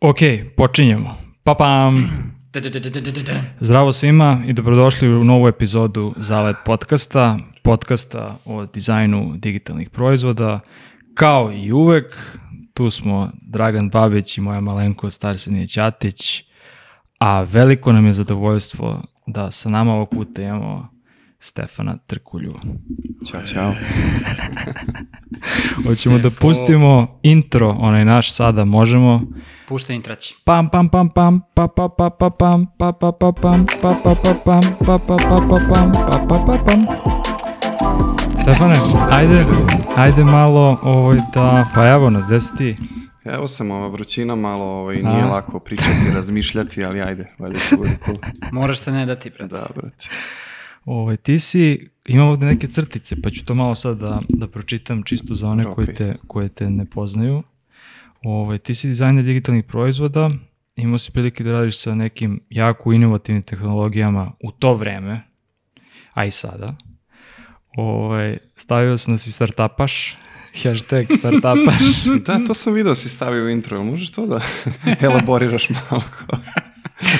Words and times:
Ok, 0.00 0.16
počinjemo. 0.56 1.16
Pa 1.44 1.54
pam. 1.54 2.08
Zdravo 3.60 3.92
svima 3.92 4.38
i 4.46 4.52
dobrodošli 4.52 5.08
u 5.08 5.24
novu 5.24 5.48
epizodu 5.48 6.14
Zalet 6.16 6.56
podcasta, 6.64 7.38
podcasta 7.62 8.38
o 8.44 8.66
dizajnu 8.66 9.34
digitalnih 9.36 9.90
proizvoda. 9.90 10.60
Kao 11.14 11.52
i 11.52 11.72
uvek, 11.72 12.16
tu 12.74 12.90
smo 12.90 13.30
Dragan 13.42 13.90
Babić 13.90 14.38
i 14.38 14.40
moja 14.40 14.60
malenko 14.60 15.10
Starsenije 15.10 15.66
Ćatić, 15.66 16.44
a 17.18 17.42
veliko 17.42 17.92
nam 17.92 18.06
je 18.06 18.12
zadovoljstvo 18.12 19.02
da 19.26 19.50
sa 19.50 19.68
nama 19.68 19.94
ovog 19.94 20.10
puta 20.10 20.42
imamo 20.42 20.88
Stefana 21.38 21.98
Trkulju. 22.06 22.54
Ćao, 23.30 23.40
čao. 23.42 23.74
Hoćemo 25.86 26.18
da 26.18 26.30
pustimo 26.30 27.18
intro, 27.22 27.70
onaj 27.70 28.04
naš 28.04 28.32
sada 28.32 28.64
možemo. 28.64 29.22
Pušta 29.68 29.92
intraći. 29.92 30.36
Pam 30.44 30.68
pam 30.68 30.88
pam 30.88 31.08
pam 31.08 31.40
pa 31.54 31.68
pa 31.68 31.88
pa 31.88 32.10
pa 32.10 32.30
pam 32.30 32.66
pa 32.78 32.92
pa 32.92 33.12
pa 33.12 33.32
pam 33.32 33.66
pa 33.82 33.94
pa 34.04 34.14
pa 34.22 34.34
pam 34.44 34.60
pa 34.86 34.98
pa 34.98 35.16
pa 35.16 35.36
pa 35.48 35.56
pam 35.74 35.92
pa 35.92 36.18
pa 36.28 36.38
pa 36.48 36.64
pam 36.66 36.80
Stefane, 38.42 38.74
ajde, 39.12 39.44
ajde 39.96 40.24
malo 40.24 40.78
ovaj 40.82 41.18
da, 41.34 41.66
pa 41.74 41.88
evo 41.88 42.10
nas, 42.10 42.26
gde 42.26 42.40
si 42.40 42.56
ti? 42.58 42.76
Evo 43.24 43.48
sam, 43.48 43.70
ova 43.70 43.88
vrućina 43.88 44.34
malo, 44.34 44.64
ovaj, 44.64 44.96
nije 44.96 45.22
A. 45.22 45.26
lako 45.26 45.58
pričati, 45.60 46.10
razmišljati, 46.14 46.84
ali 46.84 47.00
ajde, 47.00 47.32
valjda 47.38 47.58
će 47.58 47.76
bude 47.76 47.98
cool. 48.04 48.18
Moraš 48.52 48.78
se 48.78 48.92
ne 48.92 49.06
dati, 49.06 49.30
brate. 49.30 49.54
Da, 49.54 49.66
brate. 49.74 50.08
Ovaj, 50.84 51.16
ti 51.16 51.38
si, 51.38 51.88
imam 52.04 52.28
ovde 52.28 52.46
neke 52.46 52.66
crtice, 52.66 53.16
pa 53.22 53.30
ću 53.30 53.44
to 53.44 53.54
malo 53.54 53.74
sad 53.74 53.98
da, 53.98 54.20
da 54.28 54.48
pročitam 54.48 55.02
čisto 55.02 55.34
za 55.34 55.48
one 55.48 55.64
koji, 55.64 55.84
Okej. 55.84 55.94
te, 55.94 56.16
koje 56.26 56.48
te 56.48 56.70
ne 56.70 56.84
poznaju. 56.84 57.42
Ovaj, 58.22 58.58
ti 58.58 58.74
si 58.74 58.88
dizajner 58.88 59.24
digitalnih 59.24 59.64
proizvoda, 59.64 60.30
imao 60.76 60.98
si 60.98 61.12
prilike 61.12 61.44
da 61.44 61.52
radiš 61.52 61.78
sa 61.78 61.94
nekim 61.94 62.40
jako 62.50 62.92
inovativnim 62.92 63.42
tehnologijama 63.42 64.32
u 64.42 64.52
to 64.52 64.74
vreme, 64.74 65.22
a 66.14 66.24
i 66.24 66.30
sada. 66.30 66.74
Ovaj, 67.76 68.38
stavio 68.56 68.98
sam 68.98 69.14
da 69.14 69.18
si 69.18 69.32
startupaš, 69.32 70.16
hashtag 70.62 71.06
startupaš. 71.18 72.04
Da, 72.26 72.44
to 72.44 72.54
sam 72.54 72.72
video 72.72 72.94
si 72.94 73.08
stavio 73.08 73.44
u 73.44 73.48
intro, 73.48 73.84
možeš 73.84 74.10
to 74.10 74.26
da 74.26 74.40
elaboriraš 75.06 75.68
malo? 75.70 76.02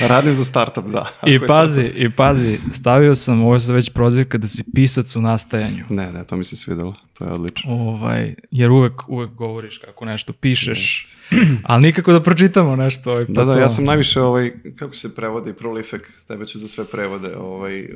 Radim 0.08 0.34
za 0.34 0.44
startup, 0.44 0.84
da. 0.84 1.06
I 1.27 1.33
je 1.33 1.41
to 1.41 1.47
pazi, 1.47 1.83
i 1.94 2.10
pazi, 2.10 2.58
stavio 2.72 3.14
sam, 3.14 3.42
ovo 3.42 3.55
je 3.55 3.60
sad 3.60 3.75
već 3.75 3.91
prozivka 3.91 4.38
da 4.38 4.48
si 4.48 4.64
pisac 4.75 5.16
u 5.16 5.20
nastajanju. 5.20 5.84
Ne, 5.91 6.12
ne, 6.12 6.25
to 6.25 6.36
mi 6.36 6.44
se 6.44 6.56
svidelo, 6.56 6.94
to 7.19 7.25
je 7.25 7.33
odlično. 7.33 7.72
Ovaj, 7.72 8.34
jer 8.50 8.70
uvek, 8.70 9.09
uvek 9.09 9.31
govoriš 9.31 9.78
kako 9.78 10.05
nešto 10.05 10.33
pišeš, 10.33 11.06
ali 11.62 11.83
nikako 11.83 12.12
da 12.12 12.22
pročitamo 12.22 12.77
nešto. 12.77 13.11
Ovaj, 13.11 13.27
pa 13.27 13.33
Da, 13.33 13.45
da, 13.45 13.55
to- 13.55 13.61
ja 13.61 13.69
sam 13.69 13.84
najviše, 13.84 14.20
ovaj, 14.20 14.53
kako 14.77 14.95
se 14.95 15.14
prevodi, 15.14 15.53
prolific, 15.53 16.00
tebe 16.28 16.47
ću 16.47 16.59
za 16.59 16.69
sve 16.69 16.84
prevode, 16.84 17.37
ovaj, 17.37 17.89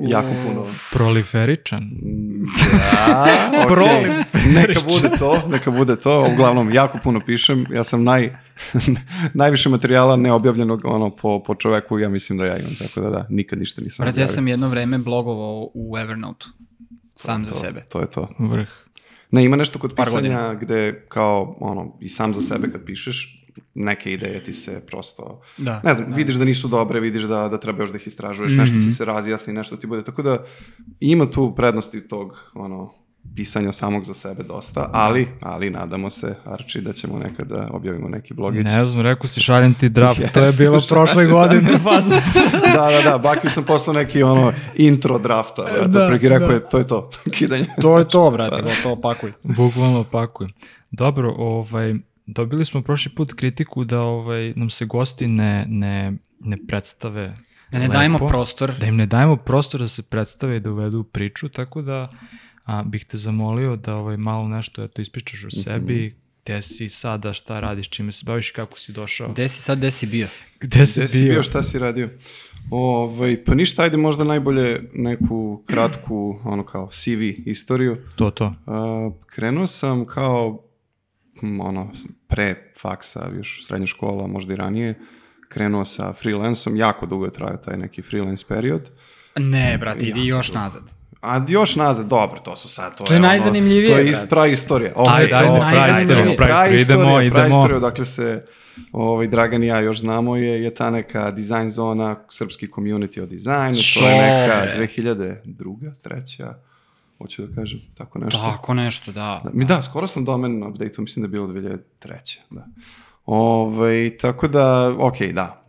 jako 0.00 0.28
puno. 0.46 0.66
Proliferičan. 0.92 1.90
Da, 2.92 3.26
okej. 3.56 3.66
Prolif. 3.68 4.26
Neka 4.46 4.80
bude 4.88 5.10
to, 5.18 5.42
neka 5.48 5.70
bude 5.70 5.96
to. 5.96 6.28
Uglavnom, 6.32 6.72
jako 6.72 6.98
puno 7.02 7.20
pišem. 7.20 7.66
Ja 7.70 7.84
sam 7.84 8.04
naj, 8.04 8.30
najviše 9.34 9.68
materijala 9.68 10.16
neobjavljenog 10.16 10.80
ono, 10.84 11.10
po, 11.10 11.42
po 11.42 11.54
čoveku, 11.54 11.98
ja 11.98 12.08
mislim 12.08 12.38
da 12.38 12.46
ja 12.46 12.58
imam. 12.58 12.74
Tako 12.74 13.00
da 13.00 13.10
da, 13.10 13.26
nikad 13.30 13.58
ništa 13.58 13.80
nisam 13.80 14.04
Brate, 14.04 14.20
ja 14.20 14.28
sam 14.28 14.48
jedno 14.48 14.68
vreme 14.68 14.98
blogovao 14.98 15.70
u 15.74 15.98
Evernote. 15.98 16.46
Sam 17.22 17.44
za 17.44 17.52
To- 17.52 17.58
sebe. 17.58 17.84
To 17.88 18.00
je 18.00 18.10
to. 18.10 18.28
Vrh. 18.38 18.68
Ne, 19.30 19.44
ima 19.44 19.56
nešto 19.56 19.78
kod 19.78 19.94
Par 19.94 20.06
pisanja 20.06 20.54
gde 20.54 21.06
kao, 21.08 21.56
ono, 21.60 21.96
i 22.00 22.08
sam 22.08 22.34
za 22.34 22.42
sebe 22.42 22.70
kad 22.70 22.84
pišeš, 22.84 23.38
neke 23.74 24.12
ideje 24.12 24.44
ti 24.44 24.52
se 24.52 24.82
prosto, 24.86 25.40
Da, 25.58 25.80
ne 25.84 25.94
znam, 25.94 26.04
da. 26.04 26.10
Mhm. 26.10 26.18
vidiš 26.18 26.34
da 26.34 26.44
nisu 26.44 26.68
dobre, 26.68 27.00
vidiš 27.00 27.22
da, 27.22 27.48
da 27.48 27.60
treba 27.60 27.78
još 27.78 27.90
da 27.90 27.96
ih 27.96 28.06
istražuješ, 28.06 28.52
nešto 28.52 28.76
ti 28.76 28.90
se 28.90 29.04
razjasni, 29.04 29.52
nešto 29.52 29.76
ti 29.76 29.86
bude, 29.86 30.04
tako 30.04 30.22
da 30.22 30.44
ima 31.00 31.26
tu 31.26 31.54
prednosti 31.54 32.08
tog, 32.08 32.50
ono, 32.54 32.92
pisanja 33.36 33.72
samog 33.72 34.04
za 34.04 34.14
sebe 34.14 34.42
dosta, 34.42 34.90
ali, 34.92 35.28
ali 35.40 35.70
nadamo 35.70 36.10
se, 36.10 36.34
Arči, 36.44 36.80
da 36.80 36.92
ćemo 36.92 37.18
nekad 37.18 37.48
da 37.48 37.68
objavimo 37.72 38.08
neki 38.08 38.34
blogić. 38.34 38.64
Ne 38.64 38.86
znam, 38.86 39.02
rekao 39.02 39.26
si 39.26 39.40
šaljem 39.40 39.74
ti 39.74 39.88
draft, 39.88 40.32
to 40.32 40.40
je 40.40 40.52
bilo 40.58 40.80
šaljem, 40.80 40.88
prošle 40.88 41.24
da. 41.26 41.32
godine 41.32 41.78
faza. 41.78 42.20
da, 42.74 42.88
da, 42.90 43.10
da, 43.10 43.18
Bakiju 43.18 43.50
sam 43.50 43.64
poslao 43.64 43.94
neki, 43.94 44.22
ono, 44.22 44.52
intro 44.76 45.18
drafta, 45.18 45.64
Da, 45.64 45.86
da, 45.86 46.02
otprilike 46.02 46.28
rekao 46.28 46.48
da. 46.48 46.54
je, 46.54 46.68
to 46.70 46.78
je 46.78 46.86
to, 46.86 47.10
kidanje. 47.36 47.66
To 47.82 47.98
je 47.98 48.08
to, 48.08 48.30
brate, 48.30 48.62
to 48.82 49.00
pakuj. 49.00 49.32
Bukvalno 49.42 50.04
pakujem. 50.04 50.52
Dobro, 50.90 51.34
ovaj, 51.38 51.94
dobili 52.26 52.64
smo 52.64 52.82
prošli 52.82 53.14
put 53.14 53.32
kritiku 53.32 53.84
da 53.84 54.00
ovaj, 54.00 54.52
nam 54.56 54.70
se 54.70 54.84
gosti 54.84 55.26
ne, 55.26 55.64
ne, 55.68 56.12
ne 56.40 56.56
predstave 56.68 57.36
Da 57.72 57.78
ne 57.78 57.84
lepo, 57.84 57.92
dajemo 57.92 58.18
prostor. 58.18 58.72
Da 58.80 58.86
im 58.86 58.96
ne 58.96 59.06
dajemo 59.06 59.36
prostor 59.36 59.80
da 59.80 59.88
se 59.88 60.02
predstave 60.02 60.56
i 60.56 60.60
da 60.60 60.70
uvedu 60.70 61.04
priču, 61.04 61.48
tako 61.48 61.82
da 61.82 62.08
a, 62.64 62.82
bih 62.82 63.04
te 63.04 63.16
zamolio 63.16 63.76
da 63.76 63.94
ovaj, 63.94 64.16
malo 64.16 64.48
nešto 64.48 64.84
eto, 64.84 65.02
ispričaš 65.02 65.44
o 65.44 65.50
sebi, 65.50 66.16
gde 66.44 66.62
si 66.62 66.88
sada, 66.88 67.32
šta 67.32 67.60
radiš, 67.60 67.88
čime 67.88 68.12
se 68.12 68.24
baviš, 68.26 68.50
kako 68.50 68.78
si 68.78 68.92
došao. 68.92 69.32
Gde 69.32 69.48
si 69.48 69.60
sad, 69.60 69.78
gde 69.78 69.90
si 69.90 70.06
bio? 70.06 70.28
Gde 70.60 70.86
si 70.86 71.00
Gde 71.00 71.08
si 71.08 71.24
bio, 71.24 71.42
šta 71.42 71.62
si 71.62 71.78
radio? 71.78 72.08
Ovaj, 72.70 73.44
pa 73.44 73.54
ništa, 73.54 73.82
ajde 73.82 73.96
možda 73.96 74.24
najbolje 74.24 74.82
neku 74.94 75.62
kratku, 75.66 76.40
ono 76.44 76.64
kao 76.64 76.88
CV 76.92 77.22
istoriju. 77.46 77.96
To, 78.16 78.30
to. 78.30 78.54
A, 78.66 79.10
krenuo 79.26 79.66
sam 79.66 80.06
kao, 80.06 80.64
hm, 81.40 81.60
ono, 81.60 81.92
pre 82.28 82.70
faksa, 82.80 83.30
još 83.36 83.66
srednja 83.66 83.86
škola, 83.86 84.26
možda 84.26 84.52
i 84.52 84.56
ranije, 84.56 84.98
krenuo 85.48 85.84
sa 85.84 86.12
freelanceom, 86.12 86.76
jako 86.76 87.06
dugo 87.06 87.24
je 87.24 87.32
trajao 87.32 87.56
taj 87.56 87.76
neki 87.76 88.02
freelance 88.02 88.44
period. 88.48 88.90
Ne, 89.36 89.78
brate, 89.78 90.06
idi 90.06 90.26
još 90.26 90.52
nazad. 90.52 91.01
A 91.22 91.40
još 91.48 91.76
nazad, 91.76 92.06
dobro, 92.06 92.40
to 92.40 92.56
su 92.56 92.68
sad, 92.68 92.96
to, 92.98 93.04
To 93.04 93.12
je 93.12 93.18
ono, 93.18 93.28
najzanimljivije, 93.28 93.86
To 93.86 93.98
je 93.98 94.04
brate. 94.04 94.10
ist, 94.10 94.30
pravi 94.30 94.52
istorija. 94.52 94.92
Ok, 94.96 95.08
Ajde, 95.08 95.34
ajde, 95.34 96.36
pravi 96.36 96.74
istoriju, 96.74 96.80
idemo, 96.80 97.20
idemo. 97.20 97.48
istorija, 97.48 97.78
dakle 97.78 98.04
se 98.04 98.44
ovaj, 98.92 99.26
Dragan 99.26 99.62
i 99.62 99.66
ja 99.66 99.80
još 99.80 100.00
znamo 100.00 100.36
je, 100.36 100.62
je 100.62 100.74
ta 100.74 100.90
neka 100.90 101.30
dizajn 101.30 101.68
zona, 101.68 102.16
srpski 102.28 102.66
community 102.66 103.22
o 103.22 103.26
dizajnu, 103.26 103.78
to 103.94 104.08
je 104.08 104.22
neka 104.22 104.72
Čobe. 104.72 104.86
2002. 104.86 106.02
treća, 106.02 106.54
hoću 107.18 107.46
da 107.46 107.54
kažem, 107.54 107.80
tako 107.94 108.18
nešto. 108.18 108.38
Tako 108.38 108.74
nešto, 108.74 109.12
da. 109.12 109.40
Da, 109.44 109.50
mi 109.52 109.64
da, 109.64 109.82
skoro 109.82 110.06
sam 110.06 110.24
domen 110.24 110.62
update 110.62 110.94
mislim 111.02 111.22
da 111.22 111.26
je 111.26 111.30
bilo 111.30 111.46
2003. 111.46 112.38
Da. 112.50 112.66
Ovaj, 113.26 114.16
tako 114.20 114.48
da, 114.48 114.94
ok, 114.98 115.22
da. 115.22 115.62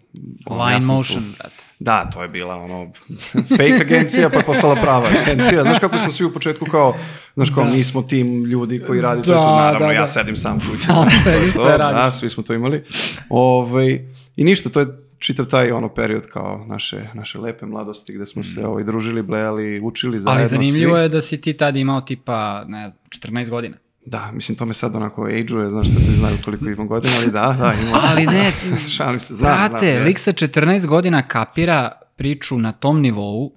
Ono, 0.45 0.65
Line 0.65 0.85
motion, 0.85 1.33
brate. 1.39 1.62
Da, 1.79 2.09
to 2.13 2.21
je 2.21 2.27
bila 2.27 2.55
ono 2.55 2.91
fake 3.57 3.79
agencija 3.81 4.29
pa 4.29 4.37
je 4.37 4.43
postala 4.43 4.75
prava 4.75 5.07
agencija. 5.21 5.63
Znaš 5.63 5.79
kako 5.79 5.97
smo 5.97 6.11
svi 6.11 6.25
u 6.25 6.33
početku 6.33 6.65
kao, 6.65 6.95
znaš 7.35 7.49
kao 7.49 7.65
mi 7.65 7.83
smo 7.83 8.01
tim 8.01 8.45
ljudi 8.45 8.81
koji 8.87 9.01
radi 9.01 9.21
to, 9.21 9.31
i 9.31 9.35
to 9.35 9.41
Da, 9.41 9.55
naravno 9.55 9.87
da, 9.87 9.93
ja 9.93 10.01
da. 10.01 10.07
sedim 10.07 10.35
sam 10.35 10.59
kući. 10.71 10.87
Sediš, 11.23 11.53
to, 11.53 11.61
sve 11.61 11.77
radiš. 11.77 12.01
Da, 12.01 12.11
svi 12.11 12.29
smo 12.29 12.43
to 12.43 12.53
imali. 12.53 12.83
Ovaj, 13.29 14.05
I 14.35 14.43
ništa, 14.43 14.69
to 14.69 14.79
je 14.79 14.87
čitav 15.19 15.45
taj 15.45 15.71
ono 15.71 15.89
period 15.89 16.27
kao 16.27 16.65
naše, 16.67 17.09
naše 17.13 17.39
lepe 17.39 17.65
mladosti 17.65 18.13
gde 18.13 18.25
smo 18.25 18.43
se 18.43 18.67
ovaj, 18.67 18.83
družili, 18.83 19.21
blejali, 19.21 19.79
učili 19.79 20.19
zajedno 20.19 20.39
Ali 20.39 20.49
zanimljivo 20.49 20.95
svi. 20.95 21.01
je 21.01 21.09
da 21.09 21.21
si 21.21 21.41
ti 21.41 21.53
tad 21.53 21.75
imao 21.75 22.01
tipa, 22.01 22.63
ne 22.67 22.89
znam, 22.89 23.03
14 23.09 23.49
godina. 23.49 23.77
Da, 24.05 24.29
mislim, 24.33 24.57
to 24.57 24.65
me 24.65 24.73
sad 24.73 24.95
onako 24.95 25.21
age-uje, 25.25 25.69
znaš 25.69 25.87
šta 25.91 26.01
svi 26.01 26.15
znaju 26.15 26.37
koliko 26.45 26.65
imam 26.65 26.87
godina, 26.87 27.13
ali 27.17 27.31
da, 27.31 27.55
da, 27.59 27.73
imam. 27.81 28.01
Ali 28.03 28.25
ne, 28.25 28.51
Šalim 28.97 29.19
se, 29.19 29.35
znam, 29.35 29.57
znam. 29.57 29.69
Brate, 29.69 29.87
jest. 29.87 30.05
lik 30.05 30.19
sa 30.19 30.31
14 30.31 30.85
godina 30.85 31.27
kapira 31.27 31.91
priču 32.15 32.57
na 32.57 32.71
tom 32.71 33.01
nivou 33.01 33.51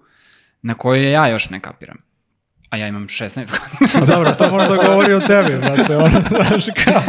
na 0.63 0.75
kojoj 0.75 1.13
ja 1.13 1.29
još 1.29 1.51
ne 1.51 1.61
kapiram. 1.61 1.97
A 2.71 2.77
ja 2.77 2.89
imam 2.89 3.07
16 3.07 3.35
godina. 3.35 4.03
A 4.03 4.07
dobro, 4.15 4.33
to 4.33 4.51
možda 4.51 4.77
govori 4.77 5.15
o 5.15 5.21
tebi, 5.21 5.57
brate, 5.59 5.97
ono, 5.97 6.21
znaš 6.31 6.65
kao. 6.85 7.03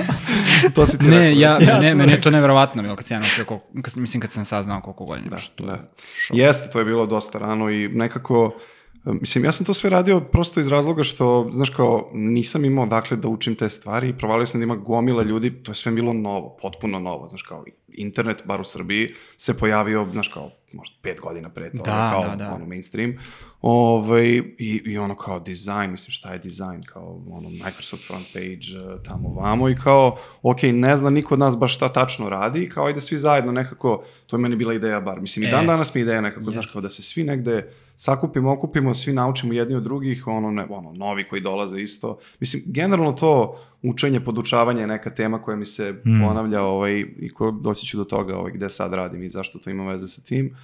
To 0.75 0.85
si 0.85 0.97
ti 0.97 1.05
ne, 1.05 1.19
rekao. 1.19 1.39
ja, 1.39 1.57
Ja 1.61 1.79
ne, 1.79 1.89
sam 1.89 1.97
meni 1.97 2.11
je 2.11 2.21
to 2.21 2.29
neverovatno 2.29 2.81
bilo 2.81 2.95
kad 2.95 3.07
sam 3.07 3.21
ja 3.21 3.45
koliko, 3.45 3.67
kad, 3.81 3.97
mislim 3.97 4.21
kad 4.21 4.31
sam 4.31 4.45
saznao 4.45 4.81
koliko 4.81 5.05
godina. 5.05 5.29
Da, 5.29 5.37
što 5.37 5.65
da. 5.65 5.71
je 5.71 5.79
Jeste, 6.33 6.69
to 6.69 6.79
je 6.79 6.85
bilo 6.85 7.05
dosta 7.05 7.39
rano 7.39 7.69
i 7.69 7.87
nekako, 7.87 8.59
mislim, 9.05 9.45
ja 9.45 9.51
sam 9.51 9.65
to 9.65 9.73
sve 9.73 9.89
radio 9.89 10.19
prosto 10.19 10.59
iz 10.59 10.67
razloga 10.67 11.03
što, 11.03 11.49
znaš 11.53 11.69
kao, 11.69 12.09
nisam 12.13 12.65
imao 12.65 12.85
dakle 12.85 13.17
da 13.17 13.27
učim 13.27 13.55
te 13.55 13.69
stvari 13.69 14.09
i 14.09 14.17
provalio 14.17 14.45
sam 14.45 14.59
da 14.59 14.63
ima 14.63 14.75
gomila 14.75 15.23
ljudi, 15.23 15.63
to 15.63 15.71
je 15.71 15.75
sve 15.75 15.91
bilo 15.91 16.13
novo, 16.13 16.57
potpuno 16.61 16.99
novo, 16.99 17.29
znaš 17.29 17.41
kao, 17.41 17.65
internet, 17.87 18.41
bar 18.45 18.61
u 18.61 18.63
Srbiji, 18.63 19.09
se 19.37 19.57
pojavio, 19.57 20.07
znaš 20.11 20.27
kao, 20.27 20.51
možda 20.73 20.95
pet 21.01 21.19
godina 21.19 21.49
pre 21.49 21.71
toga, 21.71 21.83
Da, 21.83 22.11
kao 22.11 22.29
da, 22.29 22.35
da. 22.35 22.53
ono 22.53 22.65
mainstream, 22.65 23.17
ovaj, 23.61 24.27
i, 24.57 24.81
i 24.85 24.97
ono 24.97 25.15
kao 25.15 25.39
dizajn, 25.39 25.91
mislim 25.91 26.11
šta 26.11 26.33
je 26.33 26.39
dizajn, 26.39 26.83
kao 26.83 27.21
ono 27.31 27.49
Microsoft 27.49 28.07
front 28.07 28.27
page, 28.33 28.95
e, 28.95 29.03
tamo 29.03 29.29
vamo 29.29 29.69
i 29.69 29.75
kao, 29.75 30.17
ok, 30.41 30.63
ne 30.63 30.97
zna 30.97 31.09
niko 31.09 31.33
od 31.33 31.39
nas 31.39 31.57
baš 31.57 31.75
šta 31.75 31.93
tačno 31.93 32.29
radi, 32.29 32.63
i 32.63 32.69
kao 32.69 32.85
ajde 32.85 33.01
svi 33.01 33.17
zajedno 33.17 33.51
nekako, 33.51 34.03
to 34.27 34.35
je 34.35 34.41
meni 34.41 34.55
bila 34.55 34.73
ideja 34.73 35.01
bar, 35.01 35.21
mislim 35.21 35.43
i 35.43 35.47
E. 35.47 35.51
dan 35.51 35.65
danas 35.65 35.93
mi 35.93 36.01
je 36.01 36.03
ideja 36.03 36.21
nekako, 36.21 36.51
znaš 36.51 36.65
Jest. 36.65 36.73
kao 36.73 36.81
da 36.81 36.89
se 36.89 37.01
svi 37.01 37.23
negde 37.23 37.73
sakupimo, 37.95 38.53
okupimo, 38.53 38.93
svi 38.93 39.13
naučimo 39.13 39.53
jedni 39.53 39.75
od 39.75 39.83
drugih, 39.83 40.27
ono, 40.27 40.51
ne, 40.51 40.65
ono, 40.69 40.93
novi 40.93 41.27
koji 41.27 41.41
dolaze 41.41 41.81
isto. 41.81 42.19
Mislim, 42.39 42.63
generalno 42.65 43.11
to 43.11 43.59
učenje, 43.83 44.19
podučavanje 44.19 44.81
je 44.81 44.87
neka 44.87 45.09
tema 45.09 45.41
koja 45.41 45.57
mi 45.57 45.65
se 45.65 45.91
mm. 45.91 46.21
ponavlja 46.27 46.63
ovaj, 46.63 47.05
i 47.19 47.29
ko, 47.33 47.51
doći 47.51 47.85
ću 47.85 47.97
do 47.97 48.03
toga 48.03 48.37
ovaj, 48.37 48.51
gde 48.51 48.69
sad 48.69 48.93
radim 48.93 49.23
i 49.23 49.29
zašto 49.29 49.59
to 49.59 49.69
ima 49.69 49.91
veze 49.91 50.07
sa 50.07 50.21
tim. 50.21 50.55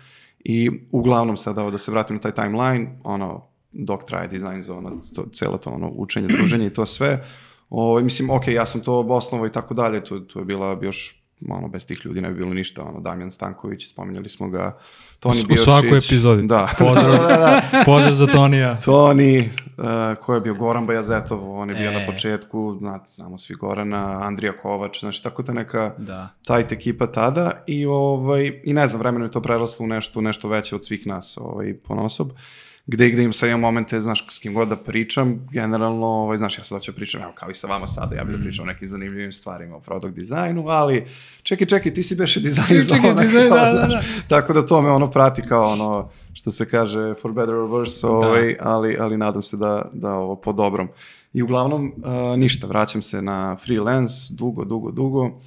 I 0.43 0.69
uglavnom 0.91 1.37
sada, 1.37 1.69
da 1.69 1.77
se 1.77 1.91
vratim 1.91 2.15
na 2.15 2.21
taj 2.21 2.31
timeline, 2.31 2.99
ono, 3.03 3.47
dok 3.71 4.05
traje 4.05 4.27
design 4.27 4.61
zona, 4.61 4.91
celo 5.33 5.57
to 5.57 5.69
ono, 5.69 5.91
učenje, 5.95 6.27
druženje 6.27 6.65
i 6.65 6.73
to 6.73 6.85
sve, 6.85 7.25
O, 7.73 7.83
ovaj, 7.83 8.03
mislim, 8.03 8.29
ok, 8.29 8.47
ja 8.47 8.65
sam 8.65 8.81
to 8.81 8.99
osnovo 8.99 9.45
i 9.45 9.51
tako 9.51 9.73
dalje, 9.73 10.03
to, 10.03 10.19
to 10.19 10.39
je 10.39 10.45
bila 10.45 10.79
još 10.81 11.22
ono, 11.49 11.67
bez 11.67 11.85
tih 11.85 12.01
ljudi 12.05 12.21
ne 12.21 12.29
bi 12.29 12.35
bilo 12.35 12.53
ništa, 12.53 12.83
ono, 12.83 12.99
Damjan 12.99 13.31
Stanković, 13.31 13.89
spominjali 13.89 14.29
smo 14.29 14.49
ga, 14.49 14.77
Toni 15.19 15.43
Biočić. 15.47 15.61
U 15.61 15.63
svakoj 15.63 15.97
epizodi. 15.97 16.47
Da. 16.47 16.69
Pozdrav, 16.79 17.11
da, 17.17 17.27
da, 17.27 17.37
da. 17.37 17.83
pozdrav 17.85 18.13
za 18.13 18.27
Tonija. 18.27 18.79
Toni, 18.79 19.49
uh, 19.77 19.85
ko 20.21 20.33
je 20.33 20.41
bio 20.41 20.53
Goran 20.53 20.85
Bajazetov, 20.85 21.59
on 21.59 21.69
je 21.69 21.75
bio 21.75 21.89
e. 21.89 21.93
na 21.93 22.05
početku, 22.05 22.75
znate, 22.79 23.05
znamo 23.09 23.37
svi 23.37 23.55
Gorana, 23.55 24.19
Andrija 24.21 24.53
Kovač, 24.57 24.99
znači 24.99 25.23
tako 25.23 25.43
ta 25.43 25.53
neka 25.53 25.93
da. 25.97 26.29
tajt 26.45 26.71
ekipa 26.71 27.07
tada 27.07 27.63
i, 27.67 27.85
ovaj, 27.85 28.61
i 28.63 28.73
ne 28.73 28.87
znam, 28.87 28.99
vremeno 28.99 29.25
je 29.25 29.31
to 29.31 29.41
preraslo 29.41 29.83
u 29.83 29.87
nešto, 29.87 30.21
nešto 30.21 30.49
veće 30.49 30.75
od 30.75 30.85
svih 30.85 31.07
nas 31.07 31.37
ovaj, 31.41 31.73
ponosob. 31.73 32.27
Uh, 32.27 32.37
gde, 32.85 33.09
gde 33.09 33.23
im 33.23 33.33
sad 33.33 33.49
imam 33.49 33.59
momente, 33.59 34.01
znaš, 34.01 34.25
s 34.29 34.39
kim 34.39 34.53
god 34.53 34.67
da 34.67 34.77
pričam, 34.77 35.47
generalno, 35.51 36.07
ovaj, 36.07 36.37
znaš, 36.37 36.57
ja 36.57 36.63
sad 36.63 36.77
hoću 36.77 36.91
da 36.91 36.95
pričam, 36.95 37.21
evo, 37.21 37.31
kao 37.35 37.51
i 37.51 37.55
sa 37.55 37.67
vama 37.67 37.87
sada, 37.87 38.15
ja 38.15 38.23
bih 38.23 38.31
da 38.35 38.39
mm. 38.39 38.43
pričam 38.43 38.63
o 38.63 38.67
nekim 38.67 38.89
zanimljivim 38.89 39.33
stvarima 39.33 39.75
o 39.75 39.79
product 39.79 40.15
dizajnu, 40.15 40.67
ali, 40.67 41.07
čekaj, 41.43 41.67
čekaj, 41.67 41.93
ti 41.93 42.03
si 42.03 42.15
beše 42.15 42.39
dizajn 42.39 42.81
zona, 42.81 43.21
dizajn, 43.21 43.49
kao, 43.49 43.57
da, 43.57 43.71
da, 43.71 43.87
da. 43.87 44.01
tako 44.27 44.53
da 44.53 44.65
to 44.65 44.81
me 44.81 44.89
ono 44.89 45.11
prati 45.11 45.41
kao 45.41 45.71
ono, 45.71 46.09
što 46.33 46.51
se 46.51 46.69
kaže, 46.69 47.13
for 47.21 47.31
better 47.31 47.55
or 47.55 47.69
worse, 47.69 48.01
da. 48.01 48.07
ovaj, 48.09 48.53
da. 48.53 48.59
ali, 48.59 48.97
ali 48.99 49.17
nadam 49.17 49.41
se 49.41 49.57
da, 49.57 49.89
da 49.93 50.13
ovo 50.13 50.35
po 50.35 50.53
dobrom. 50.53 50.87
I 51.33 51.41
uglavnom, 51.41 51.93
uh, 51.97 52.37
ništa, 52.37 52.67
vraćam 52.67 53.01
se 53.01 53.21
na 53.21 53.57
freelance, 53.65 54.13
dugo, 54.29 54.65
dugo, 54.65 54.91
dugo, 54.91 55.41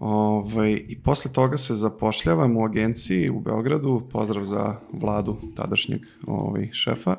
Ovaj, 0.00 0.84
I 0.88 1.02
posle 1.02 1.32
toga 1.32 1.58
se 1.58 1.74
zapošljavam 1.74 2.56
u 2.56 2.64
agenciji 2.64 3.30
u 3.30 3.40
Beogradu, 3.40 4.08
pozdrav 4.12 4.44
za 4.44 4.76
vladu 4.92 5.36
tadašnjeg 5.56 6.00
ovaj, 6.26 6.68
šefa, 6.72 7.16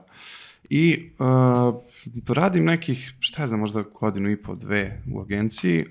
i 0.70 1.12
uh, 1.20 2.36
radim 2.36 2.66
nekih, 2.66 3.14
šta 3.20 3.42
je 3.42 3.48
znam, 3.48 3.60
možda 3.60 3.84
godinu 4.00 4.32
i 4.32 4.42
po, 4.42 4.56
dve 4.56 5.02
u 5.14 5.22
agenciji, 5.22 5.86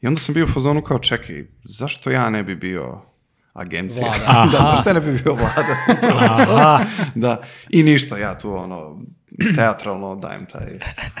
i 0.00 0.06
onda 0.06 0.20
sam 0.20 0.34
bio 0.34 0.44
u 0.44 0.48
fazonu 0.48 0.82
kao, 0.82 0.98
čekaj, 0.98 1.44
zašto 1.64 2.10
ja 2.10 2.30
ne 2.30 2.42
bi 2.42 2.56
bio 2.56 3.00
agencija. 3.52 4.06
Vlada. 4.06 4.50
da, 4.52 4.58
zašto 4.58 4.92
ne 4.92 5.00
bi 5.00 5.20
bio 5.22 5.34
vlada? 5.34 5.76
da, 7.14 7.42
i 7.70 7.82
ništa, 7.82 8.18
ja 8.18 8.38
tu 8.38 8.54
ono, 8.54 9.00
teatralno 9.56 10.16
dajem 10.16 10.46
taj 10.46 10.66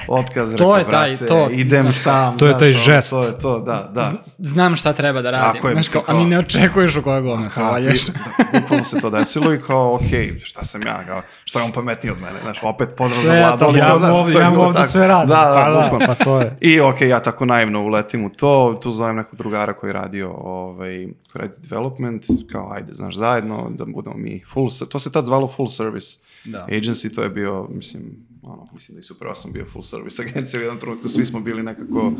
otkaz, 0.08 0.54
to 0.56 0.76
je 0.76 0.84
taj, 0.84 1.10
brate, 1.10 1.26
to, 1.26 1.48
idem 1.50 1.92
sam. 1.92 2.38
To 2.38 2.46
je 2.46 2.58
taj 2.58 2.72
žest. 2.72 3.10
To 3.10 3.24
je 3.24 3.38
to, 3.38 3.58
da, 3.58 3.90
da. 3.94 4.12
Znam 4.38 4.76
šta 4.76 4.92
treba 4.92 5.22
da 5.22 5.30
radim. 5.30 5.52
Tako 5.52 5.68
je, 5.68 5.74
znaš, 5.74 5.88
kao, 5.88 6.02
kao, 6.02 6.16
a 6.16 6.18
ni 6.18 6.26
ne 6.26 6.38
očekuješ 6.38 6.96
u 6.96 7.02
koje 7.02 7.22
godine 7.22 7.50
se 7.50 7.62
valješ. 7.62 8.06
Da, 8.06 8.60
bukvalno 8.60 8.84
se 8.84 9.00
to 9.00 9.10
desilo 9.10 9.54
i 9.54 9.60
kao, 9.60 9.94
ok, 9.94 10.42
šta 10.42 10.64
sam 10.64 10.82
ja, 10.82 11.04
kao, 11.06 11.22
što 11.44 11.58
je 11.58 11.64
on 11.64 11.72
pametniji 11.72 12.10
od 12.10 12.20
mene, 12.20 12.40
znaš, 12.42 12.58
opet 12.62 12.88
pozdrav 12.96 13.22
za 13.22 13.32
vladu. 13.32 13.64
Ali, 13.64 13.78
ja, 13.78 13.96
znaš, 13.98 14.10
ovdje, 14.10 14.40
ja 14.40 14.50
ovdje 14.50 14.84
sve 14.84 15.08
radim. 15.08 15.28
Da, 15.28 15.44
da, 15.44 15.88
pa, 15.90 15.98
da, 15.98 16.06
pa 16.06 16.24
to 16.24 16.40
je. 16.40 16.56
I 16.60 16.80
ok, 16.80 17.00
ja 17.00 17.22
tako 17.22 17.46
naivno 17.46 17.82
uletim 17.82 18.24
u 18.24 18.30
to, 18.30 18.78
tu 18.82 18.92
zovem 18.92 19.16
nekog 19.16 19.38
drugara 19.38 19.72
koji 19.72 19.88
je 19.88 19.92
radio, 19.92 20.30
ovaj, 20.30 21.06
koji 21.32 21.42
radi 21.42 21.54
development, 21.58 22.24
kao, 22.52 22.72
ajde, 22.72 22.92
znaš, 22.92 23.16
zajedno, 23.16 23.70
da 23.70 23.84
budemo 23.84 24.16
mi 24.16 24.42
full, 24.52 24.68
to 24.90 24.98
se 24.98 25.12
tad 25.12 25.24
zvalo 25.24 25.48
full 25.48 25.68
service 25.68 26.18
da. 26.44 26.66
agency, 26.70 27.14
to 27.14 27.22
je 27.22 27.30
bio, 27.30 27.68
mislim, 27.70 28.02
ono, 28.42 28.66
mislim 28.72 28.96
da 28.96 29.00
i 29.00 29.02
super 29.02 29.28
sam 29.34 29.52
bio 29.52 29.66
full 29.72 29.82
service 29.82 30.22
agencija 30.22 30.60
u 30.60 30.62
jednom 30.62 30.80
trenutku, 30.80 31.08
svi 31.08 31.24
smo 31.24 31.40
bili 31.40 31.62
nekako 31.62 32.06
uh, 32.06 32.16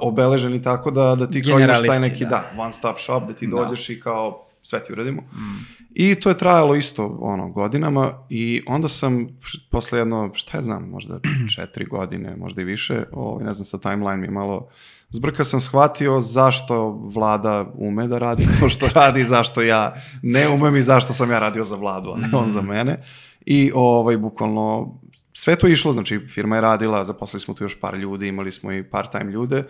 obeleženi 0.00 0.62
tako 0.62 0.90
da, 0.90 1.14
da 1.14 1.30
ti 1.30 1.42
kao 1.42 1.60
imaš 1.60 1.82
taj 1.86 2.00
neki, 2.00 2.24
da. 2.24 2.30
da, 2.30 2.62
one 2.62 2.72
stop 2.72 2.98
shop, 2.98 3.26
da 3.26 3.32
ti 3.32 3.46
da. 3.46 3.56
dođeš 3.56 3.90
i 3.90 4.00
kao 4.00 4.44
sve 4.62 4.84
ti 4.84 4.92
uradimo. 4.92 5.22
Mm. 5.22 5.78
I 5.94 6.14
to 6.14 6.28
je 6.28 6.38
trajalo 6.38 6.74
isto 6.74 7.18
ono, 7.20 7.48
godinama 7.48 8.12
i 8.28 8.62
onda 8.66 8.88
sam 8.88 9.28
posle 9.70 9.98
jedno, 9.98 10.30
šta 10.34 10.58
ja 10.58 10.62
znam, 10.62 10.88
možda 10.88 11.20
četiri 11.56 11.84
godine, 11.84 12.36
možda 12.36 12.62
i 12.62 12.64
više, 12.64 13.04
ovaj, 13.12 13.44
ne 13.44 13.54
znam, 13.54 13.64
sa 13.64 13.78
timeline 13.78 14.16
mi 14.16 14.28
malo 14.28 14.68
zbrka 15.10 15.44
sam 15.44 15.60
shvatio 15.60 16.20
zašto 16.20 16.90
vlada 16.90 17.72
ume 17.74 18.08
da 18.08 18.18
radi 18.18 18.46
to 18.60 18.68
što 18.68 18.88
radi, 18.94 19.24
zašto 19.24 19.62
ja 19.62 19.94
ne 20.22 20.48
umem 20.48 20.76
i 20.76 20.82
zašto 20.82 21.12
sam 21.12 21.30
ja 21.30 21.38
radio 21.38 21.64
za 21.64 21.76
vladu, 21.76 22.10
a 22.10 22.16
ne 22.16 22.28
on 22.32 22.48
za 22.48 22.62
mm. 22.62 22.66
mene. 22.66 23.02
I 23.50 23.72
ovaj, 23.74 24.16
bukvalno 24.16 24.98
sve 25.32 25.56
to 25.56 25.68
išlo, 25.68 25.92
znači 25.92 26.18
firma 26.18 26.56
je 26.56 26.60
radila, 26.60 27.04
zaposlili 27.04 27.40
smo 27.40 27.54
tu 27.54 27.64
još 27.64 27.80
par 27.80 27.94
ljudi, 27.94 28.28
imali 28.28 28.52
smo 28.52 28.72
i 28.72 28.84
part-time 28.84 29.32
ljude, 29.32 29.64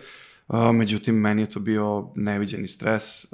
međutim 0.73 1.15
meni 1.15 1.41
je 1.41 1.49
to 1.49 1.59
bio 1.59 2.07
neviđeni 2.15 2.67
stres, 2.67 3.25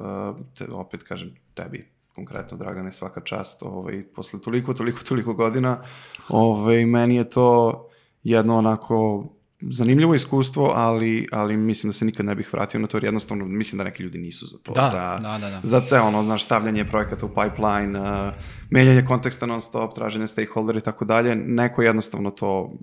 te, 0.57 0.65
opet 0.71 1.03
kažem 1.03 1.35
tebi 1.53 1.87
konkretno 2.15 2.57
Dragane 2.57 2.91
svaka 2.91 3.21
čast, 3.21 3.63
ovaj, 3.63 4.03
posle 4.15 4.41
toliko, 4.41 4.73
toliko, 4.73 5.03
toliko 5.03 5.33
godina, 5.33 5.83
ovaj, 6.29 6.85
meni 6.85 7.15
je 7.15 7.29
to 7.29 7.87
jedno 8.23 8.57
onako 8.57 9.25
zanimljivo 9.69 10.15
iskustvo, 10.15 10.71
ali, 10.75 11.27
ali 11.31 11.57
mislim 11.57 11.89
da 11.89 11.93
se 11.93 12.05
nikad 12.05 12.25
ne 12.25 12.35
bih 12.35 12.53
vratio 12.53 12.79
na 12.79 12.87
to, 12.87 12.97
jer 12.97 13.03
jednostavno 13.03 13.45
mislim 13.45 13.77
da 13.77 13.83
neki 13.83 14.03
ljudi 14.03 14.17
nisu 14.17 14.45
za 14.45 14.57
to. 14.57 14.71
Da, 14.71 14.87
za, 14.87 15.19
da, 15.29 15.37
da, 15.37 15.49
da. 15.49 15.61
Za 15.63 15.81
ceo 15.81 16.03
ono, 16.03 16.23
znaš, 16.23 16.43
stavljanje 16.43 16.85
projekata 16.85 17.25
u 17.25 17.29
pipeline, 17.29 17.99
uh, 17.99 18.33
menjanje 18.69 19.05
konteksta 19.05 19.45
non 19.45 19.61
stop, 19.61 19.95
traženje 19.95 20.27
stakeholder 20.27 20.75
i 20.75 20.81
tako 20.81 21.05
dalje. 21.05 21.35
Neko 21.35 21.81
jednostavno 21.81 22.31
to 22.31 22.73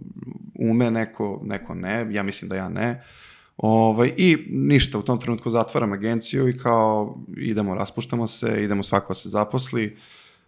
ume, 0.54 0.90
neko, 0.90 1.40
neko 1.44 1.74
ne. 1.74 2.06
Ja 2.10 2.22
mislim 2.22 2.48
da 2.48 2.56
ja 2.56 2.68
ne. 2.68 3.04
Ovaj, 3.56 4.12
I 4.16 4.46
ništa, 4.50 4.98
u 4.98 5.02
tom 5.02 5.20
trenutku 5.20 5.50
zatvaram 5.50 5.92
agenciju 5.92 6.48
i 6.48 6.58
kao 6.58 7.18
idemo, 7.36 7.74
raspuštamo 7.74 8.26
se, 8.26 8.64
idemo 8.64 8.82
svako 8.82 9.14
se 9.14 9.28
zaposli. 9.28 9.96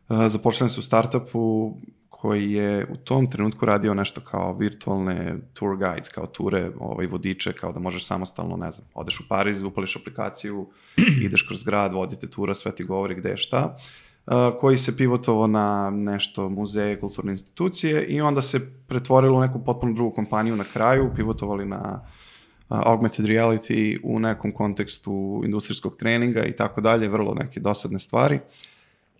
Uh, 0.08 0.26
zapošljam 0.26 0.68
se 0.68 0.80
u 0.80 0.82
startupu, 0.82 1.74
koji 2.24 2.52
je 2.52 2.86
u 2.90 2.96
tom 2.96 3.26
trenutku 3.30 3.66
radio 3.66 3.94
nešto 3.94 4.20
kao 4.20 4.56
virtualne 4.56 5.36
tour 5.52 5.76
guides, 5.76 6.08
kao 6.08 6.26
ture, 6.26 6.70
ovaj, 6.80 7.06
vodiče, 7.06 7.52
kao 7.52 7.72
da 7.72 7.80
možeš 7.80 8.06
samostalno, 8.06 8.56
ne 8.56 8.72
znam, 8.72 8.88
odeš 8.94 9.20
u 9.20 9.28
Pariz, 9.28 9.62
upališ 9.62 9.96
aplikaciju, 9.96 10.66
ideš 11.26 11.42
kroz 11.42 11.64
grad, 11.64 11.92
vodite 11.92 12.30
tura, 12.30 12.54
sve 12.54 12.72
ti 12.72 12.84
govori 12.84 13.14
gde 13.14 13.28
je 13.28 13.36
šta, 13.36 13.76
uh, 13.76 14.32
koji 14.60 14.78
se 14.78 14.96
pivotovo 14.96 15.46
na 15.46 15.90
nešto 15.90 16.48
muzeje, 16.48 17.00
kulturne 17.00 17.32
institucije 17.32 18.06
i 18.06 18.20
onda 18.20 18.42
se 18.42 18.60
pretvorilo 18.88 19.38
u 19.38 19.40
neku 19.40 19.64
potpuno 19.64 19.92
drugu 19.92 20.14
kompaniju 20.14 20.56
na 20.56 20.64
kraju, 20.72 21.10
pivotovali 21.16 21.66
na 21.66 22.00
uh, 22.00 22.78
augmented 22.86 23.26
reality 23.26 24.00
u 24.02 24.18
nekom 24.18 24.52
kontekstu 24.52 25.42
industrijskog 25.44 25.96
treninga 25.96 26.44
i 26.44 26.56
tako 26.56 26.80
dalje, 26.80 27.08
vrlo 27.08 27.34
neke 27.34 27.60
dosadne 27.60 27.98
stvari. 27.98 28.40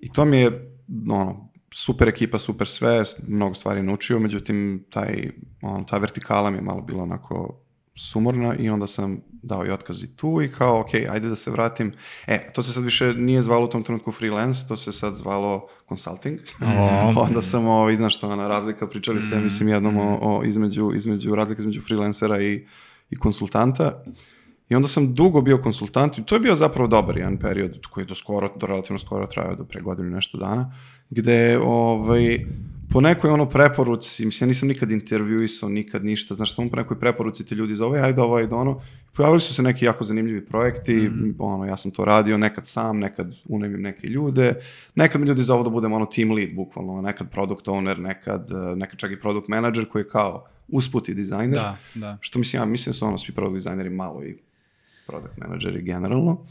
I 0.01 0.13
to 0.13 0.25
mi 0.25 0.39
je, 0.39 0.71
ono, 1.11 1.54
super 1.77 2.09
ekipa, 2.09 2.39
super 2.39 2.69
sve, 2.69 3.03
mnogo 3.29 3.55
stvari 3.55 3.83
naučio, 3.83 4.19
međutim, 4.19 4.85
taj, 4.91 5.31
on, 5.63 5.85
ta 5.85 5.99
vertikala 5.99 6.51
mi 6.51 6.57
je 6.57 6.63
malo 6.63 6.81
bila 6.81 7.03
onako 7.03 7.61
sumorna 7.95 8.55
i 8.55 8.71
onda 8.71 8.87
sam 8.87 9.21
dao 9.43 9.67
i 9.67 9.71
otkaz 9.71 10.05
i 10.05 10.17
tu 10.17 10.43
i 10.43 10.53
kao, 10.53 10.81
ok, 10.81 10.95
ajde 10.95 11.29
da 11.29 11.37
se 11.37 11.51
vratim. 11.51 11.93
E, 12.27 12.53
to 12.53 12.63
se 12.63 12.73
sad 12.73 12.85
više 12.85 13.15
nije 13.15 13.43
zvalo 13.43 13.65
u 13.65 13.69
tom 13.69 13.83
trenutku 13.83 14.13
freelance, 14.13 14.69
to 14.69 14.77
se 14.77 14.93
sad 14.93 15.15
zvalo 15.15 15.69
consulting. 15.89 16.39
Oh. 16.63 17.17
onda 17.29 17.43
sam, 17.43 17.67
o, 17.67 17.73
ovaj, 17.73 17.97
znaš 17.97 18.17
što, 18.17 18.29
ona 18.29 18.49
razlika, 18.49 18.89
pričali 18.89 19.21
ste, 19.21 19.39
mm. 19.39 19.43
mislim, 19.43 19.69
jednom 19.69 19.97
o, 19.97 20.19
o 20.23 20.45
između, 20.45 20.93
između, 20.95 21.35
razlika 21.35 21.61
između 21.61 21.81
freelancera 21.81 22.43
i, 22.43 22.67
i 23.11 23.17
konsultanta. 23.17 24.03
I 24.69 24.75
onda 24.75 24.89
sam 24.89 25.15
dugo 25.15 25.41
bio 25.41 25.59
konsultant 25.59 26.19
i 26.19 26.25
to 26.25 26.35
je 26.35 26.41
bio 26.41 26.55
zapravo 26.55 26.89
dobar 26.89 27.17
jedan 27.17 27.37
period 27.39 27.87
koji 27.91 28.05
je 28.05 28.07
do 28.07 28.15
skoro, 28.15 28.53
do 28.57 28.67
relativno 28.67 28.99
skoro 28.99 29.27
trajao, 29.27 29.57
do 29.57 29.65
pre 29.65 29.81
godinu 29.81 30.11
nešto 30.11 30.39
dana, 30.39 30.73
gde 31.15 31.59
ovaj, 31.63 32.47
po 32.95 33.01
nekoj 33.01 33.31
ono 33.31 33.49
preporuci, 33.51 34.27
mislim, 34.27 34.47
ja 34.47 34.49
nisam 34.49 34.69
nikad 34.69 34.91
intervjuisao, 34.91 35.69
nikad 35.69 36.05
ništa, 36.05 36.35
znaš, 36.35 36.55
samo 36.55 36.71
po 36.71 36.77
nekoj 36.77 37.01
preporuci 37.01 37.47
te 37.47 37.55
ljudi 37.55 37.75
zove, 37.75 38.01
ajde 38.01 38.21
ovo, 38.21 38.37
ajde 38.37 38.55
ono, 38.55 38.81
pojavili 39.13 39.41
su 39.41 39.55
se 39.55 39.63
neki 39.63 39.85
jako 39.85 40.05
zanimljivi 40.05 40.45
projekti, 40.47 40.95
mm. 40.95 41.35
ono, 41.39 41.65
ja 41.65 41.77
sam 41.77 41.91
to 41.91 42.05
radio 42.05 42.39
nekad 42.39 42.67
sam, 42.67 42.99
nekad 42.99 43.35
unemim 43.49 43.83
neke 43.83 44.07
ljude, 44.07 44.55
nekad 44.95 45.21
mi 45.21 45.27
ljudi 45.27 45.43
zovu 45.43 45.65
da 45.65 45.71
budem 45.71 45.93
ono 45.93 46.07
team 46.07 46.33
lead, 46.33 46.55
bukvalno, 46.55 47.03
nekad 47.03 47.31
product 47.31 47.67
owner, 47.67 47.99
nekad, 47.99 48.49
nekad 48.77 48.99
čak 48.99 49.13
i 49.13 49.21
product 49.21 49.49
manager 49.49 49.89
koji 49.89 50.03
je 50.03 50.09
kao 50.09 50.47
usputi 50.69 51.15
dizajner, 51.15 51.59
da, 51.59 51.77
da. 51.95 52.19
što 52.21 52.39
mislim, 52.39 52.63
ja 52.63 52.67
mislim 52.67 52.91
da 52.91 52.95
su 52.95 53.07
ono 53.07 53.19
svi 53.19 53.35
product 53.35 53.55
dizajneri 53.55 53.91
malo 53.91 54.25
i 54.25 54.37
product 55.07 55.37
manageri 55.37 55.83
generalno. 55.83 56.47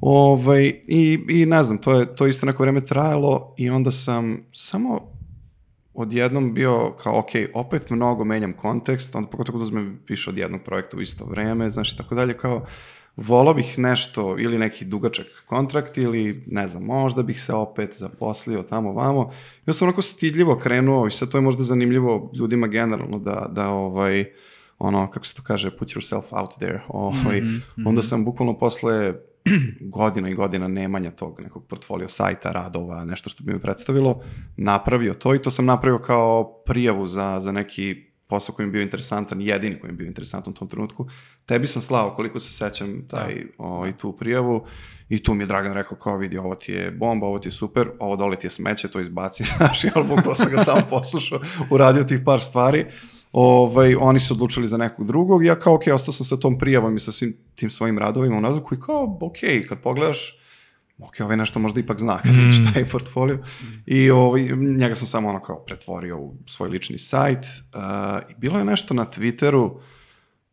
Ovaj, 0.00 0.80
i, 0.86 1.24
I 1.28 1.46
ne 1.46 1.62
znam, 1.62 1.78
to 1.78 2.00
je 2.00 2.16
to 2.16 2.26
isto 2.26 2.46
neko 2.46 2.62
vreme 2.62 2.80
trajalo 2.80 3.54
i 3.56 3.70
onda 3.70 3.90
sam 3.90 4.38
samo 4.52 5.00
odjednom 5.94 6.54
bio 6.54 6.94
kao, 7.02 7.18
ok, 7.18 7.30
opet 7.54 7.90
mnogo 7.90 8.24
menjam 8.24 8.52
kontekst, 8.52 9.14
onda 9.14 9.28
pogotovo 9.30 9.58
da 9.58 9.62
uzmem 9.62 9.98
više 10.08 10.30
od 10.30 10.38
jednog 10.38 10.60
projekta 10.64 10.96
u 10.96 11.00
isto 11.00 11.24
vreme, 11.24 11.70
znaš 11.70 11.92
i 11.92 11.96
tako 11.96 12.14
dalje, 12.14 12.34
kao, 12.34 12.66
volao 13.16 13.54
bih 13.54 13.78
nešto, 13.78 14.36
ili 14.38 14.58
neki 14.58 14.84
dugačak 14.84 15.26
kontrakt, 15.46 15.98
ili 15.98 16.44
ne 16.46 16.68
znam, 16.68 16.82
možda 16.82 17.22
bih 17.22 17.42
se 17.42 17.52
opet 17.54 17.90
zaposlio 17.96 18.62
tamo 18.62 18.92
vamo. 18.92 19.32
Ja 19.66 19.72
sam 19.72 19.88
onako 19.88 20.02
stidljivo 20.02 20.56
krenuo 20.58 21.06
i 21.06 21.10
sad 21.10 21.30
to 21.30 21.38
je 21.38 21.42
možda 21.42 21.62
zanimljivo 21.62 22.30
ljudima 22.34 22.66
generalno 22.66 23.18
da, 23.18 23.46
da 23.50 23.68
ovaj, 23.68 24.24
ono, 24.78 25.10
kako 25.10 25.26
se 25.26 25.34
to 25.34 25.42
kaže, 25.42 25.76
put 25.76 25.88
yourself 25.88 26.40
out 26.40 26.50
there. 26.58 26.80
Ovaj, 26.88 27.40
mm 27.40 27.62
-hmm. 27.76 27.88
Onda 27.88 28.02
sam 28.02 28.24
bukvalno 28.24 28.58
posle 28.58 29.14
godina 29.96 30.28
i 30.28 30.34
godina 30.34 30.68
nemanja 30.68 31.10
tog 31.10 31.40
nekog 31.40 31.66
portfolio 31.66 32.08
sajta, 32.08 32.52
radova, 32.52 33.04
nešto 33.04 33.30
što 33.30 33.44
bi 33.44 33.52
mi 33.52 33.60
predstavilo, 33.60 34.22
napravio 34.56 35.14
to 35.14 35.34
i 35.34 35.42
to 35.42 35.50
sam 35.50 35.64
napravio 35.64 35.98
kao 35.98 36.62
prijavu 36.66 37.06
za, 37.06 37.40
za 37.40 37.52
neki 37.52 38.14
posao 38.26 38.54
koji 38.54 38.66
mi 38.66 38.72
bio 38.72 38.82
interesantan, 38.82 39.40
jedini 39.40 39.80
koji 39.80 39.92
mi 39.92 39.96
bio 39.98 40.06
interesantan 40.06 40.52
u 40.52 40.56
tom 40.56 40.68
trenutku. 40.68 41.06
Tebi 41.46 41.66
sam 41.66 41.82
slao, 41.82 42.14
koliko 42.14 42.38
se 42.38 42.52
sećam, 42.52 43.08
taj, 43.08 43.34
da. 43.34 43.64
o, 43.64 43.86
i 43.86 43.92
tu 43.92 44.16
prijavu 44.16 44.66
i 45.08 45.22
tu 45.22 45.34
mi 45.34 45.42
je 45.42 45.46
Dragan 45.46 45.72
rekao 45.72 45.98
kao 45.98 46.18
vidi, 46.18 46.38
ovo 46.38 46.54
ti 46.54 46.72
je 46.72 46.90
bomba, 46.90 47.26
ovo 47.26 47.38
ti 47.38 47.48
je 47.48 47.52
super, 47.52 47.90
ovo 47.98 48.16
dole 48.16 48.36
ti 48.36 48.46
je 48.46 48.50
smeće, 48.50 48.88
to 48.88 49.00
izbaci, 49.00 49.44
znaš, 49.56 49.84
ali 49.94 50.08
bukvalo 50.08 50.34
sam 50.34 50.50
ga 50.50 50.64
samo 50.64 50.82
poslušao, 50.90 51.40
uradio 51.70 52.04
tih 52.04 52.20
par 52.24 52.40
stvari. 52.40 52.86
Ovaj, 53.34 53.94
oni 53.94 54.18
su 54.20 54.34
odlučili 54.34 54.68
za 54.68 54.76
nekog 54.76 55.06
drugog, 55.06 55.44
ja 55.44 55.54
kao, 55.54 55.74
ok, 55.74 55.82
ostao 55.94 56.12
sam 56.12 56.26
sa 56.26 56.36
tom 56.36 56.58
prijavom 56.58 56.96
i 56.96 57.00
sa 57.00 57.12
svim 57.12 57.36
tim 57.54 57.70
svojim 57.70 57.98
radovima 57.98 58.36
u 58.36 58.40
nazvu, 58.40 58.62
i 58.72 58.80
kao, 58.80 59.18
ok, 59.20 59.68
kad 59.68 59.80
pogledaš, 59.80 60.38
ok, 60.98 61.20
ovaj 61.20 61.36
nešto 61.36 61.58
možda 61.58 61.80
ipak 61.80 62.00
zna 62.00 62.18
kad 62.22 62.34
vidiš 62.34 62.58
mm. 62.60 62.72
taj 62.72 62.84
portfolio. 62.88 63.36
Mm. 63.36 63.82
I 63.86 64.10
ovaj, 64.10 64.42
njega 64.78 64.94
sam 64.94 65.06
samo 65.06 65.28
ono 65.28 65.42
kao 65.42 65.64
pretvorio 65.66 66.18
u 66.18 66.34
svoj 66.46 66.68
lični 66.68 66.98
sajt. 66.98 67.44
Uh, 67.44 68.30
I 68.30 68.34
bilo 68.38 68.58
je 68.58 68.64
nešto 68.64 68.94
na 68.94 69.06
Twitteru, 69.06 69.78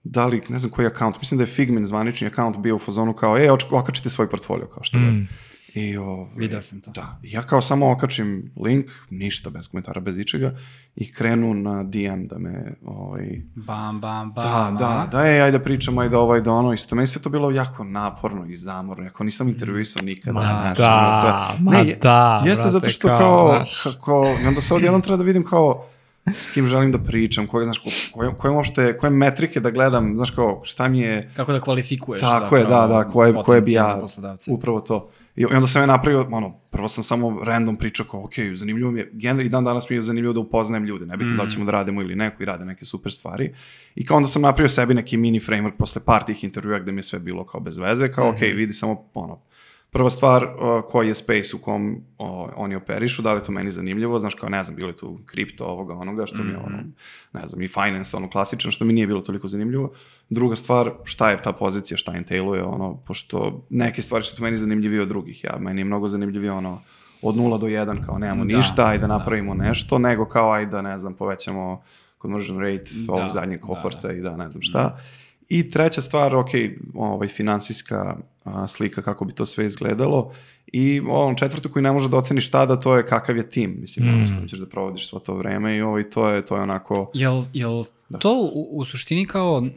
da 0.03 0.25
li, 0.25 0.41
ne 0.49 0.59
znam 0.59 0.71
koji 0.71 0.87
akaunt, 0.87 1.17
mislim 1.19 1.37
da 1.37 1.43
je 1.43 1.47
Figmin 1.47 1.85
zvanični 1.85 2.27
akaunt 2.27 2.57
bio 2.57 2.75
u 2.75 2.79
fazonu 2.79 3.13
kao, 3.13 3.37
e, 3.37 3.51
okačite 3.71 4.09
svoj 4.09 4.29
portfolio, 4.29 4.67
kao 4.67 4.83
što 4.83 4.97
mm. 4.97 5.27
I 5.73 5.97
ovaj, 5.97 6.29
Video 6.35 6.61
sam 6.61 6.81
to. 6.81 6.91
Da, 6.91 7.19
ja 7.23 7.43
kao 7.43 7.61
samo 7.61 7.91
okačim 7.91 8.51
link, 8.63 8.85
ništa, 9.09 9.49
bez 9.49 9.67
komentara, 9.67 10.01
bez 10.01 10.17
ičega, 10.17 10.51
i 10.95 11.11
krenu 11.11 11.53
na 11.53 11.83
DM 11.83 12.25
da 12.27 12.39
me... 12.39 12.73
Ovaj, 12.85 13.41
bam, 13.55 14.01
bam, 14.01 14.31
bam. 14.31 14.75
Da, 14.75 14.77
da, 14.79 15.07
da, 15.11 15.27
ej, 15.27 15.41
ajde 15.41 15.59
pričamo, 15.59 16.01
ajde 16.01 16.17
ovaj, 16.17 16.41
da 16.41 16.51
ono, 16.51 16.73
isto. 16.73 16.95
Meni 16.95 17.07
se 17.07 17.21
to 17.21 17.29
bilo 17.29 17.51
jako 17.51 17.83
naporno 17.83 18.45
i 18.45 18.55
zamorno, 18.55 19.03
jako 19.03 19.23
nisam 19.23 19.49
intervjuisao 19.49 20.05
nikada. 20.05 20.33
Ma 20.33 20.41
znaš, 20.41 20.77
da, 20.77 21.19
sve. 21.21 21.63
ma 21.63 21.71
ne, 21.71 21.97
da, 22.01 22.41
Jeste 22.45 22.61
brate, 22.61 22.71
zato 22.71 22.89
što 22.89 23.07
kao, 23.07 23.17
kao, 23.17 23.93
kako, 23.93 24.37
i 24.43 24.47
onda 24.47 24.61
sad 24.61 24.77
odjednom 24.77 25.01
treba 25.01 25.17
da 25.17 25.23
vidim 25.23 25.43
kao, 25.45 25.85
s 26.35 26.47
kim 26.53 26.67
želim 26.67 26.91
da 26.91 26.99
pričam, 26.99 27.47
koje, 27.47 27.65
znaš, 27.65 27.81
koje, 28.13 28.31
koje, 28.37 28.51
uopšte, 28.51 28.97
koje 28.97 29.09
metrike 29.09 29.59
da 29.59 29.71
gledam, 29.71 30.15
znaš, 30.15 30.31
kao, 30.31 30.61
šta 30.63 30.87
mi 30.87 30.99
je... 30.99 31.31
Kako 31.35 31.51
da 31.51 31.61
kvalifikuješ. 31.61 32.21
Tako 32.21 32.57
je, 32.57 32.63
da, 32.63 32.87
da, 32.87 33.07
koje, 33.13 33.33
koje 33.43 33.61
bi 33.61 33.71
ja, 33.71 34.01
upravo 34.47 34.79
to. 34.79 35.09
I 35.35 35.45
onda 35.45 35.67
sam 35.67 35.81
ja 35.81 35.85
napravio, 35.85 36.27
ono, 36.31 36.59
prvo 36.71 36.87
sam 36.87 37.03
samo 37.03 37.39
random 37.43 37.77
pričao 37.77 38.05
kao, 38.05 38.23
ok, 38.23 38.33
zanimljivo 38.53 38.91
mi 38.91 38.99
je, 38.99 39.09
generalno 39.13 39.43
i 39.43 39.49
dan 39.49 39.63
danas 39.63 39.89
mi 39.89 39.95
je 39.95 40.01
zanimljivo 40.01 40.33
da 40.33 40.39
upoznajem 40.39 40.85
ljude, 40.85 41.05
nebitno 41.05 41.33
mm. 41.33 41.37
da 41.37 41.47
ćemo 41.47 41.65
da 41.65 41.71
radimo 41.71 42.01
ili 42.01 42.15
neko 42.15 42.43
i 42.43 42.45
rade 42.45 42.65
neke 42.65 42.85
super 42.85 43.11
stvari. 43.11 43.53
I 43.95 44.05
kao 44.05 44.17
onda 44.17 44.29
sam 44.29 44.41
napravio 44.41 44.69
sebi 44.69 44.93
neki 44.93 45.17
mini 45.17 45.39
framework 45.39 45.77
posle 45.77 46.01
par 46.05 46.23
tih 46.23 46.43
intervjua 46.43 46.79
gde 46.79 46.91
mi 46.91 46.97
je 46.97 47.03
sve 47.03 47.19
bilo 47.19 47.45
kao 47.45 47.61
bez 47.61 47.77
veze, 47.77 48.11
kao, 48.11 48.31
mm 48.31 48.35
-hmm. 48.35 48.51
ok, 48.51 48.57
vidi 48.57 48.73
samo, 48.73 49.05
ono, 49.13 49.39
prva 49.91 50.09
stvar, 50.09 50.43
uh, 50.43 50.83
koji 50.89 51.07
je 51.07 51.15
space 51.15 51.55
u 51.55 51.59
kom 51.59 52.01
oni 52.55 52.75
operišu, 52.75 53.21
da 53.21 53.33
li 53.33 53.39
je 53.39 53.43
to 53.43 53.51
meni 53.51 53.71
zanimljivo, 53.71 54.19
znaš, 54.19 54.35
kao 54.35 54.49
ne 54.49 54.63
znam, 54.63 54.75
bilo 54.75 54.89
je 54.89 54.97
tu 54.97 55.19
kripto 55.25 55.65
ovoga, 55.65 55.93
onoga, 55.93 56.25
što 56.25 56.37
mm 56.37 56.39
-hmm. 56.39 56.45
mi 56.45 56.51
je 56.51 56.57
ono, 56.57 56.77
mhm. 56.77 56.89
ne 57.33 57.47
znam, 57.47 57.61
i 57.61 57.67
finance, 57.67 58.17
ono 58.17 58.29
klasično, 58.29 58.71
što 58.71 58.85
mi 58.85 58.93
nije 58.93 59.07
bilo 59.07 59.21
toliko 59.21 59.47
zanimljivo. 59.47 59.91
Druga 60.29 60.55
stvar, 60.55 60.91
šta 61.03 61.31
je 61.31 61.41
ta 61.41 61.51
pozicija, 61.51 61.97
šta 61.97 62.13
entailuje, 62.15 62.63
ono, 62.63 62.97
pošto 63.07 63.65
neke 63.69 64.01
stvari 64.01 64.23
su 64.23 64.35
tu 64.35 64.43
meni 64.43 64.57
zanimljivije 64.57 65.01
od 65.01 65.07
drugih, 65.07 65.43
ja, 65.43 65.57
meni 65.59 65.81
je 65.81 65.85
mnogo 65.85 66.07
zanimljivije, 66.07 66.51
ono, 66.51 66.81
od 67.21 67.35
0 67.35 67.59
do 67.59 67.67
1, 67.67 68.05
kao 68.05 68.17
nemamo 68.17 68.45
da, 68.45 68.57
ništa, 68.57 68.87
ajde 68.87 69.07
da, 69.07 69.17
napravimo 69.17 69.55
da. 69.55 69.63
nešto, 69.63 69.99
nego 69.99 70.25
kao 70.25 70.51
ajde, 70.51 70.81
ne 70.81 70.99
znam, 70.99 71.13
povećamo 71.13 71.81
conversion 72.21 72.59
rate 72.59 72.91
da, 73.07 73.13
ovog 73.13 73.29
zadnjeg 73.29 73.59
kohorta 73.59 74.07
da, 74.07 74.07
da. 74.07 74.13
i 74.13 74.21
da, 74.21 74.37
ne 74.37 74.49
znam 74.49 74.61
šta. 74.61 74.79
Da. 74.79 74.99
I 75.53 75.69
treća 75.69 76.01
stvar, 76.01 76.35
ok, 76.35 76.49
ovaj, 76.93 77.27
finansijska 77.27 78.17
a, 78.43 78.67
slika 78.67 79.01
kako 79.01 79.25
bi 79.25 79.33
to 79.33 79.45
sve 79.45 79.65
izgledalo. 79.65 80.33
I 80.67 81.01
on 81.09 81.35
četvrto 81.35 81.69
koji 81.69 81.83
ne 81.83 81.91
može 81.91 82.09
da 82.09 82.17
oceniš 82.17 82.51
tada, 82.51 82.79
to 82.79 82.97
je 82.97 83.05
kakav 83.05 83.37
je 83.37 83.49
tim. 83.49 83.77
Mislim, 83.79 84.05
mm. 84.05 84.13
ono, 84.13 84.47
ćeš 84.47 84.59
da 84.59 84.65
provodiš 84.65 85.09
svo 85.09 85.19
to 85.19 85.35
vreme 85.35 85.77
i 85.77 85.81
ovaj, 85.81 86.09
to, 86.09 86.29
je, 86.29 86.45
to 86.45 86.55
je 86.55 86.61
onako... 86.61 87.11
Jel, 87.13 87.43
jel 87.53 87.83
da. 88.09 88.17
to 88.17 88.33
u, 88.53 88.79
u 88.79 88.85
suštini 88.85 89.25
kao... 89.25 89.67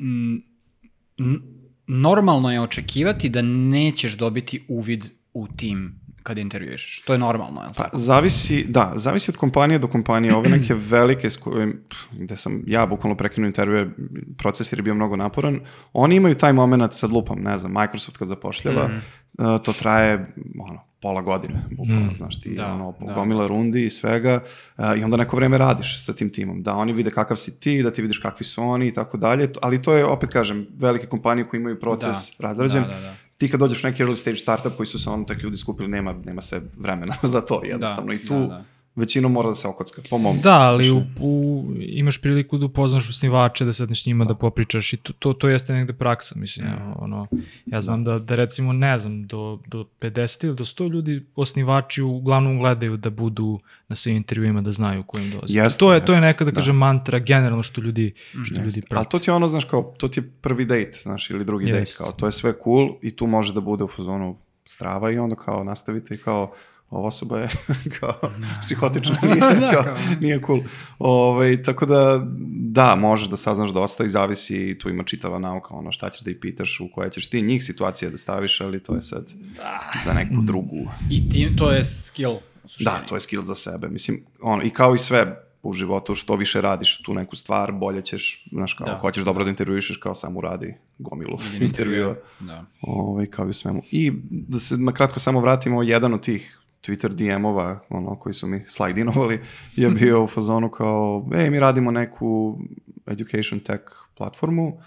Normalno 1.87 2.52
je 2.52 2.61
očekivati 2.61 3.28
da 3.28 3.43
nećeš 3.43 4.16
dobiti 4.16 4.64
uvid 4.69 5.04
u 5.35 5.49
tim 5.57 6.03
kad 6.25 6.38
intervjueš. 6.38 7.02
To 7.07 7.12
je 7.12 7.19
normalno, 7.19 7.62
je 7.62 7.69
li 7.69 7.75
pa? 7.76 7.88
Zavisi, 7.93 8.64
da, 8.69 8.93
zavisi 8.97 9.31
od 9.31 9.37
kompanije 9.37 9.78
do 9.78 9.88
kompanije. 9.88 10.35
Ove 10.35 10.49
neke 10.49 10.75
velike 10.95 11.31
s 11.31 11.37
kojim, 11.37 11.81
gde 12.12 12.37
sam 12.37 12.62
ja 12.66 12.87
bukvalno 12.87 13.16
prekinuo 13.16 13.47
intervjue, 13.47 13.90
proces 14.38 14.73
jer 14.73 14.78
je 14.78 14.83
bio 14.83 14.95
mnogo 14.95 15.16
naporan, 15.16 15.61
oni 15.93 16.16
imaju 16.16 16.35
taj 16.35 16.52
moment, 16.52 16.93
sad 16.93 17.12
lupam, 17.12 17.38
ne 17.43 17.59
znam, 17.59 17.73
Microsoft 17.73 18.16
kad 18.16 18.28
zapošljava, 18.28 18.88
mm 18.88 19.02
-hmm. 19.38 19.62
to 19.62 19.73
traje, 19.73 20.35
ono, 20.61 20.81
pola 21.02 21.23
godine, 21.23 21.64
bukvalno, 21.71 22.11
mm. 22.11 22.14
znaš, 22.14 22.40
ti 22.40 22.54
da, 22.54 22.73
ono, 22.73 22.95
da. 23.00 23.12
gomila 23.12 23.47
rundi 23.47 23.85
i 23.85 23.90
svega, 23.90 24.40
uh, 24.78 24.85
i 24.99 25.04
onda 25.04 25.16
neko 25.16 25.37
vreme 25.37 25.59
radiš 25.59 26.04
sa 26.04 26.12
tim 26.12 26.31
timom, 26.31 26.62
da 26.62 26.75
oni 26.75 26.93
vide 26.93 27.11
kakav 27.11 27.37
si 27.37 27.61
ti, 27.61 27.83
da 27.83 27.90
ti 27.90 28.02
vidiš 28.02 28.19
kakvi 28.19 28.45
su 28.45 28.62
oni 28.62 28.88
i 28.88 28.95
tako 28.95 29.16
dalje, 29.16 29.50
ali 29.62 29.83
to 29.83 29.95
je, 29.95 30.04
opet 30.04 30.31
kažem, 30.31 30.66
velike 30.76 31.07
kompanije 31.07 31.49
koje 31.49 31.61
imaju 31.61 31.81
proces 31.81 32.16
da, 32.38 32.49
razrađen, 32.49 32.83
da, 32.83 32.88
da, 32.88 33.00
da 33.00 33.14
ti 33.38 33.50
kad 33.50 33.61
dođeš 33.61 33.85
u 33.85 33.87
neki 33.87 34.03
early 34.03 34.17
stage 34.17 34.37
startup 34.37 34.76
koji 34.76 34.87
su 34.87 34.99
se 34.99 35.11
ono 35.11 35.25
tek 35.25 35.43
ljudi 35.43 35.57
skupili, 35.57 35.88
nema, 35.88 36.14
nema 36.25 36.41
se 36.41 36.62
vremena 36.76 37.14
za 37.35 37.41
to 37.41 37.61
jednostavno. 37.64 38.07
Da, 38.07 38.14
I 38.14 38.26
tu 38.26 38.35
da, 38.35 38.47
da. 38.47 38.64
Većinom 38.96 39.32
mora 39.32 39.48
da 39.48 39.54
se 39.54 39.68
okocka, 39.68 40.02
po 40.10 40.18
mom. 40.18 40.40
Da, 40.40 40.60
ali 40.60 40.90
u, 40.90 41.02
u, 41.20 41.64
imaš 41.80 42.20
priliku 42.20 42.58
da 42.58 42.66
upoznaš 42.66 43.08
osnivače, 43.08 43.64
da 43.64 43.72
sedneš 43.72 44.02
s 44.02 44.06
njima, 44.06 44.24
da, 44.24 44.28
da 44.28 44.34
popričaš 44.34 44.92
i 44.92 44.96
to, 44.96 45.12
to, 45.18 45.32
to 45.32 45.48
jeste 45.48 45.72
negde 45.72 45.92
praksa, 45.92 46.34
mislim. 46.38 46.66
Ja, 46.66 46.94
ono, 46.98 47.26
ja 47.66 47.80
znam 47.80 48.04
da. 48.04 48.12
da, 48.12 48.18
da 48.18 48.34
recimo, 48.34 48.72
ne 48.72 48.98
znam, 48.98 49.26
do, 49.26 49.58
do 49.66 49.84
50 50.00 50.46
ili 50.46 50.56
do 50.56 50.64
100 50.64 50.90
ljudi 50.92 51.26
osnivači 51.36 52.02
uglavnom 52.02 52.58
gledaju 52.58 52.96
da 52.96 53.10
budu 53.10 53.60
na 53.88 53.96
svim 53.96 54.16
intervjuima 54.16 54.62
da 54.62 54.72
znaju 54.72 55.02
kojim 55.02 55.30
dolaze. 55.30 55.54
Jeste, 55.54 55.78
to 55.78 55.92
je 55.92 55.96
jeste, 55.96 56.06
to 56.06 56.12
je 56.12 56.20
neka 56.20 56.44
da, 56.44 56.50
da 56.50 56.54
kažem 56.54 56.76
mantra 56.76 57.18
generalno 57.18 57.62
što 57.62 57.80
ljudi 57.80 58.12
što 58.30 58.54
jeste. 58.54 58.64
ljudi 58.64 58.80
prate. 58.80 58.96
Ali 58.96 59.06
to 59.10 59.18
ti 59.18 59.30
je 59.30 59.34
ono 59.34 59.48
znaš 59.48 59.64
kao 59.64 59.94
to 59.98 60.08
ti 60.08 60.20
je 60.20 60.30
prvi 60.40 60.64
dejt, 60.64 61.00
znaš, 61.02 61.30
ili 61.30 61.44
drugi 61.44 61.72
dejt 61.72 61.96
kao 61.98 62.12
to 62.12 62.26
je 62.26 62.32
sve 62.32 62.54
cool 62.64 62.88
i 63.02 63.16
tu 63.16 63.26
može 63.26 63.54
da 63.54 63.60
bude 63.60 63.84
u 63.84 63.88
fazonu 63.88 64.36
strava 64.64 65.10
i 65.10 65.18
onda 65.18 65.36
kao 65.36 65.64
nastavite 65.64 66.14
i 66.14 66.18
kao 66.18 66.52
ova 66.94 67.08
osoba 67.08 67.38
je 67.38 67.48
kao 68.00 68.18
da. 68.22 68.60
psihotična, 68.62 69.16
nije, 69.32 69.40
da, 69.40 69.70
kao, 69.70 69.96
nije 70.20 70.40
cool. 70.46 70.60
Ove, 70.98 71.44
ovaj, 71.44 71.62
tako 71.62 71.86
da, 71.86 72.26
da, 72.48 72.96
možeš 72.96 73.28
da 73.28 73.36
saznaš 73.36 73.70
dosta 73.70 74.04
i 74.04 74.08
zavisi, 74.08 74.78
tu 74.80 74.90
ima 74.90 75.04
čitava 75.04 75.38
nauka, 75.38 75.74
ono 75.74 75.92
šta 75.92 76.10
ćeš 76.10 76.20
da 76.20 76.30
i 76.30 76.40
pitaš, 76.40 76.80
u 76.80 76.88
koje 76.94 77.10
ćeš 77.10 77.30
ti 77.30 77.42
njih 77.42 77.64
situacije 77.64 78.10
da 78.10 78.18
staviš, 78.18 78.60
ali 78.60 78.82
to 78.82 78.94
je 78.94 79.02
sad 79.02 79.32
da. 79.56 79.80
za 80.04 80.12
neku 80.12 80.42
drugu. 80.42 80.90
I 81.10 81.30
ti, 81.30 81.52
to 81.56 81.70
je 81.70 81.84
skill 81.84 82.34
Da, 82.80 83.02
to 83.08 83.14
je 83.14 83.20
skill 83.20 83.42
za 83.42 83.54
sebe. 83.54 83.88
Mislim, 83.88 84.24
ono, 84.42 84.62
i 84.62 84.70
kao 84.70 84.94
i 84.94 84.98
sve 84.98 85.44
u 85.62 85.72
životu, 85.72 86.14
što 86.14 86.36
više 86.36 86.60
radiš 86.60 87.02
tu 87.02 87.14
neku 87.14 87.36
stvar, 87.36 87.72
bolje 87.72 88.02
ćeš, 88.02 88.44
znaš, 88.52 88.74
kao, 88.74 88.86
da. 88.86 88.92
ako 88.92 89.00
hoćeš 89.00 89.24
dobro 89.24 89.44
da 89.44 89.50
intervjuišeš, 89.50 89.96
kao 89.96 90.14
samo 90.14 90.40
radi 90.40 90.74
gomilu 90.98 91.38
intervjua. 91.60 92.16
Da. 92.40 92.64
Ovaj, 92.80 93.26
kao 93.26 93.46
i 93.46 93.50
u 93.50 93.52
svemu. 93.52 93.82
I 93.90 94.12
da 94.30 94.58
se 94.58 94.76
na 94.76 94.92
kratko 94.92 95.20
samo 95.20 95.40
vratimo, 95.40 95.82
jedan 95.82 96.14
od 96.14 96.22
tih 96.22 96.60
Twitter 96.87 97.09
DM-ova, 97.09 97.79
ono, 97.88 98.17
koji 98.17 98.35
su 98.35 98.47
mi 98.47 98.64
slajdinovali, 98.69 99.41
je 99.76 99.91
bio 99.91 100.25
u 100.25 100.26
fazonu 100.26 100.71
kao, 100.71 101.29
ej, 101.35 101.50
mi 101.50 101.61
radimo 101.61 101.91
neku 101.91 102.59
education 103.07 103.61
tech 103.61 103.83
platformu, 104.17 104.79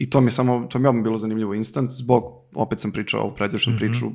I 0.00 0.10
to 0.10 0.20
mi 0.20 0.26
je 0.26 0.30
samo, 0.30 0.66
to 0.70 0.78
mi 0.78 0.88
je 0.88 1.02
bilo 1.02 1.16
zanimljivo 1.16 1.54
instant, 1.54 1.90
zbog, 1.90 2.24
opet 2.54 2.80
sam 2.80 2.92
pričao 2.92 3.20
ovu 3.20 3.34
predličnu 3.34 3.72
mm 3.72 3.76
-hmm. 3.76 3.78
priču, 3.78 4.06
uh, 4.06 4.12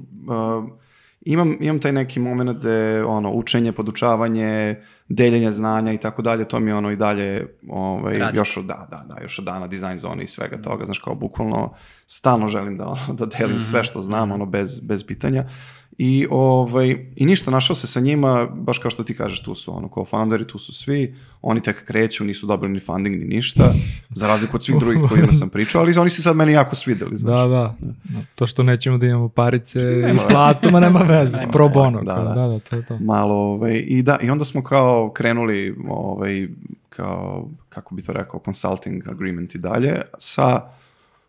imam, 1.22 1.58
imam 1.62 1.80
taj 1.80 1.92
neki 1.92 2.20
moment 2.20 2.58
gde 2.58 3.04
ono, 3.04 3.32
učenje, 3.32 3.72
podučavanje, 3.72 4.76
deljenje 5.10 5.52
znanja 5.52 5.94
i 5.94 5.98
tako 5.98 6.22
dalje, 6.22 6.48
to 6.48 6.60
mi 6.60 6.72
je 6.72 6.76
ono 6.76 6.92
i 6.92 6.96
dalje 6.96 7.48
ovaj, 7.70 8.22
još 8.34 8.58
od, 8.58 8.66
da, 8.66 8.88
da, 8.92 9.06
da, 9.08 9.22
još 9.22 9.40
od 9.40 9.46
dana 9.46 9.68
dizajn 9.68 9.98
zone 9.98 10.24
i 10.24 10.28
svega 10.28 10.62
toga, 10.62 10.86
znaš, 10.86 11.00
kao 11.00 11.16
bukvalno 11.16 11.74
stalno 12.06 12.48
želim 12.48 12.78
da, 12.78 12.88
ono, 12.88 13.14
da 13.20 13.26
delim 13.26 13.56
mm 13.56 13.60
-hmm. 13.60 13.70
sve 13.72 13.84
što 13.84 14.02
znam, 14.02 14.30
mhm. 14.30 14.36
ono, 14.36 14.46
bez, 14.46 14.80
bez 14.80 15.04
pitanja. 15.08 15.50
I, 15.98 16.28
ovaj, 16.30 17.06
I 17.16 17.26
ništa, 17.26 17.52
našao 17.52 17.76
se 17.76 17.88
sa 17.88 18.00
njima, 18.00 18.48
baš 18.54 18.78
kao 18.78 18.92
što 18.92 19.04
ti 19.04 19.16
kažeš, 19.16 19.44
tu 19.44 19.56
su 19.56 19.78
ono, 19.78 19.88
co-founderi, 19.88 20.48
tu 20.48 20.60
su 20.60 20.74
svi, 20.74 21.16
oni 21.42 21.62
tek 21.62 21.86
kreću, 21.86 22.24
nisu 22.24 22.48
dobili 22.48 22.74
ni 22.74 22.80
funding 22.80 23.16
ni 23.16 23.26
ništa, 23.26 23.74
za 24.10 24.28
razliku 24.28 24.58
od 24.58 24.64
svih 24.64 24.80
drugih 24.80 25.02
kojima 25.10 25.34
sam 25.34 25.50
pričao, 25.50 25.82
ali 25.82 25.98
oni 25.98 26.10
se 26.10 26.22
sad 26.22 26.36
meni 26.36 26.52
jako 26.52 26.76
svideli. 26.76 27.16
Da, 27.24 27.32
da, 27.32 27.76
da. 28.04 28.22
to 28.36 28.48
što 28.48 28.64
nećemo 28.64 28.98
da 28.98 29.06
imamo 29.06 29.30
parice 29.30 29.80
nema 29.80 30.22
i 30.22 30.30
platu, 30.30 30.72
ma 30.72 30.80
nema 30.80 31.00
veze, 31.00 31.38
nema, 31.38 31.52
pro 31.52 31.70
bono, 31.70 32.04
da, 32.04 32.16
kao, 32.16 32.24
da, 32.24 32.34
da, 32.34 32.48
da, 32.48 32.60
to 32.60 32.76
je 32.76 32.86
to. 32.86 32.98
Malo, 33.00 33.36
ovaj, 33.36 33.84
i 33.88 34.02
da, 34.02 34.20
i 34.22 34.30
onda 34.30 34.46
smo 34.46 34.64
kao 34.64 35.10
krenuli, 35.10 35.76
ovaj, 35.88 36.48
kao, 36.90 37.50
kako 37.70 37.96
bi 37.96 38.02
to 38.02 38.14
rekao, 38.14 38.42
consulting 38.46 39.08
agreement 39.08 39.56
i 39.56 39.58
dalje, 39.58 40.02
sa 40.18 40.62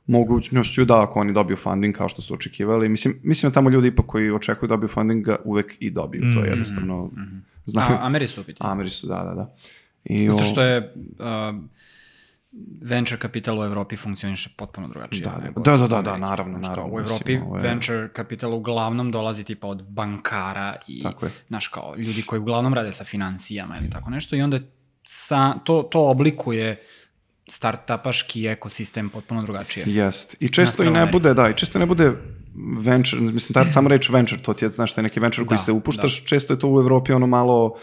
mogućnošću 0.07 0.85
da 0.85 1.03
ako 1.03 1.21
oni 1.21 1.33
dobiju 1.33 1.57
funding 1.57 1.97
kao 1.97 2.09
što 2.09 2.23
su 2.23 2.35
očekivali. 2.35 2.89
Mislim, 2.89 3.15
mislim 3.23 3.51
da 3.51 3.55
tamo 3.55 3.71
ljudi 3.71 3.89
ipak 3.89 4.07
koji 4.07 4.31
očekuju 4.31 4.69
da 4.69 4.75
dobiju 4.75 4.89
funding 4.89 5.25
ga 5.25 5.37
uvek 5.45 5.77
i 5.81 5.91
dobiju. 5.91 6.23
To 6.35 6.45
je 6.45 6.51
jednostavno... 6.51 7.11
Znaju. 7.65 7.95
A, 7.95 8.07
Ameri 8.07 8.29
su 8.29 8.41
u 8.41 8.45
pitanju. 8.45 8.71
Ameri 8.71 8.91
su, 8.91 9.07
da, 9.07 9.15
da, 9.15 9.35
da. 9.35 9.55
I 10.05 10.29
Zato 10.29 10.43
što 10.43 10.63
je 10.63 10.95
uh, 11.19 11.65
venture 12.83 13.19
kapital 13.19 13.61
u 13.61 13.65
Evropi 13.65 13.97
funkcioniše 13.97 14.51
potpuno 14.57 14.89
drugačije. 14.89 15.25
Da, 15.25 15.31
da, 15.65 15.77
da, 15.77 15.87
da, 15.87 16.03
da, 16.03 16.11
Americi. 16.11 16.21
naravno, 16.21 16.53
kao, 16.53 16.69
naravno, 16.71 16.93
U 16.93 17.01
mislim, 17.01 17.17
Evropi 17.17 17.47
ovo 17.47 17.57
je- 17.57 17.63
venture 17.63 18.09
kapital 18.09 18.55
uglavnom 18.55 19.11
dolazi 19.11 19.45
tipa 19.45 19.67
od 19.67 19.83
bankara 19.83 20.77
i, 20.87 21.03
Tako 21.03 21.27
je. 21.27 21.33
znaš, 21.49 21.69
kao, 21.69 21.95
ljudi 21.97 22.23
koji 22.23 22.41
uglavnom 22.41 22.75
rade 22.75 22.93
sa 22.93 23.05
financijama 23.05 23.79
ili 23.79 23.91
tako 23.91 24.11
nešto 24.11 24.37
i 24.37 24.43
onda 24.43 24.61
sa, 25.05 25.53
to, 25.55 25.83
to 25.83 26.09
oblikuje 26.09 26.83
startupaški 27.49 28.47
ekosistem 28.47 29.09
potpuno 29.11 29.43
drugačije. 29.43 29.85
Jest. 29.89 30.37
I 30.41 30.49
često 30.49 30.83
i 30.83 30.91
ne 30.91 31.07
bude, 31.07 31.35
da, 31.35 31.49
i 31.51 31.55
često 31.55 31.79
ne 31.79 31.87
bude 31.87 32.13
venture, 32.79 33.23
mislim, 33.23 33.55
ta 33.55 33.67
sama 33.67 33.89
reč 33.89 34.09
venture, 34.09 34.43
to 34.43 34.55
ti 34.55 34.65
je, 34.65 34.69
znaš, 34.69 34.93
taj 34.93 35.05
neki 35.05 35.21
venture 35.21 35.47
koji 35.47 35.57
Da, 35.57 35.63
se 35.63 35.73
upuštaš, 35.73 36.25
često 36.25 36.53
je 36.53 36.59
to 36.59 36.69
u 36.69 36.81
Evropi 36.81 37.13
ono 37.13 37.27
malo 37.27 37.79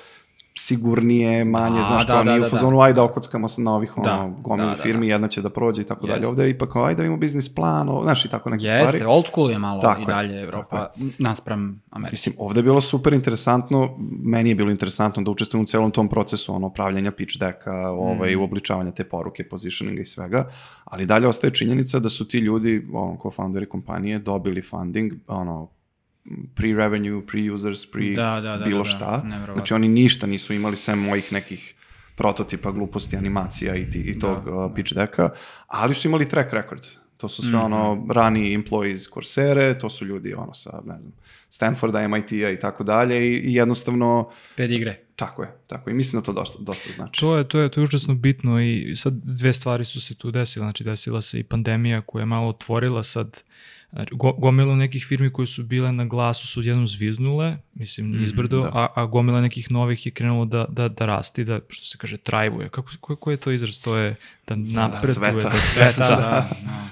sigurnije, 0.57 1.45
manje, 1.45 1.79
Da, 1.79 1.85
znaš, 1.85 2.07
da, 2.07 2.13
kao 2.13 2.23
da, 2.23 2.29
nije 2.31 2.39
da, 2.41 2.47
u 2.47 2.49
fazonu, 2.49 2.81
ajde 2.81 2.95
da 2.95 3.03
okockamo 3.03 3.47
se 3.47 3.61
na 3.61 3.75
ovih, 3.75 3.97
ono, 3.97 4.07
Da, 4.07 4.33
gomilu 4.41 4.69
da, 4.69 4.75
da, 4.75 4.81
firmi, 4.81 5.07
da. 5.07 5.13
jedna 5.13 5.27
će 5.27 5.41
da 5.41 5.49
prođe 5.49 5.81
i 5.81 5.85
tako 5.85 6.07
dalje. 6.07 6.17
Jeste. 6.17 6.27
Ovde 6.27 6.43
je 6.43 6.49
ipak, 6.49 6.75
ajde 6.75 6.97
da 6.97 7.03
imamo 7.03 7.19
biznis 7.19 7.55
plan, 7.55 7.89
o, 7.89 8.03
znaš, 8.03 8.25
i 8.25 8.29
tako 8.29 8.49
neke 8.49 8.63
Jeste, 8.65 8.87
stvari. 8.87 9.05
old 9.05 9.25
school 9.27 9.51
je 9.51 9.59
malo 9.59 9.81
Tako 9.81 9.99
i 9.99 10.03
je, 10.03 10.07
dalje 10.07 10.41
Evropa 10.41 10.87
naspram 11.19 11.81
Amerike. 11.89 12.13
Mislim, 12.13 12.35
ovde 12.39 12.59
je 12.59 12.63
bilo 12.63 12.81
super 12.81 13.13
interesantno, 13.13 13.89
meni 14.23 14.49
je 14.49 14.55
bilo 14.55 14.71
interesantno 14.71 15.23
da 15.23 15.31
učestvujem 15.31 15.63
u 15.63 15.67
celom 15.67 15.91
tom 15.91 16.09
procesu, 16.09 16.53
ono, 16.55 16.69
pravljanja 16.69 17.11
pitch 17.11 17.39
decka, 17.39 17.89
ovaj, 17.89 18.35
Mm. 18.35 18.39
uobličavanja 18.39 18.91
te 18.91 19.03
poruke, 19.03 19.49
positioninga 19.49 20.01
i 20.01 20.05
svega, 20.05 20.49
ali 20.83 21.05
dalje 21.05 21.27
ostaje 21.27 21.53
činjenica 21.53 21.99
da 21.99 22.09
su 22.09 22.27
ti 22.27 22.37
ljudi, 22.37 22.87
ono, 22.93 23.17
co-founderi 23.17 23.65
kompanije, 23.65 24.19
dobili 24.19 24.61
funding, 24.61 25.13
ono, 25.27 25.69
pre-revenue, 26.55 27.21
pre-users, 27.23 27.91
pre 27.91 28.09
Da, 28.09 28.39
da, 28.41 28.57
da, 28.57 28.65
bilo 28.65 28.83
da, 28.83 28.89
da, 28.89 28.89
šta. 28.89 29.23
Znači, 29.53 29.73
oni 29.73 29.87
ništa 29.87 30.27
nisu 30.27 30.53
imali 30.53 30.77
sem 30.77 30.99
mojih 30.99 31.33
nekih 31.33 31.73
prototipa, 32.15 32.71
gluposti, 32.71 33.17
animacija 33.17 33.75
i, 33.75 33.89
ti, 33.89 33.99
i 33.99 34.19
tog 34.19 34.37
uh, 34.47 34.71
pitch 34.75 34.93
decka, 34.93 35.29
ali 35.67 35.93
su 35.93 36.07
imali 36.07 36.29
track 36.29 36.53
record. 36.53 36.81
To 37.17 37.29
su 37.29 37.41
sve 37.41 37.59
ono 37.59 37.95
Mhm. 37.95 38.11
rani 38.11 38.57
employees 38.57 39.13
Coursere, 39.13 39.79
to 39.79 39.89
su 39.89 40.05
ljudi 40.05 40.33
ono 40.33 40.53
sa, 40.53 40.81
ne 40.85 40.99
znam, 40.99 41.13
Stanforda, 41.49 42.07
MIT-a 42.07 42.49
i 42.49 42.59
tako 42.59 42.83
dalje 42.83 43.27
i, 43.27 43.39
i 43.39 43.53
jednostavno, 43.53 44.29
Ped 44.55 44.71
igre. 44.71 44.99
tako 45.15 45.43
je, 45.43 45.49
tako 45.67 45.89
je. 45.89 45.93
I 45.93 45.97
mislim 45.97 46.19
da 46.21 46.25
to 46.25 46.33
dosta, 46.33 46.57
dosta 46.61 46.89
znači. 46.91 47.19
To 47.19 47.37
je, 47.37 47.47
to 47.47 47.59
je, 47.59 47.69
to 47.71 47.79
je 47.79 47.83
užasno 47.83 48.13
bitno 48.13 48.61
i 48.61 48.93
sad 48.95 49.13
dve 49.15 49.53
stvari 49.53 49.85
su 49.85 50.01
se 50.01 50.15
tu 50.15 50.31
desile. 50.31 50.63
Znači 50.63 50.83
desila 50.83 51.21
se 51.21 51.39
i 51.39 51.43
pandemija 51.43 52.01
koja 52.01 52.21
je 52.21 52.25
malo 52.27 52.49
otvorila 52.49 53.03
sad 53.03 53.41
Znači, 53.93 54.15
go, 54.15 54.31
gomila 54.31 54.75
nekih 54.75 55.05
firmi 55.05 55.33
koje 55.33 55.47
su 55.47 55.63
bile 55.63 55.91
na 55.91 56.05
glasu 56.05 56.47
su 56.47 56.61
jednom 56.61 56.87
zviznule, 56.87 57.57
mislim, 57.73 58.11
nizbrdo, 58.11 58.61
da. 58.61 58.69
a, 58.73 58.87
a 58.95 59.05
gomila 59.05 59.41
nekih 59.41 59.71
novih 59.71 60.05
je 60.05 60.11
krenulo 60.11 60.45
da, 60.45 60.65
da, 60.69 60.87
da 60.87 61.05
rasti, 61.05 61.43
da, 61.43 61.59
što 61.69 61.85
se 61.85 61.97
kaže, 61.97 62.17
trajvuje. 62.17 62.69
Kako, 62.69 62.91
ko, 62.99 63.15
ko 63.15 63.31
je 63.31 63.37
to 63.37 63.51
izraz? 63.51 63.79
To 63.79 63.97
je 63.97 64.15
da 64.47 64.55
napreduje, 64.55 65.13
cveta. 65.13 65.49
da 65.49 65.55
cveta, 65.73 66.09
Da, 66.09 66.15
da. 66.15 66.15
da, 66.15 66.55
da. 66.65 66.89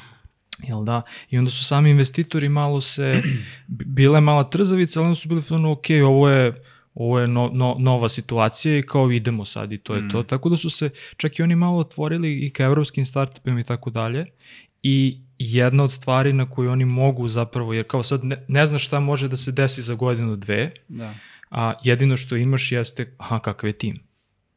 Jel 0.68 0.84
da? 0.84 1.02
I 1.30 1.38
onda 1.38 1.52
su 1.52 1.66
sami 1.66 1.90
investitori 1.90 2.50
malo 2.50 2.82
se, 2.82 3.22
bile 3.68 4.22
mala 4.22 4.50
trzavica, 4.50 5.00
ali 5.00 5.06
onda 5.06 5.16
su 5.16 5.30
bili 5.30 5.42
ono, 5.50 5.72
ok, 5.72 5.86
ovo 6.06 6.30
je, 6.30 6.64
ovo 6.94 7.20
je 7.20 7.28
no, 7.28 7.50
no, 7.54 7.76
nova 7.80 8.10
situacija 8.10 8.78
i 8.78 8.84
kao 8.84 9.12
idemo 9.12 9.46
sad 9.46 9.72
i 9.72 9.78
to 9.78 9.96
je 9.96 10.10
to. 10.10 10.24
Tako 10.24 10.50
da 10.50 10.58
su 10.58 10.70
se 10.70 10.90
čak 11.18 11.40
i 11.40 11.44
oni 11.44 11.56
malo 11.56 11.78
otvorili 11.78 12.46
i 12.46 12.50
ka 12.50 12.64
evropskim 12.64 13.06
startupima 13.06 13.60
i 13.60 13.64
tako 13.64 13.90
dalje. 13.90 14.26
I 14.84 15.18
jedna 15.44 15.84
od 15.84 15.92
stvari 15.92 16.34
na 16.34 16.50
koju 16.50 16.72
oni 16.72 16.86
mogu 16.86 17.28
zapravo, 17.28 17.74
jer 17.74 17.88
kao 17.88 18.04
sad 18.04 18.24
ne, 18.24 18.46
ne 18.48 18.66
znaš 18.66 18.86
šta 18.86 19.00
može 19.00 19.28
da 19.28 19.36
se 19.36 19.52
desi 19.52 19.82
za 19.82 19.94
godinu, 19.96 20.36
dve, 20.36 20.72
da. 20.88 21.14
a 21.50 21.74
jedino 21.84 22.18
što 22.18 22.36
imaš 22.36 22.72
jeste, 22.72 23.16
aha, 23.18 23.40
kakav 23.40 23.68
je 23.68 23.74
tim 23.74 24.00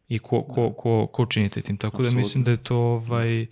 i 0.09 0.19
ko, 0.19 0.43
ko, 0.43 0.73
ko, 0.73 1.07
ko 1.07 1.27
čini 1.27 1.49
taj 1.49 1.63
tim. 1.63 1.77
Tako 1.77 1.97
da 1.97 2.03
Apsolutno. 2.03 2.19
mislim 2.19 2.45
da 2.45 2.51
je 2.51 2.57
to, 2.57 2.77
ovaj, 2.77 3.43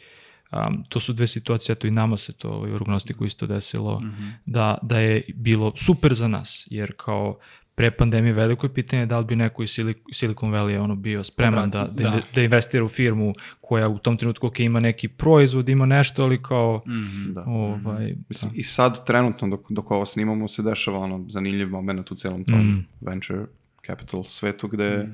um, 0.53 0.85
to 0.89 1.01
su 1.01 1.13
dve 1.13 1.27
situacije, 1.27 1.75
to 1.75 1.87
i 1.87 1.91
nama 1.91 2.17
se 2.17 2.33
to 2.33 2.49
ovaj, 2.49 2.73
u 2.73 2.79
Rognostiku 2.79 3.25
isto 3.25 3.47
desilo, 3.47 4.01
Mhm. 4.01 4.29
da, 4.47 4.79
da 4.83 4.99
je 4.99 5.23
bilo 5.35 5.73
super 5.77 6.15
za 6.15 6.29
nas, 6.29 6.67
jer 6.71 6.93
kao 6.97 7.39
pre 7.75 7.91
pandemije 7.91 8.33
veliko 8.33 8.67
je 8.67 8.75
pitanje 8.75 9.07
da 9.07 9.19
li 9.19 9.25
bi 9.25 9.37
neko 9.37 9.63
iz 9.63 9.71
Sili- 9.71 10.03
Silicon 10.13 10.51
Valley 10.51 10.79
ono 10.79 10.95
bio 10.97 11.25
spreman 11.25 11.71
da, 11.71 11.79
da, 11.81 12.03
da. 12.03 12.11
da. 12.11 12.21
da 12.35 12.43
investira 12.43 12.85
u 12.85 12.89
firmu 12.89 13.33
koja 13.61 13.89
u 13.89 13.99
tom 13.99 14.17
trenutku 14.17 14.47
ok, 14.47 14.61
ima 14.61 14.81
neki 14.81 15.09
proizvod, 15.09 15.69
ima 15.69 15.87
nešto, 15.87 16.25
ali 16.25 16.43
kao 16.43 16.83
Mhm. 16.87 17.33
Da. 17.33 17.43
ovaj, 17.43 18.15
Mislim, 18.29 18.53
I 18.55 18.63
sad, 18.63 19.07
trenutno, 19.07 19.49
dok, 19.49 19.61
dok 19.69 19.91
ovo 19.91 20.07
snimamo, 20.07 20.49
se 20.49 20.63
dešava 20.63 20.99
ono 20.99 21.25
zanimljiv 21.29 21.69
moment 21.69 22.11
u 22.11 22.15
celom 22.15 22.45
tom 22.45 22.61
Mm. 22.61 22.87
venture 23.01 23.45
capital 23.87 24.25
svetu, 24.25 24.69
gde 24.69 25.09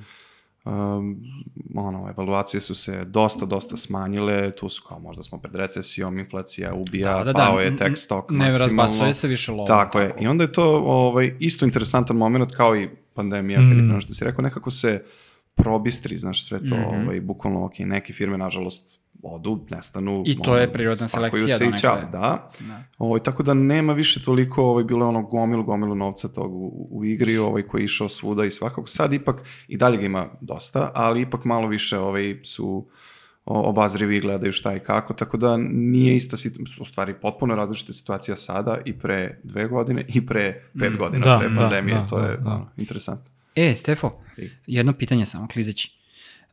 um, 0.69 1.17
ono, 1.77 2.09
evaluacije 2.11 2.61
su 2.61 2.75
se 2.75 3.05
dosta, 3.07 3.47
dosta 3.47 3.77
smanjile, 3.77 4.51
tu 4.51 4.69
su 4.69 4.83
kao 4.85 4.99
možda 4.99 5.23
smo 5.23 5.39
pred 5.39 5.55
recesijom, 5.55 6.19
inflacija 6.19 6.75
ubija, 6.75 7.13
Da, 7.15 7.25
da, 7.25 7.33
da, 7.33 7.39
pao 7.41 7.61
je 7.61 7.67
n- 7.67 7.77
tech 7.77 7.97
stock 7.97 8.31
ne 8.31 8.37
maksimalno. 8.41 8.83
razbacuje 8.85 9.15
se 9.15 9.29
više 9.29 9.53
lova, 9.53 9.67
Tako, 9.67 10.01
je. 10.01 10.09
tako. 10.09 10.25
I 10.25 10.27
onda 10.27 10.45
je 10.45 10.53
to 10.53 10.65
ovaj, 10.79 11.35
isto 11.39 11.65
interesantan 11.65 12.17
moment 12.17 12.53
kao 12.53 12.77
i 12.77 12.89
pandemija, 13.15 13.61
mm. 13.61 13.71
kad 13.71 13.95
je 13.95 14.01
što 14.01 14.13
si 14.13 14.25
rekao, 14.25 14.43
nekako 14.43 14.71
se 14.71 15.05
probistri, 15.55 16.17
znaš, 16.17 16.45
sve 16.45 16.59
to, 16.61 16.77
Mhm. 16.77 16.85
ovaj, 16.85 17.21
bukvalno, 17.21 17.65
ok, 17.65 17.79
neke 17.79 18.13
firme, 18.13 18.39
nažalost, 18.39 19.01
odu, 19.23 19.67
nestanu. 19.71 20.23
I 20.27 20.43
to 20.43 20.57
je 20.57 20.73
prirodna 20.73 21.09
selekcija 21.09 21.59
se 21.59 21.67
i 21.67 21.81
ćao, 21.81 21.97
da. 22.13 22.51
Da. 22.61 22.83
Ovaj, 22.99 23.21
tako 23.21 23.43
da 23.43 23.55
nema 23.55 23.93
više 23.93 24.23
toliko, 24.23 24.65
ovaj, 24.65 24.85
bilo 24.85 25.05
je 25.05 25.09
ono 25.09 25.23
gomilu, 25.23 25.65
gomilu 25.65 25.95
novca 25.95 26.29
tog 26.29 26.55
u, 26.55 26.89
u 26.91 27.05
igri, 27.05 27.39
ovaj, 27.39 27.63
koji 27.63 27.81
je 27.81 27.85
išao 27.85 28.09
svuda 28.09 28.45
i 28.45 28.51
svakog. 28.51 28.89
Sad 28.89 29.13
ipak, 29.13 29.43
i 29.69 29.77
dalje 29.77 29.97
ga 29.97 30.07
ima 30.07 30.29
dosta, 30.41 30.91
ali 30.95 31.23
ipak 31.23 31.45
malo 31.45 31.69
više 31.69 31.99
ovaj, 31.99 32.37
su 32.43 32.87
obazrivi 33.45 34.17
i 34.17 34.21
gledaju 34.21 34.53
šta 34.53 34.77
i 34.77 34.81
kako, 34.81 35.15
tako 35.15 35.37
da 35.37 35.57
nije 35.71 36.17
ista 36.17 36.37
situacija, 36.37 36.83
u 36.83 36.85
stvari 36.85 37.15
potpuno 37.23 37.55
različita 37.55 37.93
situacija 37.93 38.37
sada 38.37 38.79
i 38.85 38.93
pre 38.93 39.39
dve 39.43 39.67
godine 39.67 40.05
i 40.09 40.27
pre 40.27 40.63
pet 40.81 40.97
godina 40.97 41.25
Da, 41.25 41.39
pre 41.39 41.49
da, 41.49 41.61
pandemije, 41.61 41.95
da, 41.95 42.07
to 42.07 42.19
je 42.19 42.37
da, 42.37 42.43
da. 42.43 42.51
ono, 42.51 42.69
interesantno. 42.77 43.31
E, 43.55 43.75
Stefo, 43.75 44.13
jedno 44.67 44.93
pitanje 44.93 45.27
samo, 45.27 45.49
klizeći. 45.49 45.98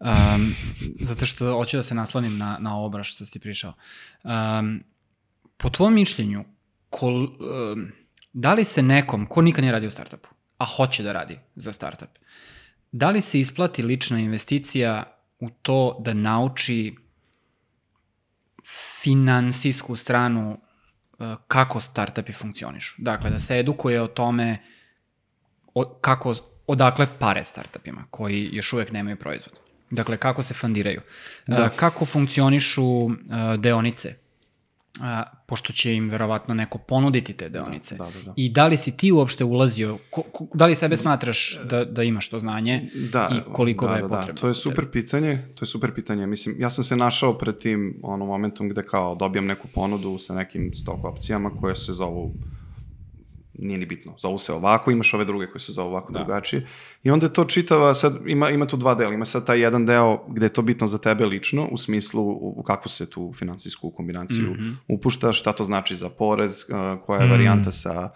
Um, 0.05 0.55
zato 0.99 1.25
što 1.25 1.51
hoću 1.51 1.77
da 1.77 1.83
se 1.83 1.95
naslonim 1.95 2.37
na, 2.37 2.57
na 2.59 2.77
ovo 2.77 2.89
baš 2.89 3.15
što 3.15 3.25
si 3.25 3.39
prišao. 3.39 3.73
Um, 4.23 4.83
po 5.57 5.69
tvom 5.69 5.93
mišljenju, 5.93 6.45
kol, 6.89 7.23
um, 7.23 7.91
da 8.33 8.53
li 8.53 8.63
se 8.63 8.81
nekom, 8.81 9.25
ko 9.25 9.41
nikad 9.41 9.63
nije 9.63 9.71
radio 9.71 9.87
u 9.87 9.91
startupu, 9.91 10.29
a 10.57 10.65
hoće 10.65 11.03
da 11.03 11.13
radi 11.13 11.39
za 11.55 11.73
startup, 11.73 12.09
da 12.91 13.09
li 13.09 13.21
se 13.21 13.39
isplati 13.39 13.81
lična 13.81 14.19
investicija 14.19 15.03
u 15.39 15.49
to 15.49 15.97
da 15.99 16.13
nauči 16.13 16.95
finansijsku 19.01 19.95
stranu 19.95 20.51
uh, 20.51 21.35
kako 21.47 21.79
startupi 21.79 22.33
funkcionišu? 22.33 22.95
Dakle, 22.97 23.29
da 23.29 23.39
se 23.39 23.59
edukuje 23.59 24.01
o 24.01 24.07
tome 24.07 24.63
o, 25.73 25.85
kako, 26.01 26.35
odakle 26.67 27.07
pare 27.19 27.45
startupima 27.45 28.05
koji 28.11 28.49
još 28.51 28.73
uvek 28.73 28.91
nemaju 28.91 29.17
proizvod. 29.17 29.64
Dakle, 29.91 30.17
kako 30.17 30.43
se 30.43 30.53
fundiraju. 30.53 31.01
Da. 31.47 31.55
Da. 31.55 31.69
kako 31.69 32.05
funkcionišu 32.05 32.83
uh, 32.85 33.11
deonice. 33.59 34.15
A, 35.01 35.23
pošto 35.45 35.73
će 35.73 35.93
im 35.95 36.09
verovatno 36.09 36.53
neko 36.53 36.77
ponuditi 36.77 37.33
te 37.33 37.49
deonice. 37.49 37.95
Da, 37.95 38.03
da, 38.03 38.21
da. 38.25 38.33
I 38.35 38.49
da 38.49 38.67
li 38.67 38.77
si 38.77 38.97
ti 38.97 39.11
uopšte 39.11 39.43
ulazio, 39.43 39.97
ko, 40.09 40.21
ko, 40.21 40.47
da 40.53 40.65
li 40.65 40.75
sebe 40.75 40.97
smatraš 40.97 41.59
da, 41.69 41.85
da 41.85 42.03
imaš 42.03 42.29
to 42.29 42.39
znanje 42.39 42.89
Da, 43.11 43.29
i 43.31 43.53
koliko 43.53 43.85
da, 43.85 43.91
ga 43.91 43.97
je 43.97 44.01
da, 44.01 44.07
da. 44.07 44.15
potrebno? 44.15 44.41
To 44.41 44.47
je 44.47 44.53
super 44.53 44.91
pitanje, 44.91 45.47
to 45.55 45.63
je 45.63 45.67
super 45.67 45.93
pitanje. 45.93 46.27
Mislim, 46.27 46.55
ja 46.59 46.69
sam 46.69 46.83
se 46.83 46.95
našao 46.95 47.37
pred 47.37 47.57
tim 47.57 47.99
ono, 48.03 48.25
momentom 48.25 48.69
gde 48.69 48.83
kao 48.83 49.15
dobijam 49.15 49.45
neku 49.45 49.67
ponudu 49.67 50.17
sa 50.17 50.35
nekim 50.35 50.73
stok 50.73 51.03
opcijama 51.03 51.49
koje 51.49 51.75
se 51.75 51.93
zovu 51.93 52.33
nije 53.57 53.77
ni 53.77 53.85
bitno, 53.85 54.13
zovu 54.17 54.37
se 54.37 54.53
ovako, 54.53 54.91
imaš 54.91 55.13
ove 55.13 55.25
druge 55.25 55.47
koje 55.47 55.59
se 55.59 55.71
zovu 55.71 55.87
ovako 55.87 56.13
Da. 56.13 56.19
drugačije. 56.19 56.67
I 57.03 57.11
onda 57.11 57.25
je 57.25 57.33
to 57.33 57.45
čitava, 57.45 57.93
sad 57.93 58.17
ima, 58.27 58.49
ima 58.49 58.65
tu 58.65 58.77
dva 58.77 58.95
dela, 58.95 59.13
ima 59.13 59.25
sad 59.25 59.45
taj 59.45 59.59
jedan 59.59 59.85
deo 59.85 60.19
gde 60.27 60.45
je 60.45 60.49
to 60.49 60.61
bitno 60.61 60.87
za 60.87 60.97
tebe 60.97 61.25
lično, 61.25 61.67
u 61.67 61.77
smislu 61.77 62.23
u, 62.23 62.53
u 62.57 62.63
kakvu 62.63 62.89
se 62.89 63.05
tu 63.05 63.33
finansijsku 63.33 63.89
kombinaciju 63.91 64.51
Mhm. 64.51 64.69
upuštaš, 64.87 65.39
šta 65.39 65.53
to 65.53 65.63
znači 65.63 65.95
za 65.95 66.09
porez, 66.09 66.63
koja 67.05 67.19
je 67.19 67.23
Mhm. 67.23 67.31
varijanta 67.31 67.71
sa 67.71 68.09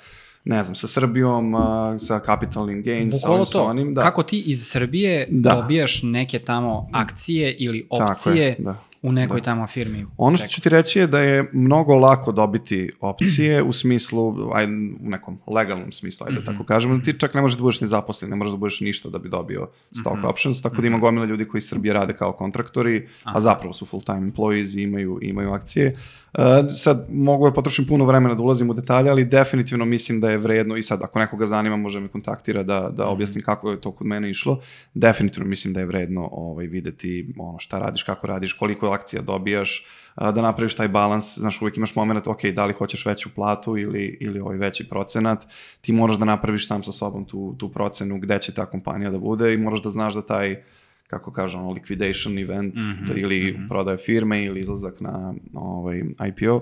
ne 0.45 0.63
znam, 0.63 0.75
sa 0.75 0.87
Srbijom, 0.89 1.55
sa 1.99 2.19
capitalnim 2.19 2.83
gains, 2.83 3.15
sa 3.17 3.29
ovim, 3.29 3.45
sa 3.45 3.53
to. 3.53 3.63
onim. 3.63 3.93
Da. 3.93 4.01
Kako 4.01 4.23
ti 4.23 4.39
iz 4.41 4.63
Srbije 4.63 5.27
Da. 5.31 5.49
dobijaš 5.51 5.99
neke 6.03 6.39
tamo 6.39 6.87
akcije 6.93 7.53
ili 7.53 7.87
opcije 7.89 8.35
je, 8.37 8.55
da. 8.59 8.83
U 9.01 9.11
nekoj 9.11 9.39
da. 9.39 9.45
tamo 9.45 9.67
firmi. 9.67 10.05
Ono 10.17 10.37
što 10.37 10.47
ću 10.47 10.61
ti 10.61 10.69
reći 10.69 10.99
je 10.99 11.07
da 11.07 11.19
je 11.19 11.49
mnogo 11.53 11.95
lako 11.95 12.31
dobiti 12.31 12.91
opcije 12.99 13.63
u 13.63 13.73
smislu, 13.73 14.35
aj, 14.53 14.65
u 15.01 15.09
nekom 15.09 15.37
legalnom 15.47 15.91
smislu, 15.91 16.27
ajde 16.27 16.39
mm 16.39 16.41
-hmm. 16.41 16.45
tako 16.45 16.63
kažemo, 16.63 16.99
ti 16.99 17.19
čak 17.19 17.33
ne 17.33 17.41
možeš 17.41 17.57
da 17.57 17.61
budeš 17.61 17.81
ni 17.81 17.87
zaposlen, 17.87 18.29
ne 18.29 18.35
možeš 18.35 18.51
da 18.51 18.57
budeš 18.57 18.81
ništa 18.81 19.09
da 19.09 19.17
bi 19.17 19.29
dobio 19.29 19.67
stock 19.91 20.15
mm 20.15 20.19
-hmm. 20.19 20.29
options, 20.29 20.61
tako 20.61 20.81
da 20.81 20.87
ima 20.87 20.97
mhm. 20.97 21.05
gomila 21.05 21.25
ljudi 21.25 21.45
koji 21.45 21.59
iz 21.59 21.67
Srbije 21.69 21.93
rade 21.93 22.13
kao 22.13 22.31
kontraktori, 22.31 23.07
Aha. 23.23 23.37
a 23.37 23.41
zapravo 23.41 23.73
su 23.73 23.85
full-time 23.85 24.31
employees 24.31 24.77
i 24.77 24.81
imaju, 24.81 25.19
imaju 25.21 25.51
akcije. 25.51 25.97
Uh, 26.33 26.43
sad 26.71 27.07
mogu 27.11 27.45
da 27.45 27.53
potrošim 27.53 27.85
puno 27.85 28.05
vremena 28.05 28.35
da 28.35 28.43
ulazim 28.43 28.69
u 28.69 28.73
detalje, 28.73 29.09
ali 29.09 29.25
definitivno 29.25 29.85
mislim 29.85 30.19
da 30.19 30.31
je 30.31 30.37
vredno 30.37 30.77
i 30.77 30.83
sad 30.83 31.01
ako 31.01 31.19
nekoga 31.19 31.45
zanima 31.45 31.77
može 31.77 31.99
me 31.99 32.07
kontaktira 32.07 32.63
da, 32.63 32.89
da 32.93 33.03
mhm. 33.03 33.13
objasnim 33.13 33.43
kako 33.43 33.71
je 33.71 33.81
to 33.81 33.91
kod 33.91 34.07
mene 34.07 34.29
išlo. 34.29 34.61
Definitivno 34.93 35.49
mislim 35.49 35.73
da 35.73 35.79
je 35.79 35.85
vredno 35.85 36.29
ovaj, 36.31 36.67
videti 36.67 37.33
ono 37.37 37.59
šta 37.59 37.79
radiš, 37.79 38.03
kako 38.03 38.27
radiš, 38.27 38.53
koliko 38.53 38.88
akcija 38.91 39.21
dobijaš, 39.21 39.85
da 40.15 40.41
napraviš 40.41 40.75
taj 40.75 40.87
balans, 40.87 41.37
znaš 41.37 41.61
uvijek 41.61 41.77
imaš 41.77 41.95
moment, 41.95 42.27
ok, 42.27 42.45
da 42.45 42.65
li 42.65 42.73
hoćeš 42.73 43.05
veću 43.05 43.29
platu 43.35 43.77
ili, 43.77 44.17
ili 44.21 44.39
ovaj 44.39 44.57
veći 44.57 44.89
procenat, 44.89 45.45
ti 45.81 45.93
moraš 45.93 46.17
da 46.17 46.25
napraviš 46.25 46.67
sam 46.67 46.83
sa 46.83 46.91
sobom 46.91 47.25
tu, 47.25 47.55
tu 47.57 47.69
procenu 47.69 48.19
gde 48.19 48.39
će 48.39 48.53
ta 48.53 48.65
kompanija 48.65 49.11
da 49.11 49.17
bude 49.17 49.53
i 49.53 49.57
moraš 49.57 49.81
da 49.81 49.89
znaš 49.89 50.13
da 50.13 50.21
taj 50.21 50.63
kako 51.07 51.31
kaže 51.31 51.57
ono, 51.57 51.69
liquidation 51.69 52.41
event 52.41 52.75
mm 52.75 52.79
-hmm, 52.79 53.07
da, 53.07 53.13
ili 53.13 53.51
mm 53.51 53.55
-hmm. 53.55 53.67
prodaje 53.67 53.97
firme 53.97 54.45
ili 54.45 54.61
izlazak 54.61 55.01
na 55.01 55.33
ovaj, 55.53 56.03
IPO 56.27 56.61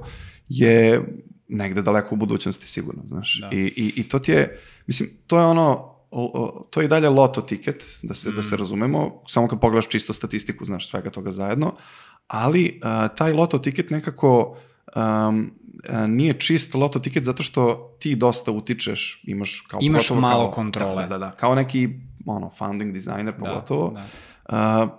je 0.49 1.01
negde 1.47 1.81
daleko 1.81 2.15
u 2.15 2.17
budućnosti 2.17 2.67
sigurno, 2.67 3.01
znaš. 3.05 3.39
Da. 3.41 3.49
I, 3.51 3.59
i, 3.59 3.93
I 3.95 4.09
to 4.09 4.19
ti 4.19 4.31
je, 4.31 4.59
mislim, 4.87 5.09
to 5.27 5.39
je 5.39 5.45
ono, 5.45 5.93
to 6.69 6.81
je 6.81 6.85
i 6.85 6.87
dalje 6.87 7.09
loto 7.09 7.41
tiket, 7.41 7.99
da 8.03 8.13
se, 8.13 8.29
mm. 8.29 8.35
da 8.35 8.43
se 8.43 8.55
mhm. 8.55 8.59
razumemo, 8.59 9.21
samo 9.27 9.47
kad 9.47 9.59
pogledaš 9.59 9.87
čisto 9.87 10.13
statistiku, 10.13 10.65
znaš, 10.65 10.89
svega 10.89 11.09
toga 11.09 11.31
zajedno, 11.31 11.75
ali 12.27 12.79
uh, 12.83 13.15
taj 13.17 13.33
loto 13.33 13.57
tiket 13.57 13.89
nekako 13.89 14.57
um, 14.95 15.51
nije 16.07 16.33
čist 16.33 16.73
loto 16.73 16.99
tiket 16.99 17.23
zato 17.23 17.43
što 17.43 17.91
ti 17.99 18.15
dosta 18.15 18.51
utičeš, 18.51 19.23
imaš 19.23 19.61
kao 19.61 19.79
imaš 19.83 20.09
malo 20.09 20.43
kao, 20.43 20.51
kontrole. 20.51 21.03
Da, 21.03 21.09
da, 21.09 21.17
da, 21.17 21.31
kao 21.31 21.55
neki 21.55 21.89
ono 22.25 22.49
founding 22.49 22.93
designer 22.93 23.33
da, 23.37 23.45
pogotovo. 23.45 23.91
Da, 23.91 24.03
da 24.49 24.83
uh, 24.83 24.89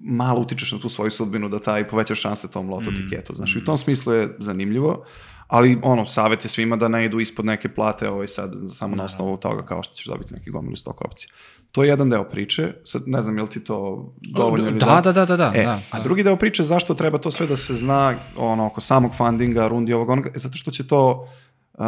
malo 0.00 0.40
utičeš 0.40 0.72
na 0.72 0.78
tu 0.78 0.88
svoju 0.88 1.10
sudbinu 1.10 1.48
da 1.48 1.58
taj 1.58 1.88
povećaš 1.88 2.20
šanse 2.20 2.50
tom 2.50 2.70
loto 2.70 2.90
mm. 2.90 2.96
tiketu. 2.96 3.34
Znači, 3.34 3.58
mm. 3.58 3.62
u 3.62 3.64
tom 3.64 3.76
smislu 3.76 4.12
je 4.12 4.36
zanimljivo, 4.38 5.04
ali 5.48 5.78
ono, 5.82 6.06
savjet 6.06 6.44
je 6.44 6.48
svima 6.48 6.76
da 6.76 6.88
ne 6.88 7.04
idu 7.04 7.20
ispod 7.20 7.44
neke 7.44 7.68
plate 7.68 8.08
ovaj 8.08 8.26
sad, 8.26 8.52
samo 8.68 8.96
na 8.96 9.02
da. 9.02 9.04
osnovu 9.04 9.36
toga 9.36 9.62
kao 9.62 9.82
što 9.82 9.94
ćeš 9.94 10.06
dobiti 10.06 10.34
neki 10.34 10.50
gomilu 10.50 10.76
stok 10.76 11.00
opcija. 11.00 11.30
To 11.72 11.82
je 11.82 11.88
jedan 11.88 12.10
deo 12.10 12.24
priče, 12.24 12.72
sad 12.84 13.02
ne 13.06 13.22
znam 13.22 13.36
je 13.36 13.42
li 13.42 13.48
ti 13.48 13.64
to 13.64 14.12
dovoljno 14.20 14.68
ili 14.68 14.78
da. 14.78 15.00
Da, 15.04 15.12
da, 15.12 15.26
da, 15.26 15.36
da. 15.36 15.52
E, 15.54 15.64
da, 15.64 15.80
a 15.90 16.02
drugi 16.02 16.22
deo 16.22 16.36
priče 16.36 16.62
zašto 16.62 16.94
treba 16.94 17.18
to 17.18 17.30
sve 17.30 17.46
da 17.46 17.56
se 17.56 17.74
zna 17.74 18.14
ono, 18.36 18.66
oko 18.66 18.80
samog 18.80 19.14
fundinga, 19.16 19.68
rundi 19.68 19.92
ovog 19.92 20.10
onoga, 20.10 20.30
zato 20.34 20.56
što 20.56 20.70
će 20.70 20.86
to 20.86 21.28
uh, 21.72 21.84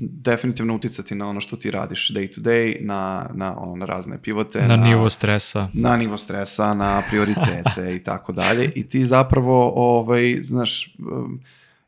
definitivno 0.00 0.74
uticati 0.74 1.14
na 1.14 1.28
ono 1.28 1.40
što 1.40 1.56
ti 1.56 1.70
radiš 1.70 2.10
day 2.14 2.34
to 2.34 2.40
day, 2.40 2.76
na, 2.80 3.30
na, 3.34 3.54
ono, 3.58 3.76
na 3.76 3.86
razne 3.86 4.22
pivote. 4.22 4.60
Na, 4.60 4.76
na 4.76 4.76
nivo 4.76 5.10
stresa. 5.10 5.68
Na 5.72 5.96
nivo 5.96 6.16
stresa, 6.16 6.74
na 6.74 7.02
prioritete 7.10 7.94
i 7.94 8.04
tako 8.04 8.32
dalje. 8.32 8.72
I 8.74 8.88
ti 8.88 9.06
zapravo, 9.06 9.72
ovaj, 9.76 10.36
znaš, 10.40 10.94
um, 10.98 11.40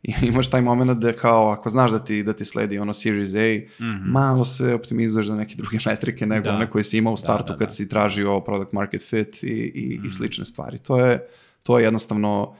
imaš 0.29 0.51
taj 0.51 0.63
moment 0.63 1.01
da 1.01 1.13
kao, 1.13 1.49
ako 1.49 1.71
znaš 1.71 1.91
da 1.91 2.05
ti, 2.05 2.23
da 2.23 2.33
ti 2.33 2.45
sledi 2.45 2.79
ono 2.79 2.93
Series 2.93 3.35
A, 3.35 3.39
mm 3.39 3.85
-hmm. 3.85 4.01
malo 4.05 4.45
se 4.45 4.75
optimizuješ 4.75 5.27
za 5.27 5.37
neke 5.37 5.55
druge 5.55 5.79
metrike 5.87 6.27
nego 6.27 6.45
da. 6.45 6.55
one 6.55 6.71
koje 6.71 6.85
si 6.85 6.99
imao 6.99 7.13
u 7.13 7.17
da, 7.17 7.21
startu 7.21 7.47
da, 7.47 7.53
da, 7.53 7.59
kad 7.59 7.69
da. 7.69 7.73
si 7.73 7.89
tražio 7.89 8.41
product 8.41 8.73
market 8.73 9.09
fit 9.09 9.43
i, 9.43 9.47
i, 9.47 9.87
mm 9.87 9.91
-hmm. 9.91 9.95
i 9.95 9.99
mhm. 9.99 10.09
slične 10.09 10.45
stvari. 10.45 10.79
To 10.79 11.07
je, 11.07 11.27
to 11.63 11.79
je 11.79 11.85
jednostavno 11.85 12.55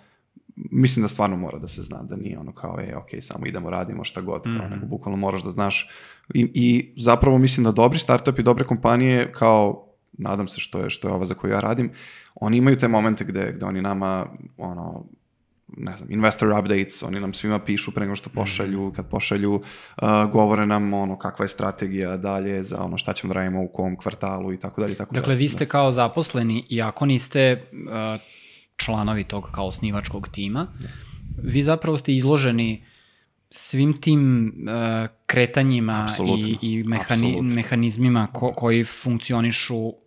mislim 0.57 1.03
da 1.03 1.09
stvarno 1.09 1.37
mora 1.37 1.59
da 1.59 1.69
se 1.69 1.83
zna 1.83 2.03
da 2.03 2.17
nije 2.17 2.39
ono 2.39 2.53
kao, 2.53 2.81
e, 2.81 2.97
ok, 2.97 3.09
samo 3.21 3.47
idemo, 3.47 3.71
radimo 3.71 4.05
šta 4.05 4.21
god, 4.21 4.47
mm 4.47 4.51
-hmm. 4.51 4.59
kao, 4.59 4.69
nego 4.69 4.87
bukvalno 4.87 5.17
moraš 5.17 5.43
da 5.43 5.51
znaš. 5.51 5.89
I, 6.35 6.51
I 6.55 6.93
zapravo 6.97 7.39
mislim 7.39 7.65
da 7.65 7.73
dobri 7.73 7.99
startup 7.99 8.39
i 8.39 8.43
dobre 8.43 8.65
kompanije, 8.65 9.33
kao, 9.33 9.87
nadam 10.13 10.49
se 10.49 10.61
što 10.61 10.79
je, 10.79 10.91
što 10.91 11.09
je 11.09 11.15
ova 11.15 11.27
za 11.27 11.35
koju 11.35 11.51
ja 11.51 11.61
radim, 11.61 11.91
oni 12.35 12.57
imaju 12.57 12.77
te 12.79 12.89
momente 12.89 13.25
gde, 13.25 13.53
gde 13.57 13.67
oni 13.67 13.83
nama, 13.83 14.27
ono, 14.57 15.05
ne 15.77 15.97
znam, 15.97 16.13
investor 16.13 16.49
updates, 16.49 17.03
oni 17.03 17.21
nam 17.21 17.35
svima 17.35 17.59
pišu 17.59 17.93
pre 17.93 18.05
nego 18.05 18.17
što 18.17 18.31
pošalju, 18.31 18.87
mhm. 18.87 18.95
kad 18.95 19.09
pošalju, 19.11 19.55
uh, 19.55 19.63
govore 20.33 20.67
nam 20.67 20.95
ono 20.95 21.19
kakva 21.19 21.45
je 21.45 21.49
strategija 21.49 22.17
dalje 22.17 22.63
za 22.63 22.83
ono 22.83 22.99
šta 22.99 23.13
ćemo 23.13 23.35
da 23.35 23.41
radimo 23.41 23.63
u 23.63 23.69
kom 23.69 23.97
kvartalu 23.97 24.53
i 24.53 24.61
tako 24.61 24.81
dalje. 24.81 24.95
Tako 24.95 25.15
dakle, 25.15 25.35
dalje. 25.35 25.39
vi 25.39 25.49
ste 25.49 25.67
kao 25.67 25.91
zaposleni, 25.91 26.65
iako 26.69 27.07
niste 27.07 27.63
uh, 27.73 28.21
članovi 28.77 29.25
tog 29.25 29.51
kao 29.53 29.67
osnivačkog 29.67 30.29
tima, 30.29 30.67
vi 31.43 31.63
zapravo 31.63 31.99
ste 31.99 32.15
izloženi 32.15 32.85
svim 33.51 34.01
tim 34.01 34.47
uh, 34.47 35.11
kretanjima 35.27 36.03
Absolutno. 36.03 36.47
i, 36.47 36.59
i 36.63 36.85
mehani, 36.85 37.27
Absolutno. 37.27 37.55
mehanizmima 37.55 38.27
ko, 38.33 38.53
koji 38.53 38.85
funkcionišu 38.85 40.02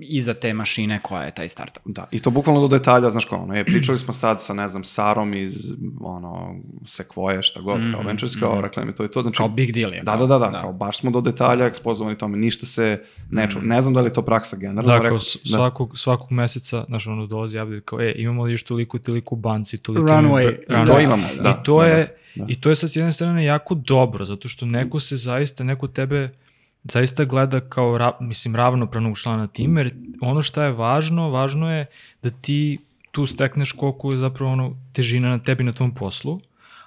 iza 0.00 0.34
te 0.34 0.54
mašine 0.54 1.00
koja 1.02 1.22
je 1.22 1.34
taj 1.34 1.48
startup. 1.48 1.82
Da, 1.84 2.08
i 2.10 2.20
to 2.20 2.30
bukvalno 2.30 2.60
do 2.60 2.68
detalja, 2.68 3.10
znaš 3.10 3.24
kao, 3.24 3.42
ono, 3.42 3.54
je, 3.54 3.64
pričali 3.64 3.98
smo 3.98 4.12
sad 4.12 4.42
sa, 4.42 4.54
ne 4.54 4.68
znam, 4.68 4.84
Sarom 4.84 5.34
iz, 5.34 5.74
ono, 6.00 6.54
Sequoia, 6.82 7.42
šta 7.42 7.60
god, 7.60 7.80
mm, 7.80 7.92
kao 7.92 8.00
mhm, 8.00 8.08
Ventures, 8.08 8.36
kao, 8.40 8.58
mm. 8.58 8.60
rekla 8.60 8.84
mi 8.84 8.94
to 8.94 9.04
i 9.04 9.08
to, 9.08 9.22
znači... 9.22 9.36
Kao 9.36 9.48
big 9.48 9.72
deal 9.72 9.94
je. 9.94 10.02
Da, 10.02 10.16
da, 10.16 10.26
da, 10.26 10.38
da, 10.38 10.48
da, 10.48 10.60
kao, 10.60 10.72
baš 10.72 10.98
smo 10.98 11.10
do 11.10 11.20
detalja 11.20 11.66
ekspozovani 11.66 12.18
tome, 12.18 12.38
ništa 12.38 12.66
se 12.66 13.02
ne 13.30 13.50
ču, 13.50 13.58
mm. 13.58 13.68
ne 13.68 13.82
znam 13.82 13.94
da 13.94 14.00
li 14.00 14.06
je 14.06 14.12
to 14.12 14.22
praksa 14.22 14.56
generalno. 14.56 15.02
Da, 15.02 15.08
kao 15.08 15.18
svakog, 15.18 15.90
da. 15.90 15.96
svakog 15.96 16.32
meseca, 16.32 16.84
znaš, 16.88 17.06
ono, 17.06 17.26
dolazi 17.26 17.56
javlja, 17.56 17.80
kao, 17.80 18.00
e, 18.00 18.14
imamo 18.16 18.44
li 18.44 18.52
još 18.52 18.62
toliko, 18.62 18.98
toliko 18.98 19.36
banci, 19.36 19.78
toliko... 19.78 20.06
Runway. 20.06 20.56
Imamo, 20.68 20.84
I 20.84 20.86
to 20.86 21.00
imamo, 21.00 21.26
da. 21.42 21.50
I 21.50 21.64
to 21.64 21.78
da, 21.78 21.86
je, 21.86 22.16
da. 22.34 22.44
i 22.48 22.60
to 22.60 22.68
je 22.68 22.76
sa 22.76 22.86
jedne 22.94 23.12
strane 23.12 23.44
jako 23.44 23.74
dobro, 23.74 24.24
zato 24.24 24.48
što 24.48 24.66
neko 24.66 25.00
se 25.00 25.16
zaista, 25.16 25.64
neko 25.64 25.88
tebe 25.88 26.30
zaista 26.92 27.24
gleda 27.24 27.60
kao, 27.60 27.98
ra, 27.98 28.12
mislim, 28.20 28.56
ravnopravnog 28.56 29.18
člana 29.18 29.46
tima, 29.46 29.80
jer 29.80 29.94
ono 30.20 30.42
što 30.42 30.62
je 30.62 30.72
važno, 30.72 31.30
važno 31.30 31.72
je 31.72 31.86
da 32.22 32.30
ti 32.30 32.78
tu 33.10 33.26
stekneš 33.26 33.72
koliko 33.72 34.10
je 34.10 34.16
zapravo 34.16 34.52
ono 34.52 34.76
težina 34.92 35.28
na 35.28 35.38
tebi 35.38 35.64
na 35.64 35.72
tvom 35.72 35.94
poslu, 35.94 36.40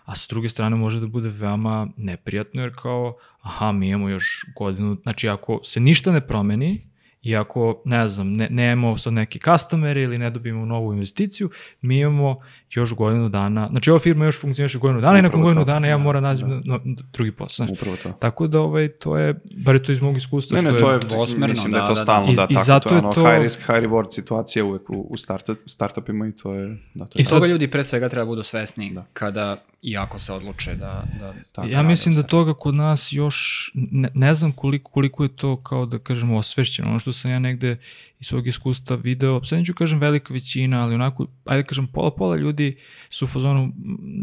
a 0.05 0.15
sa 0.15 0.27
druge 0.29 0.49
strane 0.49 0.75
može 0.75 0.99
da 0.99 1.07
bude 1.07 1.29
veoma 1.29 1.87
neprijatno, 1.97 2.61
jer 2.61 2.75
kao, 2.81 3.15
aha, 3.41 3.71
mi 3.71 3.89
imamo 3.89 4.09
još 4.09 4.45
godinu, 4.55 4.97
znači 5.03 5.29
ako 5.29 5.59
se 5.63 5.79
ništa 5.79 6.11
ne 6.11 6.21
promeni, 6.27 6.88
I 7.21 7.35
ako, 7.35 7.81
ne 7.85 8.07
znam, 8.07 8.33
ne, 8.33 8.47
nemamo 8.49 8.97
sad 8.97 9.13
neki 9.13 9.39
customer 9.39 9.97
ili 9.97 10.17
ne 10.17 10.29
dobijemo 10.29 10.65
novu 10.65 10.93
investiciju, 10.93 11.49
mi 11.81 11.99
imamo 11.99 12.39
još 12.71 12.93
godinu 12.93 13.29
dana, 13.29 13.67
znači 13.71 13.89
ova 13.89 13.99
firma 13.99 14.25
još 14.25 14.39
funkcioniše 14.39 14.77
godinu 14.77 15.01
dana 15.01 15.11
Upravo 15.11 15.19
i 15.19 15.29
nakon 15.29 15.41
godinu 15.41 15.65
dana 15.65 15.87
ja 15.87 15.97
da, 15.97 16.03
moram 16.03 16.23
naći 16.23 16.41
da. 16.41 16.47
na, 16.47 16.61
na 16.65 16.95
drugi 17.13 17.31
posao. 17.31 17.65
Znači, 17.65 17.81
Upravo 17.81 17.97
to. 18.03 18.11
Tako 18.11 18.47
da 18.47 18.59
ovaj, 18.61 18.87
to 18.87 19.17
je, 19.17 19.39
bar 19.65 19.75
je 19.75 19.83
to 19.83 19.91
iz 19.91 20.01
mog 20.01 20.17
iskustva. 20.17 20.57
Ne, 20.57 20.63
ne, 20.63 20.71
što 20.71 20.79
to 20.79 20.91
je, 20.91 20.99
dvosmerno, 20.99 21.47
mislim 21.47 21.71
da, 21.71 21.77
da 21.77 21.83
je 21.83 21.87
to 21.87 21.93
da, 21.93 22.01
stalno, 22.01 22.33
da, 22.33 22.41
da, 22.41 22.47
tako, 22.47 22.65
zato 22.65 22.89
to 22.89 22.95
je 22.95 22.99
ono 22.99 23.13
to... 23.13 23.21
high 23.21 23.41
risk, 23.41 23.59
high 23.59 23.79
reward 23.79 24.11
situacija 24.11 24.65
uvek 24.65 24.89
u, 24.89 25.07
u 25.09 25.17
start, 25.17 25.49
startupima 25.65 26.27
i 26.27 26.31
to 26.31 26.53
je... 26.53 26.77
Da, 26.93 27.05
to 27.05 27.19
je 27.19 27.23
I 27.23 27.25
toga 27.25 27.47
ljudi 27.47 27.67
pre 27.67 27.83
svega 27.83 28.09
treba 28.09 28.25
budu 28.25 28.43
svesni 28.43 28.93
da. 28.93 29.05
kada 29.13 29.63
i 29.81 29.97
ako 29.97 30.19
se 30.19 30.33
odluče 30.33 30.75
da... 30.75 31.03
da 31.19 31.33
Tako, 31.51 31.67
ja 31.67 31.83
mislim 31.83 32.15
da 32.15 32.23
toga 32.23 32.53
kod 32.53 32.75
nas 32.75 33.07
još, 33.11 33.71
ne, 33.73 34.09
ne 34.13 34.33
znam 34.33 34.51
koliko, 34.51 34.91
koliko 34.91 35.23
je 35.23 35.35
to 35.35 35.63
kao 35.63 35.85
da 35.85 35.99
kažemo 35.99 36.37
osvešćeno, 36.37 36.89
ono 36.89 36.99
što 36.99 37.13
sam 37.13 37.31
ja 37.31 37.39
negde 37.39 37.77
iz 38.19 38.27
svog 38.27 38.47
iskustva 38.47 38.95
video, 38.95 39.43
sad 39.43 39.59
neću 39.59 39.73
kažem 39.73 39.99
velika 39.99 40.33
većina, 40.33 40.83
ali 40.83 40.95
onako, 40.95 41.27
ajde 41.45 41.63
kažem 41.63 41.87
pola 41.87 42.11
pola 42.11 42.35
ljudi 42.35 42.77
su 43.09 43.25
u 43.25 43.27
fazonu, 43.27 43.73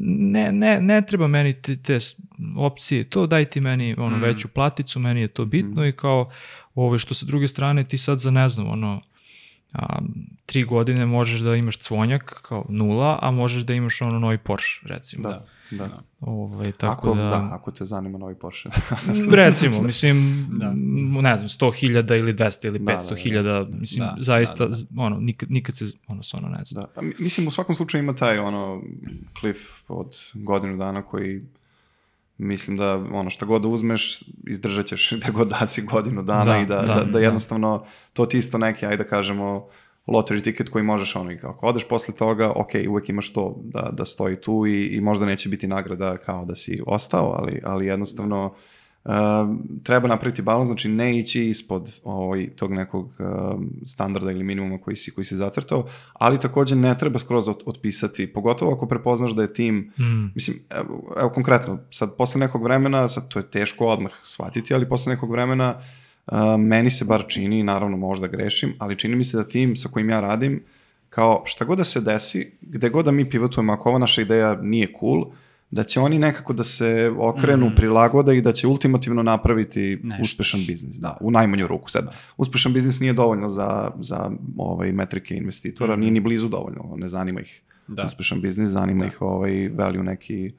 ne, 0.06 0.52
ne, 0.52 0.80
ne 0.80 1.02
treba 1.02 1.26
meni 1.26 1.62
te, 1.62 1.76
te 1.76 1.98
opcije, 2.56 3.04
to 3.04 3.26
daj 3.26 3.44
ti 3.44 3.60
meni 3.60 3.94
ono, 3.98 4.16
mm. 4.16 4.22
veću 4.22 4.48
platicu, 4.48 5.00
meni 5.00 5.20
je 5.20 5.28
to 5.28 5.44
bitno 5.44 5.82
mm. 5.82 5.86
i 5.86 5.92
kao, 5.92 6.30
ovo, 6.74 6.98
što 6.98 7.14
sa 7.14 7.26
druge 7.26 7.48
strane 7.48 7.84
ti 7.84 7.98
sad 7.98 8.18
za 8.18 8.30
ne 8.30 8.48
znam, 8.48 8.70
ono, 8.70 9.02
a, 9.72 9.98
tri 10.46 10.64
godine 10.64 11.06
možeš 11.06 11.40
da 11.40 11.54
imaš 11.54 11.78
cvonjak 11.78 12.40
kao 12.42 12.66
nula, 12.68 13.18
a 13.22 13.30
možeš 13.30 13.62
da 13.62 13.74
imaš 13.74 14.02
ono 14.02 14.18
novi 14.18 14.38
Porsche, 14.38 14.88
recimo. 14.88 15.28
Da, 15.28 15.46
da. 15.70 15.86
da. 15.86 16.02
Ovaj, 16.20 16.72
tako 16.72 17.08
ako, 17.08 17.14
da... 17.14 17.22
da, 17.22 17.48
ako 17.52 17.70
te 17.70 17.84
zanima 17.84 18.18
novi 18.18 18.34
Porsche. 18.34 18.68
recimo, 19.44 19.82
mislim, 19.82 20.46
da. 20.50 20.72
ne 21.22 21.36
znam, 21.36 21.48
100.000 21.48 22.18
ili 22.18 22.34
200 22.34 22.66
ili 22.66 22.78
500.000, 22.78 23.34
da, 23.34 23.42
da, 23.42 23.64
da. 23.64 23.76
mislim, 23.76 24.04
da, 24.04 24.16
zaista, 24.18 24.66
da, 24.66 24.76
da. 24.90 25.02
ono, 25.02 25.18
nikad, 25.20 25.50
nikad 25.50 25.76
se, 25.76 25.84
ono, 26.06 26.22
se 26.22 26.36
ono 26.36 26.48
ne 26.48 26.62
zna. 26.64 26.80
Da, 26.80 26.86
pa, 26.94 27.02
mislim, 27.18 27.48
u 27.48 27.50
svakom 27.50 27.74
slučaju 27.74 28.02
ima 28.02 28.14
taj, 28.14 28.38
ono, 28.38 28.82
cliff 29.40 29.60
od 29.88 30.16
godinu 30.34 30.76
dana 30.76 31.02
koji 31.02 31.42
mislim 32.38 32.76
da 32.76 32.94
ono 33.12 33.30
šta 33.30 33.46
god 33.46 33.62
da 33.62 33.68
uzmeš, 33.68 34.24
izdržat 34.46 34.86
ćeš 34.86 35.10
da 35.10 35.30
god 35.30 35.48
da 35.48 35.66
si 35.66 35.82
godinu 35.82 36.22
dana 36.22 36.44
da, 36.44 36.58
i 36.58 36.66
da, 36.66 36.76
da, 36.76 36.94
da, 36.94 37.04
da 37.04 37.18
jednostavno 37.18 37.86
to 38.12 38.26
ti 38.26 38.38
isto 38.38 38.58
neki, 38.58 38.86
ajde 38.86 39.04
da 39.04 39.08
kažemo, 39.08 39.68
lottery 40.06 40.44
ticket 40.44 40.68
koji 40.68 40.84
možeš 40.84 41.16
ono 41.16 41.32
i 41.32 41.38
ako 41.42 41.66
odeš 41.66 41.88
posle 41.88 42.14
toga, 42.14 42.52
ok, 42.56 42.70
uvek 42.88 43.08
imaš 43.08 43.32
to 43.32 43.56
da, 43.64 43.90
da 43.92 44.04
stoji 44.04 44.36
tu 44.36 44.66
i, 44.66 44.86
i 44.86 45.00
možda 45.00 45.26
neće 45.26 45.48
biti 45.48 45.66
nagrada 45.66 46.16
kao 46.16 46.44
da 46.44 46.54
si 46.54 46.82
ostao, 46.86 47.32
ali, 47.32 47.60
ali 47.64 47.86
jednostavno 47.86 48.46
Uh, 48.46 48.75
treba 49.82 50.08
napraviti 50.08 50.42
balans, 50.42 50.66
znači 50.66 50.88
ne 50.88 51.18
ići 51.18 51.48
ispod 51.48 52.00
ovaj, 52.04 52.48
tog 52.56 52.72
nekog 52.72 53.04
uh, 53.06 53.60
standarda 53.84 54.30
ili 54.30 54.44
minimuma 54.44 54.78
koji 54.78 54.96
si, 54.96 55.10
koji 55.10 55.24
si 55.24 55.36
zacrtao, 55.36 55.86
ali 56.12 56.40
takođe 56.40 56.76
ne 56.76 56.98
treba 56.98 57.18
skroz 57.18 57.48
ot, 57.48 57.62
otpisati, 57.66 58.32
pogotovo 58.32 58.72
ako 58.72 58.86
prepoznaš 58.86 59.32
da 59.32 59.42
je 59.42 59.54
tim, 59.54 59.92
mm. 59.98 60.32
mislim, 60.34 60.58
evo, 60.70 61.14
evo 61.18 61.28
konkretno, 61.30 61.78
sad 61.90 62.16
posle 62.16 62.38
nekog 62.38 62.62
vremena, 62.62 63.08
sad 63.08 63.28
to 63.28 63.38
je 63.38 63.50
teško 63.50 63.86
odmah 63.86 64.12
shvatiti, 64.24 64.74
ali 64.74 64.88
posle 64.88 65.14
nekog 65.14 65.30
vremena 65.30 65.74
uh, 66.26 66.38
meni 66.58 66.90
se 66.90 67.04
bar 67.04 67.24
čini, 67.28 67.62
naravno 67.62 67.96
možda 67.96 68.26
grešim, 68.26 68.74
ali 68.78 68.98
čini 68.98 69.16
mi 69.16 69.24
se 69.24 69.36
da 69.36 69.48
tim 69.48 69.76
sa 69.76 69.88
kojim 69.88 70.10
ja 70.10 70.20
radim, 70.20 70.62
kao 71.10 71.42
šta 71.44 71.64
god 71.64 71.78
da 71.78 71.84
se 71.84 72.00
desi, 72.00 72.52
gde 72.60 72.88
god 72.88 73.04
da 73.04 73.10
mi 73.10 73.30
pivotujemo, 73.30 73.72
ako 73.72 73.88
ova 73.88 73.98
naša 73.98 74.22
ideja 74.22 74.58
nije 74.62 74.92
cool, 75.00 75.24
da 75.70 75.84
će 75.84 76.00
oni 76.00 76.18
nekako 76.18 76.52
da 76.52 76.64
se 76.64 77.12
okrenu, 77.18 77.66
mm. 77.66 77.74
prilagode 77.74 78.36
i 78.36 78.40
da 78.40 78.52
će 78.52 78.66
ultimativno 78.66 79.22
napraviti 79.22 80.00
Nešto. 80.02 80.22
uspešan 80.22 80.60
biznis, 80.66 80.96
da, 80.96 81.16
u 81.20 81.30
najmanju 81.30 81.66
ruku. 81.66 81.90
Sad, 81.90 82.04
da. 82.04 82.12
uspešan 82.36 82.72
biznis 82.72 83.00
nije 83.00 83.12
dovoljno 83.12 83.48
za, 83.48 83.90
za 84.00 84.30
ovaj, 84.56 84.92
metrike 84.92 85.36
investitora, 85.36 85.96
mm. 85.96 86.00
nije 86.00 86.12
ni 86.12 86.20
blizu 86.20 86.48
dovoljno, 86.48 86.94
ne 86.96 87.08
zanima 87.08 87.40
ih 87.40 87.62
da. 87.88 88.04
uspešan 88.06 88.40
biznis, 88.40 88.68
zanima 88.68 89.04
da. 89.04 89.08
ih 89.08 89.22
ovaj 89.22 89.68
value 89.68 90.02
neki 90.02 90.52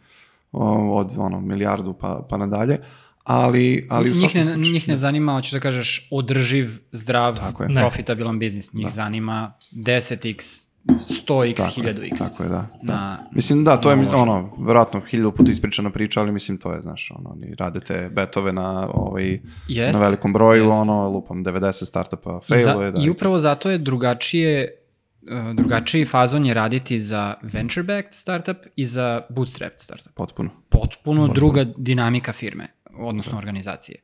od 0.52 1.16
ono, 1.18 1.42
milijardu 1.42 1.94
pa, 1.94 2.28
pa 2.30 2.38
nadalje, 2.38 2.80
ali, 3.24 3.88
ali 3.90 4.10
njih, 4.10 4.36
ne, 4.36 4.44
slučaju, 4.44 4.74
njih 4.74 4.88
ne 4.88 4.94
da. 4.94 4.98
zanima, 4.98 5.34
hoćeš 5.34 5.52
da 5.52 5.60
kažeš, 5.60 6.08
održiv, 6.12 6.80
zdrav, 6.92 7.38
profitabilan 7.76 8.40
biznis. 8.40 8.74
Njih 8.74 8.86
da. 8.86 8.90
zanima 8.90 9.54
10x 9.72 10.68
100x, 10.88 11.56
1000x. 11.56 12.18
Tako 12.18 12.44
je, 12.44 12.50
da. 12.50 12.68
Na, 12.82 13.30
mislim, 13.32 13.64
da, 13.64 13.78
to 13.78 13.92
je, 13.92 14.10
ono, 14.16 14.54
verovatno, 14.60 15.00
hiljadu 15.00 15.32
puta 15.32 15.52
ispričana 15.52 15.90
priča, 15.90 16.22
ali 16.22 16.32
mislim, 16.32 16.58
to 16.58 16.74
je, 16.74 16.82
znaš, 16.82 17.12
ono, 17.20 17.30
oni 17.30 17.56
radite 17.56 18.10
betove 18.14 18.54
na, 18.54 18.90
ovaj, 18.94 19.40
jest, 19.68 20.00
na 20.00 20.06
velikom 20.06 20.34
broju, 20.34 20.66
jest. 20.66 20.80
ono, 20.80 21.10
lupam, 21.10 21.46
90 21.46 21.86
startupa 21.86 22.40
failuje. 22.48 22.92
Da, 22.92 23.02
I 23.02 23.10
upravo 23.10 23.40
zato 23.40 23.70
je 23.70 23.78
drugačije, 23.78 24.76
uh, 25.22 25.56
drugačiji 25.56 26.06
fazon 26.06 26.46
je 26.46 26.54
raditi 26.54 27.00
za 27.00 27.34
venture-backed 27.42 28.14
startup 28.14 28.58
i 28.76 28.86
za 28.86 29.22
bootstrapped 29.30 29.82
startup. 29.82 30.14
Potpuno. 30.14 30.50
Potpuno, 30.70 31.22
Potpuno. 31.22 31.34
druga 31.34 31.66
dinamika 31.78 32.34
firme, 32.34 32.68
odnosno 32.98 33.32
da. 33.32 33.38
organizacije. 33.38 34.00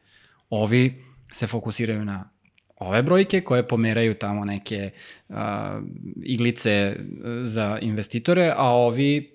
Ovi 0.50 1.04
se 1.32 1.48
fokusiraju 1.48 2.06
na 2.06 2.30
ove 2.76 3.02
brojke 3.02 3.42
koje 3.42 3.68
pomeraju 3.68 4.14
tamo 4.14 4.46
neke 4.46 4.92
uh, 5.30 5.36
iglice 6.24 6.96
za 7.44 7.80
investitore, 7.82 8.54
a 8.58 8.66
ovi 8.66 9.34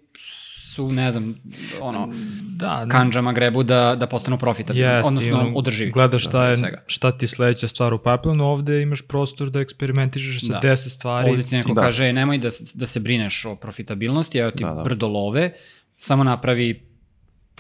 su, 0.79 0.92
ne 0.92 1.11
znam, 1.11 1.35
ono, 1.81 2.09
da, 2.57 2.87
kanđama 2.90 3.33
grebu 3.33 3.62
da, 3.62 3.96
da 4.01 4.07
postanu 4.07 4.38
profitabilni, 4.38 4.88
yes, 4.88 5.07
odnosno 5.07 5.38
ono, 5.38 5.53
održivi. 5.55 5.90
Gledaš 5.90 6.24
šta, 6.24 6.48
je, 6.48 6.83
šta 6.87 7.18
ti 7.18 7.27
sledeća 7.27 7.68
stvar 7.68 7.94
u 7.94 7.98
pipelinu, 7.98 8.44
ovde 8.44 8.83
imaš 8.83 9.03
prostor 9.03 9.51
da 9.51 9.61
eksperimentišeš 9.61 10.46
sa 10.46 10.61
da. 10.61 10.68
10 10.68 10.77
stvari. 10.77 11.31
Ovde 11.31 11.42
ti 11.42 11.57
neko 11.57 11.74
da. 11.74 11.81
kaže, 11.81 12.12
nemoj 12.12 12.38
da, 12.38 12.48
da 12.74 12.87
se 12.87 13.01
brineš 13.01 13.44
o 13.44 13.57
profitabilnosti, 13.57 14.38
evo 14.38 14.51
ti 14.51 14.64
da, 14.64 14.70
da. 14.70 14.83
brdo 14.83 15.09
love, 15.09 15.53
samo 15.96 16.24
napravi 16.24 16.88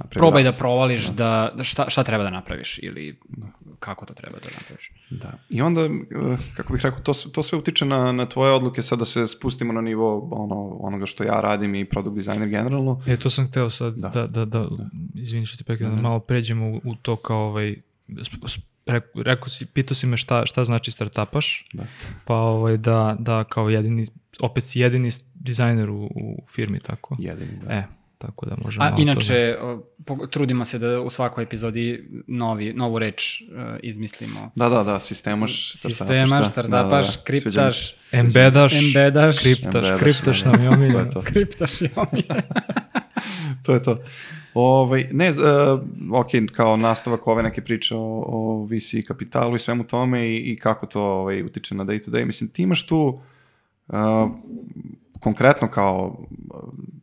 Napravi 0.00 0.20
probaj 0.20 0.42
da 0.42 0.52
provališ 0.52 1.06
da. 1.06 1.52
da, 1.54 1.64
šta, 1.64 1.90
šta 1.90 2.04
treba 2.04 2.24
da 2.24 2.30
napraviš 2.30 2.78
ili 2.82 3.18
da. 3.28 3.46
kako 3.80 4.06
to 4.06 4.14
treba 4.14 4.38
da 4.38 4.48
napraviš. 4.60 4.92
Da. 5.10 5.32
I 5.50 5.62
onda, 5.62 5.80
eh, 5.80 6.36
kako 6.56 6.72
bih 6.72 6.82
rekao, 6.84 7.00
to, 7.00 7.12
to 7.12 7.42
sve 7.42 7.58
utiče 7.58 7.84
na, 7.84 8.12
na 8.12 8.26
tvoje 8.26 8.52
odluke, 8.52 8.82
sad 8.82 8.98
da 8.98 9.04
se 9.04 9.26
spustimo 9.26 9.72
na 9.72 9.80
nivo 9.80 10.28
ono, 10.32 10.76
onoga 10.80 11.06
što 11.06 11.24
ja 11.24 11.40
radim 11.40 11.74
i 11.74 11.84
product 11.84 12.16
designer 12.16 12.48
generalno. 12.48 13.02
E, 13.06 13.16
to 13.16 13.30
sam 13.30 13.46
hteo 13.46 13.70
sad 13.70 13.94
da, 13.94 14.08
da, 14.08 14.26
da, 14.26 14.44
da, 14.44 14.60
da. 14.60 14.86
izvini 15.14 15.46
što 15.46 15.56
ti 15.56 15.64
pekam, 15.64 15.96
da 15.96 16.02
malo 16.02 16.20
pređemo 16.20 16.70
u, 16.70 16.80
u 16.84 16.94
to 16.94 17.16
kao 17.16 17.40
ovaj, 17.40 17.76
rekao, 18.86 19.22
rekao 19.22 19.48
si, 19.48 19.66
pitao 19.66 19.94
si 19.94 20.06
me 20.06 20.16
šta, 20.16 20.46
šta 20.46 20.64
znači 20.64 20.90
startupaš, 20.90 21.66
da. 21.72 21.86
pa 22.24 22.34
ovaj, 22.34 22.76
da, 22.76 23.16
da 23.18 23.44
kao 23.44 23.68
jedini, 23.68 24.06
opet 24.40 24.64
si 24.64 24.80
jedini 24.80 25.10
dizajner 25.34 25.90
u, 25.90 26.04
u 26.04 26.42
firmi, 26.48 26.80
tako? 26.80 27.16
Jedini, 27.18 27.58
da. 27.64 27.72
E, 27.72 27.84
Tako 28.18 28.46
da 28.46 28.56
možemo... 28.64 28.84
A 28.84 28.96
inače, 28.98 29.56
to... 30.06 30.26
trudimo 30.30 30.64
se 30.64 30.78
da 30.78 31.00
u 31.00 31.10
svakoj 31.10 31.44
epizodi 31.44 32.08
novi, 32.26 32.72
novu 32.72 32.98
reč 32.98 33.42
uh, 33.42 33.46
izmislimo. 33.82 34.50
Da, 34.54 34.68
da, 34.68 34.82
da, 34.82 35.00
sistemaš, 35.00 35.72
startupaš. 35.74 35.98
Sistemaš, 35.98 36.48
startupaš, 36.48 36.82
da, 36.82 36.96
da, 36.96 37.16
da. 37.16 37.24
kriptaš. 37.24 37.94
Embedaš, 38.12 38.72
embedaš, 38.72 39.38
kriptaš, 39.38 39.74
embedaš, 39.74 40.00
kriptaš 40.00 40.44
nam 40.44 40.62
je 40.62 40.68
omiljeno. 40.68 40.98
to 40.98 41.06
je 41.06 41.10
to. 41.10 41.22
kriptaš 41.22 41.82
je 41.82 41.90
omiljeno. 41.96 42.42
to 43.64 43.74
je 43.74 43.82
to. 43.82 44.02
Ovaj, 44.54 45.06
ne, 45.12 45.30
uh, 45.30 45.36
ok, 46.12 46.28
kao 46.52 46.76
nastavak 46.76 47.26
ove 47.26 47.42
neke 47.42 47.64
priče 47.64 47.94
o, 47.94 48.24
o 48.26 48.64
VC 48.64 49.06
kapitalu 49.08 49.56
i 49.56 49.58
svemu 49.58 49.84
tome 49.84 50.28
i, 50.28 50.36
i 50.36 50.56
kako 50.56 50.86
to 50.86 51.02
ovaj, 51.02 51.42
utiče 51.42 51.74
na 51.74 51.84
day 51.84 52.04
to 52.04 52.10
day. 52.10 52.24
Mislim, 52.24 52.50
ti 52.50 52.62
imaš 52.62 52.86
tu 52.86 53.20
uh, 53.88 53.96
konkretno 55.20 55.70
kao 55.70 56.26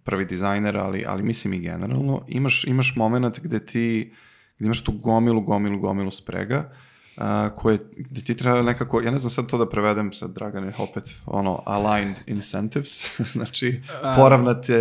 prvi 0.03 0.25
dizajner, 0.25 0.77
ali, 0.77 1.03
ali 1.07 1.23
mislim 1.23 1.53
i 1.53 1.59
generalno, 1.59 2.25
imaš, 2.27 2.63
imaš 2.63 2.95
moment 2.95 3.39
gde 3.39 3.65
ti 3.65 4.11
gde 4.57 4.65
imaš 4.65 4.83
tu 4.83 4.91
gomilu, 4.91 5.41
gomilu, 5.41 5.79
gomilu 5.79 6.11
sprega, 6.11 6.71
uh, 7.17 7.23
koje, 7.55 7.79
gde 7.97 8.21
ti 8.21 8.37
treba 8.37 8.61
nekako, 8.61 9.01
ja 9.01 9.11
ne 9.11 9.17
znam 9.17 9.29
sad 9.29 9.47
to 9.47 9.57
da 9.57 9.69
prevedem, 9.69 10.13
sad 10.13 10.33
Dragane, 10.33 10.73
opet, 10.77 11.15
ono, 11.25 11.63
aligned 11.65 12.17
incentives, 12.27 13.03
znači, 13.33 13.81
poravnate... 14.15 14.77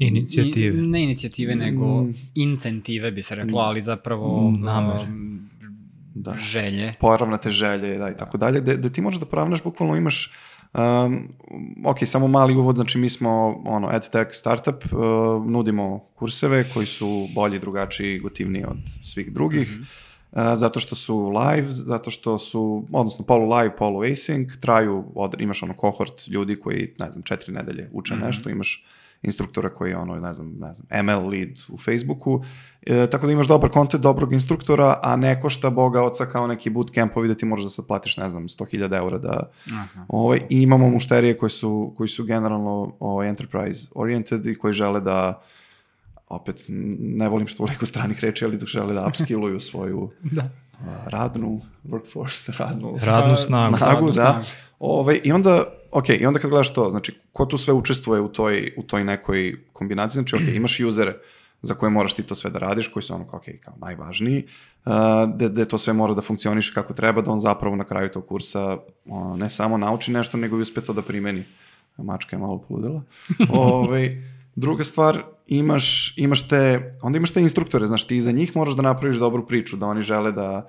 Inicijative. 0.00 0.82
Ne 0.82 1.02
inicijative, 1.02 1.56
nego 1.56 2.02
mm. 2.02 2.14
incentive 2.34 3.10
bi 3.10 3.22
se 3.22 3.34
reklo, 3.34 3.60
ali 3.60 3.80
zapravo... 3.80 4.50
Mm, 4.50 4.60
namere. 4.60 5.06
da. 6.14 6.34
želje. 6.34 6.94
Poravnate 7.00 7.50
želje, 7.50 7.98
da, 7.98 8.10
i 8.10 8.16
tako 8.16 8.38
dalje, 8.38 8.60
gde, 8.60 8.76
gde 8.76 8.92
ti 8.92 9.00
možeš 9.00 9.20
da 9.20 9.26
poravnaš, 9.26 9.62
bukvalno 9.62 9.96
imaš 9.96 10.32
Um, 10.74 11.28
ok, 11.84 11.98
samo 12.06 12.28
mali 12.28 12.54
uvod, 12.54 12.76
znači 12.76 12.98
mi 12.98 13.08
smo 13.08 13.62
ono, 13.64 13.90
EdTech 13.92 14.30
startup, 14.32 14.84
uh, 14.84 15.46
nudimo 15.46 15.98
kurseve 16.14 16.70
koji 16.74 16.86
su 16.86 17.28
bolji, 17.34 17.58
drugačiji, 17.58 18.18
gotivniji 18.18 18.64
od 18.64 18.76
svih 19.04 19.32
drugih, 19.32 19.68
mm 19.70 19.82
-hmm. 19.82 20.52
uh, 20.52 20.58
zato 20.58 20.80
što 20.80 20.94
su 20.94 21.28
live, 21.28 21.72
zato 21.72 22.10
što 22.10 22.38
su, 22.38 22.86
odnosno 22.92 23.24
polu 23.24 23.56
live, 23.56 23.76
polu 23.76 24.00
async, 24.00 24.60
traju, 24.60 25.04
od, 25.14 25.34
imaš 25.38 25.62
ono 25.62 25.74
kohort 25.74 26.28
ljudi 26.28 26.56
koji, 26.56 26.94
ne 26.98 27.10
znam, 27.10 27.22
četiri 27.22 27.52
nedelje 27.52 27.90
uče 27.92 28.14
mm 28.14 28.18
-hmm. 28.18 28.26
nešto, 28.26 28.50
imaš 28.50 28.84
instruktora 29.22 29.68
koji 29.74 29.90
je 29.90 29.96
ono, 29.96 30.14
ne 30.14 30.32
znam, 30.32 30.54
ne 30.60 30.74
znam, 30.74 31.06
ML 31.06 31.28
lead 31.28 31.58
u 31.68 31.78
Facebooku, 31.78 32.44
e, 32.86 33.06
tako 33.06 33.26
da 33.26 33.32
imaš 33.32 33.46
dobar 33.46 33.70
kontent, 33.70 34.02
dobrog 34.02 34.32
instruktora, 34.32 34.98
a 35.02 35.16
ne 35.16 35.40
košta 35.40 35.70
boga 35.70 36.02
oca 36.02 36.26
kao 36.26 36.46
neki 36.46 36.70
bootcampovi 36.70 37.28
da 37.28 37.34
ti 37.34 37.46
možeš 37.46 37.64
da 37.64 37.70
sad 37.70 37.86
platiš, 37.86 38.16
ne 38.16 38.30
znam, 38.30 38.48
100.000 38.48 38.96
eura 38.98 39.18
da, 39.18 39.50
Aha. 39.72 40.04
ovaj, 40.08 40.40
i 40.48 40.62
imamo 40.62 40.90
mušterije 40.90 41.36
koji 41.36 41.50
su, 41.50 41.94
koji 41.96 42.08
su 42.08 42.24
generalno 42.24 42.92
ovaj, 43.00 43.28
enterprise 43.28 43.88
oriented 43.94 44.46
i 44.46 44.58
koji 44.58 44.72
žele 44.72 45.00
da 45.00 45.42
opet, 46.28 46.64
ne 46.98 47.28
volim 47.28 47.48
što 47.48 47.56
toliko 47.56 47.86
stranih 47.86 48.20
reči, 48.20 48.44
ali 48.44 48.58
dok 48.58 48.68
žele 48.68 48.94
da 48.94 49.06
upskilluju 49.06 49.60
svoju 49.60 50.10
da. 50.36 50.50
radnu 51.06 51.60
workforce, 51.84 52.58
radnu, 52.58 52.98
radnu 53.02 53.36
snagu, 53.46 53.76
snagu 53.76 53.94
radnu 53.94 54.06
da. 54.06 54.12
Snagu. 54.12 54.44
Ove, 54.78 55.00
ovaj, 55.00 55.20
I 55.24 55.32
onda 55.32 55.64
ok, 55.98 56.08
i 56.08 56.26
onda 56.26 56.40
kad 56.40 56.50
gledaš 56.50 56.74
to, 56.74 56.90
znači, 56.90 57.12
ko 57.32 57.46
tu 57.46 57.58
sve 57.58 57.74
učestvuje 57.74 58.20
u 58.20 58.28
toj, 58.28 58.72
u 58.76 58.82
toj 58.82 59.04
nekoj 59.04 59.56
kombinaciji, 59.72 60.22
znači, 60.22 60.36
ok, 60.36 60.42
imaš 60.56 60.80
usere 60.80 61.18
za 61.62 61.74
koje 61.74 61.90
moraš 61.90 62.14
ti 62.14 62.22
to 62.22 62.34
sve 62.34 62.50
da 62.50 62.58
radiš, 62.58 62.88
koji 62.88 63.02
su 63.02 63.14
ono, 63.14 63.24
ok, 63.32 63.44
kao 63.64 63.74
najvažniji, 63.80 64.44
uh, 64.84 64.92
gde, 65.34 65.48
gde 65.48 65.64
to 65.64 65.78
sve 65.78 65.92
mora 65.92 66.14
da 66.14 66.22
funkcioniše 66.22 66.74
kako 66.74 66.94
treba, 66.94 67.22
da 67.22 67.30
on 67.30 67.38
zapravo 67.38 67.76
na 67.76 67.84
kraju 67.84 68.08
tog 68.08 68.26
kursa 68.26 68.78
ono, 69.06 69.36
ne 69.36 69.50
samo 69.50 69.78
nauči 69.78 70.12
nešto, 70.12 70.36
nego 70.36 70.58
i 70.58 70.60
uspe 70.60 70.80
to 70.80 70.92
da 70.92 71.02
primeni. 71.02 71.44
Mačka 71.96 72.36
je 72.36 72.40
malo 72.40 72.58
poludela. 72.68 73.02
Ove, 73.48 73.60
ovaj, 73.72 74.22
druga 74.54 74.84
stvar, 74.84 75.22
imaš, 75.46 76.14
imaš 76.18 76.48
te, 76.48 76.96
onda 77.02 77.16
imaš 77.16 77.30
te 77.30 77.40
instruktore, 77.40 77.86
znaš, 77.86 78.04
ti 78.04 78.20
za 78.20 78.32
njih 78.32 78.56
moraš 78.56 78.74
da 78.74 78.82
napraviš 78.82 79.16
dobru 79.16 79.46
priču, 79.46 79.76
da 79.76 79.86
oni 79.86 80.02
žele 80.02 80.32
da 80.32 80.68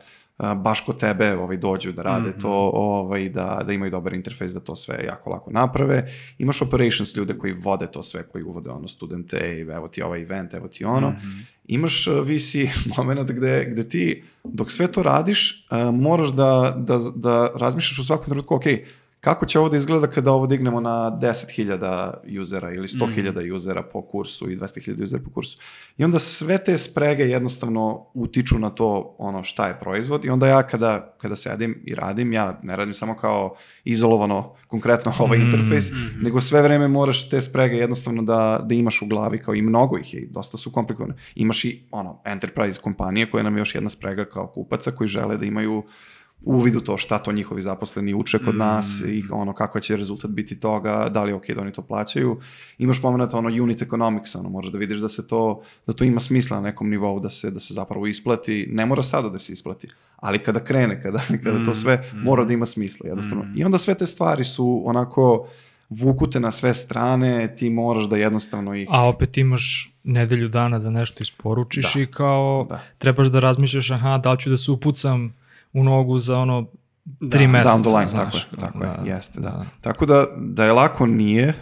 baš 0.55 0.79
kod 0.79 0.99
tebe 0.99 1.37
ovaj, 1.37 1.57
dođu 1.57 1.91
da 1.91 2.01
rade 2.01 2.29
mm 2.29 2.33
-hmm. 2.33 2.41
to, 2.41 2.71
ovaj, 2.73 3.29
da, 3.29 3.63
da 3.67 3.73
imaju 3.73 3.91
dobar 3.91 4.13
interfejs, 4.13 4.53
da 4.53 4.59
to 4.59 4.75
sve 4.75 5.03
jako 5.05 5.29
lako 5.29 5.51
naprave. 5.51 6.13
Imaš 6.37 6.61
operations 6.61 7.15
ljude 7.15 7.37
koji 7.37 7.53
vode 7.53 7.87
to 7.87 8.03
sve, 8.03 8.23
koji 8.23 8.43
uvode 8.43 8.69
ono 8.69 8.87
studente, 8.87 9.65
evo 9.75 9.87
ti 9.87 10.01
ovaj 10.01 10.21
event, 10.21 10.53
evo 10.53 10.67
ti 10.67 10.85
ono. 10.85 11.09
Mm 11.09 11.13
-hmm. 11.13 11.43
Imaš 11.67 12.07
VC 12.07 12.55
moment 12.97 13.31
gde, 13.31 13.67
gde 13.71 13.89
ti, 13.89 14.23
dok 14.43 14.71
sve 14.71 14.87
to 14.87 15.03
radiš, 15.03 15.65
uh, 15.71 15.95
moraš 15.95 16.29
da, 16.29 16.75
da, 16.77 16.99
da 17.15 17.49
razmišljaš 17.55 17.99
u 17.99 18.05
svakom 18.05 18.25
trenutku, 18.25 18.55
ok, 18.55 18.63
kako 19.27 19.45
će 19.45 19.59
ovo 19.59 19.69
da 19.69 19.77
izgleda 19.77 20.07
kada 20.07 20.31
ovo 20.31 20.47
dignemo 20.47 20.79
na 20.79 21.19
10.000 21.21 22.41
usera 22.41 22.73
ili 22.73 22.87
100.000 22.87 23.49
mm. 23.49 23.55
usera 23.55 23.83
po 23.83 24.01
kursu 24.01 24.51
i 24.51 24.57
200.000 24.57 25.03
usera 25.03 25.23
po 25.23 25.31
kursu. 25.31 25.57
I 25.97 26.03
onda 26.03 26.19
sve 26.19 26.57
te 26.57 26.77
sprege 26.77 27.23
jednostavno 27.23 28.05
utiču 28.13 28.59
na 28.59 28.69
to 28.69 29.15
ono 29.17 29.43
šta 29.43 29.67
je 29.67 29.79
proizvod 29.79 30.25
i 30.25 30.29
onda 30.29 30.47
ja 30.47 30.63
kada, 30.63 31.13
kada 31.17 31.35
sedim 31.35 31.83
i 31.85 31.95
radim, 31.95 32.33
ja 32.33 32.59
ne 32.63 32.75
radim 32.75 32.93
samo 32.93 33.17
kao 33.17 33.55
izolovano 33.83 34.55
konkretno 34.67 35.13
ovaj 35.19 35.37
mm, 35.37 35.41
interfejs, 35.41 35.91
mm, 35.91 36.23
nego 36.23 36.41
sve 36.41 36.61
vreme 36.61 36.87
moraš 36.87 37.29
te 37.29 37.41
sprege 37.41 37.75
jednostavno 37.75 38.23
da, 38.23 38.65
da 38.65 38.75
imaš 38.75 39.01
u 39.01 39.05
glavi, 39.05 39.39
kao 39.39 39.55
i 39.55 39.61
mnogo 39.61 39.97
ih 39.97 40.13
je, 40.13 40.27
dosta 40.31 40.57
su 40.57 40.71
komplikovane. 40.71 41.15
Imaš 41.35 41.65
i 41.65 41.81
ono, 41.91 42.21
enterprise 42.25 42.81
kompanije 42.81 43.31
koje 43.31 43.43
nam 43.43 43.55
je 43.57 43.61
još 43.61 43.75
jedna 43.75 43.89
sprega 43.89 44.25
kao 44.25 44.47
kupaca 44.47 44.91
koji 44.91 45.07
žele 45.07 45.37
da 45.37 45.45
imaju 45.45 45.83
uvid 46.41 46.75
u 46.75 46.81
to 46.81 46.97
šta 46.97 47.19
to 47.19 47.31
njihovi 47.31 47.61
zaposleni 47.61 48.13
uče 48.13 48.39
kod 48.39 48.55
mm. 48.55 48.57
nas 48.57 49.01
i 49.07 49.23
ono 49.31 49.53
kako 49.53 49.79
će 49.79 49.97
rezultat 49.97 50.31
biti 50.31 50.59
toga, 50.59 51.09
da 51.09 51.23
li 51.23 51.31
je 51.31 51.35
ok 51.35 51.47
da 51.47 51.61
oni 51.61 51.71
to 51.71 51.81
plaćaju. 51.81 52.39
Imaš 52.77 53.01
moment 53.01 53.33
ono 53.33 53.63
unit 53.63 53.81
economics, 53.81 54.35
ono 54.35 54.49
možeš 54.49 54.71
da 54.71 54.77
vidiš 54.77 54.97
da 54.97 55.09
se 55.09 55.27
to, 55.27 55.61
da 55.87 55.93
to 55.93 56.03
ima 56.03 56.19
smisla 56.19 56.57
na 56.57 56.63
nekom 56.63 56.89
nivou, 56.89 57.19
da 57.19 57.29
se, 57.29 57.51
da 57.51 57.59
se 57.59 57.73
zapravo 57.73 58.07
isplati, 58.07 58.67
ne 58.71 58.85
mora 58.85 59.03
sada 59.03 59.29
da 59.29 59.39
se 59.39 59.53
isplati, 59.53 59.87
ali 60.15 60.43
kada 60.43 60.59
krene, 60.59 61.01
kada, 61.01 61.21
kada 61.43 61.63
to 61.63 61.71
mm, 61.71 61.75
sve 61.75 62.11
mm. 62.13 62.17
mora 62.17 62.45
da 62.45 62.53
ima 62.53 62.65
smisla 62.65 63.07
jednostavno. 63.07 63.43
Mm. 63.43 63.51
I 63.55 63.63
onda 63.63 63.77
sve 63.77 63.95
te 63.95 64.05
stvari 64.05 64.43
su 64.43 64.81
onako 64.85 65.47
vukute 65.89 66.39
na 66.39 66.51
sve 66.51 66.73
strane, 66.75 67.55
ti 67.55 67.69
moraš 67.69 68.09
da 68.09 68.17
jednostavno 68.17 68.75
ih... 68.75 68.87
A 68.91 69.07
opet 69.07 69.37
imaš 69.37 69.93
nedelju 70.03 70.47
dana 70.47 70.79
da 70.79 70.89
nešto 70.89 71.23
isporučiš 71.23 71.93
da. 71.93 72.01
i 72.01 72.05
kao 72.05 72.65
da. 72.69 72.83
trebaš 72.97 73.27
da 73.27 73.39
razmišljaš, 73.39 73.91
aha, 73.91 74.17
da 74.17 74.31
li 74.31 74.39
ću 74.39 74.49
da 74.49 74.57
se 74.57 74.71
upucam 74.71 75.33
u 75.77 75.83
nogu 75.83 76.19
za 76.19 76.37
ono 76.37 76.65
tri 77.31 77.45
da, 77.45 77.47
meseca. 77.47 77.77
Down 77.77 77.81
the 77.81 77.97
line, 77.97 78.07
znaš, 78.07 78.33
tako 78.33 78.37
je, 78.37 78.59
tako 78.59 78.79
da, 78.79 78.85
je, 78.85 79.15
jeste, 79.15 79.39
da. 79.39 79.49
da. 79.49 79.65
Tako 79.81 80.05
da, 80.05 80.25
da 80.37 80.65
je 80.65 80.73
lako 80.73 81.05
nije, 81.05 81.53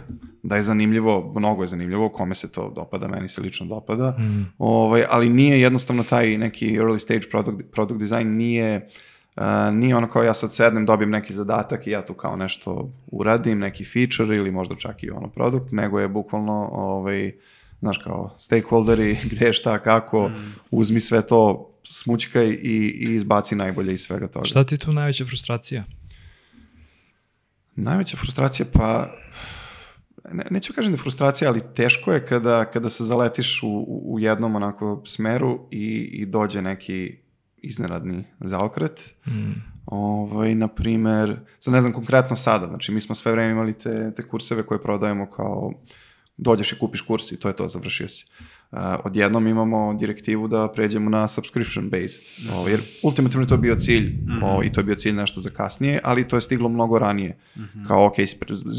da 0.42 0.56
je 0.56 0.62
zanimljivo, 0.62 1.32
mnogo 1.36 1.62
je 1.62 1.66
zanimljivo, 1.66 2.08
kome 2.08 2.34
se 2.34 2.52
to 2.52 2.72
dopada, 2.74 3.08
meni 3.08 3.28
se 3.28 3.40
lično 3.40 3.66
dopada, 3.66 4.10
mm. 4.10 4.52
ovaj, 4.58 5.04
ali 5.10 5.28
nije 5.28 5.60
jednostavno 5.60 6.02
taj 6.02 6.38
neki 6.38 6.78
early 6.78 6.98
stage 6.98 7.30
product, 7.30 7.72
product 7.72 8.00
design 8.00 8.28
nije, 8.28 8.88
uh, 9.36 9.42
nije 9.72 9.96
ono 9.96 10.08
kao 10.08 10.22
ja 10.22 10.34
sad 10.34 10.54
sednem, 10.54 10.86
dobijem 10.86 11.10
neki 11.10 11.32
zadatak 11.32 11.86
i 11.86 11.90
ja 11.90 12.06
tu 12.06 12.14
kao 12.14 12.36
nešto 12.36 12.90
uradim, 13.06 13.58
neki 13.58 13.84
feature 13.84 14.36
ili 14.36 14.50
možda 14.50 14.74
čak 14.74 15.02
i 15.02 15.10
ono 15.10 15.28
produkt, 15.28 15.72
nego 15.72 16.00
je 16.00 16.08
bukvalno 16.08 16.68
ovaj, 16.72 17.32
znaš 17.80 17.98
kao 17.98 18.34
stakeholderi, 18.38 19.18
gde 19.30 19.52
šta, 19.52 19.78
kako, 19.78 20.28
mm. 20.28 20.54
uzmi 20.70 21.00
sve 21.00 21.22
to 21.22 21.70
smućkaj 21.86 22.48
i, 22.48 22.96
i 22.98 23.14
izbaci 23.14 23.54
najbolje 23.54 23.94
iz 23.94 24.00
svega 24.00 24.28
toga. 24.28 24.44
Šta 24.44 24.64
ti 24.64 24.74
je 24.74 24.78
tu 24.78 24.92
najveća 24.92 25.24
frustracija? 25.24 25.84
Najveća 27.76 28.16
frustracija, 28.16 28.66
pa 28.72 29.16
ne, 30.32 30.44
neću 30.50 30.72
kažem 30.72 30.92
da 30.92 30.96
je 30.96 31.02
frustracija, 31.02 31.50
ali 31.50 31.62
teško 31.74 32.12
je 32.12 32.26
kada, 32.26 32.64
kada 32.64 32.90
se 32.90 33.04
zaletiš 33.04 33.62
u, 33.62 33.84
u 33.88 34.18
jednom 34.20 34.54
onako 34.54 35.02
smeru 35.06 35.68
i, 35.70 36.10
i 36.12 36.26
dođe 36.26 36.62
neki 36.62 37.18
iznenadni 37.56 38.24
zaokret. 38.40 39.14
Mm. 39.26 39.52
Ovaj, 39.86 40.54
na 40.54 40.68
primer, 40.68 41.40
sad 41.58 41.74
ne 41.74 41.80
znam 41.80 41.92
konkretno 41.92 42.36
sada, 42.36 42.66
znači 42.66 42.92
mi 42.92 43.00
smo 43.00 43.14
sve 43.14 43.32
vreme 43.32 43.52
imali 43.52 43.78
te, 43.78 44.12
te 44.16 44.28
kurseve 44.28 44.66
koje 44.66 44.82
prodajemo 44.82 45.30
kao 45.30 45.72
dođeš 46.36 46.72
i 46.72 46.78
kupiš 46.78 47.00
kurs 47.00 47.32
i 47.32 47.40
to 47.40 47.48
je 47.48 47.56
to, 47.56 47.68
završio 47.68 48.08
si. 48.08 48.24
Uh, 48.40 48.55
Uh, 48.72 48.78
odjednom 49.04 49.46
imamo 49.46 49.94
direktivu 49.94 50.48
da 50.48 50.68
pređemo 50.68 51.10
na 51.10 51.28
subscription 51.28 51.90
based, 51.90 52.22
mm 52.38 52.50
-hmm. 52.50 52.68
jer 52.68 52.80
ultimativno 53.02 53.46
to 53.46 53.54
je 53.54 53.58
bio 53.58 53.74
cilj 53.74 54.08
mm 54.08 54.26
-hmm. 54.28 54.58
o, 54.58 54.62
i 54.62 54.72
to 54.72 54.80
je 54.80 54.84
bio 54.84 54.94
cilj 54.94 55.12
nešto 55.12 55.40
za 55.40 55.50
kasnije, 55.50 56.00
ali 56.04 56.28
to 56.28 56.36
je 56.36 56.40
stiglo 56.40 56.68
mnogo 56.68 56.98
ranije, 56.98 57.38
mm 57.56 57.60
-hmm. 57.60 57.86
kao 57.86 58.06
ok, 58.06 58.18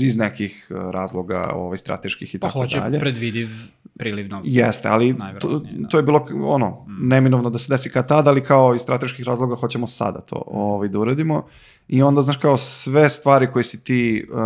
iz 0.01 0.17
nekih 0.17 0.67
razloga 0.69 1.51
ovaj, 1.53 1.77
strateških 1.77 2.35
i 2.35 2.39
pa 2.39 2.47
tako 2.47 2.59
dalje. 2.59 2.79
Pa 2.79 2.85
hoće 2.85 2.99
predvidiv 2.99 3.49
priliv 3.97 4.29
novca. 4.29 4.49
Jeste, 4.51 4.87
ali 4.87 5.15
to, 5.39 5.59
da. 5.59 5.87
to 5.87 5.97
je 5.97 6.03
bilo 6.03 6.25
ono, 6.43 6.69
mm. 6.69 7.07
neminovno 7.07 7.49
da 7.49 7.59
se 7.59 7.69
desi 7.69 7.89
kad 7.89 8.07
tada, 8.07 8.29
ali 8.29 8.43
kao 8.43 8.75
iz 8.75 8.81
strateških 8.81 9.25
razloga 9.25 9.55
hoćemo 9.55 9.87
sada 9.87 10.21
to 10.21 10.43
ovaj, 10.47 10.87
da 10.87 10.99
uradimo. 10.99 11.45
I 11.87 12.01
onda, 12.01 12.21
znaš, 12.21 12.37
kao 12.37 12.57
sve 12.57 13.09
stvari 13.09 13.47
koje 13.51 13.63
si 13.63 13.83
ti, 13.83 14.25
uh, 14.29 14.37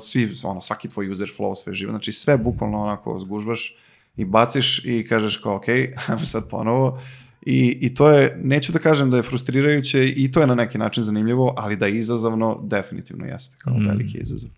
svi, 0.00 0.32
ono, 0.44 0.60
svaki 0.60 0.88
tvoj 0.88 1.10
user 1.10 1.32
flow, 1.38 1.54
sve 1.54 1.74
živo, 1.74 1.92
znači 1.92 2.12
sve 2.12 2.38
bukvalno 2.38 2.82
onako 2.82 3.18
zgužvaš 3.18 3.76
i 4.16 4.24
baciš 4.24 4.84
i 4.84 5.06
kažeš 5.08 5.36
kao 5.36 5.56
ok, 5.56 5.68
ajmo 6.08 6.24
sad 6.24 6.48
ponovo. 6.48 7.00
I, 7.46 7.78
I 7.80 7.94
to 7.94 8.08
je, 8.08 8.38
neću 8.42 8.72
da 8.72 8.78
kažem 8.78 9.10
da 9.10 9.16
je 9.16 9.22
frustrirajuće 9.22 10.08
i 10.08 10.32
to 10.32 10.40
je 10.40 10.46
na 10.46 10.54
neki 10.54 10.78
način 10.78 11.04
zanimljivo, 11.04 11.54
ali 11.56 11.76
da 11.76 11.86
je 11.86 11.98
izazovno, 11.98 12.60
definitivno 12.62 13.26
jeste, 13.26 13.56
kao 13.58 13.74
mm. 13.74 13.86
veliki 13.86 14.18
izazov. 14.18 14.50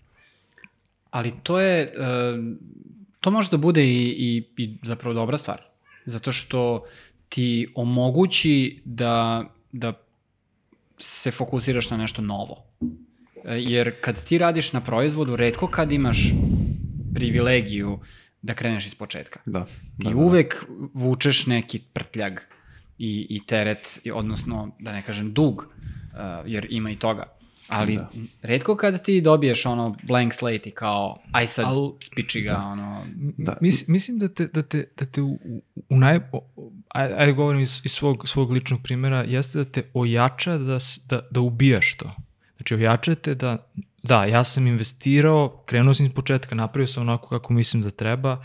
Ali 1.11 1.33
to 1.43 1.61
je, 1.61 1.83
e, 1.83 1.93
to 3.21 3.31
može 3.31 3.51
da 3.51 3.57
bude 3.57 3.85
i, 3.85 4.07
i, 4.19 4.45
i 4.57 4.77
zapravo 4.83 5.15
dobra 5.15 5.39
stvar, 5.39 5.63
zato 6.05 6.33
što 6.33 6.85
ti 7.29 7.73
omogući 7.75 8.81
da, 8.85 9.45
da 9.73 9.93
se 10.99 11.31
fokusiraš 11.31 11.91
na 11.91 11.97
nešto 11.97 12.23
novo. 12.23 12.65
E, 13.45 13.59
jer 13.59 13.95
kad 14.01 14.25
ti 14.25 14.39
radiš 14.39 14.73
na 14.73 14.81
proizvodu, 14.81 15.37
redko 15.37 15.67
kad 15.67 15.93
imaš 15.93 16.33
privilegiju 17.15 17.99
da 18.43 18.55
kreneš 18.55 18.87
iz 18.87 18.95
početka. 18.95 19.41
Da. 19.47 19.67
da 19.99 20.11
I 20.11 20.15
da, 20.15 20.21
uvek 20.21 20.65
da. 20.69 20.87
vučeš 20.95 21.47
neki 21.47 21.79
prtljag 21.93 22.33
i, 22.99 23.27
i 23.31 23.47
teret, 23.47 24.01
odnosno, 24.15 24.77
da 24.79 24.93
ne 24.93 25.03
kažem, 25.03 25.33
dug, 25.33 25.67
uh, 25.67 26.19
jer 26.47 26.67
ima 26.71 26.91
i 26.91 26.97
toga. 26.97 27.25
Ali 27.69 27.97
da. 27.97 28.11
redko 28.43 28.77
kada 28.77 28.99
ti 28.99 29.21
dobiješ 29.21 29.67
ono 29.67 29.97
blank 30.03 30.35
slate 30.35 30.69
i 30.69 30.71
kao 30.71 31.19
aj 31.33 31.47
sad 31.47 31.65
Al, 31.65 31.93
spiči 32.01 32.41
ga 32.41 32.51
da. 32.51 32.59
ono 32.59 33.07
da. 33.39 33.59
Mis, 33.61 33.89
mislim 33.89 34.19
da 34.19 34.29
te 34.29 34.47
da 34.47 34.63
te 34.63 34.85
da 34.99 35.05
te 35.05 35.23
u, 35.23 35.39
u 35.89 35.97
naj 35.97 36.21
ajde, 36.89 37.15
ajde 37.15 37.33
govorim 37.33 37.61
iz, 37.61 37.81
iz 37.85 37.93
svog 37.93 38.29
svog 38.29 38.51
ličnog 38.51 38.81
primera 38.83 39.23
jeste 39.23 39.59
da 39.59 39.65
te 39.65 39.83
ojača 39.95 40.59
da 40.59 40.79
da 41.05 41.21
da 41.31 41.41
ubijaš 41.41 41.97
to. 41.97 42.13
Znači 42.57 42.75
ojača 42.75 43.15
te 43.15 43.35
da 43.35 43.71
da, 44.03 44.25
ja 44.25 44.45
sam 44.45 44.67
investirao, 44.67 45.63
krenuo 45.67 45.95
sam 45.95 46.07
iz 46.07 46.13
početka, 46.13 46.55
napravio 46.55 46.87
sam 46.87 47.03
onako 47.03 47.29
kako 47.29 47.53
mislim 47.53 47.83
da 47.83 47.91
treba 47.91 48.45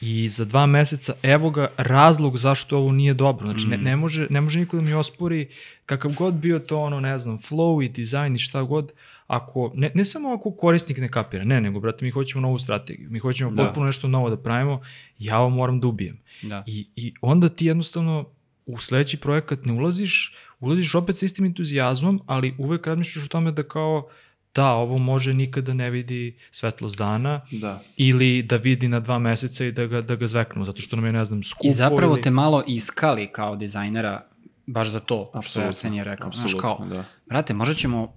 i 0.00 0.28
za 0.28 0.44
dva 0.44 0.66
meseca, 0.66 1.14
evo 1.22 1.50
ga 1.50 1.68
razlog 1.76 2.36
zašto 2.36 2.78
ovo 2.78 2.92
nije 2.92 3.14
dobro. 3.14 3.46
Znači, 3.46 3.66
ne, 3.66 3.76
mm. 3.76 3.82
ne, 3.82 3.96
može, 3.96 4.26
ne 4.30 4.40
može 4.40 4.60
niko 4.60 4.76
da 4.76 4.82
mi 4.82 4.94
ospori 4.94 5.48
kakav 5.86 6.12
god 6.12 6.34
bio 6.34 6.58
to 6.58 6.80
ono, 6.80 7.00
ne 7.00 7.18
znam, 7.18 7.38
flow 7.38 7.84
i 7.84 7.88
dizajn 7.88 8.34
i 8.34 8.38
šta 8.38 8.62
god, 8.62 8.92
ako, 9.26 9.72
ne, 9.74 9.90
ne 9.94 10.04
samo 10.04 10.34
ako 10.34 10.50
korisnik 10.50 10.98
ne 10.98 11.08
kapira, 11.08 11.44
ne, 11.44 11.60
nego, 11.60 11.80
brate, 11.80 12.04
mi 12.04 12.10
hoćemo 12.10 12.42
novu 12.42 12.58
strategiju, 12.58 13.10
mi 13.10 13.18
hoćemo 13.18 13.50
da. 13.50 13.62
potpuno 13.62 13.86
nešto 13.86 14.08
novo 14.08 14.30
da 14.30 14.36
pravimo, 14.36 14.80
ja 15.18 15.38
ovo 15.38 15.50
moram 15.50 15.80
da 15.80 15.86
ubijem. 15.86 16.18
Da. 16.42 16.64
I, 16.66 16.86
I 16.96 17.14
onda 17.20 17.48
ti 17.48 17.66
jednostavno 17.66 18.24
u 18.66 18.78
sledeći 18.78 19.16
projekat 19.16 19.64
ne 19.64 19.72
ulaziš, 19.72 20.34
ulaziš 20.60 20.94
opet 20.94 21.16
sa 21.16 21.26
istim 21.26 21.44
entuzijazmom, 21.44 22.20
ali 22.26 22.54
uvek 22.58 22.86
razmišljaš 22.86 23.24
o 23.24 23.28
tome 23.28 23.52
da 23.52 23.62
kao, 23.62 24.08
da, 24.54 24.72
ovo 24.72 24.98
može 24.98 25.34
nikada 25.34 25.74
ne 25.74 25.90
vidi 25.90 26.36
svetlost 26.50 26.98
dana 26.98 27.40
da. 27.50 27.80
ili 27.96 28.42
da 28.42 28.56
vidi 28.56 28.88
na 28.88 29.00
dva 29.00 29.18
meseca 29.18 29.64
i 29.64 29.72
da 29.72 29.86
ga, 29.86 30.00
da 30.00 30.16
ga 30.16 30.26
zveknu, 30.26 30.64
zato 30.64 30.80
što 30.80 30.96
nam 30.96 31.06
je, 31.06 31.12
ne 31.12 31.24
znam, 31.24 31.42
skupo. 31.42 31.66
I 31.66 31.70
zapravo 31.70 32.14
ili... 32.14 32.22
te 32.22 32.30
malo 32.30 32.64
iskali 32.66 33.28
kao 33.32 33.56
dizajnera 33.56 34.26
baš 34.66 34.88
za 34.88 35.00
to, 35.00 35.30
Absolutno. 35.34 35.72
što 35.72 35.88
je 35.88 36.04
rekao. 36.04 36.32
Znaš, 36.32 36.54
kao, 36.60 36.86
da. 36.90 37.04
brate, 37.26 37.54
možda 37.54 37.74
ćemo 37.74 38.14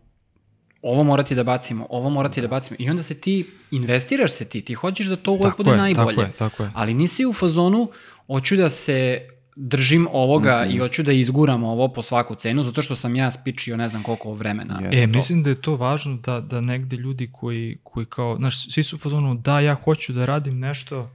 ovo 0.82 1.04
morati 1.04 1.36
da 1.36 1.43
bacimo, 1.43 1.88
ovo 1.89 2.10
morati 2.10 2.41
da. 2.41 2.48
da 2.48 2.52
bacimo. 2.52 2.76
I 2.80 2.89
onda 2.89 3.04
se 3.04 3.21
ti, 3.21 3.48
investiraš 3.71 4.32
se 4.32 4.45
ti, 4.45 4.62
ti 4.62 4.74
hoćeš 4.74 5.08
da 5.08 5.15
to 5.15 5.32
uvek 5.32 5.58
bude 5.58 5.71
je, 5.71 5.78
najbolje. 5.78 6.15
Tako 6.15 6.21
je, 6.21 6.32
tako 6.32 6.63
je. 6.63 6.71
Ali 6.74 6.93
nisi 6.93 7.26
u 7.26 7.34
fazonu, 7.34 7.89
hoću 8.28 8.56
da 8.56 8.69
se 8.69 9.28
držim 9.56 10.08
ovoga 10.12 10.62
mm 10.65 10.70
-hmm. 10.70 10.76
i 10.76 10.78
hoću 10.78 11.04
da 11.04 11.12
izguram 11.12 11.63
ovo 11.63 11.88
po 11.88 12.02
svaku 12.02 12.36
cenu, 12.36 12.63
zato 12.63 12.82
što 12.82 12.96
sam 12.96 13.15
ja 13.15 13.32
spičio 13.32 13.78
ne 13.78 13.88
znam 13.88 14.04
koliko 14.04 14.34
vremena. 14.34 14.80
Yes. 14.82 15.04
E, 15.04 15.08
mislim 15.08 15.44
da 15.44 15.50
je 15.50 15.62
to 15.62 15.76
važno 15.76 16.18
da, 16.18 16.39
da 16.39 16.62
negde 16.62 16.96
ljudi 16.96 17.30
koji, 17.32 17.78
koji 17.84 18.06
kao, 18.06 18.36
znaš, 18.38 18.72
svi 18.72 18.84
su 18.84 18.98
fazonu, 18.98 19.36
da, 19.36 19.60
ja 19.60 19.74
hoću 19.74 20.13
da 20.13 20.26
radim 20.26 20.60
nešto, 20.60 21.12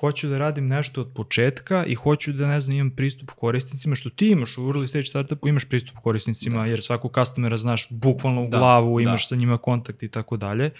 hoću 0.00 0.28
da 0.28 0.38
radim 0.38 0.68
nešto 0.68 1.00
od 1.00 1.12
početka 1.14 1.84
i 1.86 1.94
hoću 1.94 2.32
da, 2.32 2.46
ne 2.46 2.60
znam, 2.60 2.76
imam 2.76 2.90
pristup 2.90 3.30
korisnicima, 3.30 3.94
što 3.94 4.10
ti 4.10 4.28
imaš 4.28 4.58
u 4.58 4.60
early 4.60 4.86
stage 4.86 5.04
startupu, 5.04 5.48
imaš 5.48 5.64
pristup 5.64 5.96
korisnicima, 6.02 6.58
da. 6.58 6.66
jer 6.66 6.82
svaku 6.82 7.10
customera 7.14 7.56
znaš 7.56 7.86
bukvalno 7.90 8.44
u 8.44 8.48
da, 8.48 8.58
glavu, 8.58 8.98
da. 8.98 9.02
imaš 9.02 9.24
da. 9.24 9.28
sa 9.28 9.36
njima 9.36 9.58
kontakt 9.58 10.02
i 10.02 10.08
tako 10.08 10.36
dalje, 10.36 10.70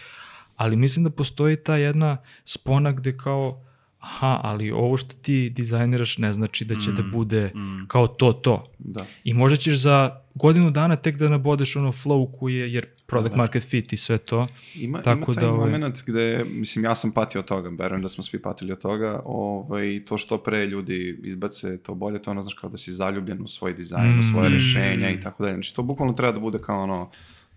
ali 0.57 0.77
mislim 0.77 1.05
da 1.05 1.11
postoji 1.11 1.57
ta 1.57 1.77
jedna 1.77 2.17
spona 2.45 2.93
gde 2.93 3.17
kao, 3.17 3.64
aha, 4.05 4.41
ali 4.43 4.71
ovo 4.71 4.97
što 4.97 5.15
ti 5.23 5.51
dizajniraš 5.51 6.19
ne 6.19 6.33
znači 6.33 6.65
da 6.65 6.75
će 6.75 6.93
da 6.93 7.03
mm, 7.03 7.11
da 7.11 7.17
bude 7.17 7.53
mm. 7.55 7.87
kao 7.89 8.07
to, 8.07 8.33
to. 8.33 8.73
Da. 8.79 9.07
I 9.25 9.35
možda 9.35 9.57
ćeš 9.57 9.77
za 9.77 10.21
godinu 10.35 10.71
dana 10.71 10.97
tek 10.97 11.17
da 11.17 11.29
nabodeš 11.29 11.77
ono 11.77 11.93
flow 11.93 12.39
koji 12.39 12.55
je, 12.55 12.73
jer 12.73 12.87
product 13.07 13.31
da, 13.31 13.37
da. 13.37 13.43
market 13.43 13.63
fit 13.63 13.93
i 13.93 13.97
sve 13.97 14.19
to. 14.19 14.47
Ima, 14.75 15.03
Tako 15.03 15.17
ima 15.17 15.35
taj 15.35 15.45
da, 15.45 15.51
ovaj... 15.51 15.71
moment 15.71 16.03
gde, 16.07 16.45
mislim, 16.45 16.85
ja 16.85 16.95
sam 16.95 17.13
patio 17.13 17.39
od 17.39 17.45
toga, 17.45 17.71
verujem 17.79 18.03
da 18.03 18.09
smo 18.09 18.25
svi 18.25 18.43
patili 18.43 18.73
od 18.73 18.81
toga, 18.81 19.23
ovaj, 19.25 20.05
to 20.05 20.19
što 20.19 20.39
pre 20.39 20.67
ljudi 20.67 21.21
izbace, 21.23 21.79
to 21.79 21.95
bolje, 21.95 22.23
to 22.23 22.31
ono, 22.31 22.43
znaš, 22.43 22.55
kao 22.55 22.71
da 22.71 22.77
si 22.77 22.93
zaljubljen 22.93 23.43
u 23.43 23.49
svoj 23.49 23.75
dizajn, 23.75 24.17
mm. 24.17 24.19
u 24.19 24.23
svoje 24.23 24.51
mm. 24.51 24.53
rešenja 24.53 25.11
i 25.11 25.21
tako 25.21 25.43
dalje. 25.43 25.55
Znači, 25.55 25.75
to 25.75 25.83
bukvalno 25.83 26.13
treba 26.13 26.33
da 26.33 26.41
bude 26.41 26.59
kao 26.59 26.83
ono, 26.83 27.11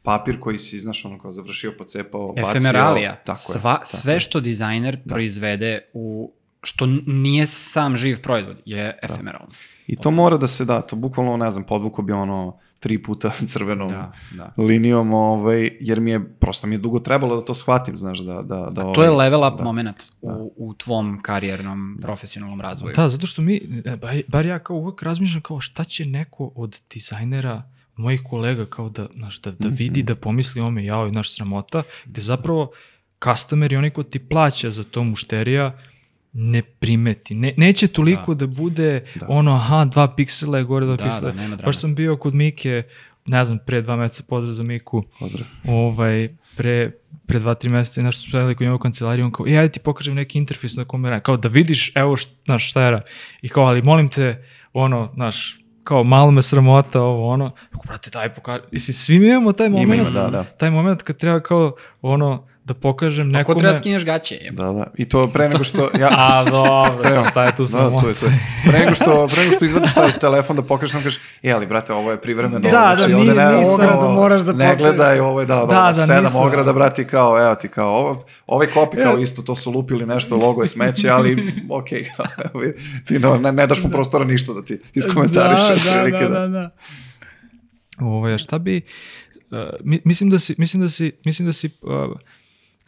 papir 0.04 0.40
koji 0.40 0.58
si, 0.58 0.80
znaš, 0.80 1.06
ono 1.06 1.20
kao 1.20 1.32
završio, 1.32 1.74
pocepao, 1.78 2.34
bacio. 2.34 2.50
Efemeralija. 2.50 3.16
Tako 3.16 3.54
je, 3.54 3.60
Sva, 3.60 3.74
tako 3.74 3.86
sve 3.86 4.20
što 4.20 4.40
dizajner 4.40 5.00
proizvede 5.06 5.80
u 5.94 6.32
što 6.63 6.86
nije 7.06 7.48
sam 7.48 7.98
živ 7.98 8.22
proizvod, 8.22 8.58
je 8.65 9.00
efemeralno. 9.04 9.54
I 9.88 9.96
to 9.96 10.12
mora 10.12 10.38
da 10.38 10.48
se 10.48 10.65
da, 10.65 10.82
to 10.82 10.96
bukvalno, 10.96 11.38
ne 11.38 11.52
znam, 11.52 11.63
podvuko 11.63 12.02
bi 12.02 12.13
ono 12.13 12.58
tri 12.80 13.04
puta 13.04 13.32
crvenom 13.52 13.89
Da, 13.89 14.12
da. 14.32 14.54
linijom, 14.58 15.13
ovaj, 15.13 15.70
jer 15.80 16.00
mi 16.00 16.12
je, 16.12 16.26
prosto 16.39 16.67
mi 16.67 16.76
je 16.76 16.80
dugo 16.80 17.00
trebalo 17.00 17.36
da 17.36 17.46
to 17.46 17.54
shvatim, 17.54 17.98
znaš, 17.98 18.20
da... 18.20 18.41
da, 18.41 18.70
da 18.72 18.93
To 18.93 19.04
je 19.04 19.10
ovaj, 19.10 19.30
level 19.30 19.48
up 19.48 19.58
da. 19.58 19.63
moment 19.63 20.04
u, 20.22 20.54
u 20.58 20.74
tvom 20.74 21.20
karijernom, 21.22 21.98
profesionalnom 22.02 22.62
razvoju. 22.62 22.96
Da, 22.96 23.10
zato 23.10 23.27
što 23.27 23.42
mi, 23.42 23.82
e, 23.86 24.23
bar, 24.27 24.46
ja 24.46 24.60
kao 24.60 24.75
uvek 24.75 25.04
razmišljam 25.04 25.42
kao 25.42 25.62
šta 25.62 25.84
će 25.84 26.06
neko 26.06 26.52
od 26.56 26.82
dizajnera 26.94 27.63
mojih 27.96 28.21
kolega 28.29 28.65
kao 28.65 28.90
da, 28.90 29.08
znaš, 29.15 29.42
da, 29.42 29.52
da 29.52 29.67
vidi, 29.67 30.04
da 30.04 30.15
pomisli 30.15 30.62
ome, 30.62 30.86
jao, 30.86 31.12
naš 31.12 31.36
sramota, 31.36 31.84
gde 32.06 32.21
zapravo 32.21 32.71
customer 33.23 33.73
i 33.73 33.75
onaj 33.75 33.90
ko 33.90 34.04
ti 34.04 34.19
plaća 34.19 34.71
za 34.71 34.84
to 34.84 35.04
mušterija 35.04 35.79
ne 36.40 36.62
primeti. 36.62 37.35
Ne, 37.35 37.54
neće 37.58 37.88
toliko 37.88 38.33
da, 38.33 38.48
bude 38.48 39.04
Da. 39.15 39.25
ono, 39.29 39.56
aha, 39.56 39.85
dva 39.85 40.15
piksela 40.15 40.58
je 40.58 40.63
gore, 40.63 40.85
dva 40.85 40.96
Da, 40.96 41.04
piksela. 41.04 41.31
da, 41.31 41.38
nema 41.38 41.56
drame. 41.56 41.65
Baš 41.65 41.77
sam 41.77 41.96
bio 41.96 42.17
kod 42.17 42.33
Mike, 42.33 42.83
ne 43.25 43.46
znam, 43.46 43.60
pre 43.65 43.81
dva 43.81 43.96
meseca 43.96 44.23
pozdrav 44.27 44.54
za 44.54 44.63
Miku, 44.63 45.04
Pozdrav. 45.19 45.48
ovaj, 45.67 46.29
pre, 46.58 46.92
pre 47.27 47.40
dva, 47.40 47.54
tri 47.54 47.69
meseca 47.69 48.02
i 48.02 48.04
nešto 48.04 48.21
smo 48.21 48.31
sedeli 48.31 48.56
kod 48.56 48.62
njega 48.62 48.75
u 48.75 48.79
kancelariji, 48.79 49.23
on 49.23 49.31
kao, 49.31 49.48
e, 49.48 49.58
ajde 49.58 49.71
ti 49.71 49.79
pokažem 49.79 50.15
neki 50.15 50.38
interfejs 50.38 50.75
na 50.75 50.85
kome 50.85 51.10
radim. 51.10 51.23
Kao 51.23 51.38
da 51.38 51.48
vidiš, 51.48 51.92
evo, 51.96 52.17
št, 52.17 52.29
znaš, 52.46 52.69
šta 52.69 52.81
je 52.88 53.02
I 53.42 53.50
kao, 53.50 53.63
ali 53.65 53.81
molim 53.81 54.10
te, 54.10 54.46
ono, 54.73 55.12
znaš, 55.13 55.60
kao 55.83 56.04
malo 56.04 56.31
me 56.31 56.42
sramota 56.42 57.02
ovo 57.02 57.27
ono, 57.29 57.52
brate 57.88 58.10
daj 58.10 58.35
pokaži, 58.35 58.63
mislim 58.71 58.94
svi 58.94 59.19
mi 59.19 59.27
imamo 59.27 59.52
taj 59.52 59.67
Ima, 59.67 59.77
moment, 59.77 60.00
ima, 60.02 60.10
da, 60.10 60.29
da. 60.29 60.44
taj 60.44 60.69
moment 60.71 61.02
kad 61.02 61.17
treba 61.17 61.40
kao 61.40 61.75
ono 62.02 62.48
da 62.68 62.74
pokažem 62.76 63.28
Ako 63.28 63.34
nekome. 63.34 63.60
treba 63.60 63.74
da 63.74 63.80
skinješ 63.80 64.06
gaće, 64.06 64.36
je. 64.36 64.52
Da, 64.52 64.63
da. 64.65 64.88
I 64.96 65.06
to 65.06 65.28
pre 65.28 65.50
nego 65.50 65.63
što... 65.63 65.90
Ja, 66.00 66.10
A 66.28 66.44
dobro, 66.46 67.04
sad 67.06 67.26
šta 67.28 67.46
je 67.46 67.56
tu 67.56 67.63
Da, 67.63 67.68
samo. 67.68 68.02
to 68.02 68.08
je, 68.08 68.15
to 68.15 68.26
je. 68.26 68.40
Pre 68.63 68.80
nego 68.80 68.96
što, 68.96 69.06
pre 69.28 69.42
nego 69.42 69.54
što 69.54 69.65
izvadiš 69.65 69.94
taj 69.94 70.12
telefon 70.12 70.56
da 70.56 70.62
pokažeš, 70.63 70.92
samo 70.92 71.04
kažeš, 71.04 71.20
e, 71.44 71.52
ali 71.52 71.68
brate, 71.68 71.94
ovo 71.94 72.12
je 72.12 72.18
privremeno. 72.20 72.60
Da, 72.62 72.70
znači, 72.70 73.02
da, 73.04 73.18
nije- 73.18 73.34
ne, 73.36 73.48
nisam 73.54 73.72
ovo, 73.90 74.02
da 74.04 74.10
moraš 74.12 74.42
da 74.42 74.52
Ne 74.54 74.58
postaviš. 74.65 74.80
gledaj, 74.80 75.20
ovo 75.20 75.40
je, 75.40 75.46
da, 75.46 75.56
da, 75.56 75.62
Da, 75.62 75.74
da, 75.74 75.88
da, 75.90 75.94
sedam 75.96 76.24
nisam. 76.24 76.42
ograda, 76.42 76.74
brati, 76.74 77.06
kao, 77.06 77.42
evo 77.42 77.56
ti, 77.56 77.68
kao, 77.68 77.88
ovo, 77.90 78.26
ovaj 78.48 78.68
kopi 78.68 78.98
kao 78.98 79.18
isto, 79.18 79.42
to 79.42 79.56
su 79.56 79.72
lupili 79.72 80.06
nešto, 80.06 80.36
logo 80.38 80.62
je 80.62 80.68
smeće, 80.68 81.10
ali, 81.10 81.38
okej, 81.72 82.06
evo, 82.46 82.62
ti 83.06 83.20
no, 83.20 83.38
ne, 83.38 83.52
ne 83.52 83.68
daš 83.68 83.84
mu 83.84 83.90
prostora 83.90 84.26
ništa 84.26 84.54
da 84.54 84.62
ti 84.62 84.80
iskomentariš. 84.94 85.60
da, 85.60 85.68
da, 85.68 85.74
otprilike, 85.74 86.26
da, 86.26 86.40
da, 86.40 86.48
da. 86.48 86.70
Ovo, 88.00 88.28
a 88.28 88.38
šta 88.38 88.58
bi, 88.58 88.82
uh, 89.52 89.58
mi- 89.82 90.02
mislim 90.06 90.30
da 90.30 90.40
si, 90.40 90.56
mislim 90.58 90.82
da 90.82 90.90
si, 90.90 91.12
mislim 91.26 91.46
da 91.46 91.54
si 91.54 91.70
uh, 91.82 92.18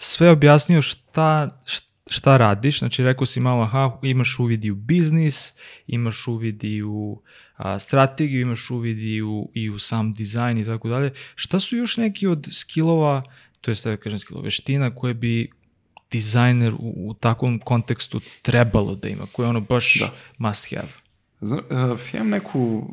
sve 0.01 0.29
objasnio 0.29 0.81
šta, 0.81 1.61
šta 2.07 2.37
radiš, 2.37 2.79
znači 2.79 3.03
rekao 3.03 3.25
si 3.25 3.39
malo, 3.39 3.63
aha, 3.63 3.99
imaš 4.03 4.39
uvid 4.39 4.65
i 4.65 4.71
u 4.71 4.75
biznis, 4.75 5.53
imaš 5.87 6.27
uvid 6.27 6.63
i 6.63 6.83
u 6.83 7.21
a, 7.55 7.79
strategiju, 7.79 8.41
imaš 8.41 8.69
uvid 8.69 8.99
i 8.99 9.21
u, 9.21 9.51
i 9.53 9.69
u 9.69 9.79
sam 9.79 10.13
dizajn 10.13 10.57
i 10.57 10.65
tako 10.65 10.89
dalje. 10.89 11.13
Šta 11.35 11.59
su 11.59 11.75
još 11.75 11.97
neki 11.97 12.27
od 12.27 12.47
skillova, 12.51 13.23
to 13.61 13.71
je 13.71 13.75
da 13.83 13.97
kažem 13.97 14.19
skillova, 14.19 14.43
veština 14.43 14.95
koje 14.95 15.13
bi 15.13 15.49
dizajner 16.11 16.73
u, 16.73 16.93
u 17.09 17.13
takvom 17.13 17.59
kontekstu 17.59 18.21
trebalo 18.41 18.95
da 18.95 19.07
ima, 19.07 19.25
koje 19.31 19.45
je 19.45 19.49
ono 19.49 19.61
baš 19.61 19.99
Da. 19.99 20.13
must 20.37 20.75
have? 20.75 21.08
Uh, 21.41 22.13
imam 22.13 22.29
neku, 22.29 22.83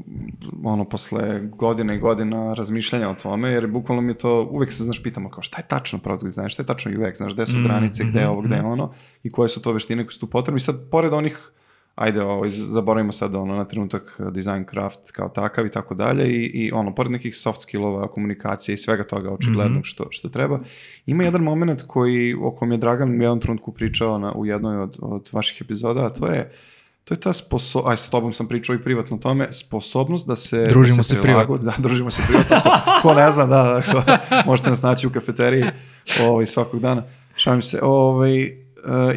ono, 0.64 0.84
posle 0.84 1.40
godina 1.40 1.94
i 1.94 1.98
godina 1.98 2.54
razmišljanja 2.54 3.10
o 3.10 3.14
tome, 3.14 3.50
jer 3.50 3.66
bukvalno 3.66 4.02
mi 4.02 4.10
je 4.12 4.18
to, 4.18 4.48
uvek 4.50 4.72
se, 4.72 4.84
znaš, 4.84 5.02
pitamo 5.02 5.30
kao 5.30 5.42
šta 5.42 5.58
je 5.58 5.68
tačno 5.68 5.98
product 5.98 6.24
design, 6.24 6.48
šta 6.48 6.62
je 6.62 6.66
tačno 6.66 6.92
UX, 6.92 7.16
znaš, 7.16 7.34
gde 7.34 7.46
su 7.46 7.58
Mm, 7.58 7.64
granice, 7.64 8.04
gde 8.04 8.20
je 8.20 8.24
mhm, 8.26 8.32
ovo, 8.32 8.42
gde 8.42 8.56
je 8.56 8.62
ono, 8.62 8.92
i 9.22 9.32
koje 9.32 9.48
su 9.48 9.62
to 9.62 9.72
veštine 9.72 10.04
koje 10.04 10.12
su 10.12 10.20
tu 10.20 10.26
potrebne. 10.26 10.56
I 10.56 10.60
sad, 10.60 10.90
pored 10.90 11.12
onih, 11.12 11.50
ajde, 11.94 12.22
ovaj, 12.22 12.50
zaboravimo 12.50 13.12
sad 13.12 13.34
ono, 13.34 13.56
na 13.56 13.64
trenutak 13.64 14.16
uh, 14.18 14.32
design 14.32 14.64
craft 14.70 15.10
kao 15.12 15.28
takav 15.28 15.66
i 15.66 15.70
tako 15.70 15.94
dalje, 15.94 16.28
i, 16.28 16.44
i 16.44 16.72
ono, 16.72 16.94
pored 16.94 17.12
nekih 17.12 17.36
soft 17.36 17.60
skillova, 17.60 18.08
komunikacije 18.08 18.74
i 18.74 18.76
svega 18.76 19.04
toga 19.04 19.30
očiglednog 19.30 19.78
Mhm. 19.78 19.84
što, 19.84 20.06
što 20.10 20.28
treba, 20.28 20.58
ima 21.06 21.24
jedan 21.24 21.42
moment 21.42 21.82
koji, 21.86 22.34
o 22.34 22.50
kom 22.50 22.72
je 22.72 22.78
Dragan 22.78 23.10
u 23.10 23.22
jednom 23.22 23.40
trenutku 23.40 23.72
pričao 23.72 24.18
na, 24.18 24.32
u 24.32 24.46
jednoj 24.46 24.76
od, 24.76 24.96
od 25.02 25.28
vaših 25.32 25.60
epizoda, 25.60 26.06
a 26.06 26.10
to 26.10 26.26
je 26.26 26.52
To 27.06 27.14
je 27.14 27.20
ta 27.20 27.32
sposobnost, 27.32 27.88
aj 27.88 27.96
s 27.96 28.06
tobom 28.06 28.32
sam 28.32 28.48
pričao 28.48 28.74
i 28.74 28.80
privatno 28.80 29.16
o 29.16 29.20
tome, 29.20 29.52
sposobnost 29.52 30.26
da 30.26 30.36
se... 30.36 30.66
Družimo 30.66 30.96
da 30.96 31.02
se 31.02 31.22
prilagodi- 31.22 31.64
Da, 31.64 31.74
družimo 31.78 32.10
se 32.10 32.22
privatno. 32.22 32.56
Ko, 32.62 32.70
ko 33.02 33.14
ne 33.14 33.30
zna, 33.30 33.46
da, 33.46 33.62
da 33.64 33.82
ko, 33.82 34.02
možete 34.46 34.70
nas 34.70 34.82
naći 34.82 35.06
u 35.06 35.10
kafeteriji 35.10 35.64
ovaj, 36.22 36.46
svakog 36.46 36.80
dana. 36.80 37.02
Šalim 37.36 37.62
se. 37.62 37.78
Ovaj, 37.82 38.42
uh, 38.42 38.48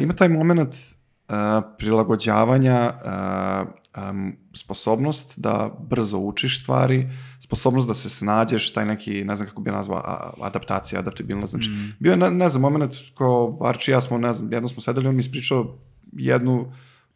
ima 0.00 0.12
taj 0.12 0.28
moment 0.28 0.74
uh, 0.74 1.34
prilagođavanja, 1.78 2.92
uh, 2.94 3.68
um, 4.04 4.32
sposobnost 4.54 5.32
da 5.36 5.54
brzo 5.80 6.18
učiš 6.18 6.62
stvari, 6.62 7.08
sposobnost 7.40 7.88
da 7.88 7.94
se 7.94 8.08
snađeš, 8.10 8.72
taj 8.72 8.86
neki, 8.86 9.24
ne 9.24 9.36
znam 9.36 9.48
kako 9.48 9.62
bi 9.62 9.70
nazvao, 9.70 9.98
a- 9.98 10.32
adaptacija, 10.40 10.98
adaptabilnost. 10.98 11.50
Znači, 11.50 11.68
Mm. 11.68 11.92
bio 11.98 12.10
je, 12.10 12.16
ne, 12.16 12.30
ne 12.30 12.48
znam, 12.48 12.62
moment 12.62 12.94
kao 13.18 13.58
Arči 13.62 13.90
i 13.90 13.94
ja 13.94 14.00
smo, 14.00 14.18
ne 14.18 14.32
znam, 14.32 14.52
jedno 14.52 14.68
smo 14.68 14.80
sedeli, 14.80 15.08
on 15.08 15.14
mi 15.14 15.20
ispričao 15.20 15.76
jednu 16.12 16.72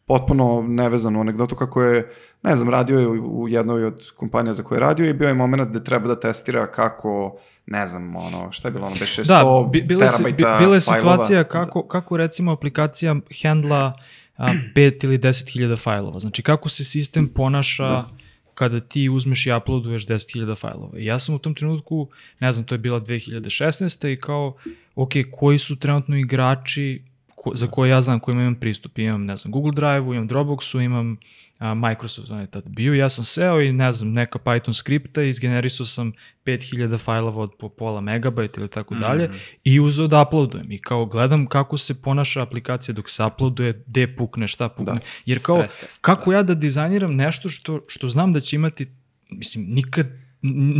potpuno 0.06 0.64
nevezanu 0.68 1.20
anegdotu 1.20 1.56
kako 1.56 1.82
je, 1.82 2.12
ne 2.42 2.56
znam, 2.56 2.70
radio 2.70 2.98
je 2.98 3.08
u 3.08 3.48
jednoj 3.48 3.84
od 3.84 4.12
kompanija 4.16 4.52
za 4.52 4.62
koje 4.62 4.76
je 4.76 4.80
radio 4.80 5.06
i 5.06 5.12
bio 5.12 5.28
je 5.28 5.34
moment 5.34 5.68
gde 5.70 5.84
treba 5.84 6.08
da 6.08 6.20
testira 6.20 6.66
kako, 6.66 7.36
ne 7.66 7.86
znam, 7.86 8.16
ono, 8.16 8.52
šta 8.52 8.68
je 8.68 8.72
bilo, 8.72 8.86
ono, 8.86 8.96
beše 9.00 9.24
100 9.24 9.26
Da, 9.28 9.68
bi, 9.70 9.82
bila, 9.82 10.00
terabajta 10.00 10.56
bila 10.58 10.74
je 10.74 10.80
fajlova. 10.80 11.12
situacija 11.12 11.44
kako, 11.44 11.82
kako 11.82 12.16
recimo 12.16 12.52
aplikacija 12.52 13.16
handla 13.42 13.92
a, 14.36 14.48
5 14.74 15.04
ili 15.04 15.18
10 15.18 15.52
hiljada 15.52 15.76
fajlova. 15.76 16.20
Znači 16.20 16.42
kako 16.42 16.68
se 16.68 16.84
sistem 16.84 17.28
ponaša 17.28 17.88
Da. 17.88 18.08
kada 18.54 18.80
ti 18.80 19.08
uzmeš 19.08 19.46
i 19.46 19.52
uploaduješ 19.52 20.06
10 20.06 20.32
hiljada 20.32 20.54
fajlova. 20.54 20.98
I 20.98 21.04
ja 21.04 21.18
sam 21.18 21.34
u 21.34 21.38
tom 21.38 21.54
trenutku, 21.54 22.08
ne 22.40 22.52
znam, 22.52 22.64
to 22.66 22.74
je 22.74 22.78
bila 22.78 23.00
2016. 23.00 24.08
i 24.08 24.20
kao, 24.20 24.56
ok, 24.94 25.10
koji 25.32 25.58
su 25.58 25.76
trenutno 25.76 26.16
igrači 26.16 27.02
ko, 27.44 27.50
za 27.54 27.66
koje 27.66 27.90
ja 27.90 28.02
znam 28.02 28.20
kojima 28.20 28.42
imam 28.42 28.54
pristup. 28.54 28.98
Imam, 28.98 29.24
ne 29.24 29.36
znam, 29.36 29.52
Google 29.52 29.72
Drive-u, 29.72 30.14
imam 30.14 30.28
Dropboxu, 30.28 30.84
imam 30.84 31.16
a, 31.58 31.74
Microsoft, 31.74 32.30
on 32.30 32.40
je 32.40 32.46
tad 32.46 32.68
bio. 32.68 32.94
Ja 32.94 33.08
sam 33.08 33.24
seo 33.24 33.60
i, 33.60 33.72
ne 33.72 33.92
znam, 33.92 34.12
neka 34.12 34.38
Python 34.38 34.72
skripta 34.72 35.22
i 35.22 35.28
izgenerisao 35.28 35.86
sam 35.86 36.12
5000 36.46 36.98
fajlova 36.98 37.42
od 37.42 37.52
po 37.58 37.68
pola 37.68 38.00
megabajta 38.00 38.60
ili 38.60 38.68
tako 38.68 38.94
dalje 38.94 39.30
i 39.64 39.80
uzeo 39.80 40.06
da 40.06 40.22
uploadujem. 40.22 40.72
I 40.72 40.78
kao 40.78 41.06
gledam 41.06 41.46
kako 41.46 41.78
se 41.78 42.02
ponaša 42.02 42.42
aplikacija 42.42 42.94
dok 42.94 43.10
se 43.10 43.24
uploaduje, 43.24 43.84
gde 43.86 44.16
pukne, 44.16 44.48
šta 44.48 44.68
pukne. 44.68 44.94
Da. 44.94 45.00
Jer 45.26 45.38
kao, 45.42 45.54
Stres 45.54 45.74
test, 45.74 45.98
kako 46.00 46.32
ja 46.32 46.42
da 46.42 46.54
dizajniram 46.54 47.14
nešto 47.14 47.48
što, 47.48 47.80
što 47.88 48.08
znam 48.08 48.32
da 48.32 48.40
će 48.40 48.56
imati, 48.56 48.86
mislim, 49.30 49.66
nikad, 49.68 50.06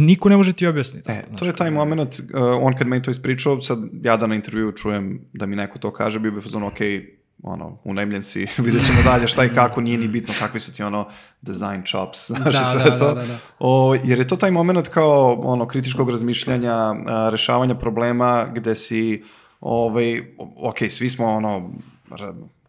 niko 0.07 0.29
ne 0.29 0.37
može 0.37 0.53
ti 0.53 0.67
objasniti. 0.67 1.13
E, 1.13 1.25
to 1.39 1.45
je 1.45 1.57
taj 1.57 1.71
moment, 1.71 2.15
uh, 2.15 2.41
on 2.61 2.77
kad 2.77 2.87
meni 2.87 3.03
to 3.03 3.11
ispričao, 3.11 3.61
sad 3.61 3.79
ja 4.03 4.17
da 4.17 4.27
na 4.27 4.35
intervju 4.35 4.73
čujem 4.73 5.21
da 5.33 5.47
mi 5.47 5.57
neko 5.57 5.79
to 5.79 5.93
kaže, 5.93 6.21
bio 6.21 6.33
bi 6.33 6.41
fazon, 6.41 6.63
ok, 6.63 6.79
ono, 7.43 7.79
unemljen 7.85 8.23
si, 8.23 8.47
vidjet 8.65 8.87
ćemo 8.87 9.03
dalje 9.05 9.29
šta 9.29 9.45
i 9.45 9.49
kako, 9.49 9.81
nije 9.81 9.99
ni 9.99 10.09
bitno 10.09 10.35
kakvi 10.39 10.61
su 10.61 10.73
ti 10.73 10.83
ono 10.83 11.09
design 11.43 11.83
chops, 11.87 12.27
znaš 12.31 12.55
Da, 12.55 12.63
i 12.63 12.65
sve 12.73 12.91
da, 12.91 12.97
to. 12.97 13.07
da, 13.07 13.15
da, 13.15 13.27
da. 13.27 13.39
O, 13.59 13.97
jer 14.05 14.19
je 14.19 14.27
to 14.27 14.37
taj 14.37 14.51
moment 14.51 14.89
kao 14.89 15.41
ono 15.43 15.67
kritičkog 15.67 16.11
razmišljanja, 16.11 16.75
a, 16.75 17.29
rešavanja 17.33 17.75
problema 17.75 18.47
gde 18.55 18.75
si 18.75 19.25
ovaj, 19.61 20.23
ok, 20.57 20.79
svi 20.89 21.09
smo 21.09 21.27
ono, 21.27 21.71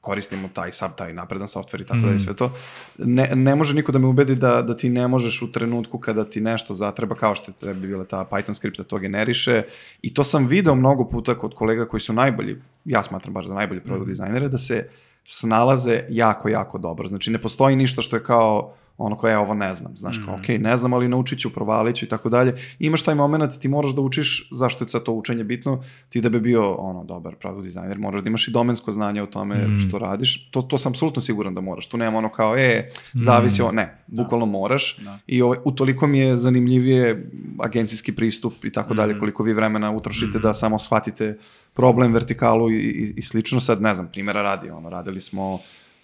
koristimo 0.06 0.50
taj 0.54 0.72
sav 0.72 0.96
taj 0.98 1.14
napredan 1.14 1.48
softver 1.48 1.82
i 1.82 1.86
tako 1.86 2.00
da 2.00 2.08
Mm. 2.08 2.16
i 2.16 2.20
sve 2.20 2.34
to. 2.36 2.52
Ne, 2.98 3.32
ne 3.36 3.56
može 3.56 3.74
niko 3.74 3.92
da 3.92 4.00
me 4.00 4.08
ubedi 4.08 4.36
da, 4.36 4.62
da 4.62 4.78
ti 4.78 4.90
ne 4.90 5.08
možeš 5.08 5.42
u 5.42 5.52
trenutku 5.52 6.00
kada 6.00 6.26
ti 6.26 6.42
nešto 6.42 6.74
zatreba, 6.74 7.16
kao 7.16 7.36
što 7.36 7.52
je 7.52 7.56
tebi 7.56 7.88
bila 7.88 8.06
ta 8.06 8.26
Python 8.32 8.54
skript 8.54 8.78
da 8.78 8.84
to 8.84 8.98
generiše. 9.00 9.64
I 10.02 10.14
to 10.14 10.24
sam 10.24 10.48
video 10.48 10.76
mnogo 10.76 11.10
puta 11.10 11.36
kod 11.36 11.54
kolega 11.56 11.86
koji 11.86 12.02
su 12.02 12.14
najbolji, 12.14 12.56
ja 12.86 13.04
smatram 13.04 13.34
baš 13.34 13.48
za 13.48 13.54
najbolji 13.54 13.82
produkt 13.82 14.08
dizajnere, 14.08 14.50
da 14.50 14.58
se 14.58 14.90
snalaze 15.26 16.04
jako, 16.10 16.50
jako 16.50 16.78
dobro. 16.78 17.08
Znači, 17.08 17.32
ne 17.32 17.42
postoji 17.42 17.76
ništa 17.76 18.02
što 18.02 18.16
je 18.16 18.24
kao 18.24 18.74
ono 18.98 19.18
koje 19.18 19.32
ja 19.32 19.40
ovo 19.40 19.54
ne 19.54 19.74
znam, 19.74 19.98
znaš, 19.98 20.18
kao, 20.18 20.34
Mhm. 20.34 20.42
ok, 20.44 20.62
ne 20.62 20.78
znam, 20.78 20.94
ali 20.94 21.08
naučit 21.08 21.40
ću, 21.40 21.50
provalit 21.50 21.96
ću 21.96 22.06
i 22.06 22.10
tako 22.10 22.30
dalje. 22.30 22.56
Imaš 22.80 23.02
taj 23.02 23.16
moment, 23.16 23.60
ti 23.60 23.68
moraš 23.68 23.92
da 23.92 24.02
učiš, 24.02 24.50
zašto 24.52 24.84
je 24.84 24.90
sad 24.90 25.04
to 25.04 25.12
učenje 25.14 25.44
bitno, 25.44 25.84
ti 26.10 26.22
da 26.22 26.30
bi 26.30 26.40
bio, 26.40 26.74
ono, 26.74 27.04
dobar 27.04 27.36
product 27.36 27.64
dizajner, 27.64 27.98
moraš 28.00 28.22
da 28.22 28.28
imaš 28.28 28.48
i 28.48 28.52
domensko 28.52 28.92
znanje 28.92 29.24
o 29.24 29.28
tome 29.28 29.56
Mm. 29.58 29.80
što 29.80 29.98
radiš, 29.98 30.50
to, 30.50 30.62
to 30.62 30.78
sam 30.78 30.92
apsolutno 30.92 31.22
siguran 31.22 31.54
da 31.54 31.62
moraš, 31.62 31.88
tu 31.88 31.98
nema 31.98 32.18
ono 32.18 32.30
kao, 32.30 32.58
e, 32.58 32.92
zavisi 33.16 33.62
Mm. 33.62 33.66
o, 33.66 33.72
ne, 33.72 33.98
bukvalno 34.08 34.46
moraš, 34.46 34.98
Da. 34.98 35.20
i 35.28 35.42
ovaj, 35.42 35.58
utoliko 35.66 36.08
mi 36.08 36.20
je 36.20 36.38
zanimljivije 36.38 37.30
agencijski 37.60 38.16
pristup 38.16 38.66
i 38.66 38.72
tako 38.72 38.94
dalje, 38.94 39.12
Mhm. 39.12 39.20
koliko 39.20 39.44
vi 39.44 39.54
vremena 39.54 39.92
utrošite 39.92 40.40
da 40.40 40.54
samo 40.54 40.80
shvatite 40.80 41.38
problem, 41.74 42.14
vertikalu 42.14 42.72
i, 42.72 42.76
i, 42.76 43.14
i 43.18 43.22
slično. 43.22 43.60
Sad, 43.60 43.82
ne 43.82 43.94
znam, 43.96 44.08
primjera 44.08 44.42
radi, 44.42 44.70
ono, 44.70 44.90
radili 44.90 45.22
smo 45.22 45.60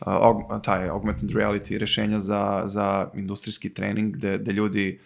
aug, 0.05 0.41
taj 0.63 0.89
augmented 0.89 1.29
reality 1.29 1.77
rešenja 1.77 2.19
za, 2.19 2.61
za 2.65 3.09
industrijski 3.13 3.73
trening 3.73 4.15
gde, 4.15 4.37
gde 4.37 4.51
ljudi 4.51 4.99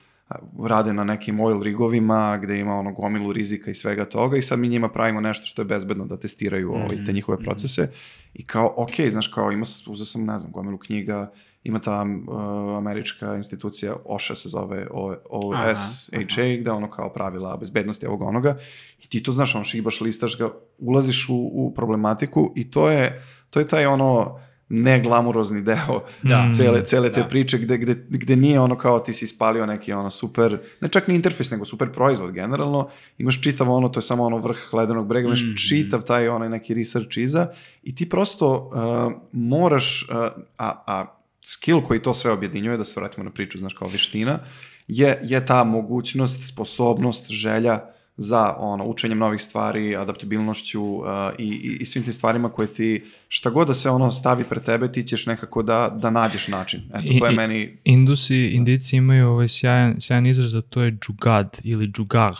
rade 0.63 0.93
na 0.93 1.03
nekim 1.03 1.39
oil 1.39 1.63
rigovima 1.63 2.37
gde 2.43 2.59
ima 2.59 2.73
ono 2.73 2.91
gomilu 2.91 3.33
rizika 3.33 3.71
i 3.71 3.73
svega 3.73 4.05
toga 4.05 4.37
i 4.37 4.41
sad 4.41 4.59
mi 4.59 4.67
njima 4.67 4.89
pravimo 4.89 5.21
nešto 5.21 5.45
što 5.45 5.61
je 5.61 5.65
bezbedno 5.65 6.05
da 6.05 6.17
testiraju 6.17 6.69
mm 6.69 6.73
-hmm. 6.73 6.83
ovaj, 6.85 7.05
te 7.05 7.13
njihove 7.13 7.37
procese. 7.37 7.91
I 8.33 8.45
kao, 8.45 8.73
ok, 8.77 9.09
znaš, 9.09 9.27
kao 9.27 9.51
ima, 9.51 9.65
uzao 9.87 10.05
sam, 10.05 10.25
ne 10.25 10.39
znam, 10.39 10.51
gomilu 10.51 10.77
knjiga, 10.77 11.31
ima 11.63 11.79
ta 11.79 12.05
uh, 12.27 12.77
američka 12.77 13.35
institucija 13.35 13.95
OSHA 14.05 14.35
se 14.35 14.49
zove 14.49 14.87
OSHA, 15.29 16.43
gde 16.59 16.71
ono 16.71 16.89
kao 16.89 17.13
pravila 17.13 17.57
bezbednosti 17.57 18.05
ovog 18.05 18.21
onoga. 18.21 18.57
I 19.03 19.09
ti 19.09 19.23
to 19.23 19.31
znaš, 19.31 19.55
ono 19.55 19.63
šibaš, 19.63 20.01
listaš 20.01 20.37
ga, 20.37 20.49
ulaziš 20.77 21.29
u, 21.29 21.35
u 21.35 21.73
problematiku 21.75 22.53
i 22.55 22.71
to 22.71 22.89
je, 22.89 23.23
to 23.49 23.59
je 23.59 23.67
taj 23.67 23.85
ono, 23.85 24.39
neglamurozni 24.81 25.61
deo 25.61 26.03
da. 26.23 26.49
cele, 26.57 26.85
cele 26.85 27.13
te 27.13 27.21
da. 27.21 27.27
priče 27.27 27.57
gde, 27.57 27.77
gde, 27.77 27.95
gde 28.09 28.35
nije 28.35 28.59
ono 28.59 28.77
kao 28.77 28.99
ti 28.99 29.13
si 29.13 29.27
spalio 29.27 29.65
neki 29.65 29.93
ono 29.93 30.11
super, 30.11 30.59
ne 30.81 30.87
čak 30.87 31.07
ni 31.07 31.15
interfejs, 31.15 31.51
nego 31.51 31.65
super 31.65 31.91
proizvod 31.91 32.31
generalno, 32.31 32.89
imaš 33.17 33.41
čitav 33.41 33.71
ono, 33.71 33.89
to 33.89 33.97
je 33.99 34.03
samo 34.03 34.23
ono 34.23 34.37
vrh 34.37 34.73
ledenog 34.73 35.07
brega, 35.07 35.27
imaš 35.27 35.43
mm. 35.43 35.55
čitav 35.55 36.01
taj 36.01 36.27
onaj 36.27 36.49
neki 36.49 36.73
research 36.73 37.17
iza 37.17 37.47
i 37.83 37.95
ti 37.95 38.09
prosto 38.09 38.53
uh, 38.53 39.13
moraš, 39.31 40.07
uh, 40.09 40.17
a, 40.57 40.83
a 40.87 41.17
skill 41.41 41.81
koji 41.81 41.99
to 41.99 42.13
sve 42.13 42.31
objedinjuje, 42.31 42.77
da 42.77 42.85
se 42.85 42.99
vratimo 42.99 43.23
na 43.23 43.31
priču, 43.31 43.57
znaš 43.57 43.73
kao 43.73 43.87
veština, 43.87 44.39
je, 44.87 45.19
je 45.23 45.45
ta 45.45 45.63
mogućnost, 45.63 46.47
sposobnost, 46.47 47.31
želja 47.31 47.94
za 48.17 48.55
ono, 48.57 48.85
učenjem 48.85 49.17
novih 49.17 49.41
stvari, 49.41 49.95
adaptabilnošću 49.95 50.83
uh, 50.83 51.05
i, 51.39 51.43
i, 51.43 51.77
i 51.79 51.85
svim 51.85 52.03
tim 52.03 52.13
stvarima 52.13 52.49
koje 52.49 52.73
ti, 52.73 53.03
šta 53.27 53.49
god 53.49 53.67
da 53.67 53.73
se 53.73 53.89
ono 53.89 54.11
stavi 54.11 54.43
pred 54.43 54.63
tebe, 54.63 54.91
ti 54.91 55.03
ćeš 55.03 55.25
nekako 55.25 55.63
da, 55.63 55.97
da 56.01 56.09
nađeš 56.09 56.47
način. 56.47 56.81
Eto, 56.93 57.13
to 57.19 57.25
je 57.25 57.33
I, 57.33 57.35
meni... 57.35 57.77
Indusi, 57.83 58.37
indici 58.37 58.95
imaju 58.95 59.27
ovaj 59.29 59.47
sjajan, 59.47 59.95
sjajan 59.99 60.27
izraz, 60.27 60.55
a 60.55 60.61
to 60.61 60.81
je 60.81 60.91
džugad 60.91 61.59
ili 61.63 61.87
džugag, 61.87 62.33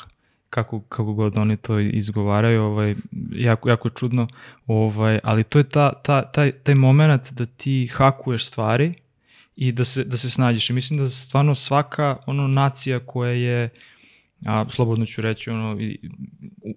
kako, 0.49 0.79
kako 0.79 1.13
god 1.13 1.37
oni 1.37 1.57
to 1.57 1.79
izgovaraju, 1.79 2.63
ovaj, 2.63 2.95
jako, 3.31 3.69
jako 3.69 3.89
čudno, 3.89 4.27
ovaj, 4.67 5.19
ali 5.23 5.43
to 5.43 5.57
je 5.57 5.69
ta, 5.69 5.93
ta, 6.03 6.31
taj, 6.31 6.51
taj 6.51 6.75
moment 6.75 7.31
da 7.31 7.45
ti 7.45 7.87
hakuješ 7.87 8.47
stvari 8.47 8.93
i 9.55 9.71
da 9.71 9.85
se, 9.85 10.03
da 10.03 10.17
se 10.17 10.29
snađeš. 10.29 10.69
I 10.69 10.73
mislim 10.73 10.99
da 10.99 11.09
stvarno 11.09 11.55
svaka 11.55 12.17
ono 12.25 12.47
nacija 12.47 12.99
koja 12.99 13.31
je 13.31 13.69
a 14.45 14.65
slobodno 14.69 15.05
ću 15.05 15.21
reći 15.21 15.49
ono 15.49 15.81
i, 15.81 15.99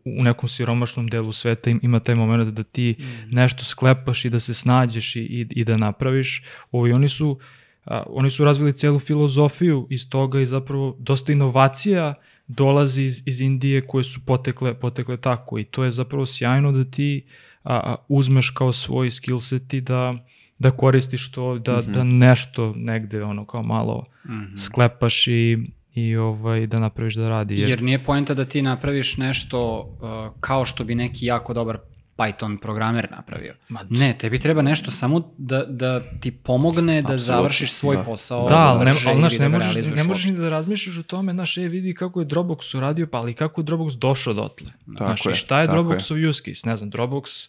u, 0.04 0.22
nekom 0.22 0.48
siromašnom 0.48 1.08
delu 1.08 1.32
sveta 1.32 1.70
ima 1.82 2.00
taj 2.00 2.14
moment 2.14 2.54
da 2.54 2.62
ti 2.62 2.96
mm. 2.98 3.34
nešto 3.34 3.64
sklepaš 3.64 4.24
i 4.24 4.30
da 4.30 4.40
se 4.40 4.54
snađeš 4.54 5.16
i, 5.16 5.20
i, 5.20 5.46
i 5.50 5.64
da 5.64 5.76
napraviš. 5.76 6.42
Ovi 6.72 6.92
oni 6.92 7.08
su 7.08 7.38
a, 7.84 8.02
oni 8.06 8.30
su 8.30 8.44
razvili 8.44 8.72
celu 8.72 8.98
filozofiju 8.98 9.86
iz 9.90 10.10
toga 10.10 10.40
i 10.40 10.46
zapravo 10.46 10.96
dosta 10.98 11.32
inovacija 11.32 12.14
dolazi 12.46 13.02
iz, 13.02 13.22
iz 13.26 13.40
Indije 13.40 13.86
koje 13.86 14.04
su 14.04 14.20
potekle, 14.26 14.74
potekle 14.74 15.16
tako 15.16 15.58
i 15.58 15.64
to 15.64 15.84
je 15.84 15.90
zapravo 15.90 16.26
sjajno 16.26 16.72
da 16.72 16.84
ti 16.84 17.26
a, 17.62 17.74
a, 17.74 17.96
uzmeš 18.08 18.50
kao 18.50 18.72
svoj 18.72 19.10
skill 19.10 19.38
set 19.38 19.74
i 19.74 19.80
da, 19.80 20.14
da 20.58 20.70
koristiš 20.70 21.30
to, 21.30 21.58
da, 21.58 21.76
mm 21.76 21.84
-hmm. 21.84 21.92
da 21.92 22.04
nešto 22.04 22.74
negde 22.76 23.22
ono 23.22 23.46
kao 23.46 23.62
malo 23.62 24.04
mm 24.24 24.30
-hmm. 24.30 24.56
sklepaš 24.56 25.26
i 25.26 25.58
i 26.06 26.16
ovaj, 26.16 26.66
da 26.66 26.78
napraviš 26.78 27.14
da 27.14 27.28
radi. 27.28 27.58
Jer, 27.58 27.68
jer 27.68 27.82
nije 27.82 28.04
poenta 28.04 28.34
da 28.34 28.44
ti 28.44 28.62
napraviš 28.62 29.16
nešto 29.16 29.78
uh, 29.78 30.40
kao 30.40 30.64
što 30.64 30.84
bi 30.84 30.94
neki 30.94 31.26
jako 31.26 31.54
dobar 31.54 31.78
Python 32.18 32.58
programer 32.58 33.08
napravio. 33.10 33.54
Ma, 33.68 33.80
ne, 33.90 34.18
tebi 34.18 34.38
treba 34.38 34.62
nešto 34.62 34.90
samo 34.90 35.32
da, 35.38 35.64
da 35.64 36.00
ti 36.20 36.30
pomogne 36.30 37.02
da 37.02 37.12
Absolutno, 37.12 37.18
završiš 37.18 37.72
svoj 37.72 37.96
da. 37.96 38.02
posao. 38.02 38.48
Da, 38.48 38.56
ali 38.56 38.84
ne, 38.84 38.94
ali, 39.06 39.18
znaš, 39.18 39.38
ne, 39.38 39.48
da 39.48 39.48
možeš, 39.48 39.86
ne 39.94 40.04
možeš 40.04 40.24
ni 40.24 40.32
da 40.32 40.48
razmišljaš 40.48 40.98
o 40.98 41.02
tome, 41.02 41.32
znaš, 41.32 41.58
e, 41.58 41.60
vidi 41.60 41.94
kako 41.94 42.20
je 42.20 42.26
Dropbox 42.26 42.76
uradio, 42.76 43.06
pa 43.06 43.18
ali 43.18 43.34
kako 43.34 43.60
je 43.60 43.64
Dropbox 43.64 43.98
došao 43.98 44.34
dotle. 44.34 44.70
Tako 44.86 45.04
znaš, 45.04 45.26
je, 45.26 45.32
i 45.32 45.34
šta 45.34 45.60
je 45.60 45.66
Dropboxov 45.66 46.28
use 46.28 46.42
case? 46.44 46.68
Ne 46.68 46.76
znam, 46.76 46.90
Dropbox 46.90 47.48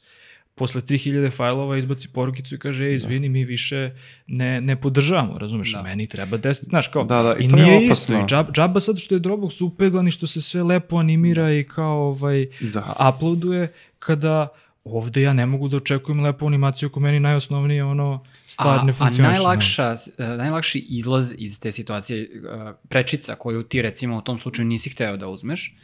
posle 0.59 0.81
3000 0.81 1.31
fajlova 1.31 1.77
izbaci 1.77 2.07
porukicu 2.13 2.55
i 2.55 2.59
kaže, 2.59 2.85
ej, 2.85 2.95
izvini, 2.95 3.27
da. 3.27 3.31
mi 3.31 3.45
više 3.45 3.91
ne, 4.27 4.61
ne 4.61 4.75
podržavamo, 4.75 5.37
razumeš, 5.37 5.73
da. 5.73 5.81
meni 5.81 6.07
treba 6.07 6.37
10, 6.37 6.63
znaš, 6.63 6.87
kao, 6.87 7.03
da, 7.03 7.21
da, 7.23 7.35
i, 7.39 7.45
i 7.45 7.47
to 7.47 7.55
nije 7.55 7.73
je 7.73 7.87
isto, 7.87 8.13
i 8.13 8.25
džaba, 8.27 8.51
džaba 8.51 8.79
sad 8.79 8.97
što 8.99 9.15
je 9.15 9.21
Dropbox 9.21 9.63
upeglan 9.63 10.07
i 10.07 10.11
što 10.11 10.27
se 10.27 10.41
sve 10.41 10.63
lepo 10.63 10.97
animira 10.97 11.53
i 11.53 11.63
kao, 11.63 12.07
ovaj, 12.07 12.47
da. 12.59 13.13
uploaduje, 13.15 13.71
kada 13.99 14.47
ovde 14.83 15.21
ja 15.21 15.33
ne 15.33 15.45
mogu 15.45 15.67
da 15.67 15.77
očekujem 15.77 16.19
lepu 16.19 16.47
animaciju 16.47 16.89
ako 16.89 16.99
meni 16.99 17.19
najosnovnije 17.19 17.83
ono 17.83 18.23
stvar 18.47 18.79
a, 18.79 18.83
ne 18.83 18.93
funkcioniše. 18.93 19.29
A 19.29 19.31
najlakša, 19.31 19.95
uh, 20.17 20.25
najlakši 20.37 20.79
izlaz 20.79 21.33
iz 21.37 21.59
te 21.59 21.71
situacije, 21.71 22.29
uh, 22.29 22.75
prečica 22.89 23.35
koju 23.35 23.63
ti 23.63 23.81
recimo 23.81 24.17
u 24.17 24.21
tom 24.21 24.39
slučaju 24.39 24.67
nisi 24.67 24.89
hteo 24.89 25.17
da 25.17 25.27
uzmeš, 25.27 25.75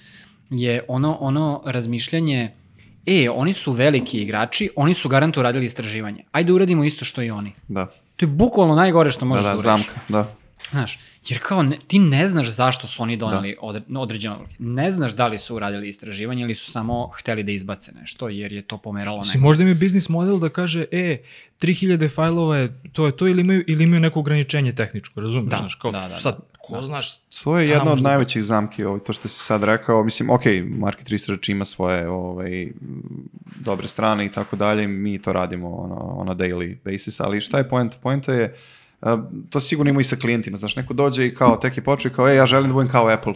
je 0.49 0.83
ono, 0.87 1.17
ono 1.19 1.61
razmišljanje 1.65 2.51
e, 3.05 3.29
oni 3.29 3.53
su 3.53 3.71
veliki 3.71 4.21
igrači, 4.21 4.69
oni 4.75 4.93
su 4.93 5.09
garantu 5.09 5.41
radili 5.41 5.65
istraživanje. 5.65 6.23
Ajde 6.31 6.53
uradimo 6.53 6.83
isto 6.83 7.05
što 7.05 7.21
i 7.21 7.31
oni. 7.31 7.53
Da. 7.67 7.85
To 8.15 8.25
je 8.25 8.27
bukvalno 8.27 8.75
najgore 8.75 9.11
što 9.11 9.25
možeš 9.25 9.43
da, 9.43 9.49
da, 9.49 9.55
da 9.55 9.59
uradiš. 9.59 9.85
zamka, 9.85 10.01
da. 10.09 10.35
Znaš, 10.71 10.99
jer 11.29 11.39
kao 11.43 11.63
ne, 11.63 11.77
ti 11.87 11.99
ne 11.99 12.27
znaš 12.27 12.47
zašto 12.47 12.87
su 12.87 13.03
oni 13.03 13.17
doneli 13.17 13.51
da. 13.51 13.67
odre, 13.67 13.81
određeno 13.97 14.45
Ne 14.59 14.91
znaš 14.91 15.11
da 15.11 15.27
li 15.27 15.37
su 15.37 15.55
uradili 15.55 15.87
istraživanje 15.87 16.43
ili 16.43 16.55
su 16.55 16.71
samo 16.71 17.07
hteli 17.07 17.43
da 17.43 17.51
izbace 17.51 17.91
nešto, 17.91 18.29
jer 18.29 18.51
je 18.51 18.61
to 18.61 18.77
pomeralo 18.77 19.21
nekako. 19.21 19.39
Možda 19.39 19.63
im 19.63 19.69
je 19.69 19.75
biznis 19.75 20.09
model 20.09 20.39
da 20.39 20.49
kaže, 20.49 20.85
e, 20.91 21.17
3000 21.61 22.15
fajlova 22.15 22.57
je, 22.57 22.81
to 22.93 23.05
je 23.05 23.17
to, 23.17 23.27
ili 23.27 23.41
imaju, 23.41 23.63
ili 23.67 23.83
imaju 23.83 23.99
neko 23.99 24.19
ograničenje 24.19 24.75
tehničko, 24.75 25.21
razumiješ? 25.21 25.51
Da, 25.51 25.57
znaš, 25.57 25.75
kao, 25.75 25.91
da, 25.91 26.07
da, 26.07 26.19
sad, 26.19 26.35
da. 26.35 26.57
ko 26.57 26.81
znaš... 26.81 27.17
To 27.43 27.59
je 27.59 27.69
jedna 27.69 27.91
od 27.91 28.01
najvećih 28.01 28.43
zamki, 28.43 28.83
ovaj, 28.83 28.99
to 28.99 29.13
što 29.13 29.27
si 29.27 29.43
sad 29.43 29.63
rekao. 29.63 30.03
Mislim, 30.03 30.29
ok, 30.29 30.43
market 30.69 31.09
research 31.09 31.49
ima 31.49 31.65
svoje 31.65 32.09
ovaj, 32.09 32.67
dobre 33.59 33.87
strane 33.87 34.25
i 34.25 34.31
tako 34.31 34.55
dalje, 34.55 34.87
mi 34.87 35.21
to 35.21 35.33
radimo 35.33 35.75
ono, 35.75 35.95
on 35.95 36.29
a 36.29 36.35
daily 36.35 36.77
basis, 36.85 37.19
ali 37.19 37.41
šta 37.41 37.57
je 37.57 37.69
point? 37.69 37.95
Poenta 38.01 38.33
je, 38.33 38.45
uh, 38.45 38.84
to 39.49 39.59
sigurno 39.59 39.89
ima 39.89 40.01
i 40.01 40.03
sa 40.03 40.15
klijentima, 40.15 40.57
znaš, 40.57 40.75
neko 40.75 40.93
dođe 40.93 41.25
i 41.25 41.35
kao, 41.35 41.55
tek 41.55 41.77
je 41.77 41.83
počeo 41.83 42.09
i 42.09 42.13
kao, 42.13 42.29
ej, 42.29 42.35
ja 42.35 42.45
želim 42.45 42.67
da 42.67 42.73
budem 42.73 42.91
kao 42.91 43.09
Apple. 43.09 43.33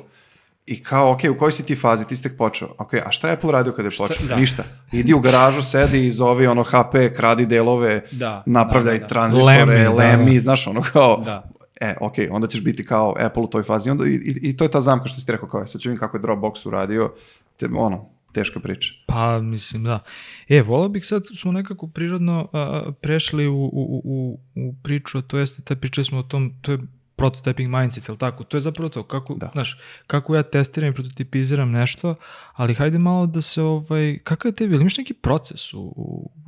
I 0.66 0.84
kao, 0.84 1.12
ok, 1.12 1.20
u 1.32 1.38
kojoj 1.38 1.52
si 1.52 1.66
ti 1.66 1.76
fazi, 1.76 2.08
ti 2.08 2.16
ste 2.16 2.30
počeo. 2.38 2.70
Ok, 2.78 2.94
a 2.94 3.12
šta 3.12 3.28
je 3.28 3.34
Apple 3.34 3.52
radio 3.52 3.74
kada 3.74 3.88
je 3.88 3.98
počeo? 3.98 4.28
Da. 4.28 4.36
Ništa. 4.36 4.64
Idi 4.92 5.14
u 5.14 5.20
garažu, 5.20 5.62
sedi 5.62 6.08
i 6.08 6.12
zovi 6.12 6.48
ono 6.48 6.64
HP, 6.64 7.16
kradi 7.16 7.46
delove, 7.46 8.02
da, 8.12 8.44
napravljaj 8.46 8.96
da, 8.96 9.00
da, 9.00 9.04
da. 9.04 9.08
tranzistore, 9.08 9.66
lemi, 9.66 9.88
lemi 9.88 10.34
da, 10.34 10.40
znaš, 10.40 10.68
ono 10.68 10.82
kao, 10.82 11.22
da 11.26 11.50
e, 11.80 11.96
ok, 12.00 12.14
onda 12.32 12.48
ćeš 12.48 12.64
biti 12.64 12.86
kao 12.86 13.16
Apple 13.20 13.44
u 13.44 13.48
toj 13.48 13.64
fazi. 13.64 13.90
Onda, 13.90 14.06
i, 14.08 14.10
i, 14.10 14.40
I 14.42 14.58
to 14.58 14.64
je 14.64 14.72
ta 14.72 14.82
zamka 14.82 15.08
što 15.08 15.20
si 15.20 15.26
ti 15.26 15.32
rekao, 15.32 15.50
kao, 15.50 15.68
sad 15.68 15.82
ću 15.82 15.90
vidim 15.90 16.00
kako 16.00 16.18
je 16.18 16.22
Dropbox 16.22 16.68
uradio, 16.68 17.14
te, 17.58 17.68
ono, 17.76 18.10
teška 18.34 18.60
priča. 18.60 18.94
Pa, 19.08 19.42
mislim, 19.42 19.84
da. 19.84 20.04
E, 20.48 20.62
volao 20.62 20.90
bih 20.90 21.06
sad, 21.06 21.24
smo 21.36 21.52
nekako 21.52 21.88
prirodno 21.88 22.50
a, 22.54 22.92
prešli 23.02 23.48
u, 23.48 23.56
u, 23.56 24.02
u, 24.04 24.40
u 24.56 24.76
priču, 24.84 25.18
a 25.18 25.22
to 25.22 25.38
jeste, 25.38 25.62
te 25.62 25.76
pričali 25.76 26.06
smo 26.06 26.20
o 26.20 26.24
tom, 26.24 26.54
to 26.62 26.72
je 26.72 26.80
prototyping 27.20 27.80
mindset, 27.80 28.08
ili 28.08 28.18
tako? 28.18 28.44
To 28.44 28.58
je 28.58 28.62
zapravo 28.62 28.90
to, 28.90 29.04
kako, 29.04 29.34
da. 29.34 29.50
znaš, 29.54 29.80
kako 30.08 30.36
ja 30.36 30.44
testiram 30.44 30.90
i 30.90 30.94
prototipiziram 30.94 31.72
nešto, 31.72 32.16
ali 32.54 32.74
hajde 32.74 32.98
malo 32.98 33.26
da 33.26 33.42
se, 33.42 33.62
ovaj, 33.62 34.20
kakav 34.24 34.50
je 34.50 34.56
tebi, 34.56 34.74
ili 34.74 34.82
imaš 34.82 34.98
neki 34.98 35.14
proces 35.14 35.74
u, 35.74 35.80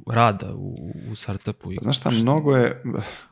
u 0.05 0.11
rada 0.11 0.53
u, 0.53 0.93
u 1.11 1.15
startupu? 1.15 1.72
I 1.72 1.78
znaš 1.82 1.97
šta, 1.97 2.11
mnogo 2.11 2.55
je... 2.55 2.84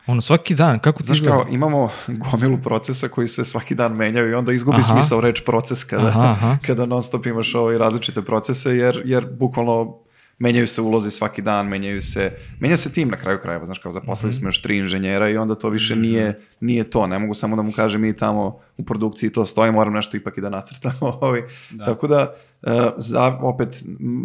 Ono, 0.08 0.22
svaki 0.22 0.56
dan, 0.56 0.80
kako 0.80 1.00
ti 1.00 1.06
Znaš 1.06 1.22
kao, 1.22 1.46
imamo 1.52 1.90
gomilu 2.08 2.58
procesa 2.64 3.08
koji 3.08 3.28
se 3.28 3.46
svaki 3.46 3.76
dan 3.76 3.96
menjaju 3.96 4.32
i 4.32 4.34
onda 4.34 4.54
izgubi 4.54 4.80
aha. 4.80 4.94
smisao 4.94 5.22
reč 5.22 5.42
proces 5.46 5.84
kada, 5.84 6.08
aha, 6.08 6.32
aha. 6.32 6.58
kada 6.68 6.86
non 6.86 7.04
stop 7.04 7.26
imaš 7.26 7.56
ovaj 7.56 7.78
različite 7.78 8.22
procese, 8.22 8.70
jer, 8.70 9.02
jer 9.06 9.28
bukvalno 9.40 9.98
menjaju 10.40 10.68
se 10.68 10.82
ulozi 10.82 11.12
svaki 11.12 11.42
dan, 11.42 11.68
menjaju 11.68 12.02
se, 12.02 12.32
menja 12.60 12.78
se 12.78 12.94
tim 12.94 13.10
na 13.10 13.18
kraju 13.18 13.40
krajeva, 13.42 13.66
znaš, 13.66 13.80
kao 13.80 13.92
zaposlili 13.92 14.30
mm 14.30 14.34
-hmm. 14.34 14.40
smo 14.40 14.48
još 14.48 14.62
tri 14.62 14.78
inženjera 14.78 15.30
i 15.30 15.38
onda 15.38 15.56
to 15.56 15.70
više 15.70 15.96
-hmm. 15.96 16.02
nije, 16.02 16.42
nije 16.60 16.84
to, 16.84 17.08
ne 17.08 17.20
mogu 17.20 17.34
samo 17.34 17.56
da 17.56 17.62
mu 17.62 17.72
kažem 17.72 18.02
mi 18.02 18.18
tamo 18.18 18.60
u 18.78 18.86
produkciji 18.86 19.30
to 19.30 19.46
stoji, 19.46 19.72
moram 19.72 19.94
nešto 19.94 20.18
ipak 20.18 20.38
i 20.38 20.42
da 20.42 20.50
nacrtamo, 20.50 20.96
ovaj. 21.22 21.42
da. 21.72 21.86
tako 21.86 22.08
da, 22.08 22.36
uh, 22.62 22.72
za, 22.98 23.40
opet, 23.42 23.84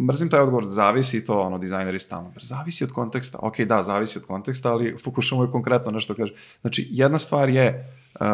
mrzim 0.08 0.30
taj 0.30 0.40
odgovor, 0.40 0.64
zavisi 0.64 1.24
to, 1.24 1.40
ono, 1.40 1.58
dizajneri 1.58 1.98
stalno, 1.98 2.32
zavisi 2.40 2.84
od 2.84 2.92
konteksta, 2.92 3.38
ok, 3.42 3.60
da, 3.60 3.82
zavisi 3.82 4.18
od 4.18 4.24
konteksta, 4.24 4.72
ali 4.72 4.96
pokušamo 5.04 5.44
je 5.44 5.50
konkretno 5.50 5.90
nešto 5.90 6.14
kaže. 6.14 6.34
Znači, 6.60 6.88
jedna 6.90 7.18
stvar 7.18 7.48
je, 7.48 7.94
uh, 8.20 8.26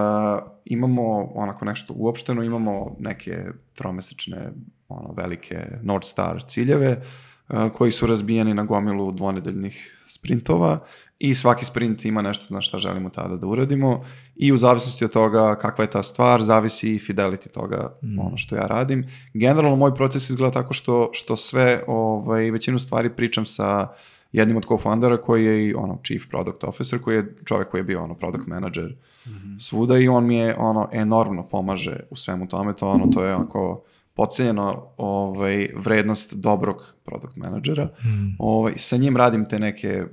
imamo 0.65 1.33
onako 1.35 1.65
nešto 1.65 1.95
uopšteno, 1.97 2.43
imamo 2.43 2.97
neke 2.99 3.45
tromesečne, 3.75 4.53
ono, 4.89 5.13
velike 5.17 5.67
North 5.83 6.07
Star 6.09 6.43
ciljeve, 6.49 6.91
uh, 6.93 7.30
koji 7.73 7.93
su 7.93 8.07
razbijeni 8.07 8.55
na 8.55 8.65
gomilu 8.65 9.13
dvonedeljnih 9.13 10.05
sprintova 10.09 10.79
i 11.19 11.35
svaki 11.35 11.65
sprint 11.65 12.05
ima 12.05 12.23
nešto 12.23 12.55
na 12.55 12.61
šta 12.61 12.79
želimo 12.79 13.11
tada 13.11 13.37
da 13.37 13.47
uradimo 13.47 14.05
i 14.37 14.53
u 14.53 14.57
zavisnosti 14.57 15.05
od 15.05 15.13
toga 15.13 15.55
kakva 15.55 15.85
je 15.85 15.91
ta 15.91 16.03
stvar, 16.03 16.43
zavisi 16.43 16.95
i 16.95 16.99
fidelity 16.99 17.49
toga 17.49 17.97
mm. 18.03 18.19
ono 18.19 18.37
što 18.37 18.57
ja 18.57 18.67
radim. 18.67 19.05
Generalno 19.35 19.77
moj 19.77 19.95
proces 19.95 20.31
izgleda 20.31 20.53
tako 20.53 20.73
što, 20.73 21.11
što 21.13 21.37
sve, 21.37 21.83
ovaj, 21.87 22.51
većinu 22.51 22.79
stvari 22.79 23.11
pričam 23.11 23.47
sa 23.47 23.89
jednim 24.33 24.57
od 24.57 24.67
co-foundera 24.67 25.17
koji 25.17 25.45
je 25.45 25.67
i 25.69 25.75
ono 25.75 25.99
chief 26.05 26.23
product 26.29 26.65
officer, 26.65 27.03
koji 27.03 27.17
je 27.17 27.37
čovek 27.45 27.69
koji 27.69 27.79
je 27.79 27.85
bio 27.85 28.03
ono 28.03 28.15
product 28.15 28.47
manager 28.47 28.85
mm 29.27 29.31
-hmm. 29.31 29.61
svuda 29.61 29.99
i 29.99 30.09
on 30.09 30.27
mi 30.27 30.37
je 30.37 30.57
ono 30.59 30.89
enormno 30.93 31.43
pomaže 31.49 32.01
u 32.11 32.17
svemu 32.17 32.49
tome, 32.49 32.77
to 32.77 32.89
ono 32.89 33.07
to 33.07 33.25
je 33.25 33.35
onako 33.35 33.83
pocenjeno 34.15 34.93
ovaj, 34.97 35.69
vrednost 35.77 36.35
dobrog 36.35 36.95
product 37.05 37.37
menadžera. 37.37 37.85
Mm. 37.85 38.37
Ovaj, 38.39 38.73
sa 38.77 38.97
njim 38.97 39.17
radim 39.17 39.49
te 39.49 39.59
neke 39.59 40.05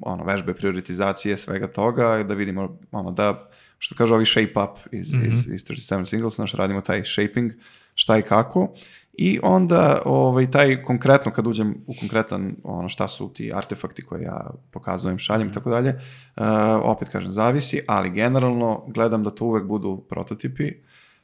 ono, 0.00 0.24
vežbe 0.24 0.54
prioritizacije 0.54 1.36
svega 1.36 1.66
toga, 1.66 2.24
da 2.28 2.34
vidimo 2.34 2.78
ono, 2.92 3.10
da, 3.10 3.50
što 3.78 3.94
kaže 3.94 4.14
ovi 4.14 4.26
shape 4.26 4.60
up 4.60 4.78
iz, 4.92 5.14
mm 5.14 5.18
-hmm. 5.18 5.28
iz, 5.28 5.46
iz 5.46 5.64
37 5.64 6.04
singles, 6.04 6.34
znaš, 6.34 6.52
radimo 6.52 6.80
taj 6.80 7.04
shaping, 7.04 7.52
šta 7.94 8.18
i 8.18 8.22
kako. 8.22 8.74
I 9.12 9.38
onda 9.42 10.02
ovaj, 10.04 10.50
taj 10.50 10.82
konkretno, 10.82 11.32
kad 11.32 11.46
uđem 11.46 11.74
u 11.86 11.94
konkretan 12.00 12.56
ono, 12.64 12.88
šta 12.88 13.08
su 13.08 13.32
ti 13.32 13.52
artefakti 13.54 14.02
koje 14.02 14.22
ja 14.22 14.50
pokazujem, 14.70 15.18
šaljem 15.18 15.48
i 15.48 15.52
tako 15.52 15.70
dalje, 15.70 15.88
uh, 15.90 16.44
opet 16.82 17.08
kažem, 17.08 17.30
zavisi, 17.30 17.80
ali 17.88 18.10
generalno 18.10 18.84
gledam 18.88 19.24
da 19.24 19.30
to 19.30 19.44
uvek 19.44 19.64
budu 19.64 20.04
prototipi, 20.08 20.72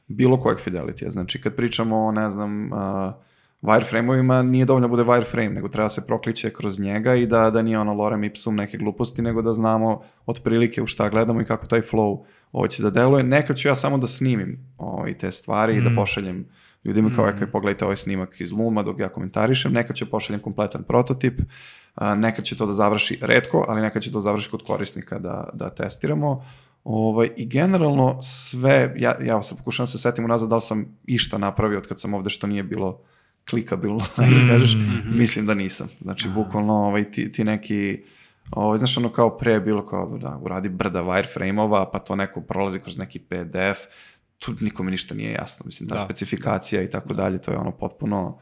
bilo 0.07 0.39
kojeg 0.39 0.59
fidelitija. 0.59 1.11
Znači, 1.11 1.41
kad 1.41 1.55
pričamo 1.55 2.05
o, 2.05 2.11
ne 2.11 2.29
znam, 2.29 2.71
uh, 2.71 2.79
wireframe-ovima, 3.61 4.41
nije 4.41 4.65
dovoljno 4.65 4.87
da 4.87 4.91
bude 4.91 5.03
wireframe, 5.03 5.53
nego 5.53 5.67
treba 5.67 5.89
se 5.89 6.07
prokliće 6.07 6.49
kroz 6.49 6.79
njega 6.79 7.15
i 7.15 7.25
da, 7.25 7.49
da 7.49 7.61
nije 7.61 7.79
ono 7.79 7.93
lorem 7.93 8.23
ipsum 8.23 8.55
neke 8.55 8.77
gluposti, 8.77 9.21
nego 9.21 9.41
da 9.41 9.53
znamo 9.53 10.01
otprilike 10.25 10.81
u 10.81 10.87
šta 10.87 11.09
gledamo 11.09 11.41
i 11.41 11.45
kako 11.45 11.67
taj 11.67 11.81
flow 11.81 12.23
ovo 12.51 12.67
će 12.67 12.83
da 12.83 12.89
deluje. 12.89 13.23
Nekad 13.23 13.57
ću 13.57 13.67
ja 13.67 13.75
samo 13.75 13.97
da 13.97 14.07
snimim 14.07 14.73
ovaj, 14.77 15.17
te 15.17 15.31
stvari 15.31 15.73
mm. 15.73 15.77
i 15.77 15.81
da 15.81 15.89
mm. 15.89 15.95
pošaljem 15.95 16.45
ljudima 16.83 17.11
kao, 17.15 17.27
mm. 17.27 17.51
pogledajte 17.51 17.85
ovaj 17.85 17.97
snimak 17.97 18.41
iz 18.41 18.51
Luma 18.51 18.83
dok 18.83 18.99
ja 18.99 19.09
komentarišem, 19.09 19.73
nekad 19.73 19.95
ću 19.95 20.09
pošaljem 20.09 20.41
kompletan 20.41 20.83
prototip, 20.83 21.41
nekad 22.17 22.45
će 22.45 22.57
to 22.57 22.65
da 22.65 22.73
završi 22.73 23.19
redko, 23.21 23.65
ali 23.67 23.81
nekad 23.81 24.01
će 24.01 24.11
to 24.11 24.19
završi 24.19 24.49
kod 24.49 24.63
korisnika 24.63 25.19
da, 25.19 25.49
da 25.53 25.69
testiramo. 25.69 26.45
Ovaj, 26.85 27.29
I 27.37 27.45
generalno 27.45 28.21
sve, 28.21 28.93
ja, 28.97 29.15
ja 29.21 29.43
sad 29.43 29.57
pokušam 29.57 29.83
da 29.83 29.87
se 29.87 29.97
setim 29.97 30.25
unazad 30.25 30.49
da 30.49 30.55
li 30.55 30.61
sam 30.61 30.85
išta 31.05 31.37
napravio 31.37 31.77
od 31.77 31.87
kad 31.87 32.01
sam 32.01 32.13
ovde 32.13 32.29
što 32.29 32.47
nije 32.47 32.63
bilo 32.63 33.01
klikabilno, 33.49 34.03
mm, 34.17 34.21
da 34.47 34.53
kažeš, 34.53 34.75
mm 34.75 34.79
-hmm. 34.79 35.17
mislim 35.17 35.45
da 35.45 35.53
nisam. 35.53 35.87
Znači, 36.01 36.29
bukvalno 36.29 36.73
ovaj, 36.73 37.11
ti, 37.11 37.31
ti 37.31 37.43
neki, 37.43 38.03
ovaj, 38.51 38.77
znaš 38.77 38.97
ono 38.97 39.09
kao 39.09 39.37
pre 39.37 39.51
je 39.51 39.59
bilo 39.59 39.85
kao 39.85 40.17
da 40.17 40.39
uradi 40.41 40.69
brda 40.69 41.03
wireframe-ova, 41.03 41.89
pa 41.93 41.99
to 41.99 42.15
neko 42.15 42.41
prolazi 42.41 42.79
kroz 42.79 42.97
neki 42.97 43.19
PDF, 43.19 43.79
tu 44.39 44.53
nikome 44.61 44.91
ništa 44.91 45.15
nije 45.15 45.31
jasno, 45.31 45.63
mislim, 45.65 45.89
da, 45.89 45.95
da 45.95 46.05
specifikacija 46.05 46.81
da. 46.81 46.87
i 46.87 46.91
tako 46.91 47.13
da. 47.13 47.23
dalje, 47.23 47.41
to 47.41 47.51
je 47.51 47.57
ono 47.57 47.71
potpuno, 47.71 48.37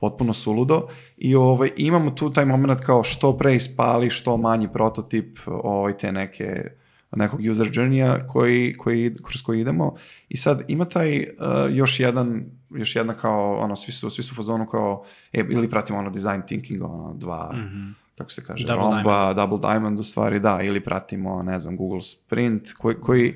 potpuno 0.00 0.34
suludo 0.34 0.88
i 1.16 1.34
ovaj, 1.34 1.70
imamo 1.76 2.10
tu 2.10 2.32
taj 2.32 2.44
moment 2.44 2.80
kao 2.80 3.04
što 3.04 3.38
pre 3.38 3.54
ispali, 3.54 4.10
što 4.10 4.36
manji 4.36 4.68
prototip 4.72 5.38
ovaj, 5.46 5.96
te 5.96 6.12
neke 6.12 6.78
nekog 7.16 7.40
user 7.50 7.70
journey-a 7.70 8.26
koji, 8.26 8.76
koji, 8.76 9.14
kroz 9.26 9.42
koji 9.42 9.60
idemo 9.60 9.94
i 10.28 10.36
sad 10.36 10.64
ima 10.68 10.84
taj 10.84 11.18
uh, 11.18 11.26
još 11.70 12.00
jedan 12.00 12.44
još 12.70 12.96
jedna 12.96 13.14
kao 13.14 13.56
ono 13.56 13.76
svi 13.76 13.92
su 13.92 14.10
svi 14.10 14.22
su 14.22 14.32
u 14.32 14.36
fazonu 14.36 14.66
kao 14.66 15.04
e, 15.32 15.44
ili 15.50 15.70
pratimo 15.70 15.98
ono 15.98 16.10
design 16.10 16.40
thinking 16.46 16.82
ono 16.82 17.14
dva 17.14 17.52
mm 17.54 17.58
-hmm. 17.58 17.92
kako 18.18 18.30
se 18.30 18.44
kaže 18.44 18.66
double 18.66 18.84
romba 18.84 19.02
diamond. 19.02 19.36
double 19.36 19.58
diamond 19.70 19.98
u 19.98 20.02
stvari 20.02 20.40
da 20.40 20.60
ili 20.62 20.84
pratimo 20.84 21.42
ne 21.42 21.58
znam 21.58 21.76
Google 21.76 22.02
Sprint 22.02 22.72
koji 22.72 22.94
koji 22.94 23.34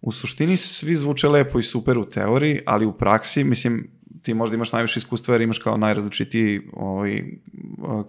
u 0.00 0.12
suštini 0.12 0.56
svi 0.56 0.96
zvuče 0.96 1.28
lepo 1.28 1.58
i 1.58 1.62
super 1.62 1.98
u 1.98 2.04
teoriji 2.04 2.60
ali 2.66 2.86
u 2.86 2.92
praksi 2.92 3.44
mislim 3.44 3.99
ti 4.22 4.34
možda 4.34 4.54
imaš 4.54 4.72
najviše 4.72 4.98
iskustva 4.98 5.34
jer 5.34 5.40
imaš 5.40 5.58
kao 5.58 5.76
najrazličitiji 5.76 6.60
ovaj, 6.72 7.22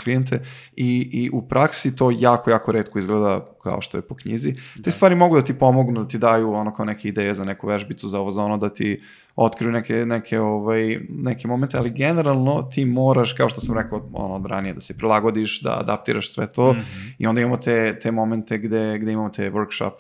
klijente 0.04 0.42
i, 0.76 1.10
i 1.14 1.30
u 1.34 1.42
praksi 1.42 1.96
to 1.96 2.12
jako, 2.18 2.50
jako 2.50 2.72
redko 2.72 3.00
izgleda 3.00 3.56
kao 3.64 3.82
što 3.82 3.98
je 3.98 4.02
po 4.02 4.16
knjizi. 4.16 4.54
Te 4.54 4.82
da. 4.82 4.92
stvari 4.92 5.16
mogu 5.16 5.36
da 5.36 5.42
ti 5.42 5.54
pomognu, 5.54 6.04
da 6.04 6.08
ti 6.08 6.18
daju 6.18 6.54
ono 6.54 6.74
kao 6.74 6.86
neke 6.86 7.08
ideje 7.08 7.34
za 7.34 7.44
neku 7.44 7.68
vežbicu, 7.68 8.08
za 8.08 8.20
ovo, 8.20 8.32
za 8.32 8.44
ono, 8.44 8.58
da 8.58 8.70
ti 8.70 9.02
otkriju 9.36 9.72
neke, 9.72 10.06
neke, 10.06 10.40
ovaj, 10.40 11.00
neke 11.10 11.48
momente, 11.48 11.78
ali 11.78 11.90
generalno 11.90 12.70
ti 12.74 12.86
moraš, 12.86 13.34
kao 13.34 13.50
što 13.50 13.62
sam 13.62 13.78
rekao 13.78 14.10
ono, 14.14 14.36
od 14.36 14.46
ranije, 14.46 14.74
da 14.74 14.82
se 14.82 14.98
prilagodiš, 14.98 15.62
da 15.62 15.80
adaptiraš 15.80 16.34
sve 16.34 16.52
to 16.52 16.74
mm 16.74 16.76
-hmm. 16.76 17.14
i 17.18 17.28
onda 17.28 17.42
imamo 17.42 17.58
te, 17.58 18.00
te 18.00 18.12
momente 18.12 18.58
gde, 18.58 18.98
gde 19.00 19.12
imamo 19.12 19.30
te 19.30 19.52
workshop 19.52 19.92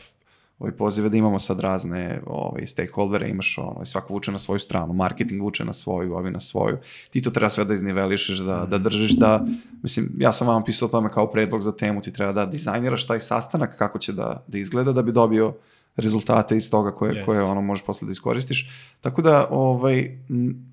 ovaj 0.62 0.72
pozive 0.72 1.10
da 1.10 1.18
imamo 1.18 1.40
sad 1.40 1.60
razne 1.60 2.22
ovaj, 2.26 2.68
stakeholdere, 2.68 3.30
imaš 3.30 3.58
ono, 3.58 3.86
svako 3.86 4.14
vuče 4.14 4.32
na 4.32 4.40
svoju 4.40 4.60
stranu, 4.60 4.94
marketing 4.94 5.42
vuče 5.42 5.66
na 5.66 5.74
svoju, 5.74 6.14
ovi 6.14 6.32
na 6.32 6.40
svoju. 6.40 6.78
Ti 7.10 7.22
to 7.22 7.30
treba 7.30 7.50
sve 7.50 7.66
da 7.66 7.74
iznivelišeš, 7.74 8.40
da, 8.40 8.66
da 8.70 8.78
držiš, 8.78 9.12
da, 9.12 9.46
mislim, 9.84 10.10
ja 10.18 10.34
sam 10.34 10.48
vam 10.48 10.64
pisao 10.64 10.86
o 10.86 10.92
tome 10.92 11.10
kao 11.10 11.32
predlog 11.32 11.62
za 11.62 11.72
temu, 11.72 12.02
ti 12.02 12.14
treba 12.14 12.32
da 12.32 12.46
dizajniraš 12.46 13.08
taj 13.08 13.20
sastanak 13.20 13.78
kako 13.78 14.00
će 14.00 14.14
da, 14.14 14.44
da 14.48 14.58
izgleda 14.58 14.94
da 14.94 15.02
bi 15.02 15.12
dobio 15.12 15.54
rezultate 15.96 16.58
iz 16.58 16.72
toga 16.72 16.92
koje, 16.92 17.14
yes. 17.14 17.26
koje 17.26 17.44
ono 17.44 17.62
možeš 17.62 17.86
posle 17.86 18.06
da 18.06 18.12
iskoristiš. 18.12 18.70
Tako 19.02 19.22
da 19.22 19.48
ovaj, 19.50 20.18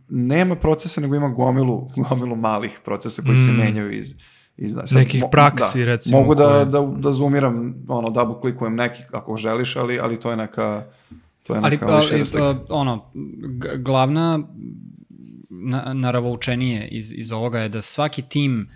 nema 0.09 0.57
procesa, 0.57 1.01
nego 1.01 1.15
ima 1.15 1.29
gomilu, 1.29 1.91
gomilu 2.09 2.37
malih 2.37 2.81
procesa 2.85 3.23
koji 3.23 3.35
mm. 3.35 3.45
se 3.45 3.53
menjaju 3.53 3.93
iz, 3.93 4.15
iz 4.59 4.73
sad, 4.73 4.99
nekih 4.99 5.25
praksi, 5.31 5.79
da, 5.79 5.87
recimo. 5.87 6.21
Mogu 6.21 6.35
da, 6.35 6.49
koje... 6.49 6.65
da, 6.65 6.81
da 6.97 7.13
zoomiram, 7.13 7.75
ono, 7.89 8.11
double 8.11 8.41
klikujem 8.41 8.75
neki 8.75 9.03
ako 9.13 9.37
želiš, 9.37 9.77
ali, 9.77 9.99
ali 10.01 10.21
to 10.21 10.31
je 10.31 10.37
neka, 10.37 10.85
to 11.43 11.55
je 11.55 11.61
neka 11.61 11.87
ali, 11.87 12.05
ali, 12.13 12.25
ali, 12.41 12.57
ono, 12.69 13.11
glavna 13.79 14.41
na, 15.51 15.95
naravoučenije 15.95 16.89
iz, 16.89 17.13
iz 17.13 17.33
ovoga 17.33 17.59
je 17.59 17.69
da 17.69 17.81
svaki 17.81 18.23
tim 18.23 18.71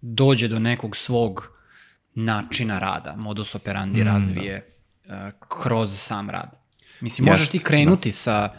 dođe 0.00 0.48
do 0.48 0.58
nekog 0.58 0.96
svog 0.96 1.48
načina 2.14 2.78
rada, 2.78 3.16
modus 3.16 3.54
operandi 3.54 4.00
mm, 4.00 4.06
razvije 4.06 4.74
da. 5.04 5.14
uh, 5.14 5.48
kroz 5.62 5.90
sam 5.92 6.30
rad. 6.30 6.50
Mislim, 7.00 7.26
možeš 7.26 7.42
Jest, 7.42 7.52
ti 7.52 7.58
krenuti 7.58 8.08
da. 8.08 8.12
sa 8.12 8.52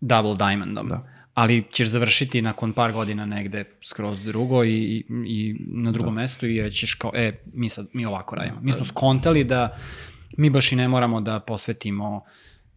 Double 0.00 0.36
Diamondom, 0.36 0.88
da 0.88 1.12
ali 1.34 1.62
ćeš 1.62 1.88
završiti 1.88 2.42
nakon 2.42 2.72
par 2.72 2.92
godina 2.92 3.26
negde 3.26 3.64
skroz 3.82 4.24
drugo 4.24 4.64
i, 4.64 5.04
i 5.26 5.56
na 5.58 5.92
drugom 5.92 6.14
da. 6.14 6.20
mestu 6.20 6.46
i 6.46 6.62
rećeš 6.62 6.94
kao, 6.94 7.10
e, 7.14 7.32
mi 7.52 7.68
sad, 7.68 7.86
mi 7.92 8.06
ovako 8.06 8.36
radimo. 8.36 8.58
Mi 8.62 8.72
smo 8.72 8.84
skontali 8.84 9.44
da 9.44 9.76
mi 10.36 10.50
baš 10.50 10.72
i 10.72 10.76
ne 10.76 10.88
moramo 10.88 11.20
da 11.20 11.40
posvetimo 11.40 12.24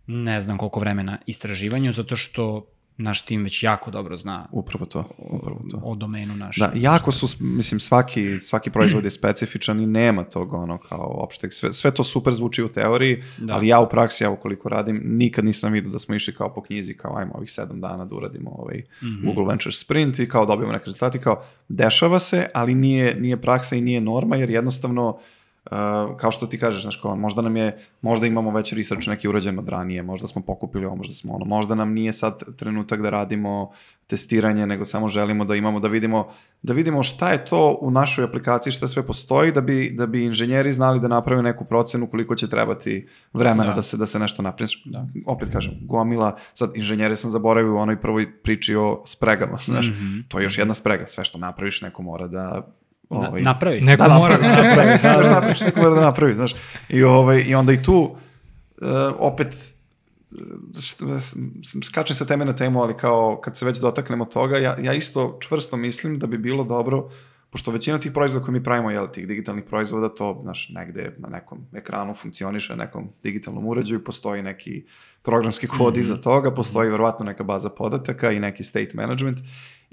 ne 0.07 0.41
znam 0.41 0.57
koliko 0.57 0.79
vremena 0.79 1.17
istraživanju, 1.25 1.93
zato 1.93 2.15
što 2.15 2.67
naš 2.97 3.21
tim 3.21 3.43
već 3.43 3.63
jako 3.63 3.91
dobro 3.91 4.17
zna 4.17 4.47
upravo 4.51 4.85
to, 4.85 5.09
upravo 5.17 5.61
to. 5.71 5.77
O, 5.83 5.91
o 5.91 5.95
domenu 5.95 6.35
našem. 6.35 6.61
Da, 6.61 6.71
jako 6.75 7.11
su, 7.11 7.27
mislim, 7.39 7.79
svaki, 7.79 8.39
svaki 8.39 8.69
proizvod 8.69 9.03
je 9.03 9.11
specifičan 9.11 9.79
i 9.79 9.85
nema 9.85 10.23
tog 10.23 10.53
ono 10.53 10.77
kao 10.77 11.17
opšteg, 11.17 11.53
sve, 11.53 11.73
sve 11.73 11.91
to 11.91 12.03
super 12.03 12.33
zvuči 12.33 12.63
u 12.63 12.67
teoriji, 12.67 13.23
da. 13.37 13.53
ali 13.53 13.67
ja 13.67 13.79
u 13.79 13.89
praksi, 13.89 14.23
ja 14.23 14.29
ukoliko 14.29 14.69
radim, 14.69 15.01
nikad 15.05 15.45
nisam 15.45 15.73
vidio 15.73 15.91
da 15.91 15.99
smo 15.99 16.15
išli 16.15 16.33
kao 16.33 16.53
po 16.53 16.61
knjizi, 16.61 16.93
kao 16.93 17.17
ajmo 17.17 17.33
ovih 17.33 17.51
sedam 17.51 17.81
dana 17.81 18.05
da 18.05 18.15
uradimo 18.15 18.49
ovaj 18.49 18.77
mm 18.77 19.05
-hmm. 19.05 19.25
Google 19.25 19.45
Venture 19.45 19.73
Sprint 19.73 20.19
i 20.19 20.29
kao 20.29 20.45
dobijemo 20.45 20.73
neke 20.73 20.85
rezultate, 20.85 21.19
kao 21.19 21.43
dešava 21.69 22.19
se, 22.19 22.47
ali 22.53 22.75
nije, 22.75 23.15
nije 23.19 23.41
praksa 23.41 23.75
i 23.75 23.81
nije 23.81 24.01
norma, 24.01 24.35
jer 24.35 24.49
jednostavno 24.49 25.09
uh, 25.09 25.15
Uh, 25.71 26.17
kao 26.17 26.31
što 26.31 26.47
ti 26.47 26.59
kažeš, 26.59 26.81
znaš, 26.81 26.95
kao, 26.95 27.15
možda 27.15 27.41
nam 27.41 27.57
je, 27.57 27.77
možda 28.01 28.27
imamo 28.27 28.51
već 28.51 28.73
research 28.73 29.07
neki 29.07 29.27
urađen 29.27 29.59
od 29.59 29.69
ranije, 29.69 30.03
možda 30.03 30.27
smo 30.27 30.41
pokupili 30.41 30.85
ovo, 30.85 30.95
možda 30.95 31.13
smo 31.13 31.33
ono, 31.33 31.45
možda 31.45 31.75
nam 31.75 31.93
nije 31.93 32.13
sad 32.13 32.55
trenutak 32.57 33.01
da 33.01 33.09
radimo 33.09 33.71
testiranje, 34.07 34.67
nego 34.67 34.85
samo 34.85 35.07
želimo 35.07 35.45
da 35.45 35.55
imamo, 35.55 35.79
da 35.79 35.87
vidimo, 35.87 36.27
da 36.63 36.73
vidimo 36.73 37.03
šta 37.03 37.31
je 37.31 37.45
to 37.45 37.77
u 37.81 37.91
našoj 37.91 38.25
aplikaciji, 38.25 38.73
šta 38.73 38.87
sve 38.87 39.03
postoji, 39.07 39.51
da 39.51 39.61
bi, 39.61 39.91
da 39.93 40.07
bi 40.07 40.25
inženjeri 40.25 40.73
znali 40.73 40.99
da 40.99 41.07
naprave 41.07 41.43
neku 41.43 41.65
procenu 41.65 42.07
koliko 42.07 42.35
će 42.35 42.49
trebati 42.49 43.07
vremena 43.33 43.69
da, 43.69 43.75
da 43.75 43.81
se, 43.81 43.97
da 43.97 44.05
se 44.05 44.19
nešto 44.19 44.41
napravi. 44.41 44.69
Da. 44.85 45.07
Opet 45.25 45.49
kažem, 45.53 45.73
gomila, 45.81 46.37
sad 46.53 46.71
inženjere 46.75 47.15
sam 47.15 47.31
zaboravio 47.31 47.73
u 47.73 47.77
onoj 47.77 48.01
prvoj 48.01 48.41
priči 48.43 48.75
o 48.75 49.01
spregama, 49.05 49.57
znaš, 49.65 49.87
mm 49.87 49.91
-hmm. 49.91 50.23
to 50.27 50.39
je 50.39 50.43
još 50.43 50.57
jedna 50.57 50.73
sprega, 50.73 51.07
sve 51.07 51.23
što 51.23 51.37
napraviš 51.37 51.81
neko 51.81 52.03
mora 52.03 52.27
da 52.27 52.67
Ovaj, 53.09 53.41
Na, 53.41 53.51
napravi. 53.51 53.81
Neko 53.81 54.07
da, 54.07 54.17
mora 54.17 54.37
da 54.37 54.47
napravi. 54.47 54.89
Da, 54.89 54.97
znaš, 54.99 55.25
napraviš, 55.25 55.61
neko 55.61 55.79
mora 55.79 55.95
da 55.95 56.01
napravi, 56.01 56.35
znaš. 56.35 56.55
I, 56.89 57.03
ovaj, 57.03 57.43
I 57.47 57.55
onda 57.55 57.73
i 57.73 57.83
tu, 57.83 58.01
uh, 58.01 58.87
opet, 59.17 59.73
uh, 60.31 61.83
skačem 61.83 62.15
sa 62.15 62.25
teme 62.25 62.45
na 62.45 62.55
temu, 62.55 62.81
ali 62.81 62.97
kao 62.97 63.41
kad 63.43 63.57
se 63.57 63.65
već 63.65 63.77
dotaknemo 63.77 64.25
toga, 64.25 64.57
ja, 64.57 64.75
ja 64.81 64.93
isto 64.93 65.37
čvrsto 65.41 65.77
mislim 65.77 66.19
da 66.19 66.27
bi 66.27 66.37
bilo 66.37 66.63
dobro, 66.63 67.09
pošto 67.49 67.71
većina 67.71 67.97
tih 67.97 68.11
proizvoda 68.11 68.45
koje 68.45 68.53
mi 68.53 68.63
pravimo, 68.63 68.91
jel, 68.91 69.07
tih 69.07 69.27
digitalnih 69.27 69.63
proizvoda, 69.63 70.09
to, 70.09 70.39
znaš, 70.43 70.69
negde 70.69 71.15
na 71.17 71.29
nekom 71.29 71.65
ekranu 71.73 72.13
funkcioniše, 72.13 72.75
na 72.75 72.83
nekom 72.83 73.09
digitalnom 73.23 73.65
uređaju, 73.67 74.03
postoji 74.03 74.43
neki 74.43 74.83
programski 75.21 75.67
kod 75.67 75.93
mm 75.93 75.97
-hmm. 75.97 75.99
iza 75.99 76.17
toga, 76.17 76.51
postoji 76.51 76.89
verovatno 76.89 77.25
neka 77.25 77.43
baza 77.43 77.69
podataka 77.69 78.31
i 78.31 78.39
neki 78.39 78.63
state 78.63 78.91
management 78.93 79.39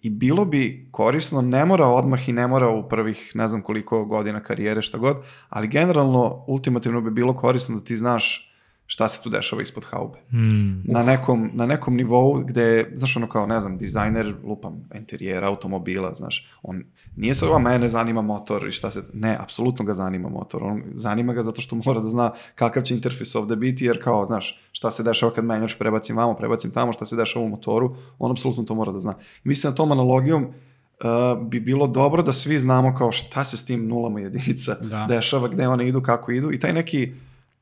I 0.02 0.10
bilo 0.10 0.44
bi 0.44 0.88
korisno, 0.90 1.40
ne 1.40 1.64
mora 1.64 1.86
odmah 1.86 2.28
i 2.28 2.32
ne 2.32 2.46
mora 2.46 2.68
u 2.68 2.88
prvih 2.88 3.30
ne 3.34 3.48
znam 3.48 3.62
koliko 3.62 4.04
godina 4.04 4.42
karijere, 4.42 4.82
šta 4.82 4.98
god, 4.98 5.16
ali 5.48 5.68
generalno, 5.68 6.44
ultimativno 6.46 7.00
bi 7.00 7.10
bilo 7.10 7.34
korisno 7.34 7.78
da 7.78 7.84
ti 7.84 7.96
znaš 7.96 8.51
šta 8.92 9.08
se 9.08 9.22
tu 9.22 9.30
dešava 9.30 9.62
ispod 9.62 9.84
haube. 9.84 10.18
Mm. 10.32 10.92
Na 10.92 11.02
nekom, 11.02 11.50
na 11.54 11.66
nekom 11.66 11.96
nivou 11.96 12.44
gde, 12.44 12.90
znaš, 12.94 13.16
ono 13.16 13.28
kao, 13.28 13.46
ne 13.46 13.60
znam, 13.60 13.78
dizajner, 13.78 14.34
lupam, 14.44 14.88
interijera, 14.94 15.48
automobila, 15.48 16.14
znaš, 16.14 16.48
on 16.62 16.82
nije 17.16 17.34
sad, 17.34 17.48
a 17.54 17.58
mene 17.58 17.88
zanima 17.88 18.22
motor 18.22 18.68
i 18.68 18.72
šta 18.72 18.90
se, 18.90 19.02
ne, 19.12 19.36
apsolutno 19.40 19.84
ga 19.84 19.94
zanima 19.94 20.28
motor, 20.28 20.64
on 20.64 20.82
zanima 20.94 21.32
ga 21.32 21.42
zato 21.42 21.60
što 21.60 21.76
mora 21.76 22.00
da 22.00 22.06
zna 22.06 22.30
kakav 22.54 22.82
će 22.82 22.94
interfejs 22.94 23.34
ovde 23.34 23.56
biti, 23.56 23.84
jer 23.84 24.02
kao, 24.04 24.26
znaš, 24.26 24.60
šta 24.72 24.90
se 24.90 25.02
dešava 25.02 25.32
kad 25.32 25.44
menjač 25.44 25.74
prebacim 25.78 26.16
vamo, 26.16 26.34
prebacim 26.34 26.70
tamo, 26.70 26.92
šta 26.92 27.04
se 27.04 27.16
dešava 27.16 27.44
u 27.44 27.48
motoru, 27.48 27.96
on 28.18 28.30
apsolutno 28.30 28.64
to 28.64 28.74
mora 28.74 28.92
da 28.92 28.98
zna. 28.98 29.14
I 29.44 29.48
mislim 29.48 29.70
da 29.72 29.76
tom 29.76 29.92
analogijom 29.92 30.42
uh, 30.44 31.48
bi 31.48 31.60
bilo 31.60 31.86
dobro 31.86 32.22
da 32.22 32.32
svi 32.32 32.58
znamo 32.58 32.94
kao 32.94 33.12
šta 33.12 33.44
se 33.44 33.56
s 33.56 33.64
tim 33.64 33.88
nulama 33.88 34.20
jedinica 34.20 34.74
Da. 34.74 35.06
dešava, 35.08 35.48
gde 35.48 35.68
one 35.68 35.88
idu, 35.88 36.00
kako 36.00 36.32
idu 36.32 36.52
i 36.52 36.60
taj 36.60 36.72
neki, 36.72 37.12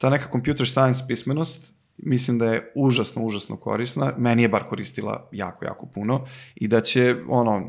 ta 0.00 0.10
neka 0.10 0.28
computer 0.32 0.68
science 0.68 1.04
pismenost 1.08 1.72
mislim 1.98 2.38
da 2.38 2.52
je 2.52 2.72
užasno, 2.74 3.22
užasno 3.22 3.56
korisna. 3.56 4.12
Meni 4.18 4.42
je 4.42 4.48
bar 4.48 4.64
koristila 4.68 5.28
jako, 5.32 5.64
jako 5.64 5.86
puno 5.86 6.26
i 6.54 6.68
da 6.68 6.80
će, 6.80 7.16
ono, 7.28 7.68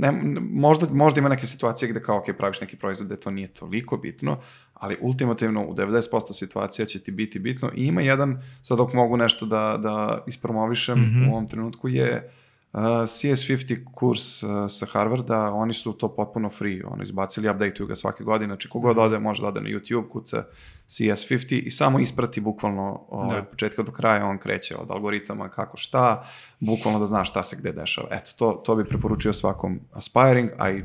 ne, 0.00 0.12
možda, 0.50 0.86
možda 0.92 1.20
ima 1.20 1.28
neke 1.28 1.46
situacije 1.46 1.90
gde 1.90 2.02
kao, 2.02 2.18
ok, 2.18 2.24
praviš 2.38 2.60
neki 2.60 2.76
proizvod 2.76 3.06
gde 3.06 3.16
to 3.16 3.30
nije 3.30 3.48
toliko 3.48 3.96
bitno, 3.96 4.38
ali 4.74 4.96
ultimativno 5.00 5.66
u 5.66 5.74
90% 5.74 6.32
situacija 6.32 6.86
će 6.86 6.98
ti 6.98 7.10
biti 7.10 7.38
bitno 7.38 7.70
i 7.74 7.86
ima 7.86 8.00
jedan, 8.00 8.42
sad 8.62 8.78
dok 8.78 8.92
mogu 8.92 9.16
nešto 9.16 9.46
da, 9.46 9.78
da 9.82 10.24
ispromovišem 10.26 11.00
Mhm. 11.00 11.28
u 11.28 11.32
ovom 11.32 11.48
trenutku 11.48 11.88
je 11.88 12.16
uh, 12.16 12.45
CS50 12.72 13.84
kurs 13.94 14.42
uh, 14.42 14.50
sa 14.70 14.86
Harvarda, 14.86 15.50
oni 15.54 15.74
su 15.74 15.92
to 15.92 16.14
potpuno 16.14 16.48
free, 16.48 16.82
ono, 16.86 17.02
izbacili, 17.02 17.50
updateuju 17.50 17.86
ga 17.86 17.94
svake 17.94 18.24
godine, 18.24 18.48
znači 18.48 18.68
kogod 18.68 18.98
ode 18.98 19.18
može 19.18 19.42
da 19.42 19.48
ode 19.48 19.60
na 19.60 19.68
YouTube, 19.68 20.08
kuca 20.08 20.44
CS50 20.88 21.62
i 21.62 21.70
samo 21.70 21.98
isprati 21.98 22.40
bukvalno 22.40 23.04
ovaj, 23.08 23.30
Da. 23.30 23.38
od 23.38 23.48
početka 23.48 23.82
do 23.82 23.92
kraja, 23.92 24.26
on 24.26 24.38
kreće 24.38 24.76
od 24.76 24.90
algoritama 24.90 25.48
kako 25.48 25.76
šta, 25.76 26.26
bukvalno 26.60 26.98
da 26.98 27.06
zna 27.06 27.24
šta 27.24 27.42
se 27.42 27.56
gde 27.56 27.72
dešava. 27.72 28.08
Eto, 28.10 28.30
to, 28.36 28.52
to 28.52 28.76
bi 28.76 28.84
preporučio 28.84 29.32
svakom 29.32 29.80
aspiring, 29.92 30.50
a 30.58 30.70
i 30.70 30.82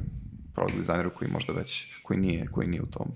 product 0.55 0.77
designeru 0.77 1.09
koji 1.17 1.31
možda 1.31 1.53
već, 1.53 1.87
koji 2.03 2.19
nije, 2.19 2.47
koji 2.47 2.67
nije 2.67 2.81
u 2.81 2.85
tom. 2.87 3.07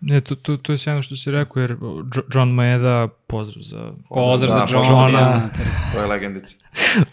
Ne, 0.00 0.20
to, 0.20 0.34
to, 0.34 0.56
to 0.56 0.72
je 0.72 0.78
sjajno 0.78 1.02
što 1.02 1.16
si 1.16 1.30
rekao, 1.30 1.60
jer 1.60 1.70
Jo- 1.72 2.04
John 2.34 2.48
Maeda, 2.48 3.08
pozdrav 3.26 3.62
za 3.62 3.92
Pozdrav 4.08 4.50
za 4.50 4.66
za 4.66 4.76
Johna. 4.76 4.90
Johna. 5.10 5.50
To 5.92 6.00
je 6.00 6.06
legendica. 6.06 6.56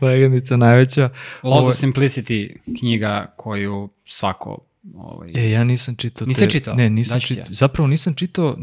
legendica 0.01 0.57
najveća. 0.57 1.09
Laws 1.43 1.59
Ovo- 1.59 1.69
of 1.69 1.75
Simplicity, 1.75 2.49
knjiga 2.79 3.33
koju 3.37 3.89
svako 4.05 4.57
ovaj, 4.95 5.31
E, 5.35 5.49
ja 5.49 5.63
nisam 5.63 5.95
čitao. 5.95 6.27
Nisi 6.27 6.39
te- 6.39 6.49
čitao? 6.49 6.75
Ne, 6.75 6.89
nisam 6.89 7.19
ti 7.19 7.25
čitao. 7.25 7.41
ja. 7.41 7.47
Zapravo 7.49 7.87
nisam 7.87 8.13
čitao 8.13 8.57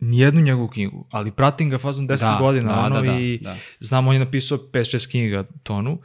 nijednu 0.00 0.40
njegovu 0.40 0.68
knjigu, 0.68 1.04
ali 1.10 1.30
pratim 1.30 1.70
ga 1.70 1.78
fazom 1.78 2.08
10 2.08 2.20
Da, 2.22 2.36
godina, 2.38 2.68
da, 2.68 2.80
ono, 2.80 2.94
da, 2.96 3.12
da, 3.12 3.18
i 3.18 3.38
da. 3.38 3.56
znam, 3.80 4.08
on 4.08 4.14
je 4.14 4.20
napisao 4.20 4.58
5-6 4.60 5.10
knjiga 5.10 5.44
tonu. 5.62 5.98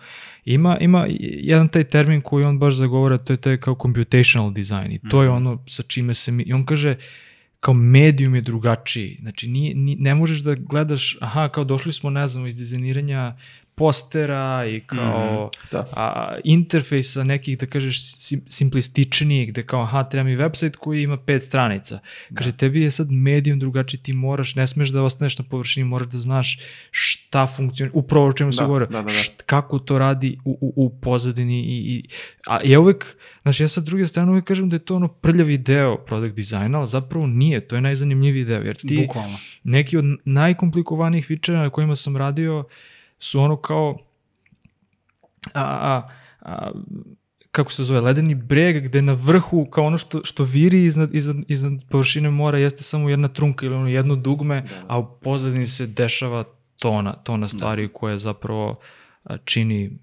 Ima, 0.45 0.77
ima 0.79 1.05
jedan 1.19 1.67
taj 1.67 1.83
termin 1.83 2.21
koji 2.21 2.45
on 2.45 2.59
baš 2.59 2.73
zagovara, 2.73 3.17
to 3.17 3.33
je 3.33 3.37
taj 3.37 3.57
kao 3.57 3.75
computational 3.75 4.51
design 4.51 4.91
i 4.91 4.99
to 5.01 5.21
je 5.23 5.29
Mhm. 5.29 5.37
ono 5.37 5.63
sa 5.67 5.83
čime 5.83 6.13
se 6.13 6.31
mi, 6.31 6.43
i 6.43 6.53
on 6.53 6.65
kaže, 6.65 6.95
kao 7.63 7.73
medijum 7.73 8.35
je 8.35 8.41
drugačiji. 8.41 9.17
Znači, 9.21 9.47
nije, 9.47 9.75
ni, 9.75 9.95
ne 9.95 10.15
možeš 10.15 10.39
da 10.39 10.55
gledaš, 10.55 11.17
aha, 11.21 11.49
kao 11.49 11.63
došli 11.63 11.93
smo, 11.93 12.09
ne 12.09 12.27
znam, 12.27 12.47
iz 12.47 12.57
dizajniranja 12.57 13.35
postera 13.75 14.65
i 14.67 14.79
kao 14.79 15.49
Da. 15.71 15.85
a, 15.91 16.35
interfejsa 16.43 17.23
nekih, 17.23 17.57
da 17.57 17.65
kažeš, 17.65 18.15
sim, 18.15 18.41
simplističnijih, 18.47 19.49
gde 19.49 19.63
kao, 19.63 19.81
aha, 19.81 20.03
treba 20.03 20.23
mi 20.23 20.37
website 20.37 20.75
koji 20.75 21.03
ima 21.03 21.17
pet 21.17 21.41
stranica. 21.41 21.99
Kaže, 22.33 22.51
tebi 22.51 22.81
je 22.81 22.91
sad 22.91 23.11
medijum 23.11 23.59
drugačiji, 23.59 23.99
ti 23.99 24.13
moraš, 24.13 24.55
ne 24.55 24.67
smeš 24.67 24.89
da 24.89 25.03
ostaneš 25.03 25.37
na 25.37 25.45
površini, 25.45 25.83
moraš 25.85 26.07
da 26.07 26.19
znaš 26.19 26.59
šta 26.91 27.47
funkcioniš, 27.47 27.91
upravo 27.93 28.27
o 28.27 28.33
čemu 28.33 28.51
se 28.51 28.61
Da, 28.61 28.67
govore, 28.67 28.85
da, 28.85 28.91
da, 28.93 29.03
da. 29.03 29.09
št- 29.09 29.41
kako 29.45 29.79
to 29.79 29.99
radi 29.99 30.37
u, 30.45 30.57
u, 30.61 30.73
u 30.77 30.89
pozadini 30.91 31.59
i, 31.59 31.77
i 31.87 32.03
a 32.47 32.59
ja 32.63 32.79
uvek, 32.79 33.05
znaš, 33.41 33.59
ja 33.59 33.67
sa 33.67 33.81
druge 33.81 34.05
strane 34.05 34.31
uvek 34.31 34.45
kažem 34.45 34.69
da 34.69 34.75
je 34.75 34.79
to 34.79 34.95
ono 34.95 35.07
prljavi 35.07 35.57
deo 35.57 35.97
product 35.97 36.35
dizajna, 36.35 36.77
ali 36.77 36.87
zapravo 36.87 37.27
nije, 37.27 37.67
to 37.67 37.75
je 37.75 37.81
najzanimljiviji 37.81 38.45
deo, 38.45 38.61
jer 38.61 38.75
ti 38.77 38.97
Bukvalno. 38.97 39.37
neki 39.63 39.97
od 39.97 40.05
najkomplikovanijih 40.25 41.25
fičera 41.25 41.59
na 41.59 41.69
kojima 41.69 41.95
sam 41.95 42.17
radio 42.17 42.63
su 43.23 43.39
ono 43.39 43.55
kao 43.55 43.97
a, 45.53 45.61
a, 45.61 46.09
a, 46.41 46.71
kako 47.51 47.71
se 47.71 47.83
zove, 47.83 48.01
ledeni 48.01 48.35
breg 48.35 48.83
gde 48.83 49.01
na 49.01 49.13
vrhu 49.13 49.65
kao 49.65 49.85
ono 49.85 49.97
što, 49.97 50.23
što 50.23 50.43
viri 50.43 50.85
iznad, 50.85 51.15
iznad, 51.15 51.37
iznad 51.47 51.81
površine 51.89 52.29
mora 52.29 52.57
jeste 52.57 52.83
samo 52.83 53.09
jedna 53.09 53.27
trunka 53.27 53.65
ili 53.65 53.75
ono 53.75 53.87
jedno 53.87 54.15
dugme, 54.15 54.69
a 54.87 54.99
u 54.99 55.19
pozadini 55.19 55.65
se 55.65 55.87
dešava 55.87 56.43
tona, 56.79 57.13
tona 57.13 57.47
stvari 57.47 57.89
koje 57.93 58.17
zapravo 58.17 58.79
čini 59.45 59.99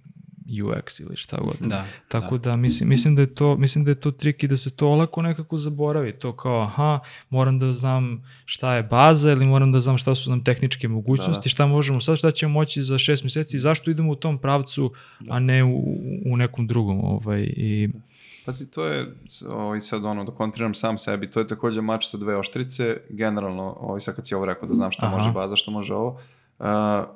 UX 0.50 1.02
ili 1.02 1.16
šta 1.16 1.36
god. 1.36 1.68
Da, 1.68 1.86
Tako 2.08 2.38
da, 2.38 2.56
mislim, 2.56 2.88
mislim 2.88 3.14
da 3.14 3.22
je 3.22 3.34
to 3.34 3.56
mislim 3.56 3.84
da 3.84 3.90
je 3.90 3.94
to 3.94 4.10
trik 4.10 4.42
i 4.42 4.48
da 4.48 4.56
se 4.56 4.70
to 4.70 4.88
olako 4.88 5.22
nekako 5.22 5.56
zaboravi. 5.56 6.12
To 6.12 6.36
kao 6.36 6.62
aha, 6.62 7.00
moram 7.30 7.58
da 7.58 7.72
znam 7.72 8.24
šta 8.44 8.74
je 8.74 8.82
baza 8.82 9.32
ili 9.32 9.46
moram 9.46 9.72
da 9.72 9.80
znam 9.80 9.98
šta 9.98 10.14
su 10.14 10.30
nam 10.30 10.44
tehničke 10.44 10.88
mogućnosti, 10.88 11.46
Da. 11.46 11.50
šta 11.50 11.66
možemo 11.66 12.00
sad, 12.00 12.16
šta 12.16 12.30
ćemo 12.30 12.52
moći 12.52 12.82
za 12.82 12.98
šest 12.98 13.24
meseci, 13.24 13.58
zašto 13.58 13.90
idemo 13.90 14.12
u 14.12 14.16
tom 14.16 14.38
pravcu, 14.38 14.92
a 15.28 15.38
ne 15.38 15.64
u, 15.64 15.98
u 16.26 16.36
nekom 16.36 16.66
drugom. 16.66 17.04
Ovaj, 17.04 17.40
i, 17.42 17.88
Pazi, 18.46 18.70
to 18.70 18.84
je, 18.84 19.14
ovaj, 19.48 19.80
sad 19.80 20.04
ono, 20.04 20.24
da 20.24 20.32
kontriram 20.32 20.74
sam 20.74 20.98
sebi, 20.98 21.30
to 21.30 21.40
je 21.40 21.48
takođe 21.48 21.80
mač 21.80 22.06
sa 22.06 22.16
dve 22.16 22.36
oštrice, 22.36 22.96
generalno, 23.08 23.76
ovaj, 23.80 24.00
sad 24.00 24.16
kad 24.16 24.26
si 24.26 24.34
ovo 24.34 24.44
rekao 24.44 24.68
da 24.68 24.74
znam 24.74 24.92
šta 24.92 25.06
Aha. 25.06 25.16
može 25.16 25.32
baza, 25.32 25.56
šta 25.56 25.70
može 25.70 25.94
ovo, 25.94 26.20
uh, 26.58 26.66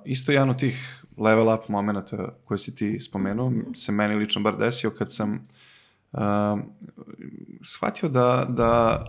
isto 0.05 0.33
jedan 0.33 0.51
od 0.51 0.59
tih 0.59 1.04
level 1.19 1.55
up 1.55 1.69
momenta 1.69 2.29
koje 2.45 2.59
si 2.59 2.75
ti 2.75 3.01
spomenuo, 3.01 3.53
se 3.75 3.93
meni 3.93 4.15
lično 4.15 4.43
bar 4.43 4.57
desio 4.57 4.91
kad 4.91 5.13
sam 5.13 5.49
uh, 6.13 6.21
shvatio 7.63 8.09
da, 8.09 8.47
da 8.49 9.03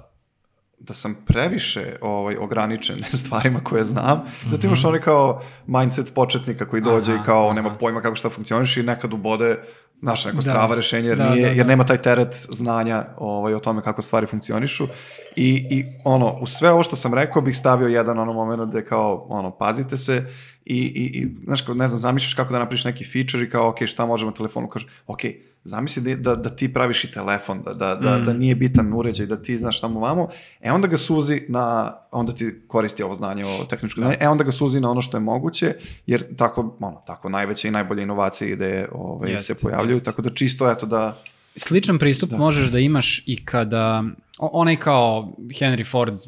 da 0.80 0.94
sam 0.94 1.16
previše 1.26 1.96
ovaj, 2.02 2.36
ograničen 2.38 3.04
stvarima 3.26 3.60
koje 3.64 3.84
znam. 3.84 4.22
Zato 4.50 4.68
imaš 4.68 4.86
onaj 4.86 5.02
kao 5.02 5.42
mindset 5.68 6.14
početnika 6.14 6.70
koji 6.70 6.82
dođe 6.82 7.14
Aha, 7.14 7.22
i 7.22 7.26
kao 7.26 7.46
aha. 7.46 7.56
nema 7.56 7.78
pojma 7.78 8.02
kako 8.02 8.16
šta 8.16 8.30
funkcioniš 8.30 8.78
i 8.78 8.84
nekad 8.84 9.14
ubode 9.14 9.60
naša 10.02 10.30
neko 10.30 10.36
Da. 10.36 10.42
strava 10.42 10.76
rešenje 10.76 11.08
jer, 11.08 11.18
Da, 11.18 11.30
nije, 11.30 11.42
da, 11.42 11.48
jer 11.48 11.66
da. 11.66 11.70
nema 11.70 11.86
taj 11.86 11.98
teret 12.02 12.48
znanja 12.50 13.06
ovaj, 13.18 13.54
o 13.54 13.60
tome 13.60 13.82
kako 13.82 14.02
stvari 14.02 14.28
funkcionišu. 14.28 14.88
I, 15.36 15.68
I 15.70 15.86
ono, 16.04 16.38
u 16.42 16.48
sve 16.48 16.72
ovo 16.72 16.84
što 16.84 16.96
sam 16.96 17.14
rekao 17.14 17.42
bih 17.42 17.58
stavio 17.58 17.88
jedan 17.88 18.20
ono 18.20 18.34
moment 18.34 18.70
gde 18.70 18.86
kao, 18.86 19.26
ono, 19.30 19.58
pazite 19.58 19.98
se 19.98 20.26
i, 20.66 20.78
i, 20.78 21.20
i 21.20 21.28
znaš, 21.44 21.62
kao, 21.62 21.76
ne 21.76 21.88
znam, 21.88 22.00
zamišljaš 22.00 22.34
kako 22.34 22.54
da 22.54 22.60
napriš 22.60 22.84
neki 22.84 23.06
feature 23.06 23.44
i 23.44 23.50
kao, 23.50 23.70
ok, 23.70 23.86
šta 23.86 24.06
možemo 24.06 24.32
na 24.32 24.38
telefonu, 24.38 24.68
kaže, 24.68 24.88
ok, 25.08 25.20
zamisli 25.64 26.04
da, 26.04 26.16
da, 26.16 26.36
da 26.36 26.50
ti 26.50 26.74
praviš 26.74 27.04
i 27.04 27.12
telefon, 27.12 27.62
da, 27.64 27.74
da, 27.74 27.96
da, 27.96 28.18
Mm. 28.18 28.26
da 28.26 28.34
nije 28.34 28.56
bitan 28.56 28.94
uređaj, 28.94 29.26
da 29.26 29.42
ti 29.42 29.58
znaš 29.58 29.82
tamo 29.82 30.00
vamo, 30.00 30.28
e 30.62 30.72
onda 30.72 30.88
ga 30.88 30.98
suzi 30.98 31.42
na, 31.48 31.94
onda 32.12 32.34
ti 32.34 32.62
koristi 32.68 33.04
ovo 33.04 33.14
znanje, 33.14 33.46
ovo 33.46 33.64
tehničko 33.64 34.00
znanje, 34.02 34.16
e 34.20 34.28
onda 34.28 34.44
ga 34.44 34.52
suzi 34.52 34.80
na 34.80 34.92
ono 34.92 35.02
što 35.02 35.18
je 35.18 35.22
moguće, 35.22 35.74
jer 36.06 36.36
tako, 36.36 36.78
ono, 36.80 37.04
tako 37.08 37.30
najveće 37.30 37.68
i 37.68 37.72
najbolje 37.72 38.04
inovacije 38.04 38.50
i 38.50 38.54
ideje 38.54 38.88
ovaj, 38.92 39.32
Jeste, 39.32 39.54
se 39.54 39.62
pojavljuju, 39.62 39.92
jeste. 39.92 40.06
tako 40.06 40.22
da 40.22 40.30
čisto 40.30 40.72
eto 40.72 40.86
da, 40.86 41.18
Sličan 41.58 42.00
pristup 42.00 42.30
Da. 42.30 42.38
možeš 42.38 42.68
da 42.68 42.80
imaš 42.80 43.24
i 43.26 43.46
kada 43.46 44.04
onaj 44.40 44.76
kao 44.78 45.34
Henry 45.40 45.84
Ford 45.84 46.14
uh, 46.14 46.22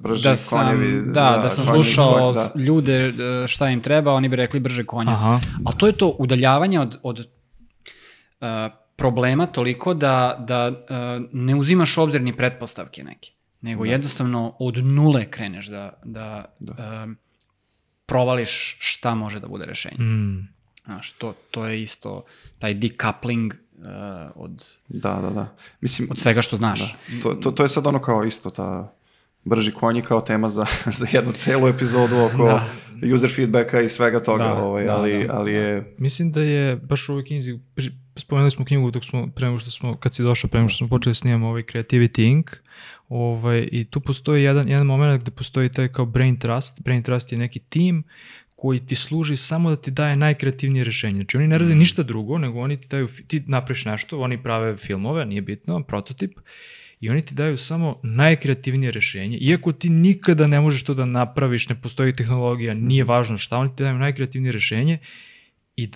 Brži 0.00 0.22
da 0.22 0.36
sam, 0.36 0.58
konjevi, 0.60 1.02
da, 1.02 1.12
da, 1.12 1.38
da, 1.38 1.50
sam 1.50 1.64
slušao 1.66 2.32
da. 2.32 2.40
s- 2.40 2.52
ljude 2.56 3.08
uh, 3.08 3.14
šta 3.46 3.68
im 3.68 3.80
treba, 3.80 4.12
oni 4.12 4.28
bi 4.28 4.36
rekli 4.36 4.60
brže 4.60 4.84
konja. 4.84 5.10
aha, 5.10 5.40
Ali 5.64 5.76
to 5.78 5.86
je 5.86 5.92
to 5.94 6.08
udaljavanje 6.10 6.80
od, 6.80 6.98
od 7.02 7.18
uh, 7.18 8.46
problema 8.96 9.46
toliko 9.46 9.94
da, 9.94 10.36
da 10.40 10.68
uh, 10.68 10.76
ne 11.32 11.54
uzimaš 11.54 11.96
u 11.96 12.02
obzir 12.02 12.22
ni 12.22 12.32
pretpostavke 12.34 13.04
neke, 13.04 13.30
nego 13.60 13.84
Da. 13.84 13.90
jednostavno 13.90 14.56
od 14.58 14.76
nule 14.78 15.26
kreneš 15.26 15.66
da, 15.66 15.92
da, 16.04 16.44
Da. 16.58 17.02
um, 17.04 17.16
provališ 18.06 18.76
šta 18.80 19.14
može 19.14 19.40
da 19.40 19.48
bude 19.48 19.64
rešenje. 19.66 19.96
mm, 19.98 20.48
Znaš, 20.84 21.12
to, 21.12 21.34
to 21.50 21.66
je 21.66 21.82
isto 21.82 22.24
taj 22.58 22.74
decoupling 22.74 23.54
uh, 23.80 24.30
od, 24.34 24.64
da, 24.88 25.18
da, 25.22 25.30
da. 25.30 25.56
Mislim, 25.80 26.08
od 26.10 26.18
svega 26.18 26.42
što 26.42 26.56
znaš. 26.56 26.80
Da. 26.80 27.22
To, 27.22 27.34
to, 27.34 27.50
to 27.50 27.62
je 27.62 27.68
sad 27.68 27.86
ono 27.86 28.00
kao 28.00 28.24
isto 28.24 28.50
ta 28.50 28.92
brži 29.44 29.72
konji 29.72 30.02
kao 30.02 30.20
tema 30.20 30.48
za, 30.48 30.66
za 30.98 31.06
jednu 31.12 31.32
celu 31.32 31.68
epizodu 31.68 32.16
oko 32.16 32.44
Da. 32.44 32.68
user 33.14 33.30
feedbacka 33.36 33.80
i 33.80 33.88
svega 33.88 34.22
toga, 34.22 34.44
Da, 34.44 34.54
ovaj, 34.54 34.84
da, 34.84 34.96
ali, 34.96 35.26
da, 35.26 35.34
ali 35.34 35.52
je... 35.52 35.94
Mislim 35.98 36.32
da 36.32 36.42
je 36.42 36.76
baš 36.76 37.08
u 37.08 37.12
ovoj 37.12 37.24
knjizi, 37.24 37.58
spomenuli 38.16 38.50
smo 38.50 38.64
knjigu 38.64 38.90
dok 38.90 39.04
smo, 39.04 39.28
prema 39.34 39.58
što 39.58 39.70
smo, 39.70 39.96
kad 39.96 40.14
si 40.14 40.22
došao, 40.22 40.50
prema 40.50 40.68
što 40.68 40.78
smo 40.78 40.88
počeli 40.88 41.14
snimamo 41.14 41.48
ovaj 41.48 41.62
Creativity 41.62 42.30
Inc. 42.30 42.46
Ovaj, 43.08 43.68
I 43.72 43.84
tu 43.84 44.00
postoji 44.00 44.42
jedan, 44.42 44.68
jedan 44.68 44.86
moment 44.86 45.22
gde 45.22 45.30
postoji 45.30 45.72
taj 45.72 45.88
kao 45.88 46.06
brain 46.06 46.38
trust. 46.38 46.80
Brain 46.80 47.02
trust 47.02 47.32
je 47.32 47.38
neki 47.38 47.58
tim 47.58 48.04
koji 48.60 48.80
ti 48.86 48.94
služi 48.94 49.36
samo 49.36 49.70
da 49.70 49.76
ti 49.76 49.90
daje 49.90 50.16
najkreativnije 50.16 50.84
rešenje. 50.84 51.14
Znači 51.14 51.36
oni 51.36 51.48
ne 51.48 51.58
rade 51.58 51.74
ništa 51.74 52.02
drugo, 52.02 52.38
nego 52.38 52.60
oni 52.60 52.80
ti 52.80 52.88
daju, 52.88 53.08
ti 53.26 53.42
napraviš 53.46 53.84
nešto, 53.84 54.20
oni 54.20 54.42
prave 54.42 54.76
filmove, 54.76 55.24
nije 55.26 55.42
bitno, 55.42 55.82
prototip, 55.82 56.38
i 57.00 57.10
oni 57.10 57.22
ti 57.22 57.34
daju 57.34 57.56
samo 57.56 58.00
najkreativnije 58.02 58.92
rešenje, 58.92 59.38
iako 59.38 59.72
ti 59.72 59.88
nikada 59.88 60.46
ne 60.46 60.60
možeš 60.60 60.84
to 60.84 60.94
da 60.94 61.04
napraviš, 61.04 61.68
ne 61.68 61.80
postoji 61.82 62.16
tehnologija, 62.16 62.74
nije 62.74 63.04
važno 63.04 63.38
šta, 63.38 63.58
oni 63.58 63.76
ti 63.76 63.82
daju 63.82 63.98
najkreativnije 63.98 64.52
rešenje 64.52 64.98
i 65.76 65.88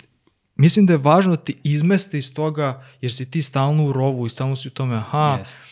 mislim 0.55 0.85
da 0.85 0.93
je 0.93 0.97
važno 0.97 1.35
da 1.35 1.43
ti 1.43 1.55
izmeste 1.63 2.17
iz 2.17 2.33
toga, 2.33 2.85
jer 3.01 3.13
si 3.13 3.31
ti 3.31 3.41
stalno 3.41 3.85
u 3.85 3.93
rovu 3.93 4.25
i 4.25 4.29
stalno 4.29 4.55
si 4.55 4.67
u 4.67 4.71
tome, 4.71 4.95
aha, 4.95 5.37
Jeste. 5.39 5.65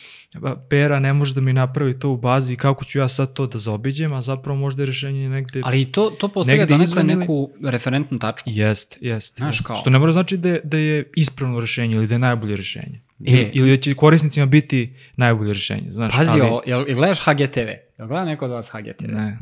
Pera 0.69 0.99
ne 0.99 1.13
može 1.13 1.33
da 1.33 1.41
mi 1.41 1.53
napravi 1.53 1.99
to 1.99 2.09
u 2.09 2.17
bazi, 2.17 2.55
kako 2.55 2.85
ću 2.85 2.99
ja 2.99 3.07
sad 3.07 3.33
to 3.33 3.47
da 3.47 3.59
zaobiđem, 3.59 4.13
a 4.13 4.21
zapravo 4.21 4.59
možda 4.59 4.81
je 4.81 4.87
rešenje 4.87 5.29
negde... 5.29 5.61
Ali 5.63 5.81
i 5.81 5.85
to, 5.85 6.09
to 6.09 6.27
postavlja 6.27 6.65
donekle 6.65 7.03
neku 7.03 7.49
referentnu 7.63 8.19
tačku. 8.19 8.49
Jest, 8.49 8.97
jest. 9.01 9.37
Znaš, 9.37 9.55
jest. 9.57 9.67
kao- 9.67 9.75
Što 9.75 9.89
ne 9.89 9.99
mora 9.99 10.11
znači 10.11 10.37
da 10.37 10.57
da 10.63 10.77
je 10.77 11.11
ispravno 11.15 11.59
rešenje 11.59 11.95
ili 11.95 12.07
da 12.07 12.15
je 12.15 12.19
najbolje 12.19 12.55
rešenje. 12.55 13.01
E. 13.25 13.49
Ili 13.53 13.69
da 13.69 13.81
će 13.81 13.93
korisnicima 13.93 14.45
biti 14.45 14.93
najbolje 15.15 15.53
rešenje. 15.53 15.87
Znaš, 15.91 16.13
Pazi, 16.13 16.29
ali, 16.31 16.41
ovo, 16.41 16.61
jel, 16.65 16.85
jel 16.87 16.95
gledaš 16.97 17.19
HGTV? 17.19 17.69
Jel 17.97 18.07
gleda 18.07 18.25
neko 18.25 18.45
od 18.45 18.51
vas 18.51 18.69
HGTV? 18.69 19.11
Ne. 19.11 19.37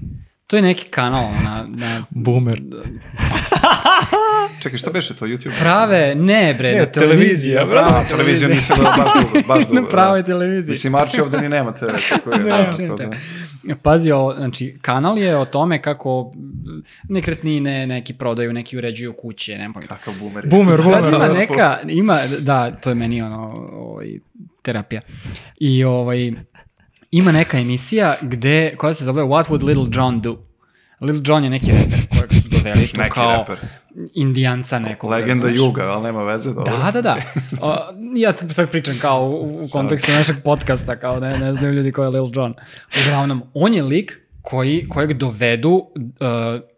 To 0.47 0.55
je 0.55 0.61
neki 0.61 0.85
kanal 0.89 1.31
na, 1.43 1.65
na 1.69 2.05
Boomer. 2.09 2.61
Čekaj, 4.61 4.77
šta 4.77 4.91
beše 4.91 5.15
to, 5.15 5.25
YouTube? 5.25 5.59
prave, 5.59 6.15
ne 6.15 6.53
bre, 6.57 6.71
Ne, 6.71 6.79
na 6.79 6.85
televiziji. 6.85 7.19
televizija, 7.19 7.65
bravo, 7.65 7.89
A, 7.95 8.03
televiziju 8.09 8.49
nisam 8.49 8.75
gledao 8.79 8.93
baš 8.97 9.11
dugo, 9.13 9.47
baš 9.47 9.63
dugo. 9.67 9.81
Na 9.81 9.87
pravoj 9.87 10.21
da. 10.21 10.25
televiziji. 10.25 10.71
Mislim, 10.71 10.95
Arči 10.95 11.21
ovde 11.21 11.41
ni 11.41 11.49
nema 11.49 11.71
TV, 11.71 11.85
tako 12.09 12.31
je. 12.31 12.39
Ne, 12.39 12.69
da, 12.97 13.05
da. 13.63 13.75
Pazi, 13.75 14.11
ovo, 14.11 14.35
znači, 14.35 14.77
kanal 14.81 15.17
je 15.17 15.37
o 15.37 15.45
tome 15.45 15.81
kako 15.81 16.33
nekretnine 17.09 17.87
neki 17.87 18.13
prodaju, 18.13 18.53
neki 18.53 18.77
uređuju 18.77 19.13
kuće, 19.13 19.57
ne 19.57 19.69
pojma. 19.73 19.87
Kakav 19.87 20.13
boomer. 20.19 20.43
je. 20.45 20.49
Boomer, 20.49 20.77
Sad 20.77 20.85
boomer. 20.85 21.07
ima 21.13 21.27
da. 21.27 21.33
neka, 21.33 21.77
ima, 21.87 22.19
da, 22.39 22.71
to 22.71 22.89
je 22.89 22.95
meni 22.95 23.21
ono, 23.21 23.41
ovaj, 23.73 24.07
terapija. 24.61 25.01
I 25.59 25.83
ovaj, 25.83 26.31
ima 27.11 27.31
neka 27.31 27.59
emisija 27.59 28.15
gde, 28.21 28.75
koja 28.77 28.93
se 28.93 29.03
zove 29.03 29.23
What 29.23 29.47
Would 29.49 29.63
Little 29.63 29.87
John 29.91 30.21
Do? 30.21 30.37
Little 31.01 31.21
John 31.25 31.43
je 31.43 31.49
neki 31.49 31.71
reper 31.71 31.99
kojeg 32.09 32.33
su 32.43 32.49
doveli 32.49 32.79
Još 32.79 32.91
tu 32.91 32.97
neki 32.97 33.09
kao 33.13 33.37
reper. 33.49 33.57
Indijanca 34.13 34.79
nekog. 34.79 35.09
Legenda 35.09 35.41
znaš. 35.41 35.55
Juga, 35.57 35.83
ali 35.83 36.03
nema 36.03 36.23
veze, 36.23 36.53
dobro. 36.53 36.77
Da, 36.77 36.91
da, 36.91 37.01
da. 37.01 37.17
O, 37.61 37.75
ja 38.15 38.31
ti 38.33 38.53
sad 38.53 38.69
pričam 38.69 38.95
kao 39.01 39.21
u, 39.23 39.63
u 39.63 39.67
kontekstu 39.71 40.11
našeg 40.11 40.35
podcasta, 40.43 40.95
kao 40.95 41.19
ne, 41.19 41.37
ne 41.39 41.53
znaju 41.53 41.73
ljudi 41.73 41.91
ko 41.91 42.03
je 42.03 42.09
Lil 42.09 42.29
Jon. 42.33 42.53
Uglavnom, 42.99 43.43
on 43.53 43.73
je 43.73 43.83
lik 43.83 44.11
koji, 44.41 44.87
kojeg 44.89 45.13
dovedu 45.13 45.69
uh, 45.69 45.83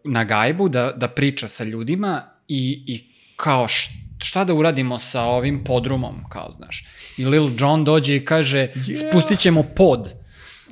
na 0.04 0.24
gajbu 0.24 0.68
da, 0.68 0.92
da 0.92 1.08
priča 1.08 1.48
sa 1.48 1.64
ljudima 1.64 2.22
i, 2.48 2.84
i 2.86 3.04
kao 3.36 3.68
š- 3.68 3.90
šta 4.18 4.44
da 4.44 4.54
uradimo 4.54 4.98
sa 4.98 5.22
ovim 5.22 5.64
podrumom, 5.64 6.14
kao 6.28 6.50
znaš. 6.52 6.84
I 7.16 7.24
Lil 7.26 7.50
Jon 7.58 7.84
dođe 7.84 8.16
i 8.16 8.24
kaže, 8.24 8.68
Yeah. 8.68 9.08
spustit 9.08 9.38
ćemo 9.38 9.62
pod. 9.76 10.08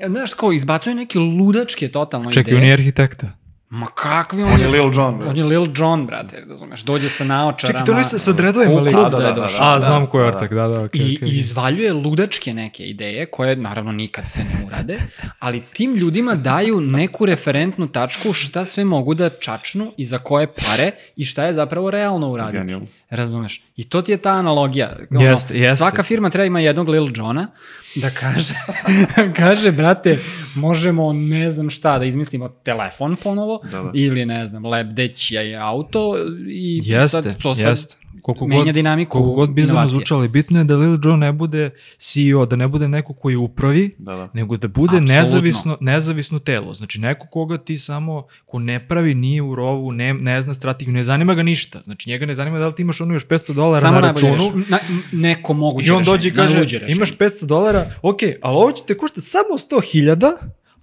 Znaš, 0.06 0.34
kao 0.34 0.52
izbacuje 0.52 0.94
neke 0.94 1.18
ludačke 1.18 1.88
totalno 1.88 2.32
Čekaj, 2.32 2.50
ideje. 2.50 2.56
on 2.58 2.66
je 2.66 2.72
arhitekta. 2.72 3.30
Ma 3.74 3.86
kakvi 3.86 4.42
on, 4.42 4.52
On 4.52 4.60
je 4.60 4.68
Lil 4.68 4.90
Jon, 4.94 5.18
bre. 5.18 5.28
On 5.28 5.36
je 5.36 5.44
Lil 5.44 5.66
Jon, 5.76 6.06
brate, 6.06 6.44
razumeš, 6.48 6.82
dođe 6.82 7.08
sa 7.08 7.24
naočarama. 7.24 7.78
Čekaj, 7.80 7.84
to 7.86 7.94
ne 7.94 8.04
sa, 8.04 8.18
sa 8.18 8.32
dredovima 8.32 8.72
Cool 8.72 8.84
li? 8.84 8.92
Da, 8.92 9.02
da, 9.02 9.18
da 9.18 9.32
da, 9.32 9.32
da. 9.32 9.48
A, 9.60 9.80
znam 9.80 10.06
ko 10.06 10.20
je 10.20 10.24
da, 10.24 10.30
da. 10.30 10.36
ortak, 10.36 10.54
da, 10.54 10.68
da, 10.68 10.80
okej, 10.80 11.00
I, 11.00 11.16
okej. 11.16 11.28
I 11.28 11.38
izvaljuje 11.38 11.92
ludačke 11.92 12.54
neke 12.54 12.84
ideje, 12.84 13.26
koje 13.26 13.56
naravno 13.56 13.92
nikad 13.92 14.28
se 14.28 14.40
ne 14.44 14.66
urade, 14.66 14.98
ali 15.38 15.62
tim 15.72 15.94
ljudima 15.94 16.34
daju 16.34 16.80
neku 16.80 17.26
referentnu 17.26 17.88
tačku 17.88 18.32
šta 18.32 18.64
sve 18.64 18.84
mogu 18.84 19.14
da 19.14 19.30
čačnu 19.30 19.92
i 19.96 20.04
za 20.04 20.18
koje 20.18 20.46
pare 20.46 20.90
i 21.16 21.24
šta 21.24 21.44
je 21.44 21.54
zapravo 21.54 21.90
realno 21.90 22.28
uraditi. 22.28 22.58
Genijalno. 22.58 22.86
Razumeš? 23.12 23.62
I 23.76 23.84
to 23.84 24.02
ti 24.02 24.12
je 24.12 24.16
ta 24.16 24.30
analogija. 24.30 24.96
Jeste, 25.10 25.58
jeste. 25.58 25.76
Svaka 25.76 26.02
firma 26.02 26.30
treba 26.30 26.46
ima 26.46 26.60
jednog 26.60 26.88
Lil 26.88 27.08
Johna 27.14 27.48
da 27.94 28.10
kaže, 28.10 28.54
kaže, 29.36 29.72
brate, 29.72 30.18
možemo 30.54 31.12
ne 31.12 31.50
znam 31.50 31.70
šta, 31.70 31.98
da 31.98 32.04
izmislimo 32.04 32.48
telefon 32.48 33.16
ponovo, 33.22 33.60
Da, 33.70 33.82
da. 33.82 33.90
ili 33.94 34.26
ne 34.26 34.46
znam, 34.46 34.66
lebdeći 34.66 35.34
je 35.34 35.56
auto 35.56 36.14
i 36.48 36.80
Jeste, 36.84 37.08
sad, 37.22 37.42
to 37.42 37.54
sad 37.54 37.66
jeste. 37.70 37.96
Koliko 38.22 38.46
menja 38.46 38.64
god, 38.64 38.74
dinamiku 38.74 39.12
koliko 39.12 39.32
god 39.32 39.50
bizarno 39.50 39.72
inovacije. 39.74 39.96
zvučalo, 39.96 40.28
bitno 40.28 40.58
je 40.58 40.64
da 40.64 40.76
Lil 40.76 40.98
Jon 41.04 41.18
ne 41.18 41.32
bude 41.32 41.70
CEO, 41.98 42.46
da 42.46 42.56
ne 42.56 42.68
bude 42.68 42.88
neko 42.88 43.14
koji 43.14 43.36
upravi, 43.36 43.94
Da, 43.98 44.14
da. 44.14 44.28
nego 44.34 44.56
da 44.56 44.68
bude 44.68 44.84
Apsolutno. 44.88 45.14
nezavisno, 45.14 45.76
nezavisno 45.80 46.38
telo. 46.38 46.74
Znači 46.74 47.00
neko 47.00 47.26
koga 47.26 47.58
ti 47.58 47.78
samo, 47.78 48.12
ko 48.46 48.58
ne 48.58 48.88
pravi, 48.88 49.14
nije 49.14 49.42
u 49.42 49.54
rovu, 49.54 49.92
ne, 49.92 50.14
ne 50.14 50.42
zna 50.42 50.54
strategiju, 50.54 50.94
ne 50.94 51.04
zanima 51.04 51.34
ga 51.34 51.42
ništa. 51.42 51.80
Znači 51.80 52.08
njega 52.08 52.26
ne 52.26 52.34
zanima 52.34 52.58
da 52.58 52.66
li 52.66 52.74
ti 52.74 52.82
imaš 52.82 53.00
ono 53.00 53.14
još 53.14 53.26
500 53.26 53.52
dolara 53.52 53.80
Samo 53.80 54.00
na 54.00 54.06
računu. 54.08 54.52
na, 54.68 54.78
neko 55.12 55.54
moguće 55.54 55.88
I 55.88 55.90
on 55.90 56.04
dođe 56.04 56.28
i 56.28 56.32
kaže, 56.32 56.64
imaš 56.88 57.10
500 57.10 57.44
dolara, 57.44 57.90
ok, 58.02 58.18
ali 58.42 58.56
ovo 58.56 58.72
će 58.72 58.84
te 58.84 58.96
koštati 58.96 59.26
samo 59.26 59.44
100.000, 59.50 60.32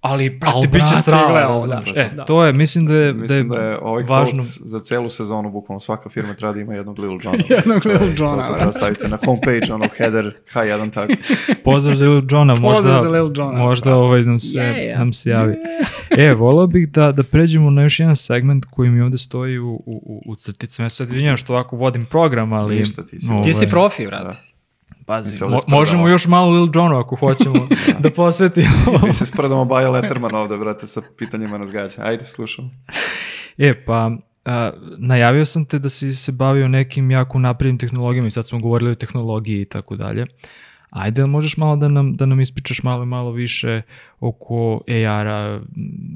ali, 0.01 0.29
brate, 0.31 0.53
Ali, 0.55 0.67
bit 0.67 0.81
će 0.83 0.95
strava. 0.95 1.47
ovo, 1.47 1.65
razumeš? 1.65 1.93
da, 1.95 2.01
e, 2.01 2.09
da. 2.09 2.25
to 2.25 2.43
je, 2.43 2.53
mislim 2.53 2.85
da 2.85 2.95
je, 2.95 3.13
Mislim 3.13 3.49
da 3.49 3.55
da 3.55 3.61
je, 3.61 3.69
je 3.69 3.77
ovaj 3.79 4.03
važno. 4.03 4.41
za 4.59 4.79
celu 4.79 5.09
sezonu, 5.09 5.49
bukvalno 5.51 5.79
svaka 5.79 6.09
firma 6.09 6.33
treba 6.33 6.53
da 6.53 6.61
ima 6.61 6.73
jednog 6.73 6.99
Lil 6.99 7.11
Jona. 7.23 7.37
Jednog 7.49 7.85
je- 7.85 7.91
Lil 7.93 8.13
Jona, 8.17 8.35
To, 8.37 8.43
to 8.43 8.51
da. 8.51 8.55
treba 8.55 8.71
staviti 8.71 9.07
na 9.07 9.17
homepage, 9.17 9.73
ono, 9.73 9.87
header, 9.89 10.35
H1 10.53 10.91
tag. 10.91 11.09
Pozdrav 11.65 11.95
za 11.95 12.05
Lil 12.05 12.21
Johna, 12.29 12.55
možda, 12.55 12.73
Pozdrav 12.73 13.03
za 13.03 13.09
Lil 13.09 13.31
Jona, 13.35 13.59
možda 13.59 13.83
brate. 13.83 13.95
ovaj 13.95 14.21
nam 14.21 14.39
se, 14.39 14.57
Yeah. 14.59 14.97
nam 14.97 15.13
se 15.13 15.29
javi. 15.29 15.55
E, 16.11 16.33
volao 16.33 16.67
bih 16.67 16.89
da, 16.89 17.11
da 17.11 17.23
pređemo 17.23 17.69
na 17.69 17.83
još 17.83 17.99
jedan 17.99 18.15
segment 18.15 18.65
koji 18.65 18.89
mi 18.89 19.01
ovde 19.01 19.17
stoji 19.17 19.59
u, 19.59 19.83
u, 19.85 20.23
u, 20.25 20.35
crticama. 20.35 20.85
Ja 20.85 20.89
sad 20.89 21.07
izvinjam 21.07 21.37
što 21.37 21.53
ovako 21.53 21.75
vodim 21.75 22.05
program, 22.05 22.53
ali... 22.53 22.75
Ništa, 22.75 23.03
ti 23.03 23.19
si- 23.19 23.27
Ti 23.43 23.53
si 23.53 23.57
ovaj, 23.57 23.69
profi, 23.69 24.07
brate. 24.07 24.23
Da. 24.25 24.48
Pazi, 25.09 25.43
ovde 25.43 25.55
mo- 25.55 25.63
možemo 25.67 26.07
još 26.07 26.27
malo 26.27 26.51
Lil 26.51 26.69
Jonu 26.73 26.97
ako 26.97 27.15
hoćemo 27.15 27.67
da 28.03 28.09
posvetimo. 28.09 28.69
Mi 29.07 29.13
se 29.13 29.25
sprdamo 29.25 29.65
Baja 29.65 29.89
Letterman 29.89 30.35
ovde, 30.35 30.57
brate, 30.57 30.87
sa 30.87 31.01
pitanjima 31.17 31.57
nas 31.57 31.71
gađa. 31.71 32.01
Ajde, 32.01 32.25
slušam. 32.25 32.71
E, 33.57 33.85
pa, 33.85 34.11
a, 34.45 34.71
najavio 34.97 35.45
sam 35.45 35.65
te 35.65 35.79
da 35.79 35.89
si 35.89 36.13
se 36.13 36.31
bavio 36.31 36.67
nekim 36.67 37.11
jako 37.11 37.39
naprednim 37.39 37.77
tehnologijama 37.77 38.27
i 38.27 38.31
sad 38.31 38.47
smo 38.47 38.59
govorili 38.59 38.91
o 38.91 38.95
tehnologiji 38.95 39.61
i 39.61 39.65
tako 39.65 39.95
dalje. 39.95 40.25
Ajde, 40.89 41.25
možeš 41.25 41.57
malo 41.57 41.75
da 41.75 41.87
nam, 41.87 42.15
da 42.15 42.25
nam 42.25 42.41
ispričaš 42.41 42.83
malo 42.83 43.05
malo 43.05 43.31
više 43.31 43.81
oko 44.19 44.81
AR-a, 44.87 45.61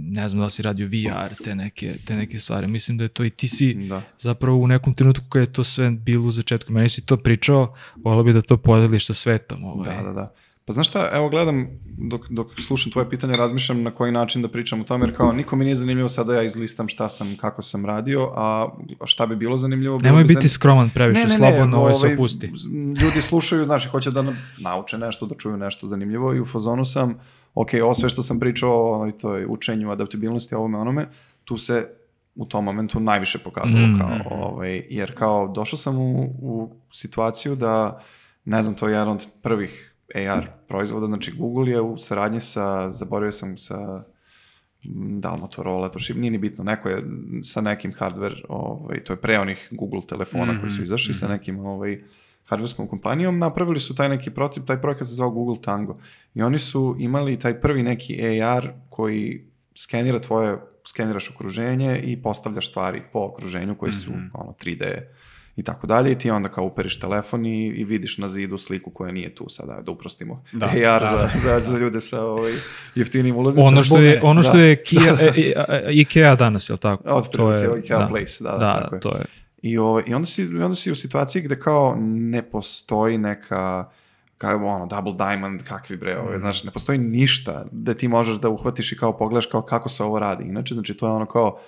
ne 0.09 0.30
znam 0.30 0.41
da 0.41 0.49
si 0.49 0.61
radio 0.61 0.88
VR, 0.88 1.43
te 1.43 1.55
neke, 1.55 1.95
te 2.05 2.15
neke 2.15 2.39
stvari. 2.39 2.67
Mislim 2.67 2.97
da 2.97 3.03
je 3.03 3.07
to 3.07 3.24
i 3.24 3.30
ti 3.30 3.47
si 3.47 3.74
Da. 3.74 4.01
zapravo 4.19 4.57
u 4.57 4.67
nekom 4.67 4.93
trenutku 4.93 5.26
kada 5.30 5.43
je 5.43 5.53
to 5.53 5.63
sve 5.63 5.91
bilo 5.91 6.26
u 6.28 6.32
začetku. 6.32 6.74
Meni 6.74 6.89
si 6.89 7.05
to 7.05 7.17
pričao, 7.17 7.76
volio 7.95 8.24
bi 8.24 8.34
da 8.34 8.41
to 8.41 8.57
podeliš 8.57 9.07
sa 9.07 9.13
svetom. 9.13 9.63
Ovaj. 9.63 9.95
Da, 9.95 10.03
da, 10.03 10.13
da. 10.13 10.34
Pa 10.66 10.74
znaš 10.74 10.89
šta, 10.89 11.09
evo 11.14 11.30
gledam, 11.30 11.68
dok, 11.99 12.22
dok 12.30 12.47
slušam 12.57 12.91
tvoje 12.91 13.09
pitanje, 13.09 13.36
razmišljam 13.36 13.84
na 13.84 13.91
koji 13.91 14.11
način 14.11 14.41
da 14.41 14.47
pričam 14.47 14.82
o 14.82 14.84
tome, 14.84 15.05
jer 15.05 15.18
kao 15.18 15.32
niko 15.32 15.55
mi 15.55 15.64
nije 15.64 15.76
zanimljivo 15.76 16.09
sada 16.09 16.36
ja 16.36 16.43
izlistam 16.43 16.88
šta 16.88 17.09
sam, 17.09 17.38
kako 17.38 17.61
sam 17.61 17.86
radio, 17.86 18.30
a 18.36 18.70
šta 19.05 19.26
bi 19.26 19.36
bilo 19.36 19.57
zanimljivo? 19.57 19.99
Nemoj 19.99 20.24
bi 20.24 20.28
biti 20.28 20.34
zanimljivo- 20.36 20.49
skroman 20.49 20.89
previše, 20.89 21.30
slobodno 21.30 21.78
ovaj 21.78 21.93
se 21.93 22.07
opusti. 22.07 22.51
Ljudi 22.95 23.22
slušaju, 23.22 23.66
znaš, 23.66 23.88
hoće 23.88 24.11
da 24.11 24.22
na- 24.22 24.36
nauče 24.59 24.97
nešto, 24.97 25.26
da 25.26 25.36
čuju 25.36 25.57
nešto 25.57 25.88
zanimljivo 25.88 26.34
i 26.34 26.39
u 26.39 26.45
fazonu 26.45 26.86
sam, 26.86 27.20
ok, 27.53 27.70
ovo 27.84 27.93
sve 27.93 28.09
što 28.09 28.22
sam 28.22 28.39
pričao 28.39 28.72
o 28.72 28.91
onoj 28.91 29.11
toj 29.11 29.45
učenju, 29.45 29.91
adaptabilnosti, 29.91 30.55
ovome 30.55 30.78
onome, 30.78 31.05
tu 31.43 31.57
se 31.57 31.88
u 32.36 32.45
tom 32.45 32.64
momentu 32.66 32.99
najviše 32.99 33.38
pokazalo 33.39 33.88
Mm. 33.88 33.99
kao, 33.99 34.09
ovaj, 34.32 34.84
jer 34.89 35.16
kao 35.16 35.47
došao 35.47 35.78
sam 35.78 35.97
u, 35.97 36.22
u 36.41 36.70
situaciju 36.91 37.55
da, 37.55 38.01
ne 38.45 38.64
znam, 38.64 38.76
to 38.76 38.88
je 38.88 38.91
jedan 38.91 39.09
od 39.09 39.28
prvih 39.41 39.89
AR 40.16 40.47
proizvoda, 40.68 41.05
znači 41.05 41.32
Google 41.38 41.72
je 41.72 41.82
u 41.82 41.97
saradnji 41.97 42.39
sa, 42.39 42.89
zaboravio 42.89 43.32
sam 43.32 43.57
sa 43.57 44.03
da 45.20 45.34
li 45.34 45.39
Motorola, 45.39 45.89
to 45.89 45.99
šip, 45.99 46.18
nije 46.18 46.32
ni 46.32 46.38
bitno, 46.38 46.64
neko 46.64 46.89
je 46.89 47.03
sa 47.43 47.61
nekim 47.61 47.93
hardware, 47.93 48.41
ovaj, 48.49 49.03
to 49.03 49.14
je 49.14 49.18
pre 49.18 49.39
onih 49.39 49.68
Google 49.72 50.01
telefona 50.09 50.59
koji 50.59 50.72
su 50.72 50.78
Mhm, 50.78 50.84
izašli 50.84 51.14
sa 51.14 51.28
nekim 51.28 51.59
ovaj, 51.59 52.01
hardwarerskom 52.49 52.88
kompanijom, 52.88 53.39
napravili 53.39 53.80
su 53.80 53.95
taj 53.95 54.09
neki 54.09 54.32
protip, 54.32 54.66
taj 54.66 54.82
projekat 54.82 55.07
se 55.07 55.14
zvao 55.14 55.30
Google 55.30 55.61
Tango. 55.61 55.97
I 56.36 56.41
oni 56.41 56.57
su 56.57 56.95
imali 56.99 57.39
taj 57.39 57.61
prvi 57.61 57.84
neki 57.84 58.41
AR 58.41 58.72
koji 58.89 59.45
skenira 59.76 60.20
tvoje, 60.20 60.57
skeniraš 60.88 61.30
okruženje 61.30 61.99
i 62.03 62.22
postavljaš 62.22 62.70
stvari 62.70 63.01
po 63.14 63.20
okruženju 63.20 63.76
koji 63.76 63.91
su 63.91 64.11
Mhm. 64.11 64.26
ono, 64.34 64.53
3D 64.53 65.01
i 65.56 65.64
tako 65.64 65.88
dalje 65.88 66.12
i 66.12 66.18
ti 66.18 66.32
onda 66.32 66.49
kao 66.49 66.66
uperiš 66.66 66.99
telefon 66.99 67.45
i, 67.45 67.68
i 67.68 67.84
vidiš 67.84 68.18
na 68.18 68.28
zidu 68.28 68.58
sliku 68.58 68.91
koja 68.91 69.12
nije 69.12 69.36
tu 69.36 69.45
sada, 69.49 69.82
da 69.82 69.91
uprostimo 69.91 70.43
Da, 70.51 70.66
AR 70.66 71.01
da. 71.01 71.08
Za, 71.08 71.30
za, 71.43 71.62
za 71.66 71.78
ljude 71.78 72.01
sa 72.01 72.26
ovaj, 72.26 72.54
jeftinim 72.95 73.36
ulaznicama. 73.36 73.68
Ono 73.68 73.84
što 73.84 73.97
je, 73.97 74.22
ono 74.24 74.43
što 74.43 74.58
Da. 74.58 74.64
je 74.64 74.84
Kia, 74.84 75.18
e, 75.20 75.54
e, 75.68 75.91
Ikea 75.91 76.36
danas, 76.36 76.70
je 76.70 76.74
li 76.74 76.80
tako? 76.80 77.04
Otprilike, 77.10 77.80
Ikea 77.80 78.08
Place, 78.08 78.43
da, 78.43 78.51
da, 78.51 78.58
da, 78.58 78.80
tako 78.82 78.95
je. 78.95 79.01
to 79.01 79.18
je. 79.18 79.26
I, 79.62 79.78
ovaj, 79.78 80.04
i 80.08 80.14
onda, 80.14 80.26
si, 80.26 80.43
i 80.43 80.62
onda 80.62 80.76
si 80.76 80.91
u 80.91 80.95
situaciji 80.95 81.41
gde 81.41 81.60
kao 81.60 81.95
ne 81.99 82.49
postoji 82.49 83.18
neka 83.18 83.89
kao 84.38 84.66
ono, 84.66 84.86
double 84.86 85.14
diamond, 85.18 85.64
kakvi 85.64 85.97
bre, 85.97 86.20
ovaj, 86.20 86.39
znaš, 86.39 86.64
ne 86.64 86.72
postoji 86.72 86.97
ništa 86.97 87.66
da 87.72 87.93
ti 87.93 88.08
možeš 88.08 88.36
da 88.36 88.49
uhvatiš 88.49 88.91
i 88.91 88.97
kao 88.97 89.18
pogledaš 89.18 89.45
kao 89.45 89.62
kako 89.62 89.89
se 89.89 90.04
ovo 90.04 90.20
radi. 90.20 90.43
Inače, 90.43 90.74
znači, 90.74 90.93
to 90.93 91.08
je 91.08 91.12
ono 91.12 91.26
kao 91.26 91.60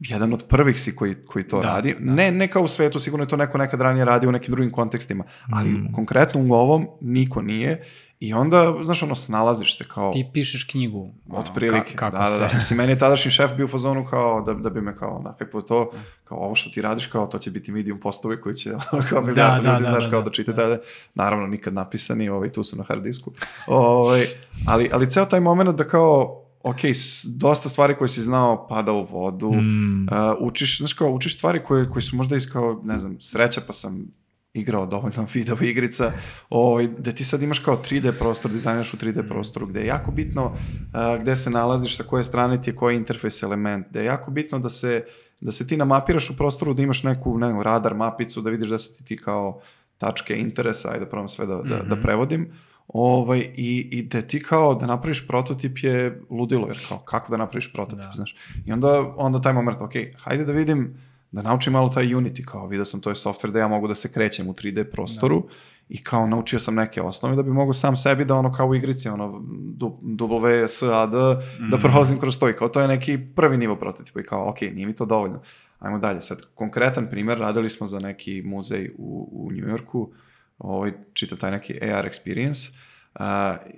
jedan 0.00 0.32
od 0.32 0.44
prvih 0.44 0.80
si 0.80 0.96
koji, 0.96 1.14
koji 1.16 1.44
to 1.44 1.60
Da, 1.60 1.66
radi. 1.66 1.96
da. 2.00 2.12
Ne, 2.12 2.30
ne 2.30 2.48
kao 2.48 2.62
u 2.62 2.68
svetu, 2.68 2.98
sigurno 2.98 3.24
je 3.24 3.28
to 3.28 3.36
neko 3.36 3.58
nekad 3.58 3.80
ranije 3.80 4.04
radio 4.04 4.28
u 4.28 4.32
nekim 4.32 4.52
drugim 4.52 4.72
kontekstima, 4.72 5.24
ali 5.48 5.68
Mm. 5.68 5.92
konkretno 5.92 6.40
u 6.42 6.52
ovom 6.52 6.86
niko 7.00 7.42
nije 7.42 7.84
i 8.20 8.34
onda, 8.34 8.74
znaš, 8.84 9.02
ono, 9.02 9.14
snalaziš 9.14 9.78
se 9.78 9.84
kao... 9.84 10.12
Ti 10.12 10.26
pišeš 10.32 10.64
knjigu. 10.64 11.10
ono, 11.28 11.38
Otprilike, 11.40 11.92
ka- 11.92 11.96
kako 11.96 12.16
da, 12.18 12.24
da, 12.24 12.38
da. 12.38 12.48
se- 12.48 12.56
Mislim, 12.56 12.76
meni 12.76 12.92
je 12.92 12.98
tadašnji 12.98 13.30
šef 13.30 13.52
bio 13.52 13.64
u 13.64 13.68
fazonu 13.68 14.04
kao 14.04 14.40
da, 14.42 14.54
da 14.54 14.70
bi 14.70 14.80
me 14.80 14.96
kao 14.96 15.22
nakakvo 15.24 15.62
to, 15.62 15.90
kao 16.24 16.38
ovo 16.38 16.54
što 16.54 16.70
ti 16.70 16.82
radiš, 16.82 17.06
kao 17.06 17.26
to 17.26 17.38
će 17.38 17.50
biti 17.50 17.72
medium 17.72 18.00
postovi 18.00 18.40
koji 18.40 18.54
će 18.54 18.70
ono, 18.92 19.02
kao 19.10 19.22
milijardu 19.22 19.62
da, 19.62 19.70
ljudi, 19.70 19.84
da, 19.84 19.90
znaš, 19.90 20.04
da, 20.04 20.10
kao 20.10 20.20
da, 20.20 20.24
da 20.24 20.30
čite 20.30 20.52
da. 20.52 20.62
dalje. 20.62 20.78
Naravno, 21.14 21.46
nikad 21.46 21.74
napisani, 21.74 22.28
ovaj, 22.28 22.48
tu 22.48 22.64
su 22.64 22.76
na 22.76 22.84
hard 22.84 23.02
disku. 23.02 23.32
ovaj, 23.68 24.26
ali, 24.66 24.90
ali 24.92 25.10
ceo 25.10 25.24
taj 25.24 25.40
moment 25.40 25.70
da 25.70 25.84
kao, 25.84 26.44
ok, 26.62 26.78
dosta 27.26 27.68
stvari 27.68 27.94
koje 27.96 28.08
si 28.08 28.22
znao 28.22 28.66
pada 28.68 28.92
u 28.92 29.04
vodu, 29.04 29.52
Mm. 29.52 30.02
Uh, 30.02 30.08
učiš, 30.40 30.78
znaš 30.78 30.92
kao, 30.92 31.10
učiš 31.10 31.36
stvari 31.36 31.60
koje, 31.64 31.90
koje 31.90 32.02
su 32.02 32.16
možda 32.16 32.36
iz 32.36 32.50
kao, 32.52 32.80
ne 32.84 32.98
znam, 32.98 33.20
sreća 33.20 33.60
pa 33.66 33.72
sam 33.72 34.06
igrao 34.54 34.86
dovoljno 34.86 35.26
video 35.34 35.56
igrica, 35.60 36.12
ovaj, 36.50 36.88
da 36.88 37.12
ti 37.12 37.24
sad 37.24 37.42
imaš 37.42 37.58
kao 37.58 37.82
3D 37.82 38.12
prostor, 38.18 38.50
dizajnaš 38.50 38.94
u 38.94 38.96
3D 38.96 39.28
prostoru, 39.28 39.66
gde 39.66 39.80
je 39.80 39.86
jako 39.86 40.10
bitno 40.10 40.44
uh, 40.46 41.22
gde 41.22 41.36
se 41.36 41.50
nalaziš, 41.50 41.96
sa 41.96 42.02
koje 42.02 42.24
strane 42.24 42.62
ti 42.62 42.70
je 42.70 42.76
koji 42.76 42.96
interfejs 42.96 43.42
element, 43.42 43.86
gde 43.90 44.00
je 44.00 44.06
jako 44.06 44.30
bitno 44.30 44.58
da 44.58 44.70
se, 44.70 45.04
da 45.40 45.52
se 45.52 45.66
ti 45.66 45.76
namapiraš 45.76 46.30
u 46.30 46.36
prostoru, 46.36 46.74
da 46.74 46.82
imaš 46.82 47.02
neku, 47.02 47.38
ne 47.38 47.64
radar 47.64 47.94
mapicu, 47.94 48.40
da 48.40 48.50
vidiš 48.50 48.68
da 48.68 48.78
su 48.78 48.94
ti 48.94 49.04
ti 49.04 49.16
kao 49.16 49.60
tačke 49.98 50.36
interesa, 50.36 50.88
ajde 50.88 51.04
da 51.04 51.10
probam 51.10 51.28
sve 51.28 51.46
da, 51.46 51.56
da, 51.56 51.76
da 51.78 51.94
Mhm. 51.94 52.02
prevodim, 52.02 52.52
ovaj, 52.88 53.38
i, 53.54 53.88
i 53.90 54.02
da 54.04 54.22
ti 54.22 54.40
kao 54.40 54.74
da 54.74 54.86
napraviš 54.86 55.26
prototip 55.28 55.78
je 55.78 56.20
ludilo, 56.30 56.66
jer 56.68 56.78
kao 56.88 56.98
kako 56.98 57.30
da 57.30 57.36
napraviš 57.36 57.72
prototip, 57.72 57.98
Da. 58.00 58.12
znaš. 58.14 58.36
I 58.66 58.72
onda, 58.72 59.14
onda 59.16 59.40
taj 59.40 59.52
moment, 59.52 59.80
ok, 59.80 59.92
hajde 60.16 60.44
da 60.44 60.52
vidim, 60.52 60.94
da 61.32 61.42
naučim 61.42 61.72
malo 61.72 61.88
taj 61.88 62.06
Unity, 62.06 62.44
kao 62.44 62.66
vidio 62.66 62.84
sam 62.84 63.00
to 63.00 63.10
je 63.10 63.16
software 63.16 63.50
da 63.50 63.58
ja 63.58 63.68
mogu 63.68 63.88
da 63.88 63.94
se 63.94 64.12
krećem 64.12 64.48
u 64.48 64.52
3D 64.52 64.84
prostoru 64.84 65.48
i 65.88 66.02
kao 66.02 66.26
naučio 66.26 66.60
sam 66.60 66.74
neke 66.74 67.02
osnove 67.02 67.36
da 67.36 67.42
bi 67.42 67.50
mogo 67.50 67.72
sam 67.72 67.96
sebi 67.96 68.24
da 68.24 68.34
ono 68.34 68.52
kao 68.52 68.68
u 68.68 68.74
igrici, 68.74 69.08
ono 69.08 69.42
du- 69.72 69.98
WSAD, 70.02 71.10
da 71.10 71.42
Mhm. 71.70 71.82
prolazim 71.82 72.18
kroz 72.18 72.38
to 72.38 72.48
i 72.48 72.52
kao 72.52 72.68
to 72.68 72.80
je 72.80 72.88
neki 72.88 73.18
prvi 73.36 73.56
nivo 73.56 73.76
prototipa 73.76 74.20
i 74.20 74.24
kao 74.24 74.48
ok, 74.48 74.60
nije 74.62 74.86
mi 74.86 74.94
to 74.94 75.06
dovoljno. 75.06 75.40
Ajmo 75.78 75.98
dalje, 75.98 76.22
sad 76.22 76.38
konkretan 76.54 77.06
primjer, 77.06 77.38
radili 77.38 77.70
smo 77.70 77.86
za 77.86 77.98
neki 77.98 78.42
muzej 78.42 78.90
u, 78.98 79.28
u 79.32 79.50
New 79.52 79.68
Yorku, 79.68 80.10
ovaj, 80.58 80.92
čitav 81.12 81.38
taj 81.38 81.50
neki 81.50 81.78
AR 81.82 82.08
experience 82.08 82.70
uh, 83.14 83.22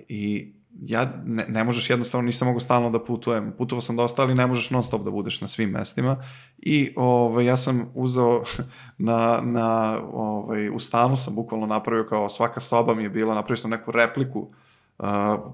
i 0.07 0.53
ja 0.81 1.11
ne, 1.25 1.45
ne 1.47 1.63
možeš 1.63 1.89
jednostavno, 1.89 2.25
nisam 2.25 2.47
mogu 2.47 2.59
stalno 2.59 2.89
da 2.89 3.03
putujem. 3.05 3.53
Putovao 3.57 3.81
sam 3.81 3.95
dosta, 3.95 4.21
ali 4.21 4.35
ne 4.35 4.47
možeš 4.47 4.69
non 4.69 4.83
stop 4.83 5.03
da 5.03 5.11
budeš 5.11 5.41
na 5.41 5.47
svim 5.47 5.69
mestima. 5.69 6.23
I 6.57 6.93
ovaj, 6.95 7.45
ja 7.45 7.57
sam 7.57 7.91
uzeo 7.93 8.43
na, 8.97 9.41
na, 9.43 9.99
ovaj, 10.13 10.69
u 10.69 10.79
stanu 10.79 11.15
sam 11.15 11.35
bukvalno 11.35 11.65
napravio 11.67 12.05
kao 12.09 12.29
svaka 12.29 12.59
soba 12.59 12.95
mi 12.95 13.03
je 13.03 13.09
bila, 13.09 13.35
napravio 13.35 13.57
sam 13.57 13.71
neku 13.71 13.91
repliku 13.91 14.39
uh, 14.39 15.05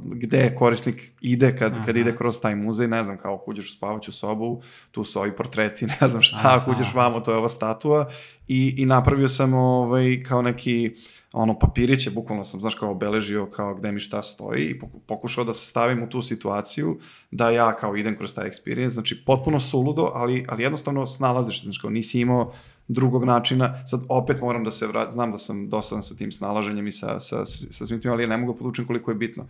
gde 0.04 0.56
korisnik 0.56 1.12
ide 1.22 1.58
kad, 1.58 1.72
kad 1.86 1.90
Aha. 1.90 2.00
ide 2.00 2.16
kroz 2.16 2.42
taj 2.42 2.56
muzej, 2.56 2.88
ne 2.88 3.04
znam, 3.04 3.18
kao 3.18 3.36
ako 3.36 3.52
uđeš 3.52 3.70
u 3.70 3.74
spavaću 3.74 4.12
sobu, 4.12 4.62
tu 4.92 5.04
su 5.04 5.20
ovi 5.20 5.36
portreti, 5.36 5.86
ne 6.02 6.08
znam 6.08 6.22
šta, 6.22 6.42
ako 6.44 6.72
uđeš 6.72 6.94
vamo, 6.94 7.20
to 7.20 7.32
je 7.32 7.38
ova 7.38 7.50
statua 7.50 8.10
i, 8.48 8.76
i 8.78 8.86
napravio 8.86 9.28
sam 9.28 9.54
ovaj, 9.54 10.24
kao 10.28 10.42
neki 10.42 10.96
ono 11.38 11.60
papiriće, 11.60 12.12
bukvalno 12.12 12.44
sam, 12.44 12.60
znaš, 12.60 12.76
kao 12.76 12.92
obeležio 12.92 13.46
kao 13.46 13.76
gde 13.76 13.92
mi 13.92 14.00
šta 14.00 14.24
stoji 14.24 14.66
i 14.66 14.80
poku- 14.80 15.00
pokušao 15.08 15.44
da 15.44 15.54
se 15.54 15.66
stavim 15.66 16.04
u 16.04 16.10
tu 16.10 16.22
situaciju 16.22 17.00
da 17.32 17.50
ja 17.50 17.76
kao 17.76 17.96
idem 17.96 18.18
kroz 18.18 18.34
taj 18.34 18.50
experience, 18.50 18.90
znači 18.90 19.24
potpuno 19.26 19.60
suludo, 19.60 20.12
ali, 20.14 20.46
ali 20.50 20.64
jednostavno 20.64 21.08
snalaziš 21.08 21.60
se, 21.60 21.64
znači 21.64 21.82
kao 21.82 21.90
nisi 21.90 22.20
imao 22.20 22.54
drugog 22.88 23.24
načina, 23.24 23.86
sad 23.86 24.02
opet 24.10 24.42
moram 24.42 24.64
da 24.64 24.72
se 24.72 24.88
vratim, 24.88 25.12
znam 25.12 25.32
da 25.32 25.38
sam 25.38 25.70
dosadan 25.70 26.04
sa 26.04 26.16
tim 26.16 26.32
snalaženjem 26.32 26.88
i 26.88 26.92
sa, 26.92 27.20
sa, 27.20 27.46
sa 27.46 27.86
svim 27.86 28.02
tim, 28.02 28.12
ali 28.12 28.24
ja 28.24 28.30
ne 28.30 28.38
mogu 28.38 28.54
da 28.54 28.58
podučim 28.58 28.88
koliko 28.88 29.12
je 29.12 29.16
bitno. 29.16 29.46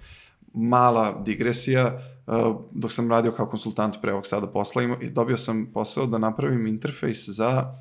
Mala 0.54 1.22
digresija, 1.26 2.02
uh, 2.28 2.56
dok 2.72 2.92
sam 2.92 3.12
radio 3.12 3.32
kao 3.32 3.46
konsultant 3.46 3.96
pre 4.02 4.12
ovog 4.12 4.26
sada 4.26 4.48
posla, 4.48 4.84
i 4.84 5.10
dobio 5.10 5.38
sam 5.38 5.66
posao 5.74 6.06
da 6.06 6.18
napravim 6.18 6.68
interfejs 6.68 7.30
za 7.30 7.78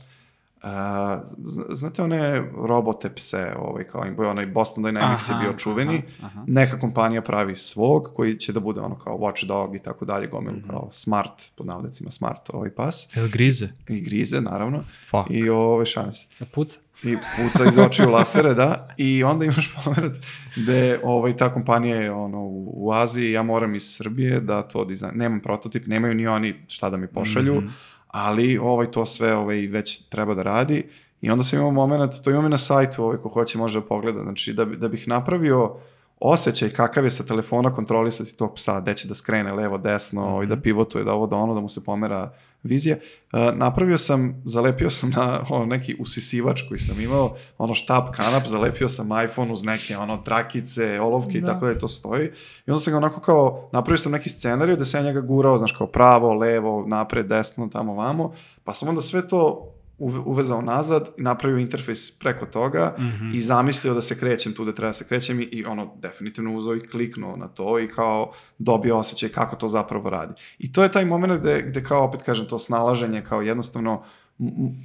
znate 1.71 2.03
one 2.03 2.43
robote 2.59 3.11
pse, 3.11 3.53
ovaj, 3.59 3.85
kao 3.85 4.05
im 4.05 4.17
onaj 4.21 4.47
Boston 4.47 4.85
Dynamics 4.85 4.99
je 5.31 5.41
bio 5.41 5.53
čuveni, 5.55 6.03
Aha, 6.19 6.27
aha. 6.29 6.45
neka 6.47 6.79
kompanija 6.79 7.23
pravi 7.23 7.57
svog 7.57 8.12
koji 8.14 8.37
će 8.37 8.53
da 8.53 8.61
bude 8.61 8.81
ono 8.81 8.95
kao 8.97 9.17
watchdog 9.17 9.77
i 9.77 9.81
tako 9.81 10.05
dalje, 10.05 10.27
gomilu 10.27 10.57
Mhm. 10.57 10.69
kao 10.69 10.89
smart, 10.93 11.33
pod 11.57 11.67
navodnicima 11.67 12.11
smart 12.11 12.51
ovaj 12.51 12.71
pas 12.71 13.17
El 13.17 13.29
grize? 13.29 13.69
i 13.89 14.01
grize 14.01 14.41
naravno 14.41 14.83
Fuck. 15.05 15.31
i 15.31 15.49
ove 15.49 15.87
šalim 15.87 16.14
se 16.14 16.27
Da 16.41 16.47
puca. 16.47 16.79
i 17.03 17.17
puca 17.17 17.64
iz 17.64 17.79
očiju 17.79 18.11
lasere, 18.11 18.55
da, 18.55 18.89
i 18.97 19.25
onda 19.25 19.45
imaš 19.45 19.75
moment 19.77 20.17
gde 20.57 21.01
ovaj, 21.05 21.37
ta 21.37 21.53
kompanija 21.53 21.97
je 21.97 22.12
ono, 22.12 22.39
u, 22.39 22.87
u 22.87 22.93
Aziji, 22.93 23.33
ja 23.33 23.43
moram 23.43 23.75
iz 23.75 23.85
Srbije 23.87 24.41
da 24.41 24.62
to 24.62 24.85
dizajn, 24.85 25.12
nemam 25.14 25.41
prototip, 25.41 25.87
nemaju 25.87 26.14
ni 26.14 26.27
oni 26.27 26.55
šta 26.69 26.91
da 26.91 26.97
mi 26.97 27.07
pošalju, 27.09 27.55
Mhm. 27.55 27.67
Ali 28.09 28.59
ovaj, 28.59 28.91
to 28.91 29.07
sve 29.07 29.35
ovaj, 29.37 29.57
već 29.67 30.09
treba 30.09 30.35
da 30.35 30.43
radi. 30.43 30.85
I 31.21 31.31
onda 31.31 31.45
sam 31.45 31.59
imao 31.59 31.71
moment, 31.71 32.13
to 32.25 32.31
imam 32.31 32.47
i 32.47 32.49
na 32.49 32.59
sajtu, 32.59 33.05
ovaj, 33.05 33.17
ko 33.17 33.29
hoće 33.29 33.59
može 33.59 33.81
da 33.81 33.87
pogleda, 33.87 34.23
znači 34.23 34.53
da, 34.53 34.65
bi- 34.65 34.77
da 34.77 34.89
bih 34.89 35.09
napravio 35.09 35.75
osjećaj 36.21 36.71
kakav 36.71 37.05
je 37.05 37.11
sa 37.11 37.25
telefona 37.25 37.75
kontrolisati 37.75 38.37
tog 38.37 38.55
psa, 38.55 38.81
gde 38.81 38.95
će 38.95 39.09
da 39.09 39.15
skrene 39.15 39.53
levo, 39.53 39.79
desno, 39.79 40.23
ovaj, 40.25 40.47
da 40.47 40.57
pivotuje, 40.57 41.05
da 41.05 41.13
ovo, 41.15 41.27
da 41.27 41.37
ono, 41.37 41.55
da 41.55 41.61
mu 41.61 41.69
se 41.69 41.85
pomera 41.85 42.33
vizija. 42.67 42.97
Uh, 42.97 43.59
napravio 43.59 43.99
sam, 43.99 44.43
zalepio 44.45 44.91
sam 44.91 45.11
na 45.11 45.45
ono, 45.51 45.67
neki 45.67 45.97
usisivač 45.99 46.62
koji 46.69 46.81
sam 46.81 47.01
imao, 47.01 47.37
ono 47.59 47.75
štab 47.75 48.05
kanap, 48.11 48.47
zalepio 48.47 48.89
sam 48.89 49.25
iPhone 49.25 49.53
uz 49.53 49.64
neke 49.64 49.97
ono 49.97 50.17
trakice, 50.17 51.01
olovke 51.01 51.39
i 51.39 51.41
Da. 51.41 51.47
tako 51.47 51.64
da 51.64 51.71
je 51.71 51.79
to 51.79 51.89
stoji. 51.89 52.27
I 52.67 52.71
onda 52.71 52.81
sam 52.81 52.91
ga 52.91 52.97
onako 52.97 53.21
kao, 53.21 53.69
napravio 53.73 53.99
sam 53.99 54.12
neki 54.12 54.31
scenariju 54.31 54.77
da 54.77 54.85
sam 54.85 55.01
ja 55.01 55.07
njega 55.07 55.21
gurao, 55.21 55.59
znaš, 55.59 55.73
kao 55.73 55.87
pravo, 55.87 56.35
levo, 56.35 56.85
napred, 56.87 57.27
desno, 57.27 57.69
tamo, 57.73 57.95
vamo, 57.95 58.33
pa 58.64 58.75
sam 58.75 58.89
onda 58.89 59.01
sve 59.01 59.29
to 59.29 59.73
uvezao 59.99 60.63
nazad 60.63 61.09
i 61.19 61.23
napravio 61.23 61.59
interfejs 61.59 62.19
preko 62.19 62.47
toga 62.47 62.95
Mhm. 62.99 63.29
i 63.35 63.41
zamislio 63.41 63.95
da 63.95 64.03
se 64.03 64.19
krećem 64.19 64.53
tu 64.53 64.65
da 64.65 64.73
treba 64.73 64.89
da 64.89 64.93
se 64.93 65.07
krećem 65.09 65.41
i, 65.41 65.45
i 65.45 65.65
ono 65.65 65.95
definitivno 66.03 66.55
uzeo 66.55 66.77
i 66.77 66.81
kliknuo 66.89 67.37
na 67.37 67.49
to 67.49 67.81
i 67.81 67.89
kao 67.89 68.33
dobio 68.59 68.99
osjećaj 68.99 69.29
kako 69.29 69.57
to 69.57 69.69
zapravo 69.69 70.11
radi. 70.11 70.35
I 70.59 70.73
to 70.73 70.83
je 70.83 70.93
taj 70.93 71.05
moment 71.05 71.41
gde, 71.41 71.65
gde 71.69 71.83
kao 71.83 72.05
opet 72.05 72.23
kažem 72.23 72.47
to 72.47 72.59
snalaženje 72.59 73.23
kao 73.23 73.43
jednostavno 73.43 74.03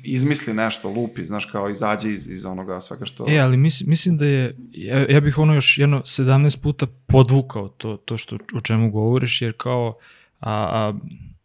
izmisli 0.04 0.54
nešto, 0.54 0.90
lupi, 0.90 1.26
znaš, 1.26 1.46
kao 1.46 1.70
izađe 1.70 2.10
iz, 2.14 2.30
iz 2.30 2.46
onoga 2.46 2.82
svega 2.82 3.06
što... 3.06 3.26
E, 3.30 3.38
ali 3.38 3.58
mislim, 3.58 3.90
mislim 3.90 4.18
da 4.18 4.26
je, 4.26 4.56
ja, 4.72 5.06
ja 5.10 5.22
bih 5.22 5.38
ono 5.38 5.54
još 5.54 5.78
jedno 5.78 6.00
17 6.00 6.62
puta 6.62 6.88
podvukao 7.08 7.68
to, 7.68 7.98
to 7.98 8.18
što, 8.18 8.38
o 8.56 8.62
čemu 8.62 8.92
govoriš, 8.92 9.42
jer 9.42 9.54
kao, 9.58 9.98
a, 10.40 10.52
a, 10.52 10.94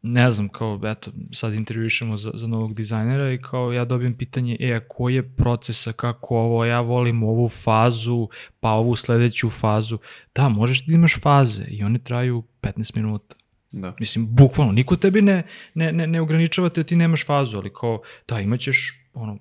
ne 0.07 0.30
znam, 0.30 0.48
kao, 0.48 0.80
eto, 0.84 1.11
sad 1.32 1.54
intervjušemo 1.54 2.16
za, 2.16 2.30
za 2.34 2.46
novog 2.46 2.74
dizajnera 2.74 3.32
i 3.32 3.38
kao 3.38 3.72
ja 3.72 3.84
dobijem 3.84 4.14
pitanje, 4.14 4.57
e, 4.61 4.72
a 4.72 4.80
koji 4.88 5.14
je 5.14 5.28
procesa, 5.36 5.92
kako 5.92 6.36
ovo, 6.36 6.64
ja 6.64 6.80
volim 6.80 7.22
ovu 7.22 7.48
fazu, 7.48 8.28
pa 8.61 8.70
ovu 8.70 8.96
sledeću 8.96 9.50
fazu. 9.50 9.98
Da, 10.34 10.48
možeš 10.48 10.86
da 10.86 10.94
imaš 10.94 11.20
faze 11.20 11.64
i 11.68 11.84
one 11.84 11.98
traju 11.98 12.42
15 12.62 12.96
minuta. 12.96 13.36
Da. 13.72 13.94
Mislim, 14.00 14.26
bukvalno, 14.30 14.72
niko 14.72 14.96
tebi 14.96 15.22
ne, 15.22 15.42
ne, 15.74 15.92
ne, 15.92 16.07
ne 16.07 16.20
ograničava 16.20 16.68
te 16.68 16.80
da 16.80 16.86
ti 16.86 16.96
nemaš 16.96 17.26
fazu, 17.26 17.57
ali 17.57 17.72
kao, 17.72 18.02
da, 18.28 18.40
imaćeš, 18.40 19.05
ono, 19.17 19.39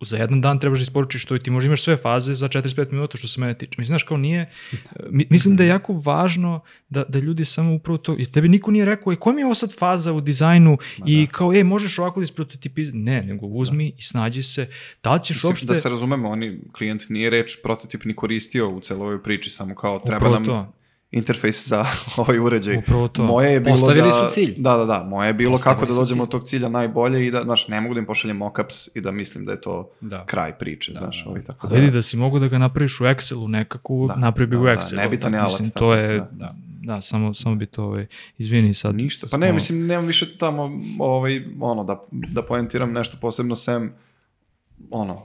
za 0.00 0.16
jedan 0.16 0.40
dan 0.40 0.60
trebaš 0.60 0.78
da 0.78 0.82
isporučiš 0.82 1.24
to 1.24 1.36
i 1.36 1.42
ti 1.42 1.50
možda 1.50 1.66
imaš 1.66 1.82
sve 1.82 1.96
faze 1.96 2.34
za 2.34 2.48
45 2.48 2.92
minuta 2.92 3.18
što 3.18 3.28
se 3.28 3.40
mene 3.40 3.58
tiče. 3.58 3.70
Mislim, 3.78 3.86
znaš, 3.86 4.02
kao 4.02 4.16
nije, 4.16 4.50
mi, 5.10 5.26
mislim 5.30 5.56
da 5.56 5.64
je 5.64 5.68
jako 5.68 5.92
važno 5.92 6.60
da, 6.88 7.04
da 7.08 7.18
ljudi 7.18 7.44
samo 7.44 7.74
upravo 7.74 7.98
to, 7.98 8.14
jer 8.18 8.30
tebi 8.30 8.48
niko 8.48 8.70
nije 8.70 8.84
rekao, 8.84 9.12
e, 9.12 9.16
koja 9.16 9.34
mi 9.34 9.40
je 9.40 9.44
ovo 9.44 9.54
sad 9.54 9.78
faza 9.78 10.12
u 10.12 10.20
dizajnu 10.20 10.78
i 11.06 11.26
kao, 11.26 11.54
e, 11.54 11.64
možeš 11.64 11.98
ovako 11.98 12.20
da 12.20 12.24
isprototipizati. 12.24 12.98
Ne, 12.98 13.22
nego 13.22 13.46
uzmi 13.46 13.92
i 13.98 14.02
snađi 14.02 14.42
se. 14.42 14.68
Da 15.02 15.14
li 15.14 15.24
ćeš 15.24 15.36
Mislim, 15.36 15.50
uopšte... 15.50 15.66
Da 15.66 15.74
se 15.74 15.88
razumemo, 15.88 16.28
oni, 16.28 16.60
klijent 16.72 17.02
nije 17.08 17.30
reč 17.30 17.56
prototip 17.62 18.04
ni 18.04 18.16
koristio 18.16 18.70
u 18.70 18.80
celoj 18.80 19.06
ovoj 19.06 19.22
priči, 19.22 19.50
samo 19.50 19.74
kao 19.74 19.98
treba 19.98 20.16
Upravo 20.16 20.34
nam 20.34 20.44
to. 20.44 20.72
Interfejs 21.10 21.68
za 21.68 21.84
ovaj 22.16 22.38
uređaj. 22.38 22.76
Upravo 22.76 23.08
to. 23.08 23.22
Moje 23.24 23.52
je 23.52 23.60
bilo 23.60 23.76
Postavili 23.76 24.08
da... 24.08 24.28
su 24.28 24.34
cilj. 24.34 24.54
Da, 24.58 24.76
da, 24.76 24.84
da. 24.84 25.04
Moje 25.04 25.26
je 25.26 25.34
bilo 25.34 25.52
Postavili 25.52 25.80
kako 25.80 25.92
da 25.92 26.00
dođemo 26.00 26.16
cilj. 26.16 26.22
od 26.22 26.30
tog 26.30 26.44
cilja 26.44 26.68
najbolje 26.68 27.26
i 27.26 27.30
da, 27.30 27.42
znaš, 27.42 27.68
ne 27.68 27.80
mogu 27.80 27.94
da 27.94 28.00
im 28.00 28.06
pošaljem 28.06 28.36
mockups 28.36 28.96
i 28.96 29.00
da 29.00 29.10
mislim 29.10 29.44
da 29.44 29.52
je 29.52 29.60
to 29.60 29.90
Da. 30.00 30.24
kraj 30.26 30.58
priče, 30.58 30.92
Da, 30.92 30.98
znaš, 30.98 31.24
da. 31.24 31.30
ovaj, 31.30 31.42
tako 31.42 31.66
A 31.66 31.70
da... 31.70 31.76
vidi 31.76 31.90
da 31.90 32.02
si 32.02 32.16
mogu 32.16 32.38
da 32.38 32.48
ga 32.48 32.58
napraviš 32.58 33.00
u 33.00 33.04
Excelu 33.04 33.48
nekako, 33.48 34.04
Da, 34.08 34.16
napravi 34.16 34.46
bi 34.46 34.56
da, 34.56 34.62
u 34.62 34.64
da, 34.64 34.70
Excelu. 34.70 34.96
nebitan 34.96 35.34
je 35.34 35.38
alat, 35.38 35.50
Mislim, 35.50 35.70
tako 35.70 35.78
to 35.80 35.90
da, 35.90 36.00
je, 36.00 36.18
da. 36.18 36.26
da, 36.32 36.54
da, 36.84 37.00
samo, 37.00 37.34
samo 37.34 37.54
bi 37.54 37.66
to, 37.66 37.84
ovaj, 37.84 38.06
izvini 38.38 38.74
sad. 38.74 38.94
Ništa. 38.94 39.26
Pa 39.30 39.36
ne, 39.36 39.52
mislim, 39.52 39.86
nemam 39.86 40.06
više 40.06 40.38
tamo, 40.38 40.70
ovaj, 40.98 41.44
ono, 41.60 41.84
da, 41.84 42.02
da 42.10 42.42
poentiram 42.42 42.92
nešto 42.92 43.16
posebno 43.20 43.56
sem 43.56 43.92
ono, 44.90 45.22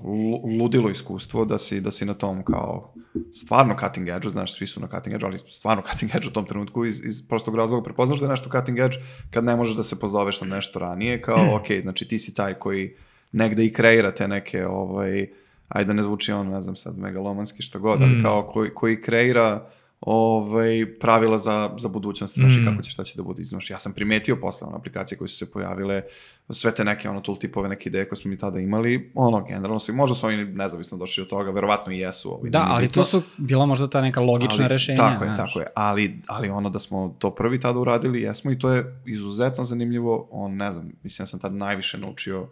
ludilo 0.59 0.89
iskustvo 0.89 1.45
da 1.45 1.57
si, 1.57 1.81
da 1.81 1.91
si 1.91 2.05
na 2.05 2.13
tom 2.13 2.43
kao 2.43 2.93
stvarno 3.31 3.75
cutting 3.79 4.07
edge 4.07 4.29
znaš, 4.29 4.55
svi 4.55 4.67
su 4.67 4.79
na 4.79 4.87
cutting 4.87 5.15
edge 5.15 5.25
ali 5.25 5.39
stvarno 5.39 5.83
cutting 5.91 6.11
edge 6.15 6.27
u 6.27 6.31
tom 6.31 6.45
trenutku 6.45 6.85
iz, 6.85 7.05
iz 7.05 7.27
prostog 7.27 7.55
razloga 7.55 7.83
prepoznaš 7.83 8.19
da 8.19 8.25
je 8.25 8.29
nešto 8.29 8.49
cutting 8.49 8.79
edge 8.79 8.97
kad 9.29 9.43
ne 9.43 9.55
možeš 9.55 9.75
da 9.75 9.83
se 9.83 9.99
pozoveš 9.99 10.41
na 10.41 10.47
nešto 10.47 10.79
ranije, 10.79 11.21
kao, 11.21 11.55
ok, 11.55 11.65
znači 11.81 12.07
ti 12.07 12.19
si 12.19 12.33
taj 12.33 12.53
koji 12.53 12.95
negde 13.31 13.65
i 13.65 13.73
kreira 13.73 14.11
te 14.11 14.27
neke, 14.27 14.65
ovaj, 14.65 15.27
ajde 15.67 15.87
da 15.87 15.93
ne 15.93 16.03
zvuči 16.03 16.31
ono, 16.31 16.51
ne 16.51 16.61
znam 16.61 16.75
sad, 16.75 16.97
megalomanski 16.97 17.63
što 17.63 17.79
god, 17.79 18.01
ali 18.01 18.11
mm. 18.11 18.23
kao 18.23 18.43
koji, 18.43 18.69
koji 18.69 19.01
kreira 19.01 19.69
ovaj, 20.01 20.85
pravila 20.99 21.37
za, 21.37 21.69
za 21.77 21.87
budućnost, 21.87 22.35
znači 22.35 22.59
mm. 22.59 22.65
kako 22.65 22.81
će, 22.81 22.91
šta 22.91 23.03
će 23.03 23.17
da 23.17 23.23
bude. 23.23 23.43
Znaš, 23.43 23.69
ja 23.69 23.79
sam 23.79 23.93
primetio 23.93 24.35
posle 24.35 24.67
ono, 24.67 24.77
aplikacije 24.77 25.17
koje 25.17 25.27
su 25.27 25.37
se 25.37 25.51
pojavile, 25.51 26.01
sve 26.49 26.75
te 26.75 26.83
neke 26.83 27.09
ono 27.09 27.21
tool 27.21 27.37
tipove, 27.37 27.69
neke 27.69 27.89
ideje 27.89 28.09
koje 28.09 28.17
smo 28.17 28.29
mi 28.29 28.37
tada 28.37 28.59
imali, 28.59 29.11
ono, 29.15 29.43
generalno 29.43 29.79
se, 29.79 29.91
možda 29.91 30.15
su 30.15 30.27
oni 30.27 30.45
nezavisno 30.45 30.97
došli 30.97 31.21
od 31.21 31.27
toga, 31.27 31.51
verovatno 31.51 31.93
i 31.93 31.99
jesu. 31.99 32.33
Ovaj, 32.33 32.49
da, 32.49 32.65
ali 32.69 32.87
to 32.87 33.03
su 33.03 33.21
bila 33.37 33.65
možda 33.65 33.89
ta 33.89 34.01
neka 34.01 34.19
logična 34.19 34.63
ali, 34.63 34.67
rešenja. 34.67 34.97
Tako 34.97 35.23
je, 35.23 35.35
tako 35.35 35.59
je, 35.59 35.65
ali, 35.75 36.21
ali 36.27 36.49
ono 36.49 36.69
da 36.69 36.79
smo 36.79 37.15
to 37.19 37.35
prvi 37.35 37.59
tada 37.59 37.79
uradili, 37.79 38.21
jesmo 38.21 38.51
i 38.51 38.59
to 38.59 38.69
je 38.69 39.01
izuzetno 39.05 39.63
zanimljivo, 39.63 40.27
on, 40.31 40.55
ne 40.55 40.71
znam, 40.71 40.91
mislim, 41.03 41.23
ja 41.23 41.27
sam 41.27 41.39
tad 41.39 41.53
najviše 41.53 41.97
naučio 41.97 42.47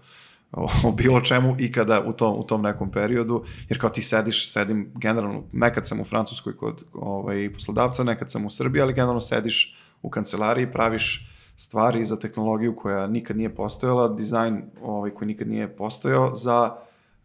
o 0.52 0.92
bilo 0.92 1.22
čemu 1.22 1.56
ikada 1.60 2.04
u 2.08 2.14
tom, 2.14 2.40
u 2.40 2.44
tom 2.44 2.62
nekom 2.62 2.92
periodu, 2.92 3.44
jer 3.70 3.80
kao 3.80 3.90
ti 3.90 4.02
sediš, 4.02 4.52
sedim 4.52 4.92
generalno, 4.96 5.44
nekad 5.52 5.88
sam 5.88 6.00
u 6.00 6.04
Francuskoj 6.04 6.58
kod 6.58 6.84
ovaj, 6.94 7.54
poslodavca, 7.54 8.04
nekad 8.04 8.32
sam 8.32 8.46
u 8.46 8.50
Srbiji, 8.50 8.82
ali 8.82 8.94
generalno 8.94 9.22
sediš 9.22 9.76
u 10.02 10.10
kancelariji, 10.10 10.72
praviš 10.72 11.30
stvari 11.56 12.06
za 12.06 12.20
tehnologiju 12.20 12.76
koja 12.76 13.08
nikad 13.08 13.38
nije 13.38 13.56
postojala, 13.56 14.08
dizajn 14.08 14.62
ovaj, 14.82 15.12
koji 15.12 15.28
nikad 15.28 15.48
nije 15.48 15.76
postojao 15.76 16.36
za 16.36 16.76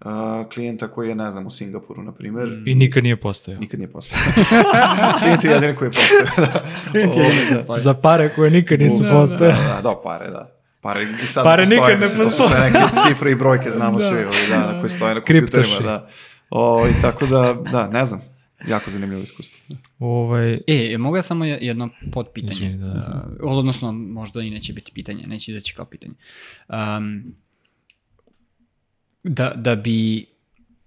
uh, 0.01 0.11
klijenta 0.55 0.89
koji 0.89 1.09
je, 1.09 1.14
ne 1.14 1.31
znam, 1.31 1.47
u 1.47 1.51
Singapuru, 1.51 2.03
na 2.03 2.12
primjer. 2.12 2.49
Mm. 2.49 2.68
I 2.68 2.75
nikad 2.75 3.03
nije 3.03 3.16
postojao. 3.16 3.61
Nikad 3.61 3.81
nije 3.81 3.93
postojao. 3.93 4.25
Klijent 5.20 5.45
je 5.45 5.51
jedini 5.51 5.77
koji 5.77 5.89
je 5.89 5.93
postojao. 5.93 6.27
Da. 6.37 6.64
Klijent 6.91 7.16
je 7.16 7.22
jedini. 7.22 7.81
Za 7.81 7.95
pare 7.95 8.35
koje 8.35 8.51
nikad 8.51 8.81
nisu 8.81 9.03
da, 9.03 9.11
postojao. 9.11 9.53
Da, 9.53 9.75
da, 9.75 9.81
da, 9.83 10.01
pare, 10.03 10.31
da. 10.31 10.53
Pare, 10.85 11.16
sad 11.26 11.45
Pare 11.45 11.62
postoje, 11.62 11.80
nikad 11.80 12.01
ne 12.01 12.07
postoje. 12.07 12.24
To 12.24 12.30
su 12.30 12.43
sve 12.49 12.61
neke 12.61 12.78
cifre 13.09 13.30
i 13.30 13.35
brojke, 13.35 13.70
znamo 13.70 13.99
da. 13.99 14.05
svi 14.09 14.16
ovih 14.16 14.47
dana 14.51 14.80
koji 14.80 14.91
stoje 14.91 15.14
na 15.14 15.20
kompjuterima. 15.20 15.78
Da. 15.80 16.09
O, 16.51 16.87
i 16.89 17.03
tako 17.03 17.26
da, 17.26 17.57
da, 17.72 17.89
ne 17.89 18.05
znam. 18.05 18.20
Jako 18.68 18.91
zanimljivo 18.91 19.22
iskustvo. 19.22 19.76
Ovaj... 19.99 20.61
E, 20.66 20.99
mogu 20.99 21.16
ja 21.16 21.22
samo 21.22 21.45
jedno 21.45 21.89
podpitanje? 22.12 22.53
Izvini, 22.53 22.78
da. 22.78 23.24
Uh, 23.43 23.59
odnosno, 23.59 23.93
možda 23.93 24.41
i 24.41 24.51
neće 24.51 24.72
biti 24.72 24.93
pitanje, 24.93 25.26
neće 25.26 25.53
izaći 25.53 25.74
kao 25.74 25.85
pitanje. 25.85 26.14
Um, 26.68 27.35
da, 29.22 29.53
da, 29.57 29.76
bi, 29.76 30.26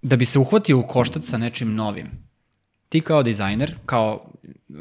da 0.02 0.16
bi 0.16 0.24
se 0.24 0.38
uhvatio 0.38 0.78
u 0.78 0.86
koštac 0.86 1.26
sa 1.26 1.38
nečim 1.38 1.74
novim, 1.74 2.10
ti 2.88 3.00
kao 3.00 3.22
dizajner, 3.22 3.74
kao 3.86 4.30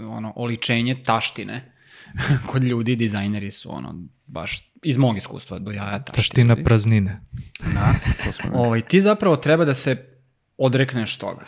ono, 0.10 0.34
oličenje 0.36 1.04
taštine, 1.06 1.77
kod 2.52 2.64
ljudi 2.64 2.96
dizajneri 2.96 3.52
su 3.52 3.76
ono, 3.76 3.96
baš 4.26 4.72
iz 4.84 4.98
mog 4.98 5.18
iskustva 5.18 5.60
do 5.60 5.72
jaja 5.72 6.00
taštine. 6.00 6.16
Taština 6.16 6.56
praznine. 6.64 7.22
Da. 7.74 7.94
ovaj, 8.54 8.82
ti 8.82 9.02
zapravo 9.02 9.38
treba 9.38 9.66
da 9.66 9.74
se 9.74 10.06
odrekneš 10.58 11.18
toga. 11.18 11.46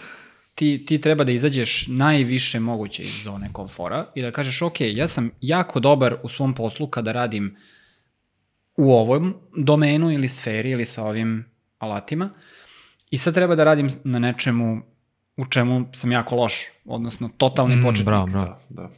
Ti, 0.56 0.86
ti 0.88 1.02
treba 1.02 1.24
da 1.24 1.32
izađeš 1.32 1.88
najviše 1.88 2.60
moguće 2.60 3.04
iz 3.04 3.24
zone 3.24 3.50
komfora 3.54 4.06
i 4.16 4.22
da 4.22 4.32
kažeš, 4.32 4.62
ok, 4.62 4.76
ja 4.82 5.08
sam 5.08 5.32
jako 5.42 5.80
dobar 5.80 6.16
u 6.24 6.30
svom 6.30 6.54
poslu 6.56 6.88
kada 6.88 7.12
radim 7.12 7.56
u 8.78 8.94
ovom 8.94 9.36
domenu 9.58 10.12
ili 10.12 10.30
sferi 10.30 10.70
ili 10.70 10.86
sa 10.86 11.04
ovim 11.04 11.46
alatima 11.78 12.30
i 13.12 13.18
sad 13.18 13.34
treba 13.34 13.56
da 13.56 13.64
radim 13.64 13.90
na 14.04 14.20
nečemu 14.20 14.82
u 15.38 15.46
čemu 15.46 15.86
sam 15.94 16.12
jako 16.12 16.36
loš, 16.36 16.54
odnosno 16.86 17.30
totalni 17.38 17.76
mm, 17.76 17.82
početnik. 17.82 18.06
Bravo, 18.06 18.28
bravo. 18.28 18.46
Da, 18.70 18.82
da. 18.82 18.90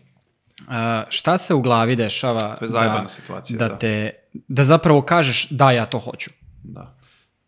Uh, 0.67 0.73
šta 1.09 1.37
se 1.37 1.53
u 1.53 1.61
glavi 1.61 1.95
dešava 1.95 2.55
to 2.55 2.65
je 2.65 2.71
da, 2.71 3.05
situacija, 3.07 3.59
da, 3.59 3.67
da. 3.67 3.77
Te, 3.77 4.11
da 4.33 4.63
zapravo 4.63 5.01
kažeš 5.01 5.47
da 5.49 5.71
ja 5.71 5.85
to 5.85 5.99
hoću? 5.99 6.29
Da. 6.63 6.95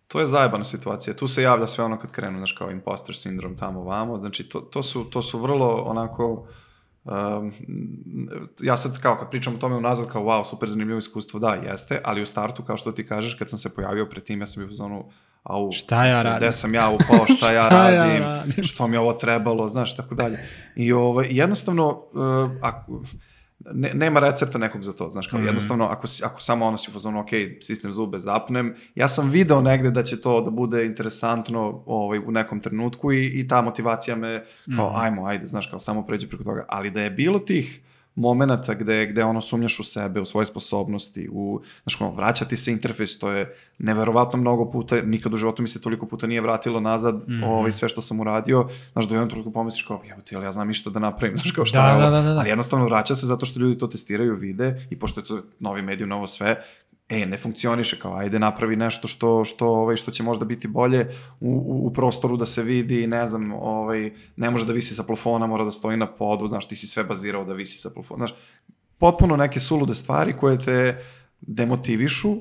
To 0.07 0.20
je 0.20 0.26
zajebana 0.26 0.64
situacija. 0.64 1.16
Tu 1.16 1.28
se 1.28 1.41
javlja 1.41 1.68
sve 1.68 1.84
ono 1.84 1.99
kad 1.99 2.11
krenu, 2.11 2.38
znaš, 2.38 2.51
kao 2.51 2.72
imposter 2.72 3.16
sindrom 3.16 3.57
tamo 3.57 3.84
vamo. 3.84 4.20
Znači, 4.20 4.43
to, 4.43 4.59
to, 4.59 4.84
su, 4.84 5.03
to 5.03 5.22
su 5.22 5.39
vrlo 5.39 5.84
onako... 5.86 6.47
Um, 7.03 7.53
ja 8.61 8.78
sad 8.78 8.99
kao 8.99 9.18
kad 9.18 9.30
pričam 9.30 9.55
o 9.55 9.57
tome 9.57 9.76
unazad 9.76 10.07
kao 10.07 10.24
wow, 10.24 10.45
super 10.49 10.70
zanimljivo 10.70 10.97
iskustvo, 10.97 11.39
da, 11.39 11.53
jeste, 11.53 12.01
ali 12.03 12.22
u 12.22 12.26
startu, 12.26 12.64
kao 12.64 12.78
što 12.78 12.91
ti 12.91 13.07
kažeš, 13.07 13.34
kad 13.34 13.49
sam 13.49 13.59
se 13.59 13.76
pojavio 13.76 14.05
pred 14.05 14.24
tim, 14.24 14.39
ja 14.41 14.47
sam 14.47 14.64
bio 14.64 14.72
u 14.72 14.74
zonu, 14.74 15.09
au, 15.43 15.71
šta 15.71 16.05
ja 16.05 16.23
radim? 16.23 16.37
Gde 16.37 16.51
sam 16.51 16.73
ja 16.73 16.89
upao, 16.89 17.25
šta 17.37 17.51
ja 17.53 17.63
šta 17.63 17.91
radim, 17.91 18.15
ja 18.15 18.19
radim, 18.19 18.63
što 18.63 18.87
mi 18.87 18.97
ovo 18.97 19.13
trebalo, 19.13 19.67
znaš, 19.67 19.95
tako 19.95 20.15
dalje. 20.15 20.39
I 20.75 20.93
ovaj, 20.93 21.27
jednostavno, 21.29 21.89
uh, 21.89 22.51
ako, 22.61 23.03
ne, 23.73 23.91
nema 23.93 24.19
recepta 24.19 24.57
nekog 24.57 24.83
za 24.83 24.93
to, 24.93 25.09
znaš, 25.09 25.27
kao 25.27 25.39
mm. 25.39 25.45
jednostavno, 25.45 25.85
ako, 25.85 26.07
ako 26.23 26.41
samo 26.41 26.65
ono 26.65 26.77
si 26.77 26.89
u 26.89 26.93
fazonu, 26.93 27.19
ok, 27.19 27.29
sistem 27.61 27.91
zube 27.91 28.19
zapnem, 28.19 28.75
ja 28.95 29.07
sam 29.07 29.29
video 29.29 29.61
negde 29.61 29.91
da 29.91 30.03
će 30.03 30.21
to 30.21 30.41
da 30.41 30.51
bude 30.51 30.85
interesantno 30.85 31.83
ovaj, 31.85 32.19
u 32.19 32.31
nekom 32.31 32.59
trenutku 32.59 33.11
i, 33.11 33.25
i 33.25 33.47
ta 33.47 33.61
motivacija 33.61 34.15
me, 34.15 34.45
kao, 34.75 34.89
mm. 34.89 34.95
ajmo, 34.95 35.25
ajde, 35.25 35.45
znaš, 35.45 35.67
kao, 35.67 35.79
samo 35.79 36.05
pređe 36.05 36.27
preko 36.27 36.43
toga, 36.43 36.65
ali 36.69 36.91
da 36.91 37.01
je 37.01 37.11
bilo 37.11 37.39
tih 37.39 37.81
momenta 38.16 38.74
gde, 38.74 39.05
gde 39.05 39.24
ono 39.24 39.41
sumnjaš 39.41 39.80
u 39.80 39.84
sebe, 39.84 40.22
u 40.22 40.26
svoje 40.26 40.45
sposobnosti, 40.45 41.30
u, 41.32 41.61
znaš, 41.84 42.01
ono, 42.01 42.11
vraćati 42.11 42.57
se 42.57 42.72
interfejs, 42.72 43.20
to 43.20 43.32
je 43.32 43.55
neverovatno 43.78 44.39
mnogo 44.39 44.72
puta, 44.72 45.01
nikad 45.01 45.34
u 45.34 45.38
životu 45.38 45.61
mi 45.61 45.68
se 45.68 45.82
toliko 45.82 46.05
puta 46.05 46.28
nije 46.28 46.41
vratilo 46.41 46.80
nazad 46.80 47.16
mm 47.16 47.32
-hmm. 47.32 47.45
ovaj, 47.45 47.72
sve 47.72 47.89
što 47.89 48.01
sam 48.01 48.20
uradio, 48.20 48.70
znaš, 48.91 49.07
do 49.07 49.16
jednom 49.16 49.30
trenutku 49.30 49.53
pomisliš 49.53 49.84
kao, 49.84 50.01
jebote, 50.09 50.36
ali 50.36 50.45
ja 50.45 50.51
znam 50.51 50.70
išta 50.70 50.89
da 50.89 50.99
napravim, 50.99 51.38
znaš, 51.39 51.51
kao 51.51 51.66
šta 51.66 51.82
da, 51.82 51.88
je 51.88 51.93
ovo, 51.93 52.03
da, 52.03 52.22
da, 52.22 52.34
da. 52.34 52.39
ali 52.39 52.49
jednostavno 52.49 52.86
vraća 52.86 53.16
se 53.16 53.26
zato 53.26 53.45
što 53.45 53.59
ljudi 53.59 53.78
to 53.78 53.88
testiraju, 53.88 54.36
vide 54.36 54.88
i 54.89 54.99
pošto 54.99 55.20
je 55.20 55.26
to 55.26 55.41
novi 55.59 55.82
medij, 55.82 56.07
novo 56.07 56.28
sve, 56.28 56.64
e, 57.09 57.25
ne 57.25 57.37
funkcioniše, 57.37 57.99
kao 57.99 58.15
ajde 58.15 58.39
napravi 58.39 58.75
nešto 58.75 59.07
što, 59.07 59.45
što, 59.45 59.67
ovaj, 59.67 59.95
što 59.95 60.11
će 60.11 60.23
možda 60.23 60.45
biti 60.45 60.67
bolje 60.67 61.07
u, 61.39 61.49
u, 61.49 61.87
u 61.87 61.93
prostoru 61.93 62.37
da 62.37 62.45
se 62.45 62.63
vidi, 62.63 63.07
ne 63.07 63.27
znam, 63.27 63.51
ovaj, 63.53 64.11
ne 64.35 64.49
može 64.49 64.65
da 64.65 64.73
visi 64.73 64.95
sa 64.95 65.03
plafona, 65.03 65.47
mora 65.47 65.63
da 65.63 65.71
stoji 65.71 65.97
na 65.97 66.07
podu, 66.07 66.47
znaš, 66.47 66.67
ti 66.67 66.75
si 66.75 66.87
sve 66.87 67.03
bazirao 67.03 67.45
da 67.45 67.53
visi 67.53 67.77
sa 67.77 67.89
plafona, 67.89 68.27
znaš, 68.27 68.39
potpuno 68.97 69.35
neke 69.35 69.59
sulude 69.59 69.95
stvari 69.95 70.33
koje 70.37 70.63
te 70.63 71.03
demotivišu, 71.41 72.35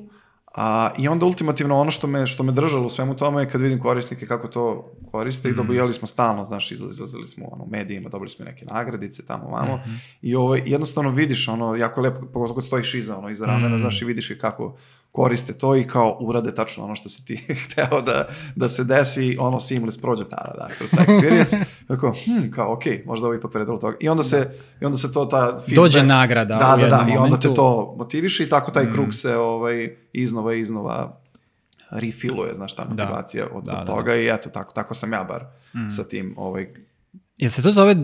A, 0.53 0.91
I 0.97 1.07
onda 1.07 1.25
ultimativno 1.25 1.75
ono 1.75 1.91
što 1.91 2.07
me, 2.07 2.27
što 2.27 2.43
me 2.43 2.51
držalo 2.51 2.85
u 2.85 2.89
svemu 2.89 3.17
tome 3.17 3.41
je 3.41 3.49
kad 3.49 3.61
vidim 3.61 3.79
korisnike 3.79 4.27
kako 4.27 4.47
to 4.47 4.91
koriste 5.11 5.47
mm. 5.47 5.51
i 5.51 5.53
mhm. 5.53 5.61
dobijali 5.61 5.93
smo 5.93 6.07
stalno, 6.07 6.45
znaš, 6.45 6.71
izlazili 6.71 7.27
smo 7.27 7.45
ono, 7.45 7.63
u 7.63 7.69
medijima, 7.69 8.09
dobili 8.09 8.29
smo 8.29 8.45
neke 8.45 8.65
nagradice 8.65 9.25
tamo 9.25 9.49
vamo 9.49 9.75
mm 9.75 9.79
-hmm. 9.79 9.97
i 10.21 10.35
ovo, 10.35 10.55
jednostavno 10.55 11.09
vidiš 11.09 11.47
ono, 11.47 11.75
jako 11.75 12.01
lepo, 12.01 12.25
pogotovo 12.33 12.55
kad 12.55 12.65
stojiš 12.65 12.93
iza, 12.93 13.17
ono, 13.17 13.29
iza 13.29 13.45
ramena, 13.45 13.75
mm. 13.77 13.79
znaš, 13.79 14.01
i 14.01 14.05
vidiš 14.05 14.31
i 14.31 14.37
kako 14.37 14.77
koriste 15.13 15.53
to 15.53 15.75
i 15.75 15.83
kao 15.83 16.17
urade 16.19 16.55
tačno 16.55 16.83
ono 16.83 16.95
što 16.95 17.09
si 17.09 17.25
ti 17.25 17.37
hteo 17.65 18.01
da, 18.01 18.27
da 18.55 18.69
se 18.69 18.83
desi, 18.83 19.37
ono 19.39 19.59
seamless 19.59 20.01
prođe 20.01 20.23
tada, 20.23 20.53
da, 20.57 20.67
kroz 20.77 20.91
taj 20.91 21.05
experience, 21.05 21.63
tako, 21.87 22.15
hm, 22.25 22.51
kao, 22.51 22.73
ok, 22.73 22.83
možda 23.05 23.27
ovo 23.27 23.35
ipak 23.35 23.51
predalo 23.51 23.77
toga. 23.77 23.97
I 23.99 24.09
onda 24.09 24.23
se, 24.23 24.59
i 24.81 24.85
onda 24.85 24.97
se 24.97 25.13
to 25.13 25.25
ta 25.25 25.45
feedback... 25.47 25.75
Dođe 25.75 26.03
nagrada 26.03 26.55
da, 26.55 26.77
da, 26.81 26.89
da, 26.89 27.07
i 27.13 27.17
onda 27.17 27.39
te 27.39 27.53
to 27.53 27.95
motiviše 27.97 28.43
i 28.43 28.49
tako 28.49 28.71
taj 28.71 28.85
mm. 28.85 28.93
krug 28.93 29.13
se 29.13 29.37
ovaj, 29.37 29.95
iznova 30.13 30.53
i 30.53 30.59
iznova 30.59 31.19
refiluje, 31.91 32.55
znaš, 32.55 32.75
ta 32.75 32.83
da. 32.83 32.89
motivacija 32.89 33.45
da, 33.45 33.57
od, 33.57 33.63
da, 33.63 33.79
od 33.79 33.87
toga 33.87 34.11
da. 34.11 34.15
i 34.15 34.29
eto, 34.29 34.49
tako, 34.49 34.73
tako 34.73 34.93
sam 34.93 35.13
ja 35.13 35.23
bar 35.23 35.45
mm. 35.75 35.89
sa 35.89 36.03
tim 36.03 36.33
ovaj, 36.37 36.73
Jel 37.37 37.49
se 37.49 37.61
to 37.61 37.71
zove 37.71 37.95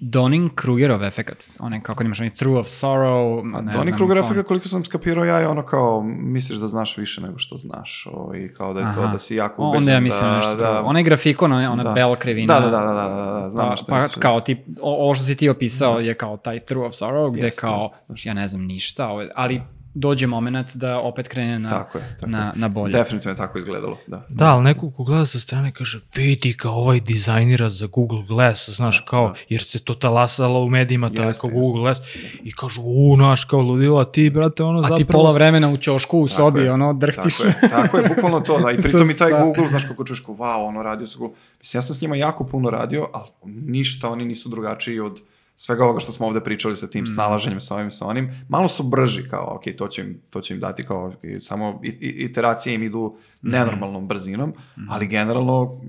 Donning-Krugerov 0.00 1.06
efekt? 1.06 1.50
One, 1.58 1.82
kako 1.82 2.02
imaš, 2.02 2.20
onaj 2.20 2.34
True 2.34 2.58
of 2.58 2.66
Sorrow, 2.66 3.56
A 3.56 3.60
ne 3.60 3.72
Donning-Kruger 3.72 4.18
efekt, 4.18 4.48
koliko 4.48 4.68
sam 4.68 4.84
skapirao 4.84 5.24
ja, 5.24 5.38
je 5.38 5.48
ono 5.48 5.62
kao, 5.62 6.02
misliš 6.02 6.58
da 6.58 6.68
znaš 6.68 6.96
više 6.96 7.20
nego 7.20 7.38
što 7.38 7.56
znaš, 7.56 8.06
o, 8.10 8.16
ovaj, 8.16 8.38
i 8.38 8.54
kao 8.54 8.74
da 8.74 8.80
je 8.80 8.86
Aha. 8.86 9.02
to, 9.02 9.08
da 9.12 9.18
si 9.18 9.34
jako 9.34 9.62
ubeđen. 9.62 9.82
Onda 9.82 9.92
ja 9.92 10.00
mislim 10.00 10.24
da, 10.24 10.36
nešto, 10.36 10.56
da, 10.56 10.82
onaj 10.84 11.02
grafikon, 11.02 11.52
ona, 11.52 11.72
ona 11.72 11.82
da. 11.82 11.92
bela 11.92 12.16
krivina. 12.16 12.60
Da, 12.60 12.60
da, 12.60 12.70
da, 12.70 12.86
da, 12.86 12.92
da, 12.92 13.40
da, 13.40 13.50
znam 13.50 13.70
pa, 13.70 13.76
što 13.76 13.86
pa, 13.86 14.20
kao 14.20 14.40
ti, 14.40 14.64
ovo 14.82 15.14
što 15.14 15.24
si 15.24 15.36
ti 15.36 15.48
opisao 15.48 15.94
da. 15.94 16.00
je 16.00 16.14
kao 16.14 16.36
taj 16.36 16.60
True 16.60 16.86
of 16.86 16.92
Sorrow, 16.92 17.32
gde 17.32 17.46
jest, 17.46 17.60
kao, 17.60 17.90
jest, 18.08 18.26
ja 18.26 18.34
ne 18.34 18.48
znam 18.48 18.62
ništa, 18.62 19.08
ali 19.34 19.62
dođe 19.98 20.26
moment 20.26 20.76
da 20.76 20.98
opet 20.98 21.28
krene 21.28 21.58
na, 21.58 21.68
tako 21.68 21.98
je, 21.98 22.04
tako 22.20 22.30
na, 22.30 22.52
na 22.56 22.68
bolje. 22.68 22.92
Definitivno 22.92 23.32
je 23.32 23.36
tako 23.36 23.58
izgledalo, 23.58 23.98
da. 24.06 24.26
Da, 24.28 24.54
ali 24.54 24.64
neko 24.64 24.90
ko 24.90 25.04
gleda 25.04 25.26
sa 25.26 25.38
strane 25.38 25.72
kaže, 25.72 26.00
vidi 26.14 26.56
kao 26.56 26.74
ovaj 26.74 27.00
dizajnira 27.00 27.68
za 27.68 27.86
Google 27.86 28.22
Glass, 28.28 28.68
znaš, 28.68 28.98
da, 28.98 29.04
kao, 29.04 29.28
da. 29.28 29.34
jer 29.48 29.62
se 29.62 29.78
to 29.78 29.94
talasalo 29.94 30.60
u 30.60 30.68
medijima, 30.68 31.10
to 31.10 31.22
je 31.22 31.32
kao 31.40 31.50
Google 31.50 31.80
Glass, 31.80 32.00
i 32.42 32.52
kažu, 32.52 32.82
u, 32.84 33.16
naš, 33.16 33.44
kao 33.44 33.60
ludilo, 33.60 34.00
a 34.00 34.04
ti, 34.04 34.30
brate, 34.30 34.62
ono 34.62 34.78
a 34.78 34.82
zapravo... 34.82 34.94
A 34.94 34.98
ti 34.98 35.04
pola 35.04 35.32
vremena 35.32 35.68
u 35.68 35.76
ćošku 35.76 36.18
u 36.18 36.28
sobi, 36.28 36.60
je, 36.60 36.72
ono, 36.72 36.92
drhtiš. 36.92 37.36
Tako 37.38 37.48
je, 37.48 37.70
tako 37.70 37.98
je, 37.98 38.08
bukvalno 38.08 38.40
to, 38.40 38.58
da, 38.58 38.70
i 38.70 38.76
pritom 38.82 39.10
i 39.10 39.16
taj 39.16 39.30
Google, 39.30 39.66
znaš, 39.66 39.84
kako 39.84 40.04
čuješ, 40.04 40.24
wow, 40.26 40.68
ono, 40.68 40.82
radio 40.82 41.06
sa 41.06 41.18
Google. 41.18 41.36
Mislim, 41.58 41.78
ja 41.78 41.82
sam 41.82 41.94
s 41.94 42.00
njima 42.00 42.16
jako 42.16 42.44
puno 42.44 42.70
radio, 42.70 43.06
ali 43.12 43.28
ništa, 43.44 44.10
oni 44.10 44.24
nisu 44.24 44.48
drugačiji 44.48 45.00
od 45.00 45.20
svega 45.60 45.84
ovoga 45.84 46.00
što 46.00 46.12
smo 46.12 46.26
ovde 46.26 46.40
pričali 46.40 46.76
sa 46.76 46.86
tim 46.86 47.02
mm. 47.02 47.06
snalaženjem 47.06 47.60
sa 47.60 47.74
ovim 47.74 47.90
sa 47.90 48.06
onim, 48.06 48.44
malo 48.48 48.68
su 48.68 48.82
brži 48.82 49.22
kao, 49.30 49.56
ok, 49.56 49.76
to 49.78 49.88
će 49.88 50.02
im, 50.02 50.20
to 50.30 50.40
će 50.40 50.54
im 50.54 50.60
dati 50.60 50.84
kao, 50.84 51.12
okay, 51.12 51.40
samo 51.40 51.80
iteracije 52.00 52.74
im 52.74 52.82
idu 52.82 53.16
mm. 53.42 53.50
nenormalnom 53.50 54.08
brzinom, 54.08 54.50
mm. 54.50 54.90
ali 54.90 55.06
generalno 55.06 55.80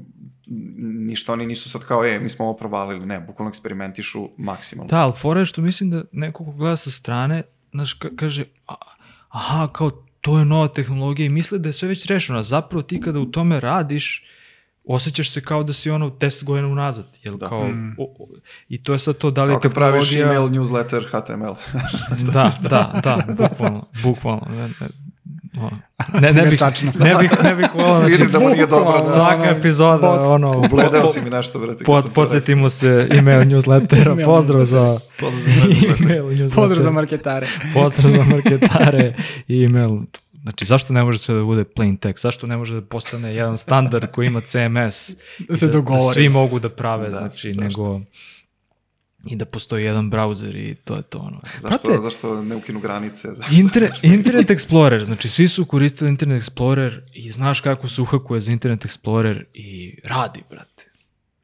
ništa 0.78 1.34
oni 1.34 1.45
nisu 1.45 1.70
sad 1.70 1.82
kao, 1.82 2.05
e, 2.05 2.20
mi 2.20 2.30
smo 2.30 2.45
ovo 2.45 2.57
provalili, 2.57 3.05
ne, 3.05 3.20
bukvalno 3.20 3.49
eksperimentišu 3.49 4.30
maksimalno. 4.38 4.89
Da, 4.89 5.01
ali 5.01 5.13
fora 5.13 5.39
je 5.39 5.45
što 5.45 5.61
mislim 5.61 5.89
da 5.89 6.03
neko 6.11 6.45
ko 6.45 6.51
gleda 6.51 6.78
sa 6.78 6.91
strane, 6.91 7.43
znaš, 7.72 7.93
ka 7.93 8.09
kaže, 8.15 8.45
aha, 9.30 9.67
kao 9.74 9.91
to 10.22 10.39
je 10.39 10.45
nova 10.45 10.67
tehnologija 10.67 11.26
i 11.26 11.30
misle 11.30 11.59
da 11.59 11.70
je 11.70 11.74
sve 11.74 11.88
već 11.88 12.05
rešeno, 12.05 12.39
a 12.39 12.43
zapravo 12.43 12.82
ti 12.82 13.01
kada 13.01 13.20
u 13.20 13.26
tome 13.26 13.59
radiš, 13.59 14.26
osjećaš 14.88 15.32
se 15.32 15.41
kao 15.41 15.63
da 15.63 15.73
si 15.73 15.89
ono 15.89 16.09
10 16.09 16.43
godina 16.43 16.67
unazad, 16.67 17.17
jel 17.23 17.38
da. 17.38 17.49
kao, 17.49 17.68
mm. 17.68 17.95
o, 17.97 18.03
o, 18.03 18.27
i 18.69 18.84
to 18.84 18.93
je 18.93 18.99
sad 18.99 19.18
to, 19.18 19.31
da 19.31 19.43
li 19.43 19.53
je 19.53 19.60
tehnologija... 19.60 19.91
praviš 19.91 20.15
email, 20.15 20.41
newsletter, 20.41 21.03
HTML. 21.11 21.53
da, 22.34 22.51
da, 22.61 23.01
da, 23.03 23.23
bukvalno, 23.27 23.85
bukvalno, 24.03 24.47
ne, 24.49 24.68
ne, 24.68 24.88
Ne, 26.22 26.34
ne 26.34 26.45
bih, 26.45 26.61
ne 26.99 27.15
bih, 27.15 27.31
ne 27.43 27.56
bih 27.56 27.68
volao, 27.76 27.99
znači, 27.99 28.11
Vidim 28.11 28.31
da 28.31 28.39
mu 28.39 28.49
nije 28.49 28.68
dobro. 28.68 28.99
Da. 28.99 29.06
Svaka 29.06 29.45
epizoda, 29.45 30.07
Pod, 30.07 30.27
ono... 30.27 30.57
Ubledeo 30.57 31.07
si 31.07 31.22
mi 31.22 31.30
nešto, 31.30 31.60
brate. 31.60 31.84
Pod, 31.84 32.10
podsjetimo 32.14 32.69
se 32.69 33.07
email 33.11 33.39
newslettera, 33.39 34.26
pozdrav 34.26 34.65
za... 34.65 34.99
Pozdrav 35.19 35.56
za 35.56 35.61
email 36.03 36.23
newsletter. 36.23 36.56
Pozdrav 36.56 36.81
za 36.81 36.91
marketare. 36.91 37.47
Pozdrav 37.73 38.11
za 38.11 38.23
marketare 38.23 39.14
i 39.47 39.65
email 39.65 39.99
Znači, 40.49 40.65
zašto 40.65 40.93
ne 40.93 41.03
može 41.03 41.19
sve 41.19 41.35
da 41.35 41.43
bude 41.43 41.63
plain 41.63 41.97
text? 41.97 42.21
Zašto 42.21 42.47
ne 42.47 42.57
može 42.57 42.76
da 42.76 42.81
postane 42.81 43.35
jedan 43.35 43.57
standard 43.57 44.11
koji 44.11 44.27
ima 44.27 44.41
CMS? 44.41 45.15
da 45.49 45.57
se 45.57 45.67
da, 45.67 45.81
da 45.81 46.13
svi 46.13 46.30
mogu 46.30 46.59
da 46.59 46.69
prave, 46.69 47.09
da, 47.09 47.17
znači, 47.17 47.51
zašto? 47.51 47.63
nego 47.63 48.01
i 49.26 49.35
da 49.35 49.45
postoji 49.45 49.85
jedan 49.85 50.11
browser 50.11 50.55
i 50.55 50.76
to 50.76 50.95
je 50.95 51.01
to 51.01 51.17
ono. 51.17 51.41
Zašto, 51.61 51.88
Prate, 51.88 52.01
zašto 52.01 52.43
ne 52.43 52.55
ukinu 52.55 52.80
granice? 52.80 53.27
Zašto, 53.35 53.53
Inter, 53.53 53.88
zašto 53.89 54.07
Internet 54.07 54.49
Explorer, 54.49 55.03
znači 55.03 55.30
svi 55.30 55.47
su 55.47 55.65
koristili 55.65 56.09
Internet 56.09 56.43
Explorer 56.43 56.99
i 57.13 57.31
znaš 57.31 57.61
kako 57.61 57.88
se 57.88 58.01
uhakuje 58.01 58.39
za 58.39 58.51
Internet 58.51 58.85
Explorer 58.85 59.43
i 59.53 59.99
radi, 60.03 60.43
brate. 60.49 60.85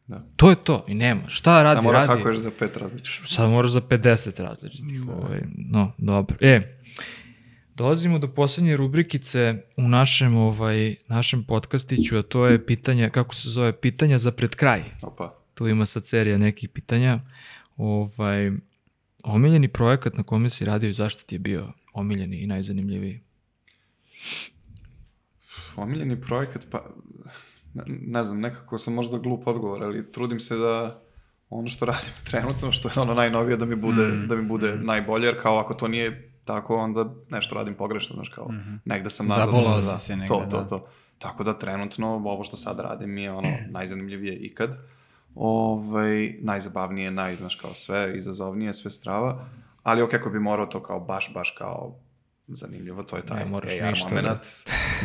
Da. 0.07 0.23
To 0.35 0.49
je 0.49 0.55
to 0.55 0.85
i 0.87 0.93
nema. 0.93 1.29
Šta 1.29 1.63
radi, 1.63 1.77
Samo 1.77 1.91
radi. 1.91 2.07
Samo 2.07 2.19
hakuješ 2.19 2.37
za 2.37 2.51
pet 2.59 2.77
različitih. 2.77 3.29
Sad 3.29 3.49
moraš 3.49 3.71
za 3.71 3.81
50 3.81 4.43
različitih. 4.43 5.01
Da. 5.01 5.13
Ovaj, 5.13 5.41
no, 5.57 5.91
dobro. 5.97 6.37
E, 6.41 6.75
dolazimo 7.75 8.19
do 8.19 8.27
poslednje 8.27 8.77
rubrikice 8.77 9.55
u 9.77 9.87
našem, 9.87 10.37
ovaj, 10.37 10.95
našem 11.07 11.43
podcastiću, 11.43 12.17
a 12.17 12.23
to 12.23 12.47
je 12.47 12.65
pitanje, 12.65 13.09
kako 13.09 13.35
se 13.35 13.49
zove, 13.49 13.79
pitanja 13.79 14.17
za 14.17 14.31
pred 14.31 14.55
kraj. 14.55 14.83
Opa. 15.03 15.35
Tu 15.53 15.67
ima 15.67 15.85
sad 15.85 16.05
serija 16.05 16.37
nekih 16.37 16.69
pitanja. 16.69 17.19
Ovaj, 17.77 18.51
omiljeni 19.23 19.67
projekat 19.67 20.13
na 20.13 20.23
kome 20.23 20.49
si 20.49 20.65
radio 20.65 20.89
i 20.89 20.93
zašto 20.93 21.23
ti 21.23 21.35
je 21.35 21.39
bio 21.39 21.73
omiljeni 21.93 22.37
i 22.37 22.47
najzanimljiviji? 22.47 23.19
Omiljeni 25.75 26.21
projekat, 26.21 26.67
pa 26.71 26.85
ne, 27.73 27.83
ne 27.87 28.23
znam, 28.23 28.39
nekako 28.39 28.77
sam 28.77 28.93
možda 28.93 29.17
glup 29.17 29.47
odgovor, 29.47 29.83
ali 29.83 30.11
trudim 30.11 30.39
se 30.39 30.55
da 30.55 31.01
ono 31.49 31.67
što 31.67 31.85
radim 31.85 32.13
trenutno, 32.31 32.71
što 32.71 32.87
je 32.87 33.01
ono 33.01 33.13
najnovije 33.13 33.57
da 33.57 33.65
mi 33.65 33.75
bude, 33.75 34.07
mm. 34.07 34.27
da 34.27 34.35
mi 34.35 34.47
bude 34.47 34.75
mm. 34.75 34.85
najbolje, 34.85 35.25
jer 35.25 35.41
kao 35.41 35.59
ako 35.59 35.73
to 35.73 35.87
nije 35.87 36.34
tako, 36.45 36.75
onda 36.75 37.05
nešto 37.29 37.55
radim 37.55 37.73
pogrešno, 37.73 38.15
znaš, 38.15 38.29
kao 38.29 38.45
mm 38.45 38.55
-hmm. 38.55 38.79
negde 38.85 39.09
sam 39.09 39.27
nazad. 39.27 39.45
Zabolao 39.45 39.81
si 39.81 39.97
se 39.97 40.15
negde, 40.15 40.27
to, 40.27 40.45
to, 40.51 40.61
da. 40.61 40.67
to. 40.67 40.87
Tako 41.19 41.43
da 41.43 41.59
trenutno 41.59 42.07
ovo 42.07 42.43
što 42.43 42.57
sad 42.57 42.79
radim 42.79 43.13
mi 43.13 43.23
je 43.23 43.31
ono 43.31 43.49
najzanimljivije 43.77 44.35
ikad. 44.35 44.77
Ovaj, 45.35 46.35
najzabavnije, 46.41 47.11
naj, 47.11 47.35
znaš, 47.35 47.55
kao 47.55 47.75
sve, 47.75 48.17
izazovnije, 48.17 48.73
sve 48.73 48.91
strava, 48.91 49.45
ali 49.83 50.01
ok, 50.01 50.13
ako 50.13 50.29
bi 50.29 50.39
morao 50.39 50.65
to 50.65 50.83
kao 50.83 50.99
baš, 50.99 51.33
baš 51.33 51.55
kao 51.57 51.95
zanimljivo, 52.47 53.03
to 53.03 53.15
je 53.15 53.25
taj 53.25 53.39
ne, 53.39 53.45
moraš 53.45 53.71
AR 53.81 53.89
ništa, 53.89 54.15
moment. 54.15 54.41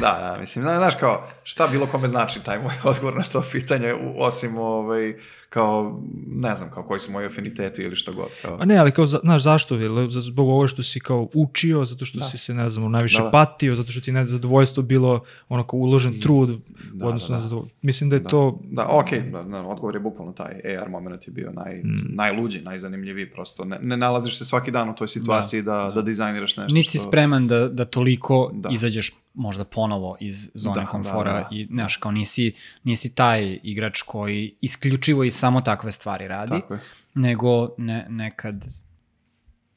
Da, 0.01 0.19
da, 0.21 0.37
mislim, 0.41 0.65
znaš 0.65 0.95
kao, 0.95 1.29
šta 1.43 1.67
bilo 1.67 1.87
kome 1.87 2.09
znači 2.09 2.45
taj 2.45 2.59
moj 2.59 2.75
odgovor 2.91 3.17
na 3.17 3.23
to 3.23 3.45
pitanje, 3.53 3.95
osim 4.17 4.59
ovaj, 4.59 5.15
kao, 5.51 6.03
ne 6.27 6.57
znam, 6.57 6.71
kao 6.71 6.83
koji 6.83 7.01
su 7.01 7.13
moji 7.13 7.27
afiniteti 7.27 7.83
ili 7.83 7.97
šta 7.97 8.13
god. 8.13 8.29
Kao. 8.43 8.57
A 8.61 8.65
ne, 8.65 8.77
ali 8.77 8.93
kao, 8.93 9.07
znaš, 9.07 9.43
zašto? 9.43 9.79
Zbog 10.09 10.49
ovo 10.49 10.69
što 10.69 10.83
si 10.83 11.01
kao 11.01 11.29
učio, 11.35 11.85
zato 11.85 12.05
što 12.05 12.19
da. 12.19 12.25
si 12.25 12.39
se, 12.39 12.55
ne 12.55 12.71
znam, 12.71 12.93
najviše 12.93 13.19
da, 13.19 13.25
da. 13.25 13.31
patio, 13.31 13.75
zato 13.75 13.91
što 13.91 14.01
ti 14.01 14.13
ne 14.13 14.25
zadovoljstvo 14.25 14.83
bilo 14.83 15.25
ono 15.49 15.67
kao 15.67 15.79
uložen 15.79 16.21
trud 16.21 16.61
da, 16.93 17.07
u 17.07 17.09
odnosu 17.09 17.29
da, 17.29 17.33
da. 17.33 17.35
na 17.35 17.41
zadovoljstvo. 17.41 17.79
Mislim 17.83 18.11
da 18.11 18.17
je 18.17 18.21
da. 18.21 18.29
to... 18.29 18.61
Da, 18.65 18.87
okej, 18.91 19.21
okay, 19.21 19.33
da, 19.33 19.43
da, 19.43 19.63
odgovor 19.63 19.95
je 19.95 20.01
bukvalno 20.01 20.33
taj 20.33 20.55
AR 20.79 20.89
moment 20.89 21.27
je 21.27 21.33
bio 21.33 21.53
naj, 21.53 21.77
mm. 21.77 21.97
najluđi, 22.09 22.61
najzanimljiviji, 22.61 23.31
prosto 23.31 23.65
ne, 23.65 23.79
ne 23.83 23.97
nalaziš 23.97 24.39
se 24.39 24.45
svaki 24.45 24.71
dan 24.71 24.91
u 24.91 24.95
toj 24.95 25.09
situaciji 25.09 25.63
da, 25.63 25.73
da, 25.73 25.85
da, 25.85 25.95
da 25.95 26.03
dizajniraš 26.03 26.57
nešto. 26.57 26.75
Niti 26.75 26.99
što... 26.99 27.09
spreman 27.09 27.47
da, 27.47 27.69
da 27.69 27.85
toliko 27.85 28.51
da. 28.55 28.69
izađeš 28.73 29.13
možda 29.35 29.65
ponovo 29.65 30.17
iz 30.21 30.51
zone 30.55 30.81
da, 30.81 30.87
komfora 30.87 31.33
da, 31.33 31.41
da, 31.41 31.49
i 31.51 31.67
znaš 31.67 31.97
kao 31.97 32.13
nisi, 32.13 32.53
nisi 32.85 33.15
taj 33.15 33.59
igrač 33.63 34.03
koji 34.03 34.55
isključivo 34.61 35.25
i 35.25 35.31
samo 35.31 35.61
takve 35.61 35.93
stvari 35.93 36.29
radi, 36.29 36.61
Tako 36.61 36.75
je. 36.75 36.81
nego 37.15 37.69
ne, 37.79 38.07
nekad 38.09 38.65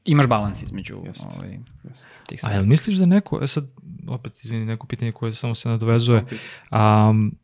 imaš 0.05 0.27
balans 0.27 0.61
između 0.61 0.97
Jest. 1.05 1.27
ovaj, 1.37 1.59
Jest. 1.83 2.07
tih 2.27 2.39
stvari. 2.39 2.55
A 2.55 2.57
jel 2.57 2.65
misliš 2.65 2.97
da 2.97 3.05
neko, 3.05 3.39
e 3.43 3.47
sad 3.47 3.67
opet 4.07 4.43
izvini 4.43 4.65
neko 4.65 4.87
pitanje 4.87 5.11
koje 5.11 5.33
samo 5.33 5.55
se 5.55 5.69
nadovezuje, 5.69 6.25
um, 6.71 7.35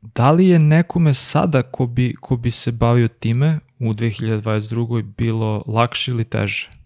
da 0.00 0.30
li 0.30 0.48
je 0.48 0.58
nekome 0.58 1.14
sada 1.14 1.62
ko 1.62 1.86
bi, 1.86 2.14
ko 2.20 2.36
bi 2.36 2.50
se 2.50 2.72
bavio 2.72 3.08
time 3.08 3.58
u 3.78 3.84
2022. 3.84 5.02
bilo 5.02 5.64
lakše 5.66 6.10
ili 6.10 6.24
teže? 6.24 6.81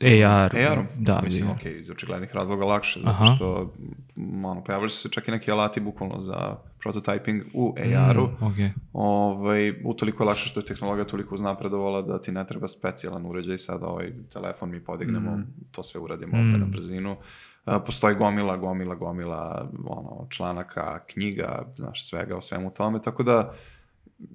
AR. 0.00 0.56
AR, 0.56 0.84
da, 0.98 1.20
mislim, 1.24 1.50
ok, 1.50 1.64
iz 1.64 1.90
očiglednih 1.90 2.34
razloga 2.34 2.64
lakše, 2.64 3.00
zato 3.00 3.10
Aha. 3.10 3.34
što 3.36 3.74
ono, 4.44 4.64
pojavili 4.64 4.90
su 4.90 4.96
se 4.96 5.08
čak 5.08 5.28
i 5.28 5.30
neki 5.30 5.50
alati 5.50 5.80
bukvalno 5.80 6.20
za 6.20 6.56
prototyping 6.84 7.42
u 7.54 7.74
AR-u. 7.78 8.26
Mm, 8.26 8.44
okay. 8.44 8.70
ovaj, 8.92 9.74
utoliko 9.84 10.22
je 10.22 10.26
lakše 10.26 10.48
što 10.48 10.60
je 10.60 10.66
tehnologija 10.66 11.04
toliko 11.04 11.34
uznapredovala 11.34 12.02
da 12.02 12.22
ti 12.22 12.32
ne 12.32 12.46
treba 12.46 12.68
specijalan 12.68 13.26
uređaj, 13.26 13.58
sada 13.58 13.86
ovaj 13.86 14.12
telefon 14.32 14.70
mi 14.70 14.80
podignemo, 14.80 15.30
mm. 15.30 15.46
to 15.72 15.82
sve 15.82 16.00
uradimo 16.00 16.36
mm. 16.36 16.60
na 16.60 16.66
brzinu. 16.66 17.12
Uh, 17.12 17.74
postoji 17.86 18.14
gomila, 18.14 18.56
gomila, 18.56 18.94
gomila 18.94 19.70
ono, 19.86 20.26
članaka, 20.30 21.00
knjiga, 21.06 21.62
znaš, 21.76 22.08
svega 22.08 22.36
o 22.36 22.40
svemu 22.40 22.70
tome, 22.70 23.02
tako 23.02 23.22
da 23.22 23.54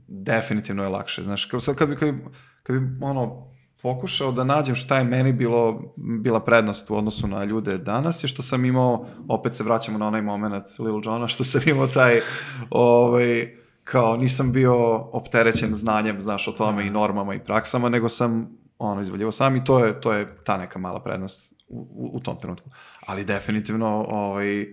definitivno 0.08 0.84
je 0.84 0.90
lakše. 0.90 1.24
Znaš, 1.24 1.46
kao 1.46 1.60
sad 1.60 1.76
kad 1.76 1.90
bi, 1.90 1.96
kad 1.96 2.16
bi, 2.16 2.22
kad 2.64 2.80
bi 2.80 3.06
ono, 3.06 3.51
pokušao 3.82 4.32
da 4.32 4.44
nađem 4.44 4.76
šta 4.76 4.98
je 4.98 5.04
meni 5.04 5.34
bilo, 5.34 5.94
bila 5.96 6.40
prednost 6.40 6.92
u 6.92 6.96
odnosu 6.96 7.28
na 7.28 7.44
ljude 7.44 7.78
danas 7.78 8.24
je 8.24 8.28
što 8.28 8.42
sam 8.44 8.66
imao, 8.66 9.06
opet 9.28 9.56
se 9.56 9.64
vraćamo 9.64 9.98
na 9.98 10.08
onaj 10.08 10.22
moment 10.22 10.66
Lil 10.80 11.02
Johna, 11.04 11.28
što 11.28 11.44
sam 11.44 11.62
imao 11.66 11.88
taj, 11.88 12.22
ovaj, 12.70 13.56
kao 13.84 14.18
nisam 14.18 14.52
bio 14.52 14.96
opterećen 14.98 15.76
znanjem, 15.76 16.22
znaš, 16.22 16.48
o 16.48 16.52
tome 16.52 16.88
i 16.88 16.90
normama 16.90 17.36
i 17.36 17.40
praksama, 17.40 17.90
nego 17.90 18.10
sam 18.10 18.58
ono, 18.80 19.02
izvaljivo 19.02 19.32
sam 19.32 19.56
i 19.56 19.64
to 19.64 19.86
je, 19.86 20.02
to 20.02 20.14
je 20.14 20.36
ta 20.44 20.58
neka 20.58 20.80
mala 20.80 21.00
prednost 21.00 21.54
u, 21.68 21.80
u, 21.80 22.18
u 22.18 22.20
tom 22.20 22.40
trenutku. 22.40 22.70
Ali 23.06 23.26
definitivno, 23.26 24.06
ovaj, 24.10 24.68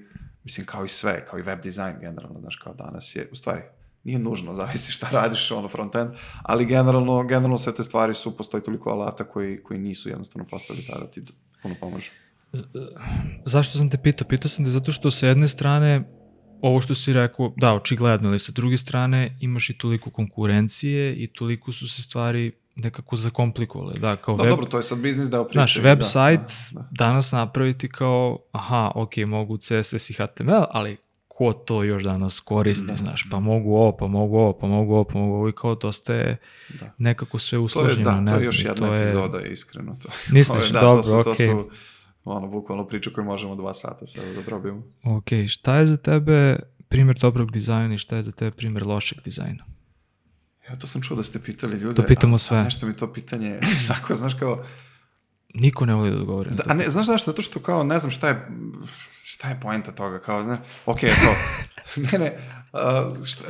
mislim, 0.45 0.67
kao 0.67 0.85
i 0.85 0.89
sve, 0.89 1.27
kao 1.27 1.39
i 1.39 1.43
web 1.43 1.61
dizajn 1.61 1.97
generalno, 2.01 2.41
znaš, 2.41 2.57
kao 2.57 2.75
danas 2.75 3.17
je, 3.17 3.29
u 3.33 3.37
stvari, 3.37 3.63
nije 4.09 4.19
nužno, 4.19 4.55
zavisi 4.61 4.93
šta 4.93 5.09
radiš, 5.11 5.51
ono, 5.51 5.69
front-end, 5.69 6.11
ali 6.43 6.67
generalno, 6.67 7.23
generalno 7.23 7.59
sve 7.59 7.75
te 7.75 7.83
stvari 7.83 8.15
su, 8.15 8.37
postoji 8.37 8.63
toliko 8.63 8.91
alata 8.91 9.25
koji, 9.25 9.63
koji 9.63 9.81
nisu 9.81 10.09
jednostavno 10.09 10.49
postali 10.51 10.87
tada 10.87 11.07
ti 11.07 11.25
puno 11.63 11.75
pomožu. 11.81 12.11
Zašto 13.45 13.79
sam 13.79 13.91
te 13.91 13.99
pitao? 14.03 14.29
Pitao 14.29 14.49
sam 14.49 14.65
te 14.65 14.71
zato 14.71 14.93
što 14.93 15.11
sa 15.11 15.29
jedne 15.29 15.49
strane 15.49 16.05
ovo 16.63 16.81
što 16.81 16.95
si 16.95 17.13
rekao, 17.13 17.53
da, 17.57 17.75
očigledno, 17.75 18.29
ali 18.29 18.39
sa 18.39 18.53
druge 18.53 18.77
strane 18.77 19.37
imaš 19.41 19.71
i 19.71 19.79
toliko 19.79 20.11
konkurencije 20.11 21.15
i 21.17 21.27
toliko 21.27 21.73
su 21.73 21.89
se 21.89 22.03
stvari 22.03 22.53
nekako 22.77 23.17
zakomplikovale. 23.17 23.95
Da, 23.99 24.17
kao 24.17 24.37
da, 24.37 24.43
web, 24.43 24.51
dobro, 24.51 24.67
to 24.67 24.77
je 24.77 24.83
sad 24.83 24.99
biznis 24.99 25.31
deo 25.31 25.45
priče. 25.45 25.59
Naš 25.59 25.77
website 25.77 26.37
da, 26.37 26.81
da, 26.81 26.81
da. 26.81 26.89
danas 26.91 27.33
napraviti 27.33 27.89
kao, 27.89 28.39
aha, 28.53 28.91
ok, 28.95 29.17
mogu 29.17 29.57
CSS 29.57 30.11
i 30.11 30.13
HTML, 30.13 30.65
ali 30.71 30.97
ko 31.39 31.53
to 31.53 31.83
još 31.83 32.03
danas 32.03 32.41
koristi, 32.41 32.87
da. 32.87 32.97
znaš, 32.97 33.27
pa 33.31 33.41
mogu 33.41 33.75
ovo, 33.75 33.97
pa 33.97 34.07
mogu 34.07 34.37
ovo, 34.37 34.53
pa 34.53 34.67
mogu 34.67 34.95
ovo, 34.95 35.05
pa 35.05 35.19
mogu 35.19 35.35
ovo 35.35 35.49
i 35.49 35.53
kao 35.53 35.75
dosta 35.75 36.15
je 36.15 36.37
da. 36.81 36.95
nekako 36.99 37.39
sve 37.39 37.59
usložnjeno. 37.59 38.11
To 38.11 38.17
je, 38.17 38.23
da, 38.23 38.33
to 38.33 38.39
je 38.39 38.45
još 38.45 38.65
jedna 38.65 38.87
to 38.87 38.95
epizoda, 38.95 39.39
je... 39.39 39.53
iskreno. 39.53 39.97
To. 40.03 40.09
Misliš, 40.35 40.71
da, 40.73 40.81
dobro, 40.81 41.03
to 41.03 41.03
su, 41.03 41.17
okay. 41.17 41.25
to 41.25 41.35
su, 41.35 41.71
ono, 42.25 42.47
bukvalno 42.47 42.87
priču 42.87 43.11
koju 43.15 43.25
možemo 43.25 43.57
dva 43.57 43.75
sata 43.75 44.07
sada 44.07 44.33
da 44.33 44.43
probimo. 44.43 44.83
Ok, 45.05 45.29
šta 45.49 45.77
je 45.77 45.87
za 45.87 45.97
tebe 45.97 46.59
primjer 46.89 47.19
dobrog 47.19 47.51
dizajna 47.53 47.95
i 47.95 47.99
šta 47.99 48.17
je 48.17 48.23
za 48.23 48.33
tebe 48.33 48.51
primjer 48.51 48.87
lošeg 48.87 49.19
dizajna? 49.25 49.65
Ja 50.69 50.77
to 50.77 50.87
sam 50.87 51.03
čuo 51.03 51.17
da 51.17 51.23
ste 51.23 51.39
pitali 51.39 51.79
ljude. 51.79 51.95
To 51.95 52.09
pitamo 52.09 52.39
sve. 52.39 52.57
A, 52.57 52.61
a 52.61 52.65
nešto 52.65 52.87
mi 52.87 52.97
to 52.97 53.13
pitanje, 53.13 53.61
tako, 53.89 54.15
znaš 54.15 54.35
kao, 54.35 54.65
Niko 55.61 55.87
ne 55.87 55.95
voli 55.95 56.11
da 56.11 56.17
odgovori. 56.17 56.51
Da, 56.51 56.63
a 56.67 56.75
ne, 56.75 56.85
znaš 56.85 57.07
zašto? 57.07 57.31
Zato 57.31 57.43
što 57.43 57.61
kao, 57.61 57.85
ne 57.85 57.99
znam 57.99 58.11
šta 58.11 58.29
je, 58.29 58.49
šta 59.25 59.49
je 59.49 59.61
poenta 59.63 59.93
toga, 59.93 60.19
kao, 60.19 60.43
ne, 60.43 60.59
ok, 60.87 61.01
to, 61.01 61.07
ne, 62.13 62.19
ne, 62.19 62.39
uh, 62.73 63.25
šta, 63.25 63.45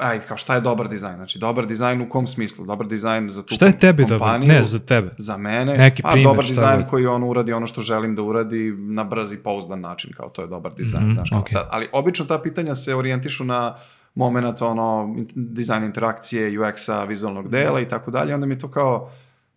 aj, 0.00 0.20
kao 0.20 0.36
šta 0.36 0.54
je 0.54 0.60
dobar 0.60 0.88
dizajn? 0.88 1.16
Znači, 1.16 1.38
dobar 1.38 1.66
dizajn 1.66 2.00
u 2.00 2.08
kom 2.08 2.26
smislu? 2.26 2.64
Dobar 2.64 2.86
dizajn 2.86 3.30
za 3.30 3.42
tu 3.42 3.54
Šta 3.54 3.66
je 3.66 3.78
tebi 3.78 4.02
kompaniju, 4.02 4.48
dobar? 4.48 4.60
Ne, 4.60 4.64
za 4.64 4.78
tebe. 4.78 5.14
Za 5.18 5.36
mene, 5.36 5.76
Neki 5.76 6.02
a 6.04 6.12
primer, 6.12 6.28
dobar 6.28 6.46
dizajn 6.46 6.80
god. 6.80 6.90
koji 6.90 7.06
on 7.06 7.24
uradi 7.24 7.52
ono 7.52 7.66
što 7.66 7.80
želim 7.80 8.14
da 8.14 8.22
uradi 8.22 8.74
na 8.78 9.04
brz 9.04 9.32
i 9.32 9.36
pouzdan 9.36 9.80
način, 9.80 10.12
kao 10.16 10.28
to 10.28 10.42
je 10.42 10.48
dobar 10.48 10.74
dizajn. 10.74 11.04
Mhm, 11.04 11.14
znaš, 11.14 11.30
kao 11.30 11.40
ok. 11.40 11.48
sad, 11.48 11.68
ali 11.70 11.88
obično 11.92 12.24
ta 12.24 12.38
pitanja 12.38 12.74
se 12.74 12.94
orijentišu 12.94 13.44
na 13.44 13.76
moment 14.14 14.62
ono, 14.62 15.16
dizajn 15.34 15.84
interakcije, 15.84 16.60
UX-a, 16.60 17.04
vizualnog 17.04 17.48
dela 17.48 17.80
i 17.80 17.88
tako 17.88 18.10
dalje, 18.10 18.34
onda 18.34 18.46
mi 18.46 18.54
je 18.54 18.58
to 18.58 18.70
kao, 18.70 19.10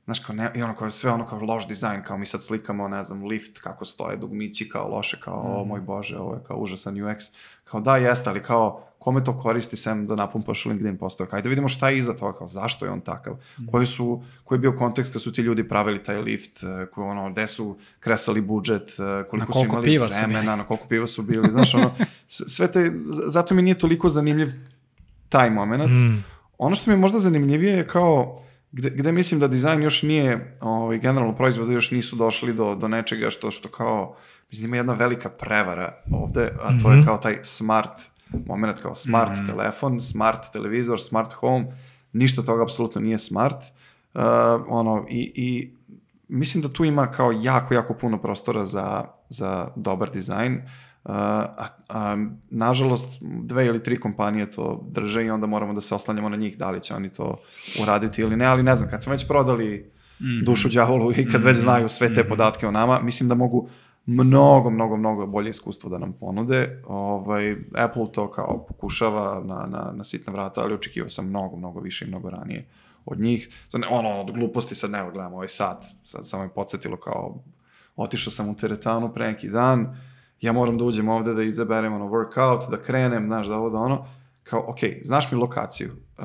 znaš, 0.07 0.19
kao, 0.19 0.35
ne, 0.35 0.51
i 0.55 0.63
ono 0.63 0.75
kao, 0.75 0.89
sve 0.91 1.11
ono 1.11 1.25
kao 1.25 1.39
loš 1.39 1.67
dizajn, 1.67 2.03
kao 2.03 2.17
mi 2.17 2.25
sad 2.25 2.43
slikamo, 2.43 2.87
ne 2.87 3.03
znam, 3.03 3.23
lift, 3.25 3.59
kako 3.59 3.85
stoje 3.85 4.17
dugmići, 4.17 4.69
kao 4.69 4.87
loše, 4.89 5.17
kao, 5.19 5.39
o 5.47 5.59
Mhm. 5.59 5.67
moj 5.69 5.79
bože, 5.81 6.17
ovo 6.17 6.33
je 6.33 6.39
kao 6.47 6.57
užasan 6.57 6.95
UX. 6.95 7.29
Kao, 7.63 7.81
da, 7.81 7.97
jeste, 7.97 8.29
ali 8.29 8.43
kao, 8.43 8.83
kome 8.99 9.23
to 9.23 9.37
koristi 9.39 9.77
sem 9.77 10.07
da 10.07 10.15
napumpaš 10.15 10.65
LinkedIn 10.65 10.97
postoje? 10.97 11.27
Ajde 11.31 11.43
da 11.43 11.49
vidimo 11.49 11.67
šta 11.67 11.89
je 11.89 11.97
iza 11.97 12.13
toga, 12.13 12.37
kao, 12.37 12.47
zašto 12.47 12.85
je 12.85 12.91
on 12.91 13.01
takav? 13.01 13.33
Mhm. 13.59 13.67
Koji 13.71 13.85
su, 13.85 14.23
koji 14.43 14.55
je 14.57 14.61
bio 14.61 14.71
kontekst 14.71 15.13
kad 15.13 15.21
su 15.21 15.31
ti 15.31 15.41
ljudi 15.41 15.69
pravili 15.69 16.03
taj 16.03 16.17
lift, 16.17 16.63
eh, 16.63 16.85
koji, 16.85 17.07
ono, 17.07 17.29
gde 17.31 17.47
su 17.47 17.77
kresali 17.99 18.41
budžet, 18.41 18.89
eh, 18.89 19.23
koliko 19.29 19.47
su 19.47 19.53
koliko 19.53 19.73
imali 19.73 19.85
piva 19.85 20.09
su 20.09 20.15
vremena, 20.17 20.55
na 20.55 20.63
koliko 20.63 20.87
piva 20.87 21.07
su 21.07 21.21
bili, 21.21 21.51
znaš, 21.51 21.73
ono, 21.75 21.91
sve 22.27 22.71
te, 22.71 22.91
zato 23.27 23.55
mi 23.55 23.61
nije 23.61 23.79
toliko 23.79 24.09
zanimljiv 24.09 24.47
taj 25.29 25.49
moment. 25.49 25.89
Mm. 25.89 26.23
Ono 26.57 26.75
što 26.75 26.89
mi 26.89 26.93
je 26.93 26.99
možda 26.99 27.19
zanimljivije 27.19 27.73
je 27.73 27.87
kao, 27.87 28.41
gde, 28.77 28.89
gde 28.89 29.11
mislim 29.11 29.39
da 29.39 29.47
dizajn 29.47 29.83
još 29.83 30.01
nije, 30.03 30.57
ovaj, 30.61 30.97
generalno 30.97 31.35
proizvode 31.35 31.73
još 31.73 31.91
nisu 31.91 32.15
došli 32.15 32.53
do, 32.53 32.75
do 32.75 32.87
nečega 32.87 33.29
što, 33.29 33.51
što 33.51 33.69
kao, 33.69 34.15
mislim 34.49 34.67
ima 34.67 34.77
jedna 34.77 34.93
velika 34.93 35.29
prevara 35.29 35.93
ovde, 36.13 36.51
a 36.61 36.69
to 36.73 36.89
Mhm. 36.89 36.97
je 36.99 37.05
kao 37.05 37.17
taj 37.17 37.37
smart 37.43 37.91
moment, 38.45 38.79
kao 38.79 38.95
smart 38.95 39.31
Mhm. 39.33 39.45
telefon, 39.47 40.01
smart 40.01 40.51
televizor, 40.53 41.01
smart 41.01 41.33
home, 41.33 41.65
ništa 42.13 42.41
toga 42.41 42.63
apsolutno 42.63 43.01
nije 43.01 43.17
smart. 43.17 43.63
Uh, 44.13 44.21
ono, 44.67 45.05
i, 45.09 45.31
i 45.35 45.71
mislim 46.27 46.61
da 46.61 46.69
tu 46.69 46.85
ima 46.85 47.07
kao 47.07 47.31
jako, 47.33 47.73
jako 47.73 47.93
puno 47.93 48.17
prostora 48.17 48.65
za, 48.65 49.03
za 49.29 49.67
dobar 49.75 50.11
dizajn. 50.11 50.53
Uh, 50.55 50.61
a, 51.07 51.67
a, 51.89 52.17
nažalost, 52.49 53.17
dve 53.21 53.65
ili 53.65 53.83
tri 53.83 53.99
kompanije 53.99 54.51
to 54.51 54.85
drže 54.89 55.25
i 55.25 55.29
onda 55.29 55.47
moramo 55.47 55.73
da 55.73 55.81
se 55.81 55.95
oslanjamo 55.95 56.29
na 56.29 56.37
njih, 56.37 56.57
da 56.57 56.71
li 56.71 56.81
će 56.81 56.93
oni 56.95 57.09
to 57.09 57.37
uraditi 57.81 58.21
ili 58.21 58.35
ne, 58.35 58.45
ali 58.45 58.63
ne 58.63 58.75
znam, 58.75 58.89
kad 58.89 59.03
smo 59.03 59.11
već 59.11 59.27
prodali 59.27 59.91
Mhm. 60.21 60.43
dušu 60.43 60.69
đavolu 60.69 61.11
i 61.11 61.31
kad 61.31 61.43
već 61.43 61.57
Mhm. 61.57 61.63
znaju 61.63 61.89
sve 61.89 62.13
te 62.13 62.19
Mhm. 62.21 62.29
podatke 62.29 62.67
o 62.67 62.71
nama, 62.71 62.99
mislim 63.01 63.29
da 63.29 63.35
mogu 63.35 63.69
mnogo, 64.05 64.69
mnogo, 64.69 64.97
mnogo 64.97 65.27
bolje 65.27 65.49
iskustvo 65.49 65.89
da 65.89 65.97
nam 65.97 66.13
ponude. 66.13 66.81
Ovaj, 66.87 67.55
Apple 67.75 68.11
to 68.11 68.31
kao 68.31 68.65
pokušava 68.67 69.43
na, 69.45 69.65
na, 69.67 69.91
na 69.93 70.03
sitna 70.03 70.33
vrata, 70.33 70.61
ali 70.61 70.73
očekivao 70.73 71.09
sam 71.09 71.27
mnogo, 71.27 71.55
mnogo 71.57 71.79
više 71.79 72.05
i 72.05 72.09
mnogo 72.09 72.29
ranije 72.29 72.65
od 73.05 73.19
njih. 73.19 73.49
Sad, 73.69 73.81
ono, 73.89 74.09
od 74.09 74.31
gluposti 74.31 74.75
sad 74.75 74.91
ne 74.91 75.11
gledam 75.13 75.33
ovaj 75.33 75.47
sat, 75.47 75.77
sad 76.03 76.27
samo 76.27 76.43
je 76.43 76.49
podsjetilo 76.49 76.97
kao, 76.97 77.43
otišao 77.95 78.31
sam 78.31 78.49
u 78.49 78.55
teretanu 78.55 79.13
pre 79.13 79.27
neki 79.27 79.49
dan, 79.49 79.97
ja 80.41 80.51
moram 80.51 80.77
da 80.77 80.83
uđem 80.83 81.09
ovde 81.09 81.33
da 81.33 81.43
izaberem 81.43 81.93
ono 81.93 82.05
workout, 82.07 82.69
da 82.71 82.77
krenem, 82.77 83.25
znaš, 83.25 83.47
da 83.47 83.55
ovo 83.55 83.69
da 83.69 83.77
ono, 83.77 84.05
kao, 84.43 84.65
ok, 84.67 84.77
znaš 85.01 85.31
mi 85.31 85.37
lokaciju, 85.37 85.89
uh, 86.17 86.23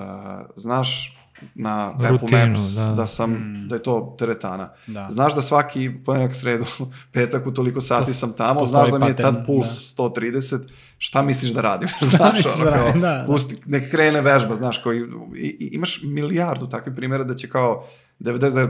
znaš 0.57 1.19
na 1.55 1.89
Apple 1.91 2.09
Rutinu, 2.11 2.47
Maps 2.47 2.61
da. 2.63 2.87
da. 2.87 3.07
sam, 3.07 3.31
Mm. 3.31 3.69
da 3.69 3.75
je 3.75 3.83
to 3.83 4.17
teretana. 4.19 4.71
Da. 4.87 5.07
Znaš 5.11 5.35
da 5.35 5.43
svaki 5.43 5.91
ponedjeljak 5.97 6.35
sredu, 6.35 6.65
petak 7.13 7.47
u 7.47 7.53
toliko 7.53 7.81
sati 7.81 8.07
To- 8.07 8.13
sam 8.13 8.33
tamo, 8.33 8.61
postoji 8.61 8.81
znaš 8.81 8.91
da 8.91 8.99
mi 8.99 9.07
je 9.07 9.17
tad 9.17 9.47
puls 9.47 9.67
130, 9.91 10.59
šta 10.99 11.23
misliš 11.23 11.51
da 11.51 11.61
radim? 11.71 11.89
znaš, 12.01 12.41
ono, 12.47 12.65
da 12.65 12.73
kao, 12.73 12.93
da, 12.93 12.99
da. 13.01 13.25
pusti, 13.27 13.57
nek 13.67 13.91
krene 13.91 14.21
vežba, 14.23 14.57
znaš, 14.57 14.79
kao, 14.79 14.93
i, 14.93 14.99
i, 15.37 15.71
imaš 15.73 16.01
milijardu 16.05 16.67
takvih 16.67 16.95
primjera 16.97 17.25
da 17.25 17.35
će 17.35 17.49
kao 17.49 17.85
99% 18.21 18.69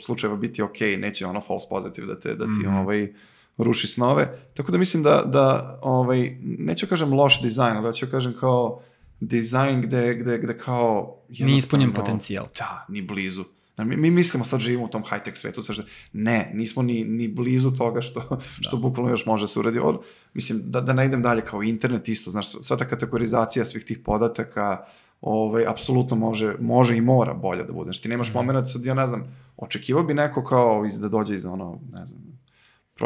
slučajeva 0.00 0.36
biti 0.36 0.62
ok, 0.62 0.76
neće 0.98 1.26
ono 1.26 1.40
false 1.40 1.66
positive 1.70 2.06
da, 2.06 2.20
te, 2.20 2.34
da 2.34 2.44
ti 2.44 2.50
Mhm. 2.60 2.74
ovaj, 2.76 3.12
ruši 3.58 3.86
snove. 3.86 4.38
Tako 4.54 4.72
da 4.72 4.78
mislim 4.78 5.02
da, 5.02 5.22
da 5.26 5.78
ovaj, 5.82 6.36
neću 6.40 6.86
kažem 6.86 7.12
loš 7.12 7.42
dizajn, 7.42 7.76
ali 7.76 7.94
ću 7.94 8.06
kažem 8.10 8.34
kao 8.40 8.80
dizajn 9.20 9.82
gde, 9.82 10.14
gde, 10.14 10.38
gde 10.38 10.58
kao 10.58 11.16
Nije 11.28 11.56
ispunjen 11.56 11.92
potencijal. 11.92 12.46
Da, 12.58 12.86
ni 12.88 13.02
blizu. 13.02 13.44
Znaš, 13.74 13.88
Mi, 13.88 13.96
mi 13.96 14.10
mislimo 14.10 14.44
sad 14.44 14.60
živimo 14.60 14.84
u 14.84 14.88
tom 14.88 15.02
high-tech 15.02 15.34
svetu, 15.34 15.62
sve 15.62 15.74
što... 15.74 15.84
Ne, 16.12 16.50
nismo 16.54 16.82
ni, 16.82 17.04
ni 17.04 17.28
blizu 17.28 17.70
toga 17.70 18.00
što, 18.00 18.40
što 18.60 18.76
bukvalno 18.76 19.10
još 19.10 19.26
može 19.26 19.48
se 19.48 19.58
uradi. 19.58 19.78
Od, 19.78 20.00
mislim, 20.34 20.60
da, 20.64 20.80
da 20.80 20.92
ne 20.92 21.06
idem 21.06 21.22
dalje 21.22 21.44
kao 21.44 21.62
internet 21.62 22.08
isto, 22.08 22.30
znaš, 22.30 22.50
sva 22.60 22.76
ta 22.76 22.88
kategorizacija 22.88 23.64
svih 23.64 23.84
tih 23.84 23.98
podataka, 23.98 24.84
ovaj, 25.20 25.66
apsolutno 25.66 26.16
može, 26.16 26.54
može 26.60 26.96
i 26.96 27.00
mora 27.00 27.34
bolje 27.34 27.64
da 27.64 27.72
bude. 27.72 27.86
Znači, 27.86 28.02
ti 28.02 28.08
nemaš 28.08 28.34
moment, 28.34 28.68
sad 28.68 28.84
ja 28.84 28.94
ne 28.94 29.06
znam, 29.06 29.36
očekivao 29.56 30.02
bi 30.04 30.14
neko 30.14 30.44
kao 30.44 30.86
iz, 30.86 31.00
da 31.00 31.08
dođe 31.08 31.34
iz 31.34 31.44
ono, 31.44 31.80
ne 31.92 32.06
znam, 32.06 32.31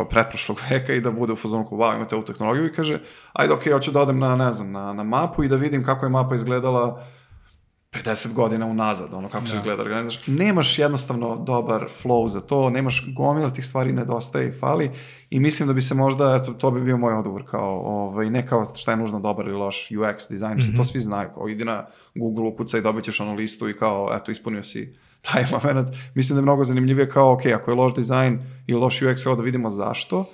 pretprošlog 0.04 0.60
veka 0.70 0.92
i 0.92 1.00
da 1.00 1.10
bude 1.10 1.32
u 1.32 1.36
fazonu 1.36 1.66
kao, 1.68 1.78
wow, 1.78 1.96
imate 1.96 2.14
ovu 2.14 2.24
tehnologiju 2.24 2.66
i 2.66 2.72
kaže, 2.72 3.00
ajde, 3.32 3.54
okej, 3.54 3.72
hoću 3.72 3.90
da 3.90 4.00
odem 4.00 4.18
na, 4.18 4.36
ne 4.36 4.52
znam, 4.52 4.72
na, 4.72 4.92
na 4.92 5.02
mapu 5.02 5.44
i 5.44 5.48
da 5.48 5.56
vidim 5.56 5.84
kako 5.84 6.06
je 6.06 6.10
mapa 6.10 6.34
izgledala 6.34 7.04
50 7.92 8.32
godina 8.32 8.66
unazad, 8.66 9.14
ono 9.14 9.28
kako 9.28 9.46
su 9.46 9.52
Da. 9.52 9.58
izgledali. 9.58 9.90
Ne 9.90 10.00
znaš, 10.00 10.26
nemaš 10.26 10.78
jednostavno 10.78 11.36
dobar 11.36 11.88
flow 12.04 12.28
za 12.28 12.40
to, 12.40 12.70
nemaš 12.70 13.04
gomila 13.08 13.50
tih 13.50 13.66
stvari 13.66 13.92
nedostaje 13.92 14.48
i 14.48 14.52
fali 14.52 14.90
i 15.30 15.40
mislim 15.40 15.68
da 15.68 15.74
bi 15.74 15.82
se 15.82 15.94
možda, 15.94 16.38
eto, 16.42 16.52
to 16.52 16.70
bi 16.70 16.80
bio 16.82 16.96
moj 16.96 17.14
odgovor 17.14 17.50
kao, 17.50 17.80
ovaj, 17.80 18.30
ne 18.30 18.46
kao 18.46 18.64
šta 18.74 18.90
je 18.90 18.96
nužno 18.96 19.20
dobar 19.20 19.46
ili 19.46 19.56
loš 19.56 19.88
UX 19.90 20.28
dizajn, 20.30 20.56
mislim, 20.56 20.72
Mhm. 20.72 20.76
to 20.76 20.84
svi 20.84 20.98
znaju, 21.00 21.28
kao 21.34 21.48
idi 21.48 21.64
na 21.64 21.86
Google, 22.14 22.44
ukucaj, 22.44 22.80
dobit 22.80 23.04
ćeš 23.04 23.20
onu 23.20 23.34
listu 23.34 23.68
i 23.68 23.76
kao, 23.76 24.10
eto, 24.12 24.30
ispunio 24.30 24.62
si 24.62 24.96
taj 25.27 25.44
moment. 25.53 25.89
Mislim 26.15 26.35
da 26.35 26.40
je 26.40 26.44
mnogo 26.44 26.65
zanimljivije 26.65 27.09
kao, 27.09 27.32
ok, 27.32 27.47
ako 27.47 27.70
je 27.70 27.74
loš 27.74 27.94
dizajn 27.94 28.39
ili 28.66 28.81
loš 28.81 29.01
UX, 29.01 29.24
kao 29.24 29.36
da 29.36 29.43
vidimo 29.43 29.70
zašto 29.70 30.24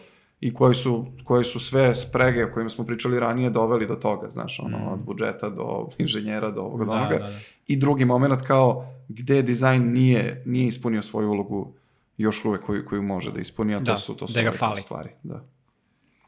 i 0.40 0.54
koji 0.54 0.74
su, 0.74 0.92
koji 1.24 1.44
su 1.44 1.60
sve 1.60 1.94
sprege 1.94 2.44
o 2.44 2.50
kojima 2.50 2.70
smo 2.70 2.84
pričali 2.84 3.20
ranije 3.20 3.50
doveli 3.50 3.86
do 3.86 3.94
toga, 3.94 4.28
znaš, 4.28 4.60
ono, 4.60 4.78
Mhm. 4.78 4.88
od 4.88 4.98
budžeta 5.00 5.48
do 5.50 5.88
inženjera, 5.98 6.50
do 6.50 6.60
ovoga, 6.62 6.84
do 6.84 6.90
Da, 6.90 6.96
onoga. 6.96 7.16
da, 7.16 7.24
da. 7.24 7.38
I 7.66 7.76
drugi 7.76 8.04
moment 8.04 8.42
kao 8.42 8.86
gde 9.08 9.42
dizajn 9.42 9.82
nije, 9.84 10.42
nije 10.46 10.66
ispunio 10.66 11.02
svoju 11.02 11.30
ulogu 11.30 11.72
još 12.18 12.44
uvek 12.44 12.62
koju, 12.62 12.84
koju 12.86 13.02
može 13.02 13.32
da 13.32 13.40
ispuni, 13.40 13.74
a 13.74 13.78
to 13.78 13.84
Da, 13.84 13.96
su, 13.96 14.14
to 14.14 14.28
su 14.28 14.34
da 14.34 14.40
ove 14.62 14.76
stvari. 14.78 15.08
Da. 15.22 15.44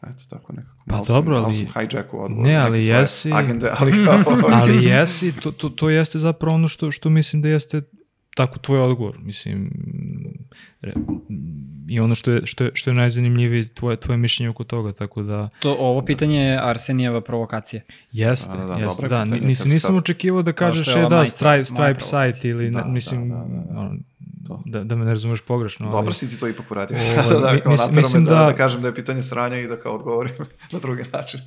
Eto, 0.03 0.23
tako 0.31 0.53
nekako. 0.53 0.77
Pa 0.87 0.93
Malo 0.93 1.05
dobro, 1.05 1.23
sam, 1.27 1.33
malo 1.35 1.45
ali- 1.47 1.55
sam 1.55 1.67
hijacku 1.67 2.21
odgovor. 2.21 2.47
Ne, 2.47 2.57
ali 2.57 2.79
jesi- 2.81 3.33
Agende, 3.35 3.71
ali 3.73 3.93
kao... 4.05 4.19
Ali 4.53 4.85
jesi, 4.85 5.33
to, 5.33 5.51
to, 5.53 5.69
to 5.69 5.91
jeste 5.91 6.19
zapravo 6.19 6.55
ono 6.55 6.69
što, 6.69 6.91
što 6.91 7.11
mislim 7.11 7.43
da 7.43 7.49
jeste 7.49 7.83
tako 8.35 8.59
tvoj 8.59 8.81
odgovor, 8.81 9.19
mislim, 9.21 9.71
i 11.89 12.01
ono 12.01 12.15
što 12.15 12.31
je, 12.31 12.41
što 12.45 12.65
je, 12.65 12.71
što 12.75 12.91
je 12.91 12.95
najzanimljivije 12.95 13.65
tvoje, 13.65 13.97
tvoje 13.97 14.17
mišljenje 14.19 14.51
oko 14.51 14.65
toga, 14.65 14.93
tako 14.93 15.23
da 15.23 15.49
To, 15.59 15.73
ovo 15.73 16.03
pitanje 16.03 16.39
je 16.39 16.59
Arsenijeva 16.61 17.21
provokacija. 17.21 17.83
jeste, 18.13 18.51
Da, 18.53 18.57
da, 18.59 18.67
da, 18.67 18.75
jeste, 18.77 19.03
da, 19.03 19.23
pitanje, 19.25 19.41
nisam, 19.41 19.71
nisam 19.71 19.89
sad- 19.89 19.97
očekivao 19.97 20.43
da 20.43 20.53
kažeš 20.53 20.87
je 20.89 21.09
da, 21.11 21.27
Stripe, 21.27 21.65
Stripe 21.65 22.01
site 22.01 22.49
ili, 22.49 22.71
Da, 22.71 22.81
da, 22.81 22.87
mislim, 22.87 23.29
da, 23.29 23.37
da, 23.37 23.43
da. 23.65 23.81
ono, 23.81 23.97
To. 24.47 24.63
da, 24.67 24.85
da 24.85 24.97
me 24.97 25.05
ne 25.05 25.11
razumeš 25.11 25.41
pogrešno. 25.43 25.87
ali- 25.87 25.93
Dobro 25.93 26.13
si 26.13 26.29
ti 26.29 26.39
to 26.39 26.49
ipak 26.49 26.71
uradio. 26.71 26.97
Ovo, 27.21 27.41
da, 27.41 27.53
mi- 27.53 27.61
kao 27.61 27.73
mislim- 27.73 27.97
mislim 27.97 28.25
da, 28.25 28.31
da- 28.33 28.43
da, 28.43 28.55
kažem 28.55 28.83
da 28.83 28.89
je 28.89 28.95
pitanje 28.95 29.23
sranja 29.23 29.59
i 29.59 29.67
da 29.67 29.77
kao 29.77 29.95
odgovorim 29.95 30.33
na 30.73 30.79
drugi 30.79 31.03
način. 31.13 31.41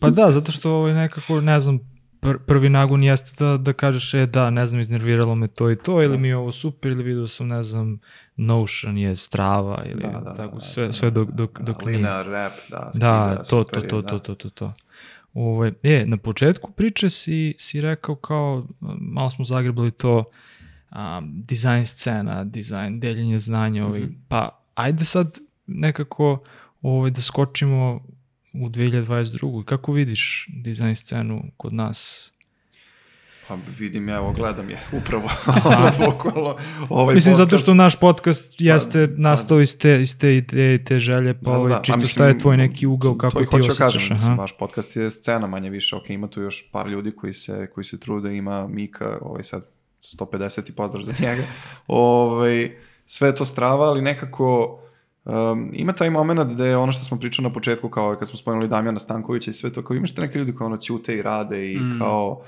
Pa 0.00 0.10
da, 0.10 0.30
zato 0.30 0.52
što 0.52 0.72
ovaj 0.72 0.94
nekako, 0.94 1.40
ne 1.40 1.60
znam, 1.60 1.78
pr 2.20 2.38
prvi 2.38 2.68
nagon 2.68 3.02
jeste 3.02 3.44
da, 3.44 3.56
da 3.56 3.72
kažeš, 3.72 4.14
e 4.14 4.26
da, 4.26 4.50
ne 4.50 4.66
znam, 4.66 4.80
iznerviralo 4.80 5.34
me 5.34 5.48
to 5.48 5.70
i 5.70 5.76
to, 5.76 6.02
ili 6.02 6.08
Da. 6.08 6.18
mi 6.18 6.28
je 6.28 6.36
ovo 6.36 6.52
super, 6.52 6.92
ili 6.92 7.02
vidio 7.02 7.26
sam, 7.26 7.48
ne 7.48 7.62
znam, 7.62 7.98
Notion 8.36 8.98
je 8.98 9.16
strava, 9.16 9.82
ili 9.84 10.02
Da, 10.02 10.20
da, 10.20 10.34
tako, 10.34 10.54
da, 10.54 10.60
sve, 10.60 10.86
da, 10.86 10.92
sve 10.92 11.10
dok, 11.10 11.28
da, 11.28 11.34
dok, 11.34 11.58
da, 11.58 11.64
dok 11.64 11.84
nije. 11.84 11.96
Linear 11.96 12.26
rap, 12.26 12.52
da, 12.70 12.78
Da, 12.78 12.90
skida, 12.92 13.36
to, 13.36 13.44
super 13.44 13.82
to, 13.82 13.88
to, 13.88 14.02
da. 14.02 14.08
to, 14.08 14.18
to, 14.18 14.34
to, 14.34 14.50
to. 14.50 14.72
Ove, 15.34 15.72
e, 15.82 16.04
na 16.06 16.16
početku 16.16 16.72
priče 16.72 17.10
si, 17.10 17.54
si 17.58 17.80
rekao 17.80 18.14
kao, 18.14 18.66
malo 19.00 19.30
smo 19.30 19.44
zagrebali 19.44 19.90
to, 19.90 20.24
um, 20.90 20.96
dizajn 21.44 21.86
scena, 21.86 22.44
dizajn, 22.44 23.00
deljenje 23.00 23.38
znanja, 23.38 23.86
ovaj, 23.86 24.00
Mhm. 24.00 24.12
pa 24.28 24.48
ajde 24.74 25.04
sad 25.04 25.38
nekako 25.66 26.42
ovaj, 26.82 27.10
da 27.10 27.20
skočimo 27.20 28.00
u 28.52 28.68
2022. 28.68 29.64
Kako 29.64 29.92
vidiš 29.92 30.46
dizajn 30.48 30.96
scenu 30.96 31.42
kod 31.56 31.72
nas? 31.72 32.30
Pa 33.48 33.58
vidim 33.78 34.08
ja, 34.08 34.16
evo 34.16 34.32
gledam 34.32 34.70
je, 34.70 34.78
upravo, 35.00 35.28
bukvalno, 36.06 36.56
ovaj 36.88 37.14
Mislim, 37.14 37.34
zato 37.34 37.46
podcast. 37.46 37.62
što 37.62 37.74
naš 37.74 38.00
podcast 38.00 38.44
jeste 38.58 39.08
pa- 39.08 39.12
nastao 39.16 39.60
iz 39.60 39.78
te, 39.78 40.02
iz 40.02 40.18
te 40.18 40.36
ideje 40.36 40.74
i 40.74 40.84
te 40.84 40.98
želje, 40.98 41.34
pa 41.34 41.50
Da, 41.50 41.58
ovaj, 41.58 41.70
da, 41.70 41.82
čisto 41.82 41.98
mislim, 41.98 42.12
šta 42.12 42.26
je 42.26 42.38
tvoj 42.38 42.56
neki 42.56 42.86
ugao, 42.86 43.18
kako 43.18 43.38
ti 43.40 43.46
da 43.52 43.56
osjećaš. 43.58 43.76
kažem, 43.78 44.02
aha. 44.02 44.14
mislim, 44.14 44.38
vaš 44.38 44.58
podcast 44.58 44.96
je 44.96 45.10
scena 45.10 45.46
manje 45.46 45.70
više, 45.70 45.96
ok, 45.96 46.10
ima 46.10 46.28
tu 46.28 46.40
još 46.40 46.70
par 46.72 46.86
ljudi 46.88 47.10
koji 47.10 47.32
se, 47.32 47.70
koji 47.74 47.84
se 47.84 48.00
trude, 48.00 48.36
ima 48.36 48.66
Mika, 48.68 49.18
ovaj 49.20 49.44
sad 49.44 49.66
150 50.18 50.70
i 50.70 50.72
pozdrav 50.72 51.02
za 51.02 51.12
njega, 51.20 51.42
ovaj, 51.86 52.70
sve 53.06 53.34
to 53.34 53.44
strava, 53.44 53.84
ali 53.86 54.02
nekako 54.02 54.79
um, 55.24 55.70
ima 55.72 55.92
taj 55.92 56.10
moment 56.10 56.52
gde 56.52 56.76
ono 56.76 56.92
što 56.92 57.04
smo 57.04 57.18
pričali 57.18 57.48
na 57.48 57.52
početku, 57.52 57.88
kao 57.88 58.16
kad 58.16 58.28
smo 58.28 58.36
spomenuli 58.38 58.68
Damjana 58.68 58.98
Stankovića 58.98 59.50
i 59.50 59.54
sve 59.54 59.72
to, 59.72 59.84
kao 59.84 59.96
imaš 59.96 60.14
te 60.14 60.20
neke 60.20 60.38
ljudi 60.38 60.54
koji 60.54 60.66
ono 60.66 60.76
ćute 60.76 61.16
i 61.16 61.22
rade 61.22 61.72
i 61.72 61.80
mm. 61.80 61.98
kao 61.98 62.42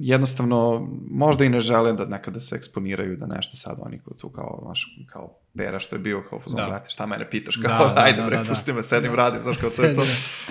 jednostavno 0.00 0.88
možda 1.10 1.44
i 1.44 1.48
ne 1.48 1.60
žele 1.60 1.92
da 1.92 2.04
nekada 2.04 2.40
se 2.40 2.56
eksponiraju 2.56 3.16
da 3.16 3.26
nešto 3.26 3.56
sad 3.56 3.78
oni 3.80 3.98
ko 3.98 4.14
tu 4.14 4.28
kao 4.28 4.64
naš 4.68 4.98
kao 5.06 5.36
pera 5.56 5.78
što 5.78 5.96
je 5.96 6.00
bio 6.00 6.22
kao 6.30 6.40
fuzon, 6.40 6.56
da. 6.56 6.66
brate, 6.66 6.88
šta 6.88 7.06
mene 7.06 7.30
pitaš, 7.30 7.56
da, 7.62 7.68
kao, 7.68 7.88
da, 7.88 7.94
da, 7.94 8.00
ajde, 8.00 8.22
bre, 8.22 8.36
da, 8.36 8.42
da, 8.42 8.48
pusti 8.48 8.72
me, 8.72 8.82
sedim, 8.82 9.10
da. 9.10 9.16
radim, 9.16 9.42
znaš, 9.42 9.56
kao 9.56 9.70
to 9.70 9.82
je 9.82 9.94
to. 9.96 10.02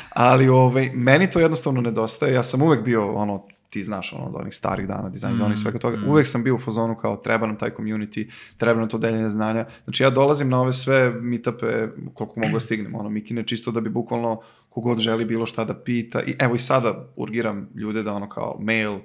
Ali, 0.09 0.49
ovaj, 0.49 0.91
meni 0.93 1.29
to 1.29 1.39
jednostavno 1.39 1.81
nedostaje, 1.81 2.33
ja 2.33 2.43
sam 2.43 2.61
uvek 2.61 2.83
bio, 2.83 3.13
ono, 3.13 3.47
ti 3.69 3.83
znaš 3.83 4.13
ono 4.13 4.25
od 4.25 4.35
onih 4.35 4.55
starih 4.55 4.87
dana, 4.87 5.09
dizajn 5.09 5.33
mm, 5.33 5.51
i 5.51 5.57
svega 5.57 5.79
toga, 5.79 5.97
mm. 5.97 6.09
uvek 6.09 6.27
sam 6.27 6.43
bio 6.43 6.55
u 6.55 6.59
fazonu 6.59 6.95
kao 6.95 7.15
treba 7.15 7.47
nam 7.47 7.57
taj 7.57 7.69
community, 7.69 8.29
treba 8.57 8.79
nam 8.79 8.89
to 8.89 8.97
deljenje 8.97 9.29
znanja. 9.29 9.65
Znači 9.83 10.03
ja 10.03 10.09
dolazim 10.09 10.49
na 10.49 10.61
ove 10.61 10.73
sve 10.73 11.09
meetupe 11.09 11.87
koliko 12.13 12.39
mogu 12.39 12.53
da 12.53 12.59
stignem, 12.59 12.95
ono 12.95 13.09
Mikine 13.09 13.43
čisto 13.43 13.71
da 13.71 13.81
bi 13.81 13.89
bukvalno 13.89 14.41
kogod 14.69 14.99
želi 14.99 15.25
bilo 15.25 15.45
šta 15.45 15.65
da 15.65 15.73
pita 15.73 16.21
i 16.21 16.35
evo 16.39 16.55
i 16.55 16.59
sada 16.59 17.07
urgiram 17.15 17.69
ljude 17.75 18.03
da 18.03 18.13
ono 18.13 18.29
kao 18.29 18.57
mail, 18.59 18.99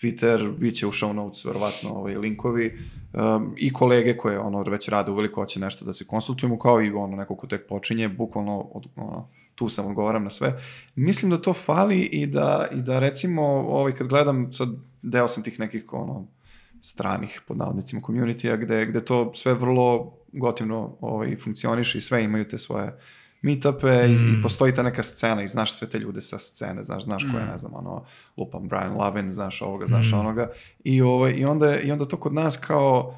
Twitter, 0.00 0.58
bit 0.58 0.74
će 0.74 0.86
u 0.86 0.92
show 0.92 1.12
notes 1.12 1.44
verovatno 1.44 1.90
ovaj, 1.90 2.16
linkovi 2.16 2.78
um, 3.12 3.54
i 3.56 3.72
kolege 3.72 4.16
koje 4.16 4.38
ono 4.38 4.62
već 4.62 4.88
rade 4.88 5.10
uveliko 5.10 5.40
hoće 5.40 5.60
nešto 5.60 5.84
da 5.84 5.92
se 5.92 6.06
konsultujemo 6.06 6.58
kao 6.58 6.82
i 6.82 6.90
ono 6.90 7.16
neko 7.16 7.36
ko 7.36 7.46
tek 7.46 7.68
počinje, 7.68 8.08
bukvalno 8.08 8.60
od, 8.60 8.86
ono, 8.96 9.28
tu 9.58 9.68
sam 9.68 9.86
odgovaram 9.86 10.24
na 10.24 10.30
sve. 10.30 10.60
Mislim 10.94 11.30
da 11.30 11.42
to 11.42 11.52
fali 11.52 12.00
i 12.00 12.26
da, 12.26 12.68
i 12.72 12.82
da 12.82 12.98
recimo, 12.98 13.42
ovaj, 13.42 13.92
kad 13.92 14.06
gledam, 14.06 14.52
sad 14.52 14.68
deo 15.02 15.28
sam 15.28 15.42
tih 15.42 15.60
nekih 15.60 15.84
ono, 15.92 16.26
stranih, 16.80 17.42
pod 17.48 17.56
navodnicima, 17.56 18.02
community-a, 18.02 18.56
gde, 18.56 18.86
gde 18.86 19.04
to 19.04 19.32
sve 19.34 19.54
vrlo 19.54 20.12
gotivno 20.32 20.96
ovaj, 21.00 21.36
funkcioniše 21.36 21.98
i 21.98 22.00
sve 22.00 22.24
imaju 22.24 22.48
te 22.48 22.58
svoje 22.58 22.98
meetupe 23.42 23.86
mm. 23.86 24.10
i, 24.10 24.14
i 24.14 24.36
mm. 24.36 24.42
postoji 24.42 24.74
ta 24.74 24.82
neka 24.82 25.02
scena 25.02 25.42
i 25.42 25.48
znaš 25.48 25.72
sve 25.72 25.88
te 25.88 25.98
ljude 25.98 26.20
sa 26.20 26.38
scene, 26.38 26.84
znaš, 26.84 27.04
znaš 27.04 27.24
mm. 27.24 27.32
ko 27.32 27.38
je, 27.38 27.46
ne 27.46 27.58
znam, 27.58 27.74
ono, 27.74 28.04
lupam 28.36 28.68
Brian 28.68 28.96
Lavin, 28.96 29.32
znaš 29.32 29.62
ovoga, 29.62 29.86
znaš 29.86 30.12
mm. 30.12 30.18
onoga 30.18 30.50
i, 30.84 31.02
ovaj, 31.02 31.32
i, 31.32 31.44
onda, 31.44 31.80
i 31.80 31.92
onda 31.92 32.04
to 32.04 32.16
kod 32.16 32.34
nas 32.34 32.56
kao 32.56 33.14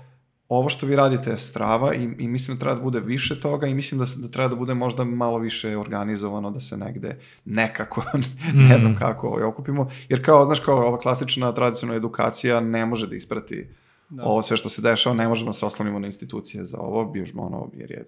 ovo 0.50 0.68
što 0.68 0.86
vi 0.86 0.96
radite 0.96 1.30
je 1.30 1.38
strava 1.38 1.94
i, 1.94 2.08
i 2.18 2.28
mislim 2.28 2.56
da 2.56 2.60
treba 2.60 2.76
da 2.76 2.82
bude 2.82 3.00
više 3.00 3.40
toga 3.40 3.66
i 3.66 3.74
mislim 3.74 3.98
da, 4.00 4.06
da 4.16 4.28
treba 4.28 4.48
da 4.48 4.56
bude 4.56 4.74
možda 4.74 5.04
malo 5.04 5.38
više 5.38 5.76
organizovano 5.76 6.50
da 6.50 6.60
se 6.60 6.76
negde 6.76 7.18
nekako, 7.44 8.02
ne 8.68 8.78
znam 8.78 8.92
mm. 8.92 8.96
kako 8.98 9.28
ovaj, 9.28 9.42
okupimo, 9.42 9.90
jer 10.08 10.24
kao, 10.24 10.44
znaš, 10.44 10.60
kao 10.60 10.76
ova 10.76 10.98
klasična 10.98 11.52
tradicionalna 11.52 11.96
edukacija 11.96 12.60
ne 12.60 12.86
može 12.86 13.06
da 13.06 13.16
isprati 13.16 13.68
da. 14.08 14.24
ovo 14.24 14.42
sve 14.42 14.56
što 14.56 14.68
se 14.68 14.82
dešava, 14.82 15.16
ne 15.16 15.28
možemo 15.28 15.48
da 15.48 15.52
se 15.52 15.66
oslonimo 15.66 15.98
na 15.98 16.06
institucije 16.06 16.64
za 16.64 16.78
ovo, 16.78 17.04
biož, 17.04 17.30
ono, 17.36 17.70
jer 17.74 17.90
je 17.90 18.04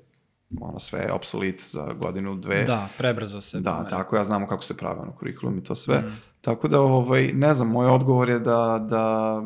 ono 0.60 0.78
sve 0.78 1.01
je 1.01 1.12
obsolit 1.12 1.62
za 1.70 1.93
godinu, 1.93 2.36
dve. 2.36 2.64
Da, 2.64 2.89
prebrzo 2.98 3.40
se. 3.40 3.60
Da, 3.60 3.73
pomeri. 3.73 3.90
tako 3.90 4.16
ja 4.16 4.24
znamo 4.24 4.47
kako 4.47 4.62
se 4.62 4.77
prave 4.77 5.01
ono 5.01 5.12
kurikulum 5.12 5.59
i 5.59 5.64
to 5.64 5.74
sve. 5.74 5.98
Mm. 5.98 6.31
Tako 6.43 6.69
da, 6.69 6.81
ovaj, 6.81 7.32
ne 7.32 7.55
znam, 7.55 7.69
moj 7.69 7.86
odgovor 7.86 8.28
je 8.28 8.39
da, 8.39 8.86
da, 8.90 9.43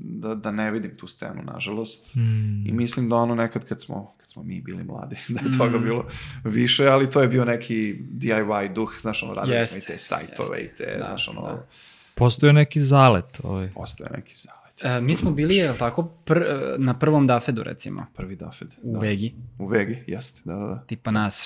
da, 0.00 0.34
da 0.34 0.50
ne 0.50 0.70
vidim 0.70 0.96
tu 0.96 1.06
scenu, 1.06 1.42
nažalost. 1.42 2.14
Mm. 2.14 2.66
I 2.66 2.72
mislim 2.72 3.08
da 3.08 3.16
ono 3.16 3.34
nekad 3.34 3.64
kad 3.64 3.80
smo, 3.80 4.14
kad 4.16 4.30
smo 4.30 4.42
mi 4.42 4.60
bili 4.60 4.84
mladi, 4.84 5.16
da 5.34 5.40
je 5.40 5.58
toga 5.58 5.78
mm. 5.78 5.82
bilo 5.82 6.04
više, 6.44 6.86
ali 6.86 7.10
to 7.10 7.22
je 7.22 7.28
bio 7.28 7.44
neki 7.44 7.96
DIY 8.12 8.72
duh, 8.72 8.94
znaš, 8.98 9.22
ono, 9.22 9.34
radili 9.34 9.56
jest, 9.56 9.72
smo 9.72 9.78
i 9.78 9.86
te 9.86 9.98
sajtove 9.98 10.60
i 10.60 10.68
te, 10.78 10.96
da, 10.98 11.04
znaš, 11.06 11.28
ono... 11.28 11.40
Da. 11.40 11.66
Postoje 12.14 12.52
neki 12.52 12.80
zalet. 12.80 13.40
Ovaj. 13.42 13.70
Postoje 13.74 14.10
neki 14.16 14.34
zalet. 14.34 14.84
E, 14.98 15.00
mi 15.00 15.14
smo 15.14 15.30
bili, 15.30 15.56
je 15.56 15.74
tako, 15.78 16.02
pr, 16.02 16.40
na 16.78 16.98
prvom 16.98 17.26
Dafedu, 17.26 17.62
recimo? 17.62 18.06
Prvi 18.16 18.36
Dafed. 18.36 18.74
U 18.82 18.92
da. 18.92 18.98
Vegi. 18.98 19.34
U 19.58 19.66
Vegi, 19.66 20.04
jeste, 20.06 20.40
da, 20.44 20.54
da, 20.54 20.66
da. 20.66 20.84
Tipa 20.86 21.10
nas 21.10 21.44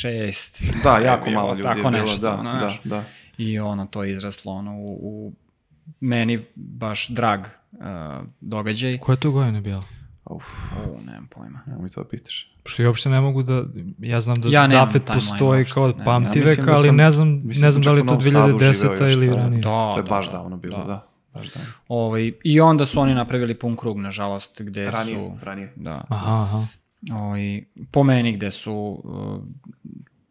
šest. 0.00 0.62
Da, 0.84 0.98
jako 0.98 1.30
malo 1.30 1.50
ljudi 1.50 1.62
tako 1.62 1.78
je 1.78 1.82
bilo, 1.82 2.02
nešto, 2.02 2.22
da, 2.22 2.34
ono, 2.34 2.52
da, 2.52 2.76
da. 2.84 3.04
I 3.38 3.58
ono, 3.58 3.86
to 3.86 4.04
je 4.04 4.12
izraslo, 4.12 4.52
ono, 4.52 4.76
u, 4.76 4.98
u 5.02 5.32
meni 6.00 6.44
baš 6.54 7.08
drag 7.08 7.40
uh, 7.40 7.78
događaj. 8.40 8.98
Koja 8.98 9.14
je 9.14 9.20
to 9.20 9.30
godina 9.30 9.60
bila? 9.60 9.84
Uf. 10.24 10.44
U, 10.86 11.00
nemam 11.06 11.26
pojma. 11.26 11.60
Nemo 11.66 11.82
mi 11.82 11.90
to 11.90 12.02
da 12.02 12.08
pitaš. 12.08 12.52
Što 12.64 12.82
ja 12.82 12.88
uopšte 12.88 13.08
ne 13.08 13.20
mogu 13.20 13.42
da, 13.42 13.64
ja 13.98 14.20
znam 14.20 14.36
da 14.40 14.48
ja 14.48 14.66
Dafet 14.66 15.02
postoji 15.14 15.64
kao 15.64 15.84
od 15.84 15.96
pamti 16.04 16.38
ja 16.38 16.44
veka, 16.44 16.62
da 16.62 16.72
ali 16.72 16.92
ne 16.92 17.10
znam, 17.10 17.42
ne 17.44 17.70
znam 17.70 17.82
da 17.82 17.92
li 17.92 18.00
je 18.00 18.06
to 18.06 18.14
2010. 18.14 19.12
ili 19.12 19.26
ranije. 19.26 19.62
Da, 19.62 19.92
to 19.92 19.96
je 19.96 20.02
baš 20.02 20.26
da, 20.26 20.32
davno 20.32 20.56
bilo, 20.56 20.78
da. 20.78 20.84
da. 20.84 21.08
Baš 21.34 21.52
da. 21.52 21.60
Ovaj, 21.88 22.32
I 22.44 22.60
onda 22.60 22.86
su 22.86 23.00
oni 23.00 23.14
napravili 23.14 23.54
pun 23.54 23.76
krug, 23.76 23.98
nažalost, 23.98 24.62
gde 24.62 24.90
ranije, 24.90 25.16
su... 25.16 25.44
Ranije, 25.44 25.72
Da. 25.76 26.04
Aha, 26.08 26.42
aha. 26.42 26.66
Ovaj, 27.12 27.64
po 27.90 28.02
meni 28.02 28.32
gde 28.32 28.50
su 28.50 29.00
uh, 29.04 29.42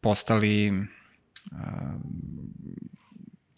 postali 0.02 0.72
uh, 0.72 1.58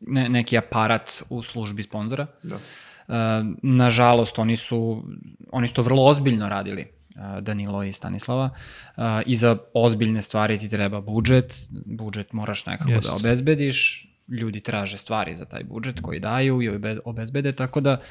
ne, 0.08 0.30
neki 0.30 0.58
aparat 0.58 1.24
u 1.30 1.44
službi 1.44 1.84
sponzora. 1.84 2.28
Da. 2.44 2.56
Uh, 2.56 3.14
nažalost, 3.62 4.40
oni 4.40 4.56
su, 4.56 5.04
oni 5.52 5.68
su 5.68 5.74
to 5.74 5.82
vrlo 5.82 6.06
ozbiljno 6.06 6.50
radili. 6.50 6.86
Uh, 7.16 7.40
Danilo 7.40 7.84
i 7.84 7.94
Stanislava. 7.94 8.50
Uh, 8.98 9.04
I 9.26 9.36
za 9.36 9.58
ozbiljne 9.74 10.22
stvari 10.22 10.58
ti 10.58 10.70
treba 10.70 11.02
budžet, 11.02 11.56
budžet 11.86 12.34
moraš 12.34 12.66
nekako 12.66 12.92
Jest. 12.92 13.08
da 13.08 13.16
obezbediš, 13.16 14.08
ljudi 14.28 14.60
traže 14.60 14.98
stvari 14.98 15.38
za 15.38 15.46
taj 15.46 15.64
budžet 15.64 16.00
koji 16.02 16.20
daju 16.20 16.62
i 16.62 16.70
obezbede, 17.06 17.52
tako 17.52 17.82
da 17.82 18.02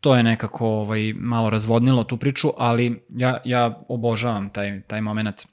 to 0.00 0.16
je 0.16 0.22
nekako 0.22 0.68
ovaj, 0.68 1.12
malo 1.16 1.50
razvodnilo 1.50 2.04
tu 2.04 2.16
priču, 2.16 2.52
ali 2.58 3.02
ja, 3.08 3.38
ja 3.44 3.80
obožavam 3.88 4.50
taj, 4.50 4.80
taj 4.80 5.00
moment 5.00 5.46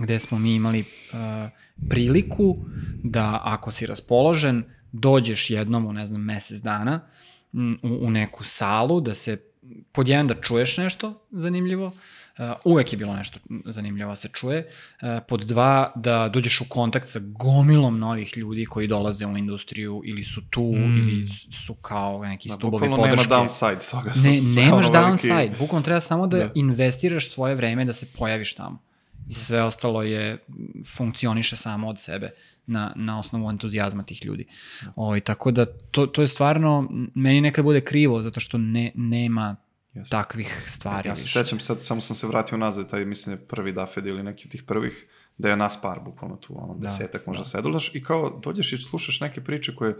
gde 0.00 0.18
smo 0.18 0.38
mi 0.38 0.54
imali 0.54 0.80
uh, 0.80 1.50
priliku 1.88 2.56
da 3.02 3.40
ako 3.44 3.72
si 3.72 3.86
raspoložen, 3.86 4.64
dođeš 4.94 5.50
jednom 5.50 5.86
u, 5.86 5.92
ne 5.92 6.06
znam, 6.06 6.20
mesec 6.20 6.58
dana 6.58 7.00
u, 7.82 8.06
u 8.06 8.10
neku 8.10 8.44
salu, 8.44 9.00
da 9.00 9.14
se 9.14 9.36
pod 9.92 10.08
jedan 10.08 10.26
da 10.26 10.34
čuješ 10.34 10.76
nešto 10.76 11.20
zanimljivo, 11.30 11.92
Uh, 12.38 12.44
uvek 12.64 12.92
je 12.92 12.96
bilo 12.96 13.16
nešto 13.16 13.38
zanimljivo 13.64 14.10
da 14.10 14.16
se 14.16 14.28
čuje. 14.28 14.68
Uh, 15.02 15.08
pod 15.28 15.40
dva, 15.40 15.92
da 15.96 16.28
dođeš 16.28 16.60
u 16.60 16.64
kontakt 16.68 17.08
sa 17.08 17.20
gomilom 17.22 17.98
novih 17.98 18.36
ljudi 18.36 18.64
koji 18.66 18.86
dolaze 18.86 19.26
u 19.26 19.36
industriju 19.36 20.02
ili 20.04 20.22
su 20.22 20.40
tu 20.50 20.62
mm. 20.62 20.98
ili 20.98 21.28
su 21.64 21.74
kao 21.74 22.24
neki 22.24 22.48
da, 22.48 22.54
stubovi 22.54 22.88
podrške. 22.88 23.06
nema 23.06 23.22
downside 23.22 23.90
toga. 23.90 24.12
Ne, 24.16 24.40
nemaš 24.62 24.86
downside. 24.86 25.34
Veliki... 25.34 25.58
Bukvalno 25.58 25.84
treba 25.84 26.00
samo 26.00 26.26
da, 26.26 26.38
da 26.38 26.50
investiraš 26.54 27.30
svoje 27.30 27.54
vreme 27.54 27.84
da 27.84 27.92
se 27.92 28.06
pojaviš 28.18 28.54
tamo. 28.54 28.78
I 29.28 29.32
sve 29.32 29.62
ostalo 29.62 30.02
je, 30.02 30.38
funkcioniše 30.96 31.56
samo 31.56 31.88
od 31.88 32.00
sebe 32.00 32.30
na, 32.66 32.92
na 32.96 33.18
osnovu 33.18 33.50
entuzijazma 33.50 34.02
tih 34.02 34.24
ljudi. 34.24 34.46
Da. 34.82 34.92
O, 34.96 35.06
ovaj, 35.06 35.20
tako 35.20 35.50
da 35.50 35.66
to, 35.90 36.06
to 36.06 36.20
je 36.22 36.28
stvarno, 36.28 36.88
meni 37.14 37.40
nekad 37.40 37.64
bude 37.64 37.80
krivo 37.80 38.22
zato 38.22 38.40
što 38.40 38.58
ne, 38.58 38.92
nema 38.94 39.56
Yes. 39.94 40.10
takvih 40.10 40.64
stvari. 40.66 41.08
Ja 41.08 41.16
se 41.16 41.28
sećam, 41.28 41.60
sad 41.60 41.82
samo 41.82 42.00
sam 42.00 42.16
se 42.16 42.26
vratio 42.26 42.58
nazad, 42.58 42.90
taj 42.90 43.04
mislim 43.04 43.36
je 43.36 43.46
prvi 43.46 43.72
Dafed 43.72 44.06
ili 44.06 44.22
neki 44.22 44.46
od 44.46 44.52
tih 44.52 44.62
prvih, 44.62 45.06
da 45.38 45.48
je 45.48 45.56
nas 45.56 45.82
par 45.82 46.00
bukvalno 46.04 46.36
tu, 46.36 46.54
ono, 46.62 46.74
da, 46.74 46.80
desetak 46.80 47.26
možda 47.26 47.40
da. 47.40 47.48
sedulaš 47.48 47.94
i 47.94 48.02
kao 48.02 48.40
dođeš 48.42 48.72
i 48.72 48.76
slušaš 48.76 49.20
neke 49.20 49.40
priče 49.40 49.74
koje, 49.74 49.90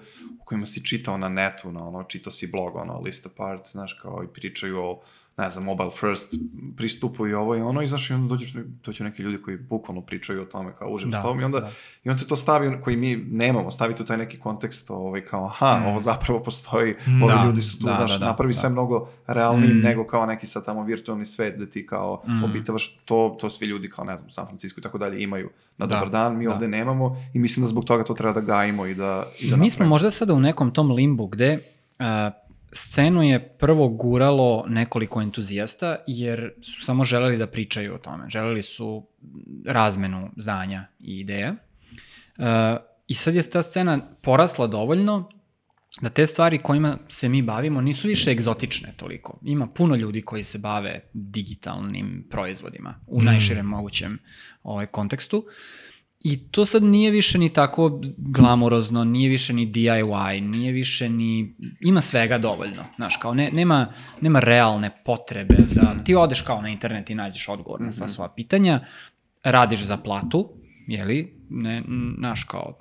u 0.40 0.44
kojima 0.44 0.66
si 0.66 0.84
čitao 0.84 1.18
na 1.18 1.28
netu, 1.28 1.72
na 1.72 1.88
ono, 1.88 2.04
čitao 2.04 2.32
si 2.32 2.46
blog, 2.46 2.76
ono, 2.76 3.00
list 3.00 3.26
apart, 3.26 3.68
znaš, 3.68 3.98
kao 4.02 4.24
i 4.24 4.32
pričaju 4.34 4.78
o 4.78 5.02
ne 5.36 5.50
znam, 5.50 5.64
mobile 5.64 5.90
first 5.90 6.34
pristupu 6.76 7.26
i 7.26 7.34
ovo 7.34 7.56
i 7.56 7.60
ono 7.60 7.82
i 7.82 7.86
znaš, 7.86 8.10
i 8.10 8.12
onda 8.12 8.28
dođeš, 8.28 8.54
dođu 8.84 9.04
neki 9.04 9.22
ljudi 9.22 9.42
koji 9.42 9.56
bukvalno 9.56 10.00
pričaju 10.00 10.42
o 10.42 10.44
tome 10.44 10.72
kao 10.78 10.88
užim 10.88 11.10
da, 11.10 11.20
s 11.20 11.22
tom 11.22 11.40
i 11.40 11.44
onda, 11.44 11.60
da. 11.60 11.70
i 12.04 12.10
onda 12.10 12.22
te 12.22 12.28
to 12.28 12.36
stavi, 12.36 12.80
koji 12.84 12.96
mi 12.96 13.16
nemamo, 13.16 13.70
stavi 13.70 13.94
tu 13.94 14.04
taj 14.04 14.16
neki 14.16 14.38
kontekst 14.38 14.90
ovaj, 14.90 15.24
kao, 15.24 15.44
aha, 15.44 15.80
mm. 15.80 15.86
ovo 15.86 16.00
zapravo 16.00 16.42
postoji, 16.42 16.94
mm, 17.06 17.22
ovi 17.22 17.32
da, 17.34 17.44
ljudi 17.46 17.62
su 17.62 17.78
tu, 17.78 17.86
da, 17.86 17.94
znaš, 17.94 18.12
da, 18.12 18.18
da, 18.18 18.26
napravi 18.26 18.52
da. 18.52 18.60
sve 18.60 18.68
mnogo 18.68 19.08
realnijim 19.26 19.76
mm. 19.76 19.80
nego 19.80 20.06
kao 20.06 20.26
neki 20.26 20.46
sad 20.46 20.64
tamo 20.64 20.84
virtualni 20.84 21.26
svet 21.26 21.58
da 21.58 21.66
ti 21.66 21.86
kao 21.86 22.22
mm. 22.26 22.44
obitavaš, 22.44 22.96
to, 23.04 23.36
to 23.40 23.50
svi 23.50 23.66
ljudi 23.66 23.88
kao, 23.88 24.04
ne 24.04 24.16
znam, 24.16 24.28
u 24.28 24.30
San 24.30 24.46
Francisco 24.46 24.80
i 24.80 24.82
tako 24.82 24.98
dalje 24.98 25.22
imaju 25.22 25.50
na 25.78 25.86
da, 25.86 25.94
dobar 25.94 26.10
dan, 26.10 26.38
mi 26.38 26.44
da. 26.44 26.54
ovde 26.54 26.68
nemamo 26.68 27.16
i 27.34 27.38
mislim 27.38 27.64
da 27.64 27.68
zbog 27.68 27.84
toga 27.84 28.04
to 28.04 28.14
treba 28.14 28.32
da 28.32 28.40
gajimo 28.40 28.86
i 28.86 28.94
da, 28.94 29.26
i 29.40 29.50
da 29.50 29.56
Mi 29.56 29.70
smo 29.70 29.86
možda 29.86 30.10
sada 30.10 30.34
u 30.34 30.40
nekom 30.40 30.70
tom 30.70 30.90
limbu 30.90 31.26
gde 31.26 31.58
uh, 31.98 32.04
Scenu 32.76 33.22
je 33.22 33.48
prvo 33.48 33.88
guralo 33.88 34.64
nekoliko 34.68 35.22
entuzijasta 35.22 35.96
jer 36.06 36.52
su 36.62 36.84
samo 36.84 37.04
želeli 37.04 37.36
da 37.36 37.46
pričaju 37.46 37.94
o 37.94 37.98
tome. 37.98 38.28
Želeli 38.28 38.62
su 38.62 39.06
razmenu 39.66 40.30
znanja 40.36 40.86
i 41.00 41.18
ideja. 41.20 41.54
Uh, 42.38 42.44
I 43.06 43.14
sad 43.14 43.34
je 43.34 43.50
ta 43.50 43.62
scena 43.62 44.00
porasla 44.22 44.66
dovoljno 44.66 45.30
da 46.00 46.08
te 46.08 46.26
stvari 46.26 46.58
kojima 46.58 46.98
se 47.08 47.28
mi 47.28 47.42
bavimo 47.42 47.80
nisu 47.80 48.08
više 48.08 48.30
egzotične 48.30 48.92
toliko. 48.96 49.38
Ima 49.42 49.66
puno 49.66 49.96
ljudi 49.96 50.22
koji 50.22 50.44
se 50.44 50.58
bave 50.58 51.00
digitalnim 51.12 52.26
proizvodima 52.30 53.00
u 53.06 53.20
mm. 53.20 53.24
najširem 53.24 53.66
mogućem 53.66 54.18
ovaj, 54.62 54.86
kontekstu. 54.86 55.38
Uh, 55.38 55.44
I 56.24 56.36
to 56.36 56.64
sad 56.64 56.82
nije 56.82 57.10
više 57.10 57.38
ni 57.38 57.52
tako 57.52 58.00
glamurozno, 58.16 59.04
nije 59.04 59.28
više 59.28 59.52
ni 59.52 59.72
DIY, 59.72 60.40
nije 60.40 60.72
više 60.72 61.08
ni... 61.08 61.54
Ima 61.80 62.00
svega 62.00 62.38
dovoljno, 62.38 62.84
znaš, 62.96 63.16
kao 63.16 63.34
ne, 63.34 63.50
nema, 63.52 63.92
nema 64.20 64.40
realne 64.40 64.90
potrebe 65.04 65.56
da 65.74 66.04
ti 66.04 66.14
odeš 66.14 66.40
kao 66.40 66.62
na 66.62 66.68
internet 66.68 67.10
i 67.10 67.14
nađeš 67.14 67.48
odgovor 67.48 67.80
na 67.80 67.90
sva 67.90 68.06
mhm. 68.06 68.12
svoja 68.12 68.28
pitanja, 68.28 68.84
radiš 69.42 69.82
za 69.82 69.96
platu, 69.96 70.50
jeli, 70.86 71.34
ne, 71.50 71.82
naš 72.18 72.44
kao 72.44 72.78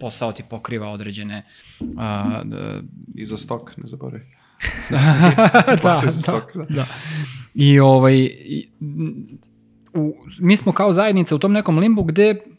posao 0.00 0.32
ti 0.32 0.42
pokriva 0.50 0.88
određene 0.88 1.46
a, 1.98 2.42
d- 2.44 2.82
I 3.14 3.24
za 3.24 3.36
stok, 3.36 3.76
ne 3.76 3.84
zaboravi. 3.86 4.24
da, 5.82 6.00
za 6.02 6.20
stok, 6.20 6.56
da. 6.56 6.64
da. 6.64 6.86
I 7.54 7.80
ovaj, 7.80 8.16
i, 8.24 8.68
u, 9.94 10.14
mi 10.38 10.56
smo 10.56 10.72
kao 10.72 10.92
zajednica 10.92 11.34
u 11.34 11.38
tom 11.38 11.52
nekom 11.52 11.78
limbu 11.78 12.02
gde 12.02 12.51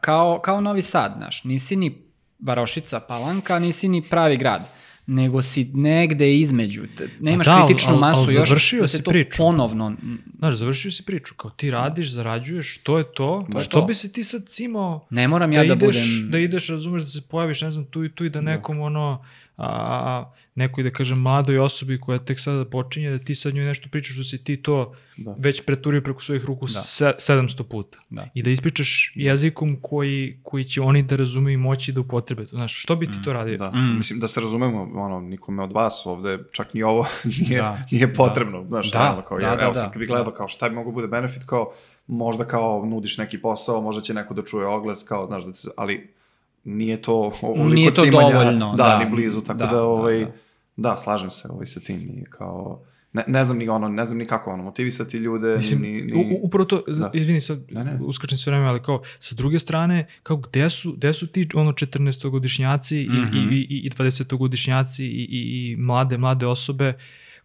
kao, 0.00 0.38
kao 0.38 0.60
Novi 0.60 0.82
Sad, 0.82 1.14
znaš, 1.16 1.44
nisi 1.44 1.76
ni 1.76 1.98
Varošica, 2.38 3.00
Palanka, 3.00 3.58
nisi 3.58 3.88
ni 3.88 4.02
pravi 4.02 4.36
grad 4.36 4.62
nego 5.06 5.42
si 5.42 5.64
negde 5.64 6.34
između, 6.34 6.82
nemaš 7.20 7.46
da, 7.46 7.52
al- 7.52 7.66
kritičnu 7.66 7.92
al- 7.92 7.98
masu 7.98 8.20
al 8.20 8.32
još 8.32 8.72
da 8.72 8.86
se 8.86 9.02
to 9.02 9.10
priču. 9.10 9.36
ponovno 9.38 9.96
Znaš, 10.38 10.54
završio 10.54 10.90
si 10.90 11.04
priču, 11.04 11.34
kao 11.34 11.50
ti 11.50 11.70
radiš, 11.70 12.10
zarađuješ, 12.10 12.78
to 12.78 12.98
je 12.98 13.04
to, 13.04 13.12
To 13.14 13.46
pa 13.52 13.60
što 13.60 13.80
to. 13.80 13.86
bi 13.86 13.94
se 13.94 14.12
ti 14.12 14.24
sad 14.24 14.46
cimao 14.46 15.06
ne 15.10 15.28
moram 15.28 15.50
da, 15.50 15.56
ja 15.56 15.64
da 15.64 15.74
ideš, 15.74 15.86
budem 15.86 16.30
da 16.30 16.38
ideš, 16.38 16.68
razumeš, 16.68 17.02
da 17.02 17.08
se 17.08 17.22
pojaviš, 17.22 17.60
ne 17.62 17.70
znam, 17.70 17.84
tu 17.84 18.04
i 18.04 18.08
tu 18.08 18.24
i 18.24 18.30
da 18.30 18.40
nekom 18.40 18.80
ono, 18.80 19.24
a, 19.56 19.66
a, 19.66 20.32
nekoj, 20.54 20.84
da 20.84 20.90
kažem, 20.90 21.18
mladoj 21.18 21.58
osobi 21.58 22.00
koja 22.00 22.18
tek 22.18 22.40
sada 22.40 22.64
počinje, 22.64 23.10
da 23.10 23.18
ti 23.18 23.34
sad 23.34 23.54
njoj 23.54 23.64
nešto 23.64 23.88
pričaš, 23.90 24.16
da 24.16 24.24
si 24.24 24.44
ti 24.44 24.56
to 24.56 24.94
Da. 25.16 25.34
već 25.38 25.62
preturio 25.62 26.00
preko 26.00 26.22
svojih 26.22 26.44
ruku 26.44 26.66
Da. 26.66 26.72
se, 26.72 27.12
700 27.18 27.62
puta. 27.62 27.98
Da. 28.10 28.28
I 28.34 28.42
da 28.42 28.50
ispričaš 28.50 29.12
jezikom 29.14 29.76
koji, 29.82 30.38
koji 30.42 30.64
će 30.64 30.80
oni 30.80 31.02
da 31.02 31.16
razumeju 31.16 31.54
i 31.54 31.58
moći 31.58 31.92
da 31.92 32.00
upotrebe 32.00 32.46
to. 32.46 32.56
Znaš, 32.56 32.82
što 32.82 32.96
bi 32.96 33.06
ti 33.06 33.22
to 33.24 33.32
radio? 33.32 33.58
Da. 33.58 33.70
Mm. 33.70 33.96
Mislim 33.96 34.20
da 34.20 34.28
se 34.28 34.40
razumemo, 34.40 34.90
ono, 34.94 35.20
nikome 35.20 35.62
od 35.62 35.72
vas 35.72 36.02
ovde, 36.06 36.38
čak 36.52 36.74
ni 36.74 36.82
ovo 36.82 37.06
nije, 37.40 37.60
Da. 37.60 37.82
nije 37.90 38.14
potrebno. 38.14 38.64
Znaš, 38.64 38.90
Da. 38.90 38.98
realno, 38.98 39.22
kao, 39.22 39.38
Da, 39.38 39.46
evo, 39.46 39.56
da, 39.56 39.62
evo 39.62 39.72
da. 39.72 39.80
sad 39.80 39.92
kad 39.92 40.00
bi 40.00 40.06
gledao 40.06 40.32
kao 40.32 40.48
šta 40.48 40.68
bi 40.68 40.74
mogo 40.74 40.90
bude 40.90 41.06
benefit, 41.08 41.42
kao 41.46 41.72
možda 42.06 42.44
kao 42.44 42.84
nudiš 42.86 43.18
neki 43.18 43.38
posao, 43.38 43.82
možda 43.82 44.02
će 44.02 44.14
neko 44.14 44.34
da 44.34 44.42
čuje 44.42 44.66
oglas, 44.66 45.02
kao, 45.02 45.26
znaš, 45.26 45.44
da 45.44 45.52
se, 45.52 45.68
ali 45.76 46.10
nije 46.64 47.02
to 47.02 47.14
ovoliko 47.42 47.74
Nije 47.74 47.90
to 47.90 48.04
cimanja, 48.04 48.28
dovoljno, 48.30 48.70
da, 48.70 48.84
da. 48.84 48.98
ni 48.98 49.10
blizu, 49.10 49.40
tako 49.40 49.58
Da, 49.58 49.66
da, 49.66 49.70
da, 49.70 49.82
ovaj, 49.82 50.18
da. 50.18 50.30
da, 50.76 50.96
slažem 50.96 51.30
se 51.30 51.48
ovaj, 51.48 51.66
sa 51.66 51.80
tim, 51.80 51.98
nije 51.98 52.24
kao, 52.24 52.80
ne, 53.12 53.24
ne 53.26 53.44
znam 53.44 53.58
ni 53.58 53.68
ono, 53.68 53.88
ne 53.88 54.06
znam 54.06 54.18
ni 54.18 54.26
kako 54.26 54.50
ono, 54.50 54.62
motivisati 54.62 55.16
ljude, 55.16 55.56
Mislim, 55.56 55.82
ni, 55.82 56.02
ni, 56.02 56.38
upravo 56.42 56.64
to, 56.64 56.84
Da. 56.88 57.10
izvini 57.14 57.40
sad, 57.40 57.60
Ne, 57.70 57.84
ne. 57.84 57.98
uskačem 58.00 58.38
sve 58.38 58.50
vreme, 58.50 58.66
ali 58.66 58.82
kao, 58.82 59.02
sa 59.18 59.34
druge 59.34 59.58
strane, 59.58 60.06
kao 60.22 60.36
gde 60.36 60.70
su, 60.70 60.92
gde 60.92 61.12
su 61.12 61.26
ti 61.26 61.48
ono 61.54 61.72
14-godišnjaci 61.72 62.96
i, 62.96 63.08
Mhm. 63.10 63.36
i, 63.36 63.54
i, 63.54 63.76
i 63.76 63.90
20-godišnjaci 63.90 65.00
i, 65.00 65.06
i, 65.06 65.70
i 65.72 65.76
mlade, 65.76 66.18
mlade 66.18 66.46
osobe 66.46 66.94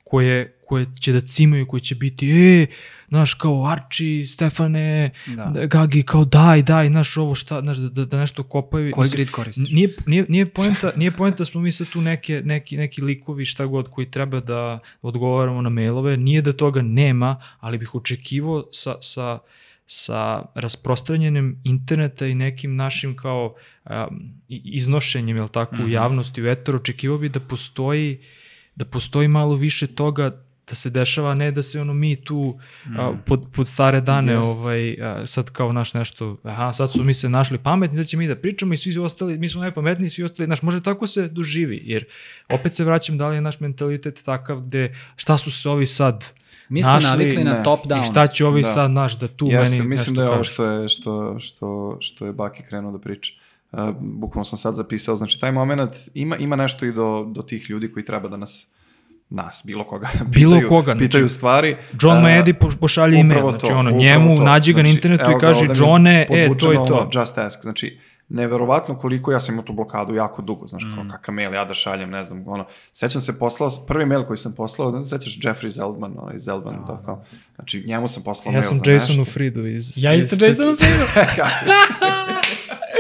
koje, 0.04 0.58
koje 0.66 0.86
će 1.02 1.12
da 1.12 1.22
cimaju, 1.22 1.68
koje 1.68 1.80
će 1.82 1.96
biti, 1.96 2.30
e, 2.32 2.68
znaš, 3.08 3.34
kao 3.34 3.66
Arči, 3.66 4.26
Stefane, 4.26 5.12
Da. 5.28 5.66
Gagi, 5.66 6.04
kao 6.04 6.26
daj, 6.26 6.62
daj, 6.62 6.88
znaš, 6.88 7.18
ovo 7.18 7.36
šta, 7.36 7.62
znaš, 7.62 7.78
da, 7.78 7.90
da, 7.90 8.06
da 8.06 8.18
nešto 8.20 8.44
kopaju. 8.44 8.92
Koji 8.92 9.10
grid 9.10 9.32
koristiš? 9.32 9.72
Nije, 9.72 9.90
nije, 10.06 10.26
nije, 10.30 10.46
poenta, 10.46 10.92
nije 10.96 11.12
poenta 11.12 11.38
da 11.38 11.46
smo 11.46 11.62
mi 11.62 11.72
sad 11.72 11.88
tu 11.90 12.02
neke, 12.02 12.42
neki, 12.46 12.78
neki 12.78 13.02
likovi 13.02 13.46
šta 13.46 13.66
god 13.66 13.90
koji 13.90 14.12
treba 14.12 14.40
da 14.40 14.80
odgovaramo 15.02 15.62
na 15.62 15.70
mailove, 15.70 16.18
nije 16.18 16.42
da 16.42 16.54
toga 16.54 16.82
nema, 16.82 17.42
ali 17.60 17.78
bih 17.78 17.96
očekivao 17.96 18.64
sa, 18.72 18.96
sa, 19.02 19.40
sa 19.88 20.44
rasprostranjenjem 20.56 21.62
interneta 21.64 22.28
i 22.28 22.36
nekim 22.36 22.76
našim 22.76 23.16
kao 23.16 23.56
um, 23.86 23.94
iznošenjem, 24.48 25.38
jel 25.38 25.48
tako, 25.48 25.76
Mhm. 25.76 25.84
u 25.86 25.88
javnosti, 25.88 26.42
u 26.44 26.48
eteru, 26.48 26.78
očekivao 26.78 27.18
bi 27.18 27.30
da 27.30 27.40
postoji 27.40 28.20
da 28.76 28.86
postoji 28.86 29.28
malo 29.28 29.56
više 29.56 29.88
toga 29.88 30.44
da 30.70 30.76
se 30.76 30.90
dešava, 30.90 31.32
a 31.32 31.36
ne 31.36 31.52
da 31.52 31.62
se 31.62 31.82
ono 31.82 31.94
mi 31.94 32.16
tu 32.16 32.60
a, 32.88 33.12
Mm. 33.12 33.18
pod, 33.26 33.48
pod 33.56 33.68
stare 33.68 34.02
dane 34.02 34.34
Jest. 34.34 34.46
ovaj, 34.46 35.02
a, 35.02 35.26
sad 35.26 35.50
kao 35.50 35.74
naš 35.74 35.94
nešto, 35.94 36.38
aha, 36.44 36.74
sad 36.74 36.92
su 36.92 37.04
mi 37.04 37.14
se 37.14 37.30
našli 37.30 37.58
pametni, 37.58 37.98
sad 37.98 38.06
ćemo 38.06 38.20
mi 38.20 38.28
da 38.28 38.36
pričamo 38.36 38.74
i 38.74 38.78
svi 38.78 39.00
ostali, 39.00 39.38
mi 39.38 39.50
smo 39.50 39.62
najpametniji, 39.62 40.10
svi 40.10 40.24
ostali, 40.24 40.46
znaš, 40.46 40.62
može 40.62 40.84
tako 40.84 41.08
se 41.08 41.28
doživi, 41.28 41.82
jer 41.86 42.06
opet 42.50 42.74
se 42.74 42.84
vraćam 42.84 43.18
da 43.18 43.28
li 43.30 43.36
je 43.38 43.42
naš 43.42 43.60
mentalitet 43.60 44.22
takav 44.26 44.60
gde 44.60 44.96
šta 45.16 45.38
su 45.38 45.52
se 45.52 45.70
ovi 45.70 45.86
sad 45.86 46.26
Mi 46.70 46.84
smo 46.84 46.92
našli, 46.94 47.10
navikli 47.10 47.44
na 47.44 47.54
ne. 47.54 47.64
top 47.64 47.86
i 47.86 47.90
down. 47.90 48.12
šta 48.12 48.28
će 48.28 48.46
ovi 48.46 48.62
Da. 48.62 48.74
sad, 48.74 48.92
naš, 48.92 49.20
da 49.20 49.28
tu 49.28 49.48
Jeste, 49.48 49.76
meni 49.76 49.88
mislim 49.90 50.16
da 50.16 50.24
je 50.24 50.30
ovo 50.30 50.44
što 50.44 50.66
je, 50.66 50.90
što, 50.90 51.40
što, 51.40 51.98
što 52.00 52.26
je 52.26 52.34
Baki 52.34 52.64
krenuo 52.64 52.92
da 52.92 53.00
priča. 53.00 53.34
Uh, 53.72 53.80
bukvalno 54.00 54.44
sam 54.44 54.60
sad 54.60 54.76
zapisao, 54.76 55.16
znači 55.16 55.40
taj 55.40 55.52
moment 55.52 55.92
ima, 56.14 56.38
ima 56.38 56.56
nešto 56.56 56.86
i 56.86 56.92
do, 56.92 57.28
do 57.30 57.42
tih 57.42 57.70
ljudi 57.70 57.92
koji 57.92 58.06
treba 58.06 58.30
da 58.30 58.38
nas 58.38 58.68
nas, 59.30 59.62
bilo 59.66 59.84
koga, 59.84 60.08
Bilo 60.26 60.52
pitaju, 60.52 60.70
koga, 60.70 60.92
znači, 60.92 61.00
pitaju 61.00 61.30
stvari. 61.30 61.78
John 62.02 62.18
Uh, 62.18 62.24
Maedi 62.24 62.54
po, 62.54 62.70
pošalje 62.80 63.20
email, 63.20 63.38
upravo 63.38 63.50
znači 63.52 63.68
to, 63.68 63.78
ono, 63.78 63.92
njemu 63.92 64.38
to. 64.38 64.44
nađi 64.44 64.74
ga 64.74 64.78
na 64.78 64.84
Znači, 64.84 64.96
internetu 64.96 65.24
evo 65.24 65.38
i 65.38 65.42
kaže, 65.42 65.66
Johne, 65.76 66.28
e, 66.30 66.58
to 66.58 66.72
je 66.72 66.76
to. 66.78 66.84
ono, 66.84 67.10
Just 67.14 67.38
ask, 67.38 67.62
znači, 67.62 68.00
neverovatno 68.30 68.98
koliko 68.98 69.32
ja 69.32 69.40
sam 69.40 69.56
imao 69.56 69.66
tu 69.66 69.74
blokadu 69.74 70.16
jako 70.16 70.42
dugo, 70.42 70.68
znaš, 70.68 70.84
kao 70.96 71.04
Mm. 71.04 71.10
kakav 71.10 71.36
mail 71.36 71.54
ja 71.54 71.66
da 71.66 71.74
šaljem, 71.74 72.10
ne 72.10 72.24
znam, 72.24 72.44
ono, 72.48 72.66
sećam 72.92 73.22
se 73.22 73.40
poslao, 73.40 73.70
prvi 73.88 74.06
mail 74.06 74.24
koji 74.24 74.38
sam 74.38 74.54
poslao, 74.54 74.92
ne 74.92 75.02
znam, 75.02 75.20
sećaš 75.20 75.40
Jeffrey 75.40 75.68
Zeldman, 75.68 76.14
ono, 76.18 76.34
iz 76.36 76.42
Zeldman.com, 76.42 77.16
znači, 77.56 77.84
njemu 77.88 78.08
sam 78.08 78.24
poslao 78.24 78.52
Ja 78.52 78.54
mail 78.54 78.64
sam 78.64 78.78
za 78.78 78.92
Jasonu 78.92 79.20
nešto. 79.20 79.32
Fridu 79.34 79.66
iz... 79.68 80.04
Ja 80.04 80.14
isto. 80.14 80.46
Jasonu 80.46 80.76
Fridu. 80.76 81.04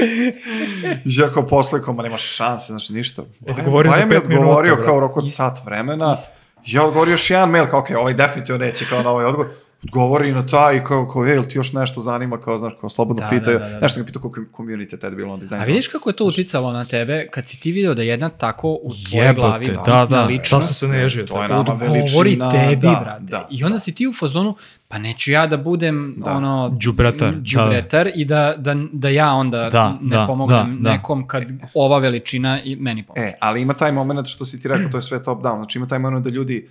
I 1.06 1.10
ja 1.19 1.30
kao 1.30 1.48
posle, 1.48 1.82
kao, 1.82 1.94
ma 1.94 2.03
nema 2.03 2.18
šanse, 2.18 2.65
znači 2.68 2.94
ništa. 2.94 3.22
Odgovorio 3.48 3.91
za 3.91 3.98
Baja 3.98 4.06
mi 4.06 4.15
je 4.15 4.19
minuta, 4.19 4.40
odgovorio 4.40 4.76
brate. 4.76 4.88
kao 4.88 4.98
u 4.98 4.99
roku 4.99 5.19
od 5.19 5.32
sat 5.32 5.65
vremena. 5.65 6.18
Ja 6.65 6.84
odgovorio 6.84 7.11
još 7.11 7.30
jedan 7.30 7.49
mail, 7.49 7.68
kao, 7.68 7.80
ok, 7.80 7.88
ovaj 7.98 8.14
definitivno 8.14 8.65
neće, 8.65 8.86
kao 8.90 9.03
na 9.03 9.10
ovaj 9.10 9.26
odgovor. 9.26 9.48
Odgovori 9.84 10.32
na 10.32 10.45
taj, 10.45 10.84
kao, 10.84 11.08
kao, 11.08 11.28
ej, 11.28 11.48
ti 11.48 11.58
još 11.58 11.74
nešto 11.74 12.02
zanima, 12.02 12.41
kao, 12.41 12.58
znaš, 12.58 12.74
kao, 12.82 12.90
slobodno 12.90 13.22
Da, 13.24 13.30
pitaju. 13.30 13.60
da, 13.60 13.64
da, 13.66 13.70
da, 13.70 13.76
da. 13.76 13.80
Nešto 13.82 13.94
sam 13.94 14.04
ga 14.04 14.08
pitao 14.08 14.22
kako 14.22 14.41
community 14.58 14.94
je 14.94 14.99
tada 14.99 15.16
bilo 15.16 15.32
na 15.32 15.38
dizajnu. 15.38 15.64
A 15.64 15.68
vidiš 15.68 15.88
kako 15.88 16.10
je 16.10 16.16
to 16.16 16.26
uticalo 16.26 16.72
na 16.74 16.86
tebe 16.86 17.28
kad 17.32 17.48
si 17.48 17.60
ti 17.60 17.72
video 17.72 17.94
da 17.94 18.02
jedna 18.02 18.30
tako 18.30 18.70
u 18.82 18.91
tvojoj 19.10 19.26
Jebote, 19.28 19.41
glavi 19.48 19.66
da, 19.66 19.84
da, 19.86 20.06
da, 20.10 20.24
ličnost 20.24 20.66
šta 20.68 20.74
sam 20.74 20.74
se 20.74 20.88
naježio. 20.88 21.26
To 21.26 21.41
je 21.44 21.48
nama 21.49 21.60
odgovori 21.62 21.91
veličina. 21.94 22.52
tebi, 22.52 22.76
da, 22.82 23.02
brate. 23.04 23.24
Da, 23.24 23.48
I 23.52 23.64
onda 23.64 23.80
si 23.80 23.95
ti 23.95 24.08
u 24.08 24.14
fazonu, 24.14 24.56
pa 24.88 24.98
neću 24.98 25.32
ja 25.32 25.48
da 25.48 25.58
budem 25.58 26.16
Da. 26.18 26.32
ono... 26.32 26.78
Đubretar, 26.82 27.28
m, 27.34 27.44
đubretar 27.54 28.10
i 28.16 28.26
da, 28.26 28.56
da, 28.58 28.76
da 28.91 29.10
ja 29.10 29.34
onda 29.34 29.70
Da, 29.70 29.98
ne 30.02 30.18
da, 30.18 30.26
pomognem 30.28 30.78
da, 30.78 30.90
da. 30.90 30.91
nekom 30.95 31.28
kad 31.28 31.44
ova 31.74 31.99
veličina 31.99 32.62
i 32.64 32.76
meni 32.76 33.04
pomogne. 33.04 33.28
E, 33.28 33.38
ali 33.40 33.62
ima 33.62 33.74
taj 33.74 33.91
moment 33.91 34.28
što 34.28 34.45
si 34.45 34.62
ti 34.62 34.68
rekao, 34.68 34.90
to 34.90 34.98
je 34.98 35.02
sve 35.02 35.24
top 35.24 35.44
down. 35.44 35.56
Znači 35.56 35.78
ima 35.78 35.88
taj 35.88 35.99
moment 35.99 36.24
da 36.24 36.30
ljudi 36.30 36.68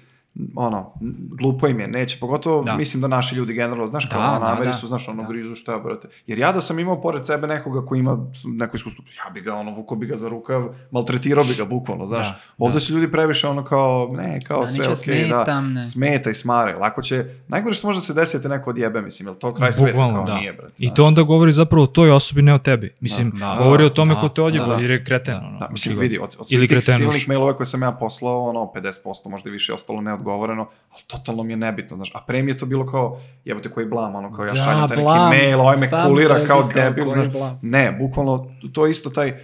ono, 0.57 0.93
glupo 1.39 1.67
im 1.67 1.81
je, 1.81 1.89
neće, 1.89 2.19
pogotovo 2.21 2.63
Da. 2.63 2.77
mislim 2.77 3.01
da 3.01 3.09
naši 3.09 3.35
ljudi 3.35 3.53
generalno, 3.55 3.87
znaš, 3.87 4.07
kao 4.07 4.21
Da, 4.21 4.27
da, 4.27 4.39
da, 4.39 4.45
nameri 4.45 4.67
da. 4.67 4.73
su, 4.73 4.87
znaš, 4.87 5.09
ono, 5.09 5.23
Da. 5.23 5.29
grizu 5.29 5.55
šta 5.55 5.73
je, 5.73 5.81
brate. 5.81 6.09
Jer 6.27 6.39
ja 6.39 6.53
da 6.53 6.61
sam 6.61 6.79
imao 6.79 7.01
pored 7.01 7.27
sebe 7.27 7.47
nekoga 7.47 7.87
ko 7.87 7.95
ima 7.95 8.19
neko 8.45 8.77
iskustvo, 8.77 9.05
ja 9.25 9.31
bi 9.31 9.41
ga, 9.41 9.55
ono, 9.55 9.71
vuko 9.71 9.97
bi 9.97 10.07
ga 10.07 10.17
za 10.17 10.29
rukav, 10.29 10.69
maltretirao 10.91 11.45
bi 11.45 11.55
ga, 11.55 11.65
bukvalno, 11.65 12.07
znaš. 12.07 12.29
Da, 12.29 12.39
Ovde 12.59 12.75
da. 12.75 12.81
su 12.81 12.93
ljudi 12.95 13.13
previše, 13.13 13.49
ono, 13.49 13.65
kao, 13.65 14.11
ne, 14.17 14.41
kao 14.45 14.61
Da, 14.61 14.67
sve 14.67 14.89
okej, 14.89 15.29
da, 15.29 15.45
smetam, 15.45 15.73
ne. 15.73 15.83
smeta 15.83 16.31
i 16.31 16.35
smare, 16.35 16.75
lako 16.75 17.03
će, 17.03 17.25
najgore 17.49 17.75
što 17.75 17.87
može 17.87 17.99
da 17.99 18.03
se 18.03 18.15
desiti 18.15 18.39
da 18.39 18.43
te 18.43 18.49
neko 18.49 18.71
odjebe, 18.71 19.03
mislim, 19.03 19.29
jel 19.29 19.35
to 19.35 19.55
kraj 19.55 19.73
sveta, 19.73 19.99
kao 19.99 20.25
da. 20.27 20.35
nije, 20.39 20.53
brate. 20.53 20.75
I 20.79 20.87
znaš. 20.87 20.97
to 20.97 21.05
onda 21.05 21.23
govori 21.23 21.53
zapravo 21.53 21.85
o 21.85 21.87
toj 21.87 22.11
osobi, 22.11 22.43
ne 22.43 22.55
o 22.55 22.59
tebi. 22.59 22.95
Mislim, 23.01 23.31
Da, 23.31 23.55
da, 23.59 23.65
govori 23.65 23.85
o 23.85 23.89
da, 23.89 23.95
tome 23.95 24.15
da, 24.15 24.21
ko 24.21 24.29
te 24.29 24.43
odjeba, 24.43 24.67
da, 24.67 24.75
da. 24.75 24.81
jer 24.81 24.91
je 24.91 25.05
kreten. 25.05 25.35
Da, 25.35 25.47
ono, 25.47 25.59
Da, 25.59 25.69
mislim, 25.71 25.99
vidi, 25.99 26.19
od, 26.19 26.37
od 26.39 26.49
svih 26.49 26.69
tih 26.69 26.85
silnih 26.85 27.29
mailova 27.29 27.57
koje 27.57 27.67
sam 27.67 27.83
ja 27.83 27.93
poslao, 27.93 28.45
ono, 28.49 28.61
50%, 28.75 29.29
možda 29.29 29.49
i 29.49 29.53
više, 29.53 29.73
ostalo 29.73 30.01
neodgovoreno, 30.27 30.69
ali 30.93 31.03
totalno 31.07 31.43
mi 31.43 31.53
je 31.53 31.57
nebitno, 31.57 31.97
znaš, 31.97 32.11
a 32.15 32.21
pre 32.27 32.43
mi 32.43 32.51
je 32.51 32.59
to 32.59 32.67
bilo 32.67 32.87
kao, 32.87 33.21
jebote 33.45 33.71
koji 33.71 33.87
blam, 33.87 34.15
ono, 34.15 34.33
kao 34.33 34.45
ja 34.45 34.53
Da, 34.53 34.63
šaljem 34.63 34.89
taj 34.89 34.97
neki 34.97 35.05
blam, 35.05 35.29
mail, 35.29 35.61
ovaj 35.61 35.77
me 35.77 35.91
kulira 36.07 36.35
kao 36.47 36.61
kao 36.61 36.71
debil, 36.75 37.31
blam. 37.31 37.59
ne, 37.63 37.93
bukvalno, 38.01 38.51
to 38.73 38.87
je 38.87 38.91
isto 38.91 39.11
taj, 39.11 39.35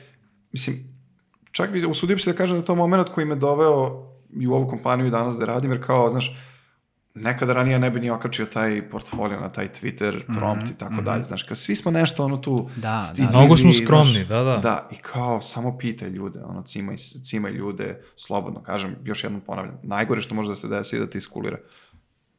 mislim, 0.52 0.76
čak 1.52 1.70
bi, 1.70 1.86
usudio 1.86 2.16
bi 2.16 2.22
se 2.22 2.32
da 2.32 2.36
kažem 2.36 2.58
da 2.58 2.64
to 2.64 2.74
moment 2.74 3.08
koji 3.08 3.26
me 3.26 3.34
doveo 3.34 4.06
i 4.40 4.46
u 4.46 4.52
ovu 4.52 4.68
kompaniju 4.68 5.06
i 5.06 5.10
danas 5.10 5.36
da 5.36 5.46
radim, 5.46 5.70
jer 5.70 5.86
kao, 5.86 6.10
znaš, 6.10 6.36
nekada 7.14 7.52
ranije 7.52 7.78
ne 7.78 7.90
bi 7.90 8.00
ni 8.00 8.10
okačio 8.10 8.46
taj 8.46 8.88
portfolio 8.90 9.40
na 9.40 9.48
taj 9.48 9.68
Twitter 9.68 10.38
prompt 10.38 10.70
i 10.70 10.74
tako 10.78 10.94
mhm. 10.94 11.04
dalje, 11.04 11.24
znaš, 11.24 11.42
kao 11.42 11.56
svi 11.56 11.76
smo 11.76 11.90
nešto 11.90 12.24
ono 12.24 12.36
tu 12.36 12.68
Da, 12.76 12.80
da. 12.80 13.00
stidljivi, 13.00 13.30
Mnogo 13.36 13.56
smo 13.56 13.72
znaš, 13.72 13.84
skromni, 13.84 14.24
da, 14.24 14.42
da. 14.42 14.56
Da, 14.56 14.88
i 14.92 14.96
kao 14.96 15.42
samo 15.42 15.78
pitaj 15.78 16.08
ljude, 16.08 16.40
ono, 16.44 16.62
cimaj, 16.62 16.96
cimaj 16.96 17.52
ljude, 17.52 18.02
slobodno, 18.16 18.62
kažem, 18.62 18.96
još 19.04 19.24
jednom 19.24 19.40
ponavljam, 19.40 19.78
najgore 19.82 20.20
što 20.20 20.34
može 20.34 20.48
da 20.48 20.56
se 20.56 20.68
desi 20.68 20.96
je 20.96 21.00
da 21.00 21.06
ti 21.06 21.18
iskulira. 21.18 21.58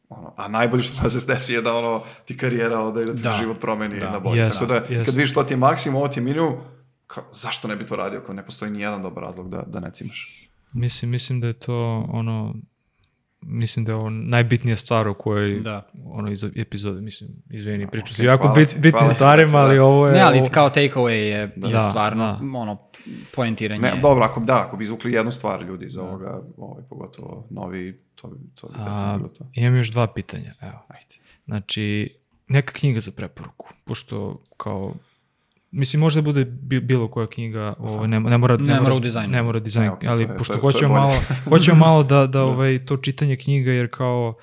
Ono, 0.10 0.34
a 0.38 0.48
najbolje 0.48 0.82
što 0.84 0.96
može 1.04 1.16
da 1.16 1.20
se 1.20 1.28
desi 1.28 1.54
je 1.54 1.62
da 1.62 1.76
ono, 1.76 2.04
ti 2.26 2.38
karijera 2.38 2.80
ode 2.80 3.02
i 3.02 3.06
da 3.06 3.16
ti 3.16 3.22
Da. 3.24 3.34
se 3.34 3.38
život 3.40 3.60
promeni 3.62 4.00
Da. 4.00 4.12
na 4.12 4.20
bolje. 4.20 4.40
Jest, 4.40 4.60
Tako 4.60 4.66
da, 4.66 4.76
jest. 4.90 5.06
kad 5.06 5.16
vidiš 5.16 5.34
to 5.34 5.44
ti 5.44 5.54
je 5.54 5.58
maksimum, 5.58 5.96
ovo 5.98 6.08
ti 6.08 6.20
je 6.20 6.24
minimum, 6.24 6.54
kao, 7.08 7.24
zašto 7.32 7.68
ne 7.68 7.76
bi 7.76 7.86
to 7.86 7.96
radio, 7.96 8.22
kao 8.22 8.36
ne 8.36 8.46
postoji 8.46 8.72
ni 8.72 8.80
jedan 8.82 9.02
dobar 9.02 9.24
razlog 9.24 9.50
da, 9.50 9.64
da 9.68 9.80
ne 9.80 9.92
cimaš. 9.92 10.50
Mislim, 10.74 11.12
mislim 11.12 11.40
da 11.40 11.48
je 11.48 11.54
to 11.54 12.08
ono, 12.10 12.56
mislim 13.54 13.86
da 13.86 13.92
je 13.92 13.96
ovo 13.96 14.10
najbitnija 14.10 14.76
stvar 14.76 15.08
o 15.08 15.14
kojoj, 15.14 15.60
Da. 15.60 15.88
ono, 16.06 16.32
iz 16.32 16.44
epizode, 16.46 17.02
mislim, 17.02 17.30
izvini, 17.50 17.88
priču 17.88 18.04
okej, 18.04 18.14
se 18.14 18.26
jako 18.26 18.48
bit, 18.50 18.76
bitnim 18.78 19.10
stvarima, 19.10 19.58
ali 19.58 19.76
da. 19.76 19.84
ovo 19.84 20.08
je... 20.08 20.14
Ne, 20.14 20.20
ali 20.22 20.40
ovo- 20.40 20.50
kao 20.50 20.70
takeaway 20.70 21.10
je, 21.10 21.52
Da. 21.56 21.68
je 21.68 21.74
Da, 21.74 21.80
stvarno 21.80 22.24
da. 22.42 22.58
ono, 22.60 22.78
poentiranje. 23.36 23.82
Ne, 23.82 24.00
dobro, 24.02 24.24
ako, 24.24 24.40
da, 24.40 24.62
ako 24.62 24.78
bi 24.78 24.84
izvukli 24.84 25.14
jednu 25.14 25.32
stvar 25.32 25.62
ljudi 25.62 25.86
iz 25.86 25.98
ovoga, 25.98 26.42
ovaj, 26.58 26.84
pogotovo 26.90 27.48
novi, 27.50 28.00
to 28.16 28.28
bi, 28.28 28.36
to 28.56 28.68
bi 28.68 28.74
A, 28.78 29.16
bilo 29.18 29.30
to. 29.30 29.46
imam 29.54 29.76
još 29.76 29.90
dva 29.90 30.08
pitanja, 30.08 30.54
evo. 30.62 30.86
Ajde. 30.88 31.16
Znači, 31.46 32.10
neka 32.48 32.74
knjiga 32.74 33.00
za 33.00 33.12
preporuku, 33.12 33.68
pošto 33.86 34.42
kao 34.58 34.94
Mislim, 35.76 36.00
može 36.00 36.22
da 36.22 36.26
bude 36.26 36.46
bilo 36.82 37.08
koja 37.08 37.28
knjiga, 37.28 37.74
ovaj, 37.80 38.08
ne, 38.08 38.20
ne, 38.20 38.38
mora, 38.38 38.58
ne, 38.58 38.74
ne 38.74 38.82
mora 38.82 38.96
u 38.96 39.00
dizajnu. 39.00 39.32
Ne 39.32 39.44
mora 39.44 39.60
dizajn, 39.60 39.86
ne, 39.86 39.92
okay, 39.92 40.10
ali 40.10 40.24
je, 40.24 40.38
pošto 40.38 40.54
to 40.54 40.60
hoćemo, 40.62 40.96
to 40.96 41.02
malo, 41.02 41.14
hoćemo 41.50 41.78
malo 41.78 42.04
da, 42.04 42.28
da 42.34 42.42
ovaj, 42.42 42.86
to 42.86 42.98
čitanje 42.98 43.36
knjiga, 43.36 43.72
jer 43.72 43.90
kao... 43.92 44.34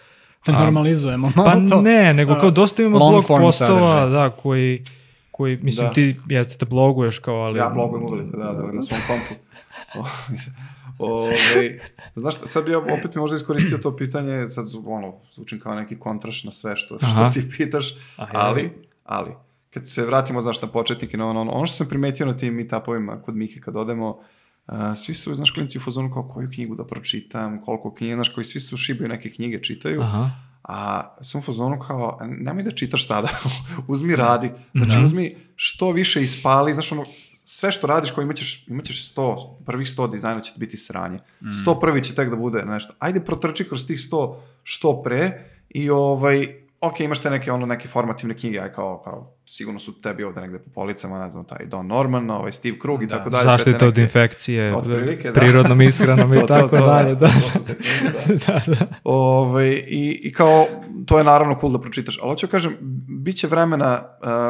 Da 0.47 0.53
normalizujemo 0.53 1.33
malo 1.37 1.51
pa 1.51 1.69
to. 1.69 1.83
ne, 1.83 2.15
nego 2.15 2.35
kao 2.35 2.51
dosta 2.51 2.83
imamo 2.83 2.99
blog 2.99 3.25
postova, 3.27 3.53
sadržaj. 3.53 4.11
da, 4.11 4.31
koji, 4.31 4.85
koji, 5.31 5.59
mislim, 5.63 5.89
Da. 5.89 5.93
ti 5.93 6.17
jeste 6.29 6.65
da 6.65 6.71
bloguješ 6.71 7.19
kao, 7.19 7.35
ali... 7.35 7.59
Ja 7.59 7.71
blogujem 7.75 8.07
uveliko, 8.07 8.37
da, 8.37 8.45
da, 8.45 8.73
na 8.73 8.83
svom 8.83 9.01
kompu. 9.07 9.43
Ove, 10.99 11.79
znaš, 12.17 12.37
šta, 12.37 12.49
sad 12.49 12.65
bi 12.65 12.73
ja 12.73 12.79
opet 12.79 13.15
mi 13.15 13.21
možda 13.21 13.37
iskoristio 13.37 13.79
to 13.79 13.97
pitanje, 13.97 14.49
sad 14.49 14.67
ono, 14.87 15.15
zvučim 15.31 15.61
kao 15.61 15.75
neki 15.75 15.99
kontraš 15.99 16.45
na 16.45 16.53
sve 16.53 16.77
što, 16.77 16.99
što 16.99 17.07
Aha. 17.07 17.31
ti 17.31 17.49
pitaš, 17.57 17.95
ali, 18.17 18.71
ali, 19.05 19.31
kad 19.75 19.89
se 19.89 20.05
vratimo, 20.07 20.41
znaš, 20.41 20.63
na 20.63 20.69
početnike, 20.69 21.17
na 21.17 21.31
ono, 21.31 21.41
ono, 21.41 21.53
ono 21.53 21.67
što 21.67 21.77
sam 21.77 21.89
primetio 21.89 22.27
na 22.27 22.37
tim 22.37 22.55
meetupovima 22.55 23.23
kod 23.23 23.37
Mike 23.37 23.61
kad 23.61 23.77
odemo, 23.77 24.09
uh, 24.67 24.75
svi 24.97 25.15
su, 25.15 25.35
znaš, 25.35 25.51
klinci 25.51 25.79
u 25.79 25.81
fazonu 25.81 26.11
kao 26.13 26.29
koju 26.29 26.51
knjigu 26.55 26.75
da 26.75 26.87
pročitam, 26.87 27.63
koliko 27.65 27.95
knjiga, 27.95 28.15
znaš, 28.15 28.29
koji 28.29 28.45
svi 28.45 28.61
su 28.61 28.77
šibaju 28.77 29.09
neke 29.09 29.31
knjige, 29.31 29.63
čitaju, 29.63 30.03
Aha. 30.03 30.31
a 30.63 31.03
sam 31.21 31.39
u 31.39 31.43
fazonu 31.43 31.79
kao, 31.79 32.19
nemoj 32.29 32.63
da 32.63 32.71
čitaš 32.71 33.07
sada, 33.07 33.29
uzmi 33.89 34.17
radi, 34.17 34.51
znači 34.75 34.97
Da. 34.97 35.05
uzmi 35.05 35.37
što 35.57 35.93
više 35.93 36.23
ispali, 36.23 36.75
znaš 36.75 36.93
ono, 36.93 37.05
sve 37.45 37.73
što 37.73 37.87
radiš, 37.87 38.11
kao 38.11 38.23
imaćeš, 38.23 38.69
imaćeš 38.69 39.15
100, 39.15 39.65
prvih 39.67 39.89
100 39.89 40.11
dizajna 40.11 40.41
će 40.41 40.53
ti 40.53 40.61
biti 40.61 40.77
sranje. 40.77 41.19
Mm. 41.41 41.49
100 41.49 41.81
prvi 41.81 42.03
će 42.03 42.15
tek 42.15 42.31
da 42.31 42.37
bude 42.37 42.65
nešto. 42.65 42.95
Ajde 42.99 43.21
protrči 43.21 43.69
kroz 43.69 43.87
tih 43.87 43.99
100 43.99 44.37
što 44.63 45.03
pre 45.03 45.45
i 45.69 45.91
ovaj, 45.91 46.47
ok, 46.81 47.01
imaš 47.01 47.19
te 47.19 47.31
neke, 47.31 47.53
ono, 47.53 47.67
neke 47.67 47.89
formativne 47.89 48.37
knjige, 48.39 48.61
aj 48.61 48.73
kao, 48.73 49.03
kao, 49.05 49.35
sigurno 49.51 49.81
su 49.81 49.93
tebi 49.95 50.25
ovde 50.25 50.41
negde 50.41 50.59
po 50.59 50.71
policama, 50.71 51.19
ne 51.19 51.31
znam, 51.31 51.45
taj 51.45 51.67
Don 51.67 51.87
Norman, 51.87 52.31
ovaj 52.31 52.53
Steve 52.53 52.79
Krug 52.79 53.03
i 53.03 53.07
Da. 53.07 53.17
tako 53.17 53.31
dalje. 53.31 53.43
sve 53.43 53.51
te 53.51 53.57
Zaštita 53.61 53.87
od 53.87 53.93
neke- 53.93 54.03
infekcije, 54.03 54.77
Otprilike, 54.77 55.23
da. 55.25 55.33
prirodnom 55.33 55.81
ishranom 55.81 56.31
i 56.31 56.35
to, 56.37 56.47
tako 56.49 56.69
to, 56.71 56.87
dalje. 56.87 57.15
Da, 57.15 57.27
to 57.29 57.51
su 57.51 57.65
te 57.67 57.75
knjige, 57.75 58.19
da. 58.47 58.53
da, 58.57 58.75
da. 58.75 58.87
Ove, 59.05 59.69
i, 59.71 60.21
I 60.23 60.33
kao, 60.33 60.67
to 61.07 61.19
je 61.19 61.25
naravno 61.25 61.57
cool 61.61 61.73
da 61.73 61.81
pročitaš, 61.81 62.19
ali 62.19 62.31
hoću 62.31 62.47
da 62.47 62.51
kažem, 62.51 62.77
bit 63.21 63.37
će 63.37 63.47
vremena, 63.47 64.03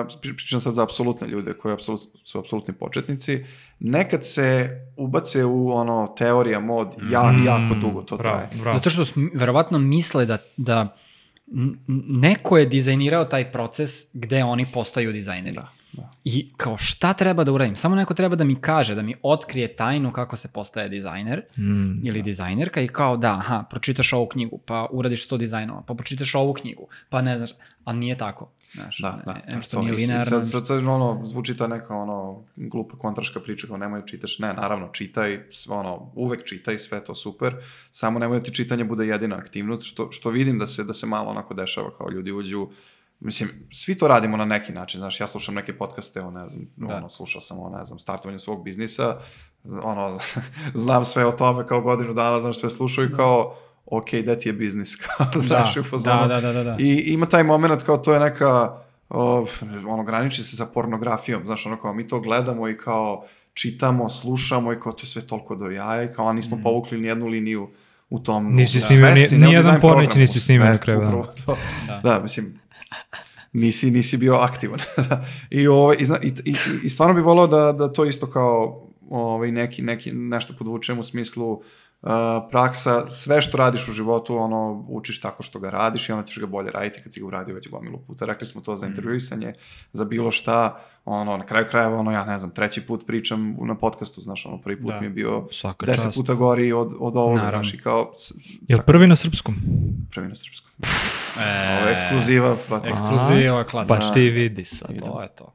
uh, 0.03 0.17
pričam 0.21 0.61
sad 0.61 0.75
za 0.75 0.83
apsolutne 0.83 1.29
ljude 1.29 1.53
koji 1.53 1.73
apsolut, 1.73 2.01
su 2.25 2.39
apsolutni 2.39 2.75
početnici, 2.75 3.45
nekad 3.81 4.25
se 4.25 4.69
ubace 4.97 5.45
u 5.45 5.71
ono 5.71 6.15
teorija 6.19 6.61
mod 6.61 6.89
ja, 7.11 7.33
Mm, 7.33 7.47
jako 7.47 7.75
dugo 7.77 8.03
to 8.03 8.17
bravo, 8.17 8.37
traje. 8.37 8.49
bravo. 8.55 8.77
Zato 8.77 8.91
što 8.91 9.05
verovatno 9.35 9.79
misle 9.79 10.27
da, 10.27 10.39
da 10.57 10.97
neko 12.09 12.59
je 12.59 12.67
dizajnirao 12.67 13.25
taj 13.25 13.53
proces 13.53 13.91
gde 14.13 14.45
oni 14.45 14.67
postaju 14.73 15.13
dizajneri. 15.13 15.57
Da, 15.57 15.69
da. 15.93 16.11
I 16.25 16.53
kao 16.57 16.79
šta 16.79 17.13
treba 17.13 17.45
da 17.45 17.53
uradim? 17.53 17.77
Samo 17.77 17.97
neko 17.97 18.15
treba 18.15 18.37
da 18.37 18.45
mi 18.45 18.61
kaže, 18.61 18.95
da 18.95 19.03
mi 19.03 19.15
otkrije 19.23 19.77
tajnu 19.77 20.13
kako 20.13 20.37
se 20.37 20.49
postaje 20.53 20.89
dizajner 20.89 21.43
Mm, 21.59 22.07
ili 22.07 22.23
dizajnerka 22.23 22.81
i 22.81 22.89
kao 22.89 23.17
da, 23.17 23.33
aha, 23.33 23.65
pročitaš 23.71 24.13
ovu 24.13 24.27
knjigu, 24.27 24.59
pa 24.67 24.87
uradiš 24.91 25.29
100 25.29 25.39
dizajnova, 25.39 25.83
pa 25.87 25.95
pročitaš 25.95 26.35
ovu 26.35 26.53
knjigu, 26.55 26.87
pa 27.09 27.23
ne 27.23 27.37
znaš, 27.37 27.51
ali 27.85 27.99
nije 27.99 28.19
tako. 28.19 28.51
Znaš, 28.75 28.99
Da, 28.99 29.23
da, 29.27 29.33
ne, 29.33 29.55
da, 29.55 29.63
što 29.63 29.77
to. 29.77 29.83
nije 29.83 29.93
linearno. 29.93 30.25
Sad, 30.25 30.49
sad, 30.51 30.67
sad, 30.67 30.79
ono, 30.87 31.21
zvuči 31.25 31.57
ta 31.57 31.67
neka 31.67 31.97
ono, 31.97 32.45
glupa 32.57 32.97
kontraška 32.99 33.41
priča 33.41 33.67
kao 33.67 33.77
nemoj 33.77 34.03
čitaš. 34.07 34.39
Ne, 34.39 34.55
naravno, 34.55 34.89
čitaj, 34.93 35.41
sve, 35.51 35.77
ono, 35.77 36.13
uvek 36.15 36.45
čitaj, 36.45 36.79
sve 36.79 37.05
to 37.05 37.15
super, 37.15 37.57
samo 37.91 38.19
nemoj 38.19 38.39
da 38.39 38.45
ti 38.45 38.55
čitanje 38.55 38.85
bude 38.85 39.07
jedina 39.07 39.37
aktivnost, 39.37 39.85
što, 39.85 40.13
što 40.13 40.31
vidim 40.31 40.59
da 40.59 40.67
se, 40.67 40.85
da 40.85 40.95
se 40.95 41.07
malo 41.07 41.31
onako 41.31 41.55
dešava, 41.55 41.91
kao 41.99 42.11
ljudi 42.11 42.33
uđu, 42.33 42.69
Mislim, 43.23 43.51
svi 43.73 43.99
to 43.99 44.09
radimo 44.09 44.37
na 44.37 44.45
neki 44.45 44.73
način, 44.73 44.99
znaš, 44.99 45.21
ja 45.21 45.27
slušam 45.29 45.55
neke 45.55 45.79
podcaste, 45.79 46.21
o 46.21 46.31
ne 46.31 46.49
znam, 46.49 46.67
Da. 46.77 46.97
ono, 46.97 47.09
slušao 47.09 47.41
sam 47.41 47.59
o, 47.59 47.69
ne 47.79 47.85
znam, 47.85 47.99
startovanju 47.99 48.41
svog 48.41 48.65
biznisa, 48.65 49.19
ono, 49.83 50.19
znam 50.75 51.05
sve 51.05 51.27
o 51.27 51.33
tome 51.33 51.67
kao 51.67 51.81
godinu 51.81 52.15
dana, 52.15 52.41
znaš, 52.41 52.61
sve 52.61 52.71
slušao 52.71 53.05
i 53.05 53.13
kao, 53.17 53.57
ok, 53.91 54.15
da 54.17 54.39
ti 54.39 54.49
je 54.49 54.53
biznis, 54.53 54.97
kao, 55.07 55.27
znaš, 55.37 55.77
u 55.77 55.83
fazonu. 55.83 56.21
da, 56.21 56.35
da, 56.35 56.41
da, 56.43 56.53
da, 56.53 56.65
da. 56.65 56.77
I 56.79 57.05
ima 57.07 57.27
taj 57.27 57.43
moment 57.45 57.83
kao 57.83 57.97
to 57.97 58.15
je 58.15 58.21
neka, 58.21 58.77
o, 59.09 59.47
ono, 59.87 60.03
graniči 60.03 60.45
se 60.45 60.57
sa 60.57 60.67
pornografijom, 60.67 61.47
znaš, 61.47 61.67
ono 61.67 61.81
kao 61.81 61.95
mi 61.95 62.09
to 62.09 62.21
gledamo 62.21 62.69
i 62.69 62.77
kao 62.77 63.25
čitamo, 63.55 64.09
slušamo 64.09 64.73
i 64.73 64.81
kao 64.81 64.93
to 64.93 65.03
je 65.03 65.09
sve 65.09 65.23
toliko 65.23 65.55
do 65.55 65.67
jaja 65.67 66.03
i 66.03 66.13
kao 66.15 66.29
a 66.29 66.33
nismo 66.33 66.57
Mm. 66.57 66.63
povukli 66.63 67.01
nijednu 67.01 67.27
liniju 67.27 67.69
u 68.11 68.19
tom... 68.19 68.55
Nisi 68.55 68.79
u 68.79 68.81
snimio 68.81 69.07
ni- 69.07 69.13
svesci, 69.13 69.39
ne 69.39 69.47
u 69.47 69.51
nijedan 69.51 69.81
pornić 69.81 70.15
nisi 70.15 70.41
snimio 70.41 70.67
na 70.67 70.79
kraju 70.79 71.25
to. 71.47 71.57
Da. 71.87 72.01
Da, 72.03 72.21
mislim, 72.21 72.61
nisi, 73.53 73.91
nisi 73.91 74.17
bio 74.17 74.35
aktivan. 74.35 74.81
I, 75.51 75.67
ovaj, 75.69 75.97
i, 75.97 76.05
i, 76.23 76.33
i, 76.45 76.55
I 76.85 76.89
stvarno 76.89 77.15
bih 77.15 77.25
volao 77.25 77.47
da, 77.47 77.73
da 77.73 77.93
to 77.93 78.05
isto 78.05 78.27
kao 78.27 78.87
ovaj, 79.11 79.53
neki, 79.53 79.83
neki, 79.83 80.13
nešto 80.13 80.55
podvučem 80.59 80.99
u 80.99 81.03
smislu 81.03 81.53
uh, 81.53 81.61
praksa, 82.43 83.07
sve 83.07 83.41
što 83.41 83.59
radiš 83.59 83.89
u 83.89 83.93
životu, 83.93 84.37
ono, 84.37 84.85
učiš 84.89 85.21
tako 85.21 85.43
što 85.43 85.59
ga 85.59 85.71
radiš 85.71 86.09
i 86.09 86.13
onda 86.13 86.25
ćeš 86.25 86.39
ga 86.39 86.47
bolje 86.47 86.71
raditi 86.71 87.03
kad 87.03 87.15
si 87.15 87.21
ga 87.21 87.27
uradio 87.27 87.55
već 87.55 87.69
gomilu 87.69 87.99
puta. 87.99 88.25
Rekli 88.25 88.47
smo 88.47 88.61
to 88.61 88.77
za 88.77 88.87
intervjuisanje, 88.87 89.55
za 89.93 90.05
bilo 90.05 90.31
šta, 90.31 90.77
ono, 91.05 91.37
na 91.37 91.47
kraju 91.47 91.67
krajeva, 91.71 91.99
ono, 91.99 92.11
ja 92.11 92.25
ne 92.25 92.39
znam, 92.39 92.51
treći 92.51 92.81
put 92.81 93.07
pričam 93.07 93.57
na 93.59 93.75
podcastu, 93.75 94.21
znaš, 94.21 94.47
ono, 94.47 94.59
prvi 94.59 94.77
put 94.79 94.89
Da. 94.89 95.01
mi 95.01 95.07
je 95.07 95.11
bio 95.11 95.47
Svaka 95.51 95.87
deset 95.87 96.05
čast. 96.05 96.17
puta 96.17 96.35
gori 96.35 96.73
od, 96.73 96.93
od 97.01 97.17
ovoga, 97.17 97.35
Naravno. 97.37 97.65
znaš, 97.65 97.75
i 97.75 97.79
kao, 97.79 98.13
s- 98.17 98.33
Jel 98.63 98.79
prvi 98.81 99.07
na 99.07 99.17
srpskom? 99.17 99.57
prvi 100.11 100.29
na 100.29 100.35
srpskom. 100.35 100.71
E, 101.39 101.79
Ovo 101.79 101.89
je 101.89 101.95
ekskluziva, 101.95 102.57
pa 102.69 102.81
to. 102.81 102.91
Ekskluziva, 102.91 103.65
klasa. 103.65 103.95
Pa 103.97 104.13
ti 104.13 104.21
vidi 104.23 104.65
sad. 104.65 104.99
To 105.01 105.23
je 105.23 105.29
to. 105.29 105.53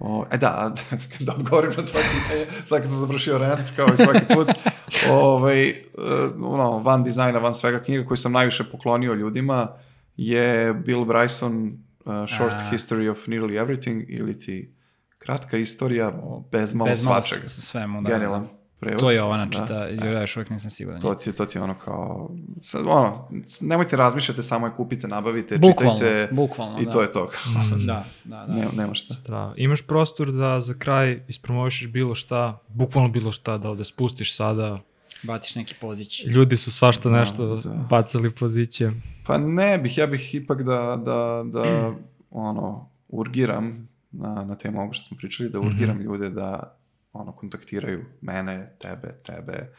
O, 0.00 0.24
e 0.32 0.36
da, 0.36 0.74
da 1.26 1.32
odgovorim 1.32 1.70
na 1.70 1.84
tvoje 1.84 2.04
pitanje, 2.04 2.64
sad 2.64 2.80
kad 2.80 2.90
sam 2.90 2.98
završio 2.98 3.38
rent, 3.38 3.68
kao 3.76 3.86
i 3.94 3.96
svaki 3.96 4.34
put, 4.34 4.48
ovaj, 5.10 5.70
uh, 5.70 6.52
ono, 6.52 6.78
van 6.78 7.04
dizajna, 7.04 7.38
van 7.38 7.54
svega 7.54 7.78
knjiga 7.78 8.06
koju 8.06 8.16
sam 8.16 8.32
najviše 8.32 8.64
poklonio 8.64 9.14
ljudima 9.14 9.68
je 10.16 10.74
Bill 10.74 11.04
Bryson 11.04 11.72
uh, 12.04 12.28
Short 12.36 12.54
A. 12.54 12.70
History 12.72 13.10
of 13.10 13.18
Nearly 13.26 13.64
Everything 13.64 14.04
ili 14.08 14.38
ti 14.38 14.74
kratka 15.18 15.56
istorija 15.56 16.12
bez 16.52 16.74
malo 16.74 16.90
Bez 16.90 17.04
malo 17.04 17.22
svačega. 17.22 17.48
svemu, 17.48 18.02
da. 18.02 18.08
Genijalan 18.08 18.59
prevod. 18.80 19.00
To 19.00 19.10
je 19.10 19.16
Jovana 19.16 19.46
Da. 19.46 19.52
čita, 19.52 19.74
ja 20.06 20.20
još 20.20 20.36
uvijek 20.36 20.50
nisam 20.50 20.70
siguran. 20.70 21.00
To 21.00 21.14
ti, 21.14 21.28
je- 21.28 21.34
to 21.34 21.46
ti 21.46 21.58
je 21.58 21.62
ono 21.62 21.74
kao, 21.74 22.30
sad, 22.60 22.82
ono, 22.86 23.28
nemojte 23.60 23.96
razmišljate, 23.96 24.42
samo 24.42 24.66
je 24.66 24.72
kupite, 24.72 25.08
nabavite, 25.08 25.58
Bukvalno, 25.58 25.94
čitajte 25.94 26.28
bukvalno, 26.32 26.80
i 26.80 26.84
da. 26.84 26.90
to 26.90 27.02
je 27.02 27.12
to. 27.12 27.30
Da, 27.86 28.04
da, 28.24 28.46
da. 28.46 28.46
Ne, 28.46 28.66
nema 28.74 28.94
šta. 28.94 29.14
Strava. 29.14 29.54
Imaš 29.56 29.82
prostor 29.82 30.32
da 30.32 30.60
za 30.60 30.74
kraj 30.74 31.22
ispromovišeš 31.28 31.88
bilo 31.88 32.14
šta, 32.14 32.58
bukvalno 32.68 33.08
bilo 33.10 33.32
šta, 33.32 33.58
da 33.58 33.68
ovde 33.68 33.84
spustiš 33.84 34.36
sada. 34.36 34.78
Baciš 35.22 35.56
neki 35.56 35.74
pozić. 35.76 36.24
Ljudi 36.26 36.56
su 36.56 36.72
svašta 36.72 37.08
Da, 37.08 37.16
nešto 37.16 37.56
da. 37.56 37.70
bacali 37.90 38.30
pozicije. 38.30 38.92
Pa 39.26 39.38
ne 39.38 39.78
bih, 39.78 39.98
ja 39.98 40.06
bih 40.06 40.34
ipak 40.34 40.62
da, 40.62 40.74
da, 40.96 41.42
da 41.46 41.92
ono, 42.30 42.88
urgiram 43.08 43.88
na, 44.12 44.44
na 44.44 44.54
temu 44.54 44.78
ovoga 44.78 44.92
što 44.92 45.04
smo 45.04 45.16
pričali, 45.16 45.48
da 45.48 45.60
urgiram 45.60 46.00
ljude 46.00 46.30
da 46.30 46.76
ono, 47.12 47.32
kontaktiraju 47.32 48.04
mene, 48.20 48.76
tebe, 48.78 49.14
tebe, 49.22 49.72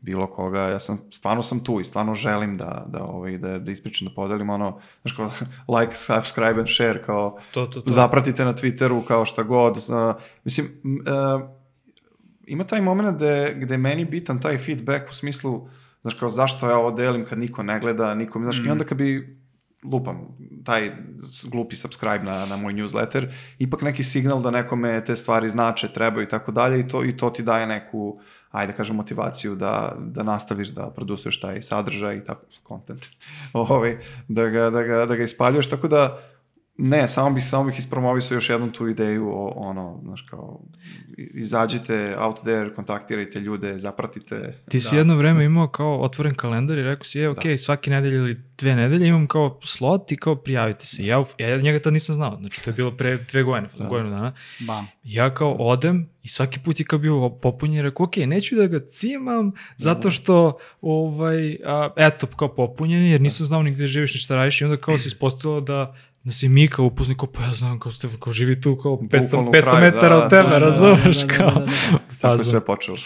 bilo 0.00 0.26
koga. 0.26 0.60
Ja 0.60 0.80
sam, 0.80 0.98
stvarno 1.10 1.42
sam 1.42 1.64
tu 1.64 1.80
i 1.80 1.84
stvarno 1.84 2.14
želim 2.14 2.56
da, 2.56 2.84
da, 2.88 3.04
ovaj, 3.04 3.38
da, 3.38 3.58
da 3.58 3.70
ispričam, 3.70 4.08
da 4.08 4.14
podelim 4.14 4.50
ono, 4.50 4.80
znaš 5.02 5.12
kao, 5.12 5.30
like, 5.78 5.96
subscribe 5.96 6.58
and 6.58 6.68
share, 6.68 7.02
kao, 7.02 7.38
To, 7.50 7.66
to, 7.66 7.80
to. 7.80 7.90
zapratite 7.90 8.44
na 8.44 8.54
Twitteru 8.54 9.06
kao 9.06 9.24
šta 9.24 9.42
god. 9.42 9.76
Uh, 9.76 10.22
mislim, 10.44 10.66
uh, 10.84 11.48
ima 12.46 12.64
taj 12.64 12.80
moment 12.80 13.16
gde, 13.16 13.54
gde 13.56 13.74
je 13.74 13.78
meni 13.78 14.04
bitan 14.04 14.40
taj 14.40 14.58
feedback 14.58 15.10
u 15.10 15.14
smislu, 15.14 15.68
znaš 16.02 16.14
kao 16.14 16.28
zašto 16.30 16.70
ja 16.70 16.78
ovo 16.78 16.90
delim 16.90 17.24
kad 17.24 17.38
niko 17.38 17.62
ne 17.62 17.80
gleda, 17.80 18.14
niko, 18.14 18.38
znaš, 18.38 18.58
Mhm. 18.58 18.68
i 18.68 18.70
onda 18.70 18.84
kad 18.84 18.98
bi 18.98 19.41
lupam, 19.84 20.28
taj 20.64 20.92
glupi 21.50 21.76
subscribe 21.76 22.24
na, 22.24 22.46
na 22.46 22.56
moj 22.56 22.72
newsletter, 22.72 23.26
ipak 23.58 23.82
neki 23.82 24.02
signal 24.02 24.42
da 24.42 24.50
nekome 24.50 25.04
te 25.04 25.16
stvari 25.16 25.48
znače, 25.48 25.88
trebaju 25.88 26.26
i 26.26 26.28
tako 26.28 26.52
dalje 26.52 26.80
i 26.80 26.88
to, 26.88 27.04
i 27.04 27.16
to 27.16 27.30
ti 27.30 27.42
daje 27.42 27.66
neku, 27.66 28.20
ajde 28.50 28.72
kažem, 28.72 28.96
motivaciju 28.96 29.54
da, 29.54 29.96
da 29.98 30.22
nastaviš 30.22 30.68
da 30.68 30.90
producuješ 30.94 31.40
taj 31.40 31.62
sadržaj 31.62 32.16
i 32.16 32.24
tako, 32.24 32.46
content, 32.68 33.06
ovaj, 33.52 33.98
da, 34.28 34.48
ga, 34.48 34.70
da, 34.70 34.82
ga, 34.82 35.06
da 35.06 35.16
ga 35.16 35.22
ispaljuješ, 35.22 35.70
tako 35.70 35.88
da 35.88 36.18
ne, 36.84 37.08
samo 37.08 37.34
bih, 37.34 37.44
samo 37.44 37.64
bih 37.64 37.78
ispromovisao 37.78 38.34
još 38.34 38.50
jednom 38.50 38.70
tu 38.70 38.88
ideju 38.88 39.28
o, 39.28 39.52
ono, 39.56 40.00
znaš, 40.02 40.22
kao, 40.30 40.60
izađite 41.16 42.14
out 42.18 42.36
there, 42.40 42.74
kontaktirajte 42.74 43.40
ljude, 43.40 43.78
zapratite. 43.78 44.58
Ti 44.68 44.80
si 44.80 44.88
Da. 44.92 44.98
jedno 44.98 45.16
vreme 45.16 45.44
imao 45.44 45.68
kao 45.68 46.02
otvoren 46.02 46.34
kalendar 46.34 46.78
i 46.78 46.82
rekao 46.82 47.04
si, 47.04 47.18
je, 47.18 47.28
ok, 47.28 47.42
svake 47.58 47.90
nedelje 47.90 48.16
ili 48.16 48.40
dve 48.58 48.76
nedelje 48.76 49.06
imam 49.08 49.26
kao 49.26 49.60
slot 49.64 50.12
i 50.12 50.16
kao 50.16 50.36
prijavite 50.36 50.86
se. 50.86 51.06
Ja, 51.06 51.24
ja 51.38 51.56
njega 51.56 51.78
tad 51.78 51.92
nisam 51.92 52.14
znao, 52.14 52.36
znači 52.40 52.64
to 52.64 52.70
je 52.70 52.74
bilo 52.74 52.96
pre 52.96 53.18
dve 53.30 53.42
godine, 53.42 53.68
Da. 53.78 53.84
godinu 53.84 54.10
dana. 54.10 54.32
Bam. 54.60 54.88
Ja 55.04 55.34
kao 55.34 55.52
odem 55.52 56.08
i 56.22 56.28
svaki 56.28 56.60
put 56.60 56.80
je 56.80 56.86
kao 56.86 56.98
bio 56.98 57.28
popunjen 57.28 57.78
i 57.78 57.82
rekao, 57.82 58.04
ok, 58.04 58.16
neću 58.16 58.56
da 58.56 58.66
ga 58.66 58.80
cimam 58.80 59.52
zato 59.76 60.10
što, 60.10 60.58
ovaj, 60.80 61.56
a, 61.64 61.90
eto, 61.96 62.26
kao 62.26 62.54
popunjen 62.54 63.02
je, 63.04 63.10
jer 63.10 63.20
nisam 63.20 63.46
znao 63.46 63.62
ni 63.62 63.70
gde 63.70 63.86
živiš 63.86 64.14
ni 64.14 64.20
šta 64.20 64.34
radiš 64.34 64.60
i 64.60 64.64
onda 64.64 64.76
kao 64.76 64.98
se 64.98 65.08
ispostavilo 65.08 65.60
da 65.60 65.94
da 66.24 66.32
si 66.32 66.48
mi 66.48 66.68
kao 66.68 66.84
upuznik, 66.84 67.18
kao 67.18 67.28
pa 67.32 67.42
ja 67.42 67.54
znam 67.54 67.80
kao 67.80 67.92
ste, 67.92 68.08
kao 68.20 68.32
živi 68.32 68.60
tu 68.60 68.76
kao 68.76 68.92
500, 68.92 69.22
Bukvalno 69.22 69.50
u 69.50 69.52
500 69.52 69.60
kraju, 69.62 69.80
metara 69.80 70.16
da, 70.16 70.24
od 70.24 70.30
tebe, 70.30 70.42
da, 70.42 70.48
da, 70.48 70.58
da, 70.58 70.66
razumeš, 70.66 71.20
da, 71.20 71.26
da, 71.26 71.34
kao. 71.34 71.50
da, 71.50 71.60
da, 71.60 71.66
da. 71.92 71.98
Tako 72.20 72.40
je 72.40 72.44
sve 72.44 72.64
počelo. 72.64 72.96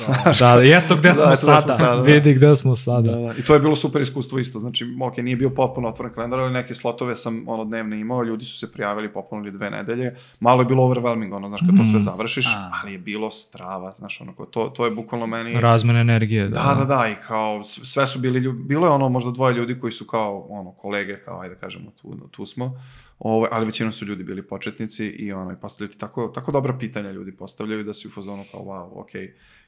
Da, 0.41 0.57
da, 0.57 0.77
eto 0.77 0.97
gde 0.97 1.09
Da, 1.09 1.15
smo 1.15 1.23
eto 1.25 1.31
gde 1.31 1.37
smo 1.37 1.37
sada, 1.37 1.73
sada, 1.73 1.97
da. 1.97 2.03
vidi 2.03 2.35
gde 2.35 2.57
smo 2.57 2.77
sada. 2.77 3.11
Da, 3.11 3.19
da. 3.19 3.35
I 3.39 3.43
to 3.43 3.55
je 3.55 3.61
bilo 3.61 3.77
super 3.77 4.03
iskustvo 4.03 4.39
isto, 4.39 4.61
znači, 4.61 4.87
ok, 5.03 5.17
nije 5.17 5.37
bio 5.37 5.51
potpuno 5.51 5.89
otvoren 5.89 6.15
kalendar, 6.15 6.41
ali 6.41 6.53
neke 6.53 6.75
slotove 6.75 7.17
sam 7.17 7.45
ono 7.49 7.65
dnevne 7.65 8.01
imao, 8.01 8.25
ljudi 8.25 8.45
su 8.45 8.59
se 8.59 8.73
prijavili, 8.73 9.13
popunili 9.13 9.51
dve 9.53 9.71
nedelje, 9.71 10.15
malo 10.41 10.63
je 10.63 10.67
bilo 10.67 10.85
overwhelming, 10.85 11.35
ono, 11.35 11.49
znaš, 11.49 11.61
kad 11.61 11.77
to 11.77 11.85
sve 11.85 11.99
Mm. 11.99 12.03
završiš, 12.03 12.47
A. 12.47 12.71
ali 12.83 12.93
je 12.93 12.99
bilo 12.99 13.31
strava, 13.31 13.93
znaš, 13.93 14.21
ono, 14.21 14.33
kao, 14.33 14.47
to, 14.47 14.65
to 14.65 14.85
je 14.85 14.91
bukvalno 14.91 15.27
meni... 15.27 15.61
Razmene 15.61 16.01
energije. 16.01 16.49
Da, 16.49 16.77
da, 16.79 16.85
da, 16.85 17.09
i 17.09 17.15
kao, 17.27 17.65
sve 17.65 18.07
su 18.07 18.19
bili 18.19 18.53
bilo 18.53 18.87
je 18.87 18.93
ono 18.93 19.09
možda 19.09 19.31
dvoje 19.31 19.55
ljudi 19.55 19.81
koji 19.81 19.93
su 19.93 20.07
kao, 20.07 20.47
ono, 20.49 20.71
kolege, 20.73 21.17
kao, 21.25 21.41
ajde 21.41 21.55
da 21.55 21.61
kažemo, 21.61 21.91
tu, 22.03 22.29
tu 22.31 22.47
smo, 22.47 22.83
Ovo, 23.19 23.49
ali 23.51 23.67
većinom 23.67 23.93
su 23.93 24.05
ljudi 24.05 24.25
bili 24.25 24.47
početnici 24.47 25.07
i 25.07 25.33
ono, 25.33 25.53
i 25.53 25.57
postavljaju 25.57 25.93
ti 25.93 25.99
tako, 25.99 26.33
tako 26.35 26.53
dobra 26.53 26.79
pitanja 26.79 27.11
ljudi 27.11 27.33
postavljaju 27.33 27.85
da 27.85 27.95
si 27.95 28.09
u 28.09 28.11
fazonu 28.11 28.45
kao, 28.51 28.61
wow, 28.61 28.91
ok, 29.01 29.11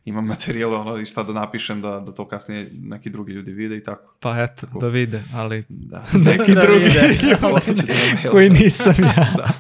imam 0.05 0.27
materijale, 0.27 0.77
ono, 0.77 0.99
i 0.99 1.05
šta 1.05 1.23
da 1.23 1.33
napišem 1.33 1.83
da, 1.83 2.01
da 2.01 2.13
to 2.13 2.29
kasnije 2.29 2.71
neki 2.73 3.11
drugi 3.11 3.33
ljudi 3.33 3.53
vide 3.53 3.77
i 3.77 3.83
tako. 3.83 4.15
Pa 4.21 4.43
eto, 4.43 4.67
Tako. 4.67 4.79
da 4.79 4.89
vide, 4.89 5.23
ali 5.35 5.65
Da. 5.69 6.05
neki 6.31 6.55
Da 6.55 6.63
drugi 6.63 6.85
mail. 6.97 7.37
koji 8.33 8.51
nisam 8.51 8.95
ja. 8.99 9.33
da. 9.37 9.53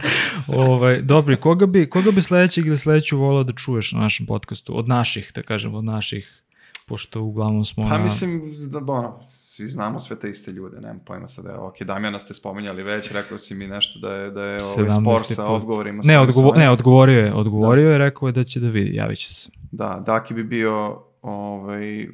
ovaj, 0.47 1.02
dobro, 1.02 1.35
i 1.35 1.36
koga 1.36 1.66
bi, 1.66 1.90
koga 1.90 2.10
bi 2.10 2.23
sledećeg 2.23 2.66
ili 2.66 2.77
sledeću 2.77 3.19
volao 3.19 3.44
da 3.44 3.52
čuješ 3.52 3.93
na 3.93 4.01
našem 4.01 4.27
podcastu? 4.27 4.78
Od 4.78 4.89
naših, 4.89 5.32
da 5.35 5.43
kažem, 5.43 5.74
od 5.74 5.85
naših, 5.85 6.43
pošto 6.89 7.23
uglavnom 7.23 7.65
smo 7.65 7.85
Pa 7.85 7.97
na... 7.97 8.02
mislim, 8.02 8.43
da, 8.70 8.78
ono, 8.93 9.20
svi 9.27 9.66
znamo 9.66 9.98
sve 10.01 10.20
te 10.20 10.31
iste 10.31 10.52
ljude, 10.52 10.81
nemam 10.81 11.01
pojma 11.06 11.28
sad, 11.28 11.47
evo, 11.47 11.66
ok, 11.66 11.82
Damjana 11.82 12.19
ste 12.19 12.35
spominjali 12.35 12.82
već, 12.82 13.10
rekao 13.10 13.39
si 13.39 13.55
mi 13.55 13.66
nešto 13.66 13.98
da 13.98 14.15
je, 14.15 14.31
da 14.31 14.43
je 14.44 14.65
ovaj 14.65 14.86
17. 14.86 15.01
spor 15.02 15.20
sa 15.27 15.47
put. 15.47 15.56
odgovorima. 15.56 16.02
Ne, 16.05 16.20
odgovo, 16.20 16.55
ne, 16.55 16.70
odgovorio 16.70 17.20
je, 17.20 17.35
odgovorio 17.35 17.90
je, 17.90 17.98
rekao 17.98 18.28
je 18.28 18.32
da 18.32 18.44
će 18.44 18.60
da 18.60 18.69
vidi, 18.69 18.97
javit 18.97 19.19
će 19.19 19.35
se. 19.35 19.51
Da, 19.73 20.02
Daki 20.06 20.35
bi 20.35 20.44
bio, 20.44 21.02
ovaj, 21.23 22.09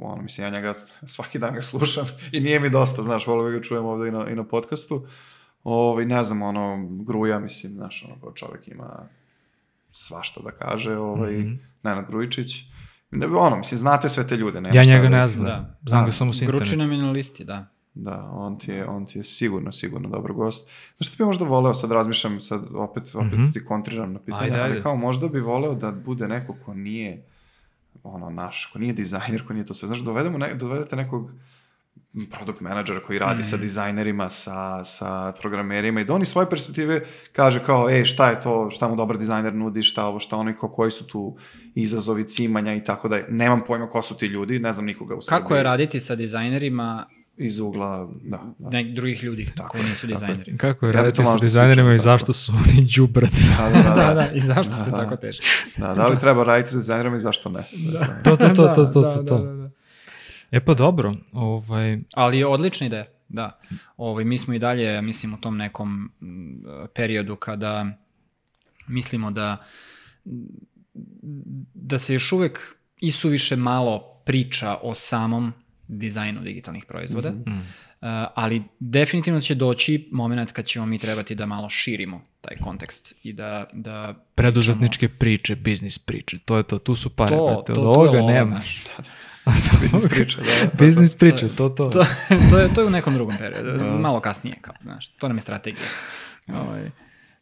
ono, 0.00 0.22
mislim, 0.22 0.44
ja 0.46 0.50
njega 0.50 0.74
svaki 1.06 1.38
dan 1.38 1.54
ga 1.54 1.62
slušam 1.62 2.06
i 2.32 2.40
nije 2.40 2.60
mi 2.60 2.70
dosta, 2.70 3.02
znaš, 3.02 3.26
volio 3.26 3.58
ga 3.58 3.62
čujem 3.64 3.84
ovde 3.84 4.08
i 4.08 4.12
na, 4.12 4.28
i 4.28 4.34
na 4.34 4.44
podcastu. 4.44 5.06
Ovaj, 5.64 6.06
ne 6.06 6.24
znam, 6.24 6.42
ono, 6.42 6.88
Gruja, 7.06 7.38
mislim, 7.38 7.72
znaš, 7.72 8.04
ono, 8.08 8.20
kao 8.20 8.32
čovek 8.32 8.68
ima 8.68 9.08
svašta 9.92 10.40
da 10.44 10.50
kaže, 10.50 10.96
ovaj, 10.96 11.32
Mhm. 11.32 11.52
Nenad 11.82 12.06
Grujičić. 12.06 12.71
Ne, 13.12 13.26
ono, 13.28 13.56
mislim, 13.56 13.78
znate 13.78 14.08
sve 14.08 14.26
te 14.26 14.36
ljude. 14.36 14.60
nema 14.60 14.76
Ja 14.76 14.84
njega 14.84 15.02
da 15.02 15.08
ne 15.10 15.28
znam, 15.28 15.46
Da. 15.46 15.76
znam 15.82 16.00
Da. 16.00 16.04
ga 16.04 16.12
samo 16.12 16.32
s 16.32 16.42
interneta. 16.42 16.76
nam 16.76 16.92
je 16.92 16.98
na 16.98 17.10
listi, 17.10 17.44
da. 17.44 17.66
Da, 17.94 18.22
on 18.24 18.58
ti 18.58 18.70
je, 18.70 18.86
on 18.86 19.06
ti 19.06 19.18
je 19.18 19.24
sigurno, 19.24 19.72
sigurno 19.72 20.08
dobar 20.08 20.32
gost. 20.32 20.70
Znaš 20.96 21.08
što 21.08 21.16
bi 21.16 21.26
možda 21.26 21.44
voleo, 21.44 21.74
sad 21.74 21.92
razmišljam, 21.92 22.40
sad 22.40 22.62
opet, 22.74 23.14
opet 23.14 23.32
Mhm. 23.32 23.46
ti 23.46 23.64
kontriram 23.64 24.12
na 24.12 24.18
pitanje, 24.18 24.44
Ajde, 24.44 24.56
ajde. 24.56 24.72
ali 24.72 24.82
kao 24.82 24.96
možda 24.96 25.28
bi 25.28 25.40
voleo 25.40 25.74
da 25.74 25.92
bude 25.92 26.28
neko 26.28 26.56
ko 26.56 26.74
nije 26.74 27.22
ono 28.02 28.30
naš, 28.30 28.66
ko 28.66 28.78
nije 28.78 28.92
dizajner, 28.92 29.46
ko 29.46 29.52
nije 29.52 29.64
to 29.64 29.74
sve. 29.74 29.88
Znaš, 29.88 30.00
dovedemo 30.00 30.38
ne, 30.38 30.54
dovedete 30.54 30.96
nekog 30.96 31.30
product 32.30 32.60
menadžera 32.60 33.00
koji 33.00 33.18
radi 33.18 33.44
sa 33.44 33.56
Mhm. 33.56 33.62
dizajnerima, 33.62 34.28
sa, 34.30 34.84
sa 34.84 35.10
programerima 35.32 36.00
i 36.00 36.04
da 36.04 36.14
oni 36.14 36.24
svoje 36.24 36.50
perspektive 36.50 37.00
kaže 37.32 37.60
kao, 37.60 37.90
ej, 37.90 38.04
šta 38.04 38.30
je 38.30 38.40
to, 38.40 38.70
šta 38.70 38.88
mu 38.88 38.96
dobar 38.96 39.18
dizajner 39.18 39.54
nudi, 39.54 39.82
šta 39.82 40.06
ovo, 40.06 40.20
šta 40.20 40.36
ono 40.36 40.50
i 40.50 40.54
kao, 40.54 40.68
koji 40.68 40.90
su 40.90 41.06
tu 41.06 41.36
izazovi 41.74 42.24
cimanja 42.24 42.74
i 42.74 42.84
tako 42.84 43.08
da 43.08 43.20
nemam 43.28 43.60
pojma 43.66 43.88
ko 43.88 44.02
su 44.02 44.16
ti 44.16 44.26
ljudi, 44.26 44.58
ne 44.58 44.72
znam 44.72 44.86
nikoga 44.86 45.14
u 45.14 45.22
Srbiji. 45.22 45.40
Kako 45.40 45.56
je 45.56 45.62
raditi 45.62 46.00
sa 46.00 46.14
dizajnerima 46.14 47.06
Iz 47.36 47.58
ugla, 47.58 48.08
da. 48.22 48.40
da. 48.58 48.70
nek, 48.70 48.86
drugih 48.88 49.22
ljudi 49.22 49.46
Tako 49.56 49.68
koji 49.68 49.84
nisu 49.84 50.06
dizajneri? 50.06 50.56
Kako 50.56 50.86
je 50.86 50.90
Ja 50.90 50.92
raditi 50.94 51.24
sa 51.24 51.36
dizajnerima 51.36 51.94
i 51.94 51.98
zašto 51.98 52.32
su 52.32 52.52
oni 52.54 52.86
džubrat? 52.86 53.30
Da, 53.58 53.70
da, 53.70 53.82
da, 53.82 53.94
da, 53.96 54.06
da. 54.06 54.14
da, 54.16 54.28
i 54.28 54.40
zašto 54.40 54.70
Da, 54.70 54.76
ste 54.76 54.90
da. 54.90 54.96
tako 54.96 55.16
teški? 55.16 55.46
Da, 55.76 55.94
da 55.94 56.06
li 56.08 56.18
treba 56.18 56.44
raditi 56.44 56.70
sa 56.70 56.76
dizajnerom 56.76 57.14
i 57.14 57.20
zašto 57.20 57.48
ne? 57.48 57.68
Da. 57.92 58.06
to, 58.24 58.36
to, 58.36 58.48
to, 58.48 58.66
to, 58.66 58.84
to, 58.84 59.00
Da, 59.02 59.14
to, 59.14 59.38
da, 59.38 59.44
da, 59.44 59.52
da. 59.54 59.61
E 60.52 60.60
pa 60.60 60.74
dobro, 60.74 61.14
ovaj, 61.32 61.98
Ali 62.14 62.38
je 62.38 62.46
odlična 62.46 62.86
ideja, 62.86 63.04
da. 63.28 63.58
Ovaj, 63.96 64.24
mi 64.24 64.38
smo 64.38 64.54
i 64.54 64.58
dalje, 64.58 65.02
mislim, 65.02 65.34
u 65.34 65.38
tom 65.38 65.56
nekom 65.56 65.90
mm, 66.20 66.62
periodu 66.94 67.36
kada 67.36 67.86
mislimo 68.86 69.30
da 69.30 69.64
da 71.74 71.98
se 71.98 72.14
još 72.14 72.32
uvek 72.32 72.58
isuviše 72.98 73.56
malo 73.56 73.98
priča 74.24 74.76
o 74.76 74.94
samom 74.94 75.52
dizajnu 75.88 76.40
digitalnih 76.40 76.84
proizvoda, 76.84 77.30
Mhm. 77.30 77.50
mm. 77.50 77.62
Uh, 78.00 78.08
ali 78.34 78.62
definitivno 78.80 79.40
će 79.40 79.54
doći 79.54 80.08
moment 80.12 80.52
kad 80.52 80.66
ćemo 80.66 80.86
mi 80.86 80.98
trebati 80.98 81.34
da 81.34 81.46
malo 81.46 81.68
širimo 81.70 82.22
taj 82.40 82.56
kontekst 82.56 83.14
i 83.22 83.32
da, 83.32 83.66
da 83.72 84.14
preduzetničke 84.34 85.08
priče, 85.10 85.56
biznis 85.56 85.98
priče, 85.98 86.38
to 86.38 86.56
je 86.56 86.62
to, 86.62 86.78
tu 86.78 86.96
su 86.96 87.10
pare, 87.10 87.36
To- 87.36 87.46
brate, 87.46 87.72
to- 87.74 87.80
od 87.80 87.94
to 87.94 88.02
je 88.02 88.08
ovoga 88.08 88.18
ovo, 88.18 88.30
nema. 88.30 88.50
znaš. 88.50 88.84
Biznis 89.82 90.06
priča, 90.10 90.38
da. 90.38 90.66
da. 90.66 90.84
Biznis 90.84 91.14
priče, 91.14 91.48
to, 91.48 91.68
to. 91.68 91.88
to, 91.90 92.04
to, 92.50 92.58
je, 92.58 92.74
to 92.74 92.80
je 92.80 92.86
u 92.86 92.90
nekom 92.90 93.14
drugom 93.14 93.36
periodu, 93.38 93.78
Da. 93.78 93.84
malo 93.84 94.20
kasnije, 94.20 94.56
kao, 94.60 94.74
znaš, 94.82 95.08
to 95.08 95.28
nam 95.28 95.36
je 95.36 95.40
strategija. 95.40 95.86
Ovaj, 96.48 96.90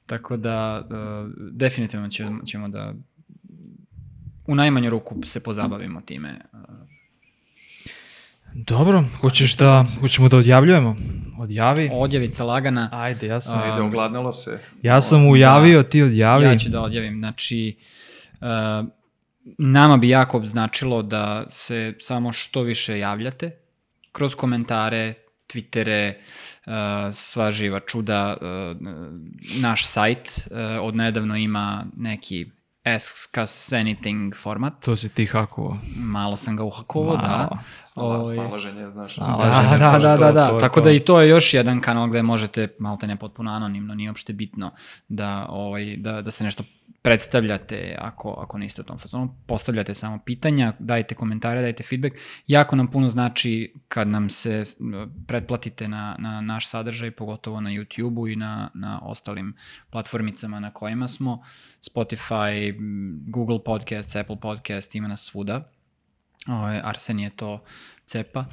tako 0.07 0.37
da, 0.37 0.83
uh, 0.85 1.31
definitivno 1.53 2.09
ćemo, 2.09 2.43
ćemo 2.45 2.69
da 2.69 2.95
u 4.47 4.55
najmanju 4.55 4.91
ruku 4.91 5.15
se 5.25 5.41
pozabavimo 5.41 6.01
time. 6.01 6.41
Dobro, 8.55 9.05
hoćeš 9.21 9.57
da, 9.57 9.85
hoćemo 10.01 10.29
da 10.29 10.37
odjavljujemo? 10.37 10.97
Odjavi. 11.39 11.91
Odjavica 11.93 12.45
lagana, 12.45 12.89
Ajde, 12.93 13.27
ja 13.27 13.41
sam, 13.41 13.59
A, 13.59 13.75
Ide, 13.75 13.83
ogladnilo 13.83 14.33
se. 14.33 14.59
ja 14.83 15.01
sam 15.01 15.27
ujavio, 15.29 15.83
ti 15.83 16.03
odjavi. 16.03 16.45
ja 16.45 16.59
ću 16.59 16.69
da 16.69 16.81
odjavim. 16.81 17.19
Znači, 17.19 17.77
uh, 18.41 18.89
nama 19.59 19.97
bi 19.97 20.09
jako 20.09 20.43
značilo 20.45 21.03
da 21.03 21.45
se 21.49 21.95
samo 22.01 22.33
što 22.33 22.63
više 22.63 22.99
javljate 22.99 23.51
kroz 24.13 24.35
komentare, 24.35 25.15
Twittere, 25.53 26.15
uh, 26.67 26.73
sva 27.13 27.51
živa 27.51 27.81
čuda. 27.81 28.37
Uh, 28.41 28.77
naš 29.61 29.87
sajt 29.87 30.49
uh, 30.51 30.57
od 30.83 30.97
nedavno 30.97 31.37
ima 31.37 31.85
neki 31.97 32.47
Ask 32.85 33.37
Us 33.43 33.73
Anything 33.73 34.35
format. 34.37 34.85
To 34.85 34.97
si 34.97 35.09
ti 35.09 35.27
hakovao. 35.27 35.79
Malo 35.97 36.37
sam 36.37 36.57
ga 36.57 36.65
uhakovao, 36.65 37.17
da. 37.17 37.29
Malo. 37.29 37.59
Snala, 37.85 38.19
Ovaj, 38.19 38.35
snalaženje, 38.35 38.91
znaš. 38.91 39.15
Snalaženje. 39.15 39.79
Da, 39.79 39.79
da, 39.79 39.93
to, 39.93 39.99
da, 39.99 40.17
da, 40.17 40.33
da. 40.33 40.49
to 40.49 40.59
Tako 40.59 40.81
to. 40.81 40.85
da 40.85 40.91
i 40.91 41.01
to 41.01 41.21
je 41.21 41.29
još 41.29 41.55
jedan 41.55 41.81
kanal 41.81 42.09
gde 42.09 42.23
možete, 42.23 42.69
malte 42.79 43.07
ne 43.07 43.17
potpuno 43.17 43.51
anonimno, 43.51 43.95
nije 43.95 44.11
uopšte 44.11 44.33
bitno 44.33 44.71
da, 45.09 45.47
ovaj, 45.49 45.97
da, 45.97 46.23
da 46.23 46.31
se 46.31 46.45
nešto 46.45 46.65
predstavljate 47.03 47.97
ako, 47.99 48.31
ako 48.31 48.59
niste 48.59 48.81
u 48.81 48.85
tom 48.85 48.99
fazonu. 48.99 49.35
Postavljate 49.47 49.95
samo 49.95 50.19
pitanja, 50.25 50.73
dajte 50.79 51.15
komentare, 51.15 51.63
dajte 51.63 51.83
feedback. 51.83 52.17
Jako 52.47 52.77
nam 52.77 52.91
puno 52.91 53.09
znači 53.09 53.75
kad 53.89 54.09
nam 54.09 54.31
se 54.31 54.63
pretplatite 55.27 55.89
na, 55.89 56.17
na 56.19 56.41
naš 56.41 56.69
sadržaj, 56.69 57.11
pogotovo 57.11 57.61
na 57.61 57.71
YouTube-u 57.71 58.29
i 58.29 58.37
na, 58.37 58.71
na 58.75 59.01
ostalim 59.03 59.55
platformicama 59.91 60.61
na 60.61 60.71
kojima 60.71 61.09
smo. 61.09 61.43
Spotify, 61.83 62.75
Google 63.31 63.65
Podcast, 63.65 64.17
Apple 64.17 64.41
Podcast, 64.41 64.95
ima 64.95 65.09
nas 65.09 65.25
svuda. 65.25 65.71
Ovaj, 66.47 66.81
Arsen 66.85 67.21
je 67.21 67.31
to 67.31 67.65
cepa. 68.11 68.45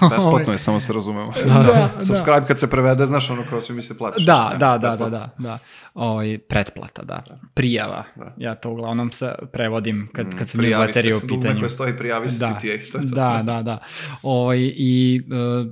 Besplatno 0.10 0.52
je, 0.52 0.58
samo 0.58 0.80
se 0.80 0.92
razumemo. 0.92 1.32
Da, 1.46 1.90
Subscribe 2.00 2.46
kad 2.46 2.58
se 2.58 2.70
prevede, 2.70 3.06
znaš, 3.06 3.30
ono 3.30 3.44
kao 3.50 3.60
svi 3.60 3.74
mi 3.74 3.82
se 3.82 3.98
platiš. 3.98 4.24
Da, 4.24 4.48
ne, 4.52 4.58
da, 4.58 4.66
da, 4.68 4.78
da, 4.78 4.88
besplatno. 4.88 5.18
da, 5.18 5.34
da. 5.38 5.58
Ovaj, 5.94 6.38
pretplata, 6.38 7.02
da. 7.02 7.24
Prijava. 7.54 8.04
Da. 8.16 8.34
Ja 8.38 8.54
to 8.54 8.70
uglavnom 8.70 9.12
sa, 9.12 9.34
prevodim 9.52 10.08
kad, 10.12 10.38
kad 10.38 10.48
su 10.48 10.56
Mm, 10.56 10.60
Prijavi 10.60 10.84
newsletteri 10.86 11.02
se, 11.02 11.14
u 11.14 11.20
dugme 11.20 11.36
pitanju. 11.42 11.60
koje 11.60 11.70
stoji, 11.70 11.96
prijavi 11.98 12.28
se 12.28 12.38
Da. 12.38 12.46
CTA. 12.46 12.60
To 12.92 12.98
je 12.98 13.08
to. 13.08 13.14
Da, 13.14 13.42
da, 13.44 13.62
da. 13.62 13.78
Ovaj, 14.22 14.58
I 14.76 15.22
uh, 15.26 15.66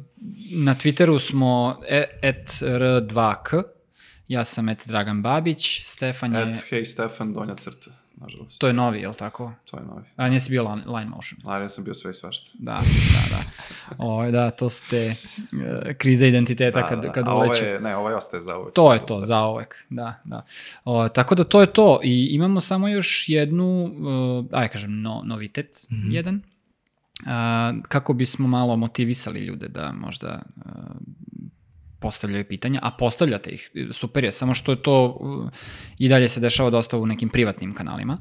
na 0.53 0.75
Twitteru 0.75 1.19
smo 1.21 1.81
e, 1.89 2.05
et 2.23 2.51
r2k, 2.61 3.63
ja 4.29 4.45
sam 4.45 4.69
et 4.69 4.83
Dragan 4.87 5.23
Babić, 5.23 5.83
Stefan 5.87 6.35
je, 6.35 6.43
At 6.43 6.49
Hey 6.49 6.85
Stefan, 6.85 7.33
donja 7.33 7.55
crta, 7.55 7.91
nažalost. 8.20 8.61
to 8.61 8.66
je 8.66 8.73
novi, 8.73 9.01
je 9.01 9.09
li 9.09 9.15
tako? 9.15 9.53
To 9.70 9.77
je 9.77 9.85
novi. 9.85 10.03
A 10.16 10.28
nisi 10.28 10.51
bio 10.51 10.62
line, 10.65 10.82
line 10.86 11.05
motion. 11.07 11.40
Ali 11.45 11.65
ja 11.65 11.69
sam 11.69 11.85
bio 11.85 11.95
sve 11.95 12.11
i 12.11 12.15
svašta. 12.15 12.51
Da, 12.55 12.81
da, 13.12 13.36
da. 13.36 13.43
Ovaj, 14.05 14.31
da, 14.31 14.51
to 14.51 14.69
su 14.69 14.90
te 14.90 15.15
uh, 15.53 15.59
krize 15.95 16.28
identiteta 16.28 16.81
Da, 16.81 16.89
kad, 16.89 16.99
da, 16.99 17.07
da. 17.07 17.12
kad 17.12 17.28
A 17.28 17.32
ovo 17.32 17.45
uleću. 17.45 17.65
je, 17.65 17.81
ne, 17.81 17.97
ovaj 17.97 18.15
ostaje 18.15 18.40
za 18.40 18.59
uvek. 18.59 18.74
To 18.74 18.93
je 18.93 19.07
to, 19.07 19.24
zaovek, 19.24 19.85
da, 19.90 20.20
da. 20.24 20.45
O, 20.85 21.09
tako 21.09 21.35
da 21.35 21.45
to 21.45 21.61
je 21.61 21.73
to 21.73 22.01
i 22.05 22.27
imamo 22.27 22.61
samo 22.61 22.89
još 22.89 23.24
jednu, 23.28 23.85
uh, 23.85 24.47
aj 24.53 24.69
kažem, 24.69 25.03
no, 25.03 25.23
novitet 25.24 25.86
Mhm. 25.90 26.11
jedan, 26.11 26.43
a, 27.27 27.73
kako 27.89 28.12
bismo 28.12 28.49
malo 28.49 28.77
motivisali 28.77 29.40
ljude 29.40 29.69
da 29.69 29.93
možda 29.93 30.43
uh, 30.57 30.73
postavljaju 32.01 32.45
pitanja, 32.45 32.81
a 32.83 32.91
postavljate 32.91 33.51
ih, 33.51 33.70
super 33.93 34.25
je, 34.25 34.33
samo 34.33 34.55
što 34.55 34.73
je 34.73 34.83
to 34.83 35.19
uh, 35.20 35.51
i 35.99 36.09
dalje 36.09 36.29
se 36.29 36.41
dešava 36.41 36.70
dosta 36.70 36.99
u 36.99 37.07
nekim 37.07 37.29
privatnim 37.29 37.75
kanalima. 37.75 38.19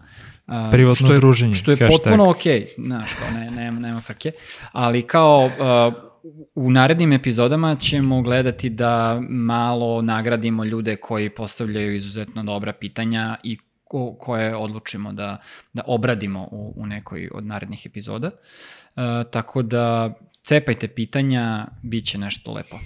A, 0.47 0.69
Privatno 0.71 1.05
što 1.07 1.13
je, 1.13 1.19
druženje, 1.19 1.55
Što 1.55 1.71
je 1.71 1.77
hashtag. 1.77 1.97
potpuno 1.97 2.29
okej, 2.29 2.67
znaš, 2.77 3.13
kao 3.13 3.39
ne, 3.39 3.51
nema, 3.51 3.79
nema 3.79 4.01
frke, 4.01 4.31
ali 4.71 5.07
kao 5.07 5.45
uh, 5.45 6.07
u 6.55 6.71
narednim 6.71 7.13
epizodama 7.13 7.75
ćemo 7.75 8.21
gledati 8.21 8.69
da 8.69 9.21
malo 9.29 10.01
nagradimo 10.01 10.65
ljude 10.65 10.95
koji 10.95 11.29
postavljaju 11.29 11.95
izuzetno 11.95 12.43
dobra 12.43 12.73
pitanja 12.73 13.37
i 13.43 13.57
ko, 13.83 14.15
koje 14.19 14.55
odlučimo 14.55 15.13
da, 15.13 15.37
da 15.73 15.81
obradimo 15.87 16.47
u, 16.51 16.73
u 16.75 16.85
nekoj 16.85 17.29
od 17.33 17.45
narednih 17.45 17.85
epizoda. 17.85 18.27
Uh, 18.95 19.03
tako 19.31 19.61
da 19.61 20.13
cepajte 20.43 20.87
pitanja, 20.87 21.67
bit 21.83 22.05
će 22.05 22.17
nešto 22.17 22.53
lepo. 22.53 22.79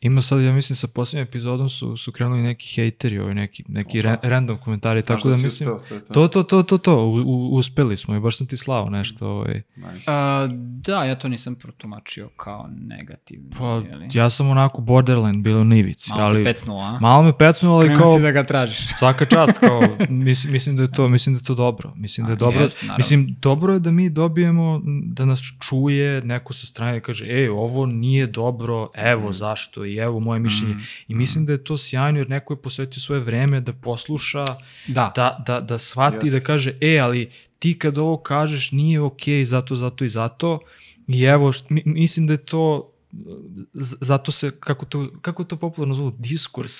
Ima 0.00 0.20
sad, 0.20 0.40
ja 0.40 0.52
mislim, 0.52 0.76
sa 0.76 0.86
posljednjim 0.86 1.26
epizodom 1.26 1.68
su, 1.68 1.96
su 1.96 2.12
krenuli 2.12 2.42
neki 2.42 2.74
hejteri, 2.74 3.18
ovaj, 3.18 3.34
neki, 3.34 3.64
neki 3.68 4.02
ra 4.02 4.16
random 4.22 4.58
komentari, 4.58 5.02
Znaš 5.02 5.16
tako 5.18 5.28
da, 5.28 5.34
si 5.34 5.44
mislim, 5.44 5.68
uspeo, 5.76 5.98
to 6.14 6.28
to. 6.28 6.42
to, 6.42 6.62
to, 6.62 6.78
to, 6.78 6.96
u, 6.96 7.14
u, 7.14 7.54
uspeli 7.54 7.96
smo 7.96 8.16
i 8.16 8.20
baš 8.20 8.38
sam 8.38 8.46
ti 8.46 8.56
slao 8.56 8.90
nešto, 8.90 9.28
ovaj. 9.28 9.62
Nice. 9.76 10.04
A, 10.06 10.48
da, 10.84 11.04
ja 11.04 11.18
to 11.18 11.28
nisam 11.28 11.54
protumačio 11.54 12.28
kao 12.36 12.68
negativno. 12.80 13.50
Pa, 13.58 13.64
jeli? 13.90 14.08
ja 14.12 14.30
sam 14.30 14.50
onako 14.50 14.80
borderline 14.80 15.38
bilo 15.38 15.64
na 15.64 15.76
ivici, 15.76 16.10
Malo 16.10 16.22
ali... 16.22 16.44
te 16.44 16.44
pecnulo, 16.44 16.80
a? 16.80 16.98
Malo 17.00 17.22
me 17.22 17.38
pecnulo, 17.38 17.76
ali 17.76 17.86
Krenuo 17.86 18.02
kao, 18.02 18.16
si 18.16 18.22
da 18.22 18.30
ga 18.30 18.44
tražiš. 18.44 18.88
svaka 18.98 19.24
čast, 19.24 19.58
kao, 19.58 19.80
mislim, 20.08 20.52
mislim 20.52 20.76
da 20.76 20.82
je 20.82 20.92
to, 20.92 21.08
mislim 21.08 21.34
da 21.34 21.38
je 21.38 21.44
to 21.44 21.54
dobro, 21.54 21.92
mislim 21.96 22.26
da 22.26 22.32
je 22.32 22.36
A, 22.36 22.38
dobro, 22.38 22.60
naravno. 22.60 22.94
mislim, 22.98 23.36
dobro 23.40 23.72
je 23.72 23.80
da 23.80 23.90
mi 23.90 24.10
dobijemo, 24.10 24.80
da 25.04 25.24
nas 25.24 25.42
čuje 25.60 26.22
neko 26.22 26.52
sa 26.52 26.66
strane 26.66 26.98
i 26.98 27.00
kaže, 27.00 27.26
ej, 27.26 27.48
ovo 27.48 27.86
nije 27.86 28.26
dobro, 28.26 28.88
evo 28.94 29.32
zašto 29.32 29.77
i 29.84 29.96
evo 29.96 30.20
moje 30.20 30.40
mišljenje. 30.40 30.74
Mm. 30.74 30.80
I 31.08 31.14
mislim 31.14 31.46
da 31.46 31.52
je 31.52 31.64
to 31.64 31.76
sjajno 31.76 32.18
jer 32.18 32.30
neko 32.30 32.52
je 32.52 32.58
posvetio 32.58 33.00
svoje 33.00 33.20
vreme 33.20 33.60
da 33.60 33.72
posluša, 33.72 34.44
Da. 34.86 35.12
da, 35.14 35.44
da, 35.46 35.60
da 35.60 35.78
shvati 35.78 36.16
da 36.20 36.24
Jeste. 36.26 36.40
kaže, 36.40 36.74
e, 36.80 36.98
ali 36.98 37.30
ti 37.58 37.78
kad 37.78 37.98
ovo 37.98 38.16
kažeš 38.16 38.72
nije 38.72 39.00
okej 39.00 39.44
zato, 39.44 39.76
zato 39.76 40.04
i 40.04 40.08
zato. 40.08 40.60
I 41.08 41.22
evo, 41.22 41.52
mislim 41.84 42.26
da 42.26 42.32
je 42.32 42.36
to, 42.38 42.92
zato 44.00 44.32
se, 44.32 44.50
kako 44.52 44.84
to, 44.84 45.08
kako 45.20 45.44
to 45.44 45.56
popularno 45.56 45.94
zovu, 45.94 46.12
diskurs. 46.18 46.72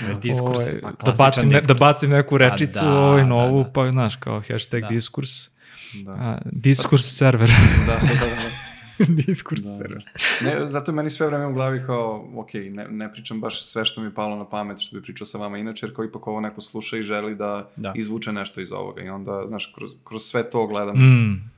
To 0.00 0.06
je 0.06 0.14
diskurs, 0.14 0.58
Ovaj, 0.58 0.80
pa 0.82 0.90
da, 0.90 0.96
klasičan 0.96 1.16
bacim, 1.18 1.48
ne, 1.48 1.52
da 1.52 1.58
diskurs. 1.58 1.78
bacim 1.80 2.10
neku 2.10 2.38
rečicu, 2.38 2.72
da, 2.74 2.92
ovaj, 2.92 3.20
da, 3.20 3.26
novu, 3.26 3.64
da. 3.64 3.70
pa 3.70 3.90
znaš, 3.90 4.16
kao 4.16 4.42
hashtag 4.48 4.80
Da. 4.80 4.88
diskurs. 4.88 5.48
Da. 5.94 6.10
A, 6.10 6.38
diskurs 6.44 7.04
server. 7.08 7.50
Da, 7.86 7.92
da, 7.98 8.14
da, 8.14 8.26
da. 8.26 8.63
diskurs. 9.26 9.62
Da, 9.62 9.88
da. 9.88 10.00
Ne, 10.40 10.66
zato 10.66 10.90
je 10.92 10.96
meni 10.96 11.10
sve 11.10 11.26
vreme 11.26 11.46
u 11.46 11.52
glavi 11.52 11.82
kao, 11.86 12.30
ok, 12.36 12.54
ne, 12.54 12.88
ne 12.90 13.12
pričam 13.12 13.40
baš 13.40 13.62
sve 13.64 13.84
što 13.84 14.00
mi 14.00 14.06
je 14.06 14.14
palo 14.14 14.36
na 14.36 14.48
pamet, 14.48 14.78
što 14.80 14.96
bi 14.96 15.02
pričao 15.02 15.26
sa 15.26 15.38
vama 15.38 15.58
inače, 15.58 15.86
jer 15.86 15.94
kao 15.96 16.04
ipak 16.04 16.26
ovo 16.26 16.40
neko 16.40 16.60
sluša 16.60 16.96
i 16.96 17.02
želi 17.02 17.34
da, 17.34 17.70
Da. 17.76 17.92
izvuče 17.96 18.32
nešto 18.32 18.60
iz 18.60 18.72
ovoga. 18.72 19.02
I 19.02 19.08
onda, 19.08 19.44
znaš, 19.48 19.72
kroz, 19.74 19.90
kroz 20.04 20.22
sve 20.22 20.50
to 20.50 20.66
gledam, 20.66 20.96
Mm, 20.96 21.50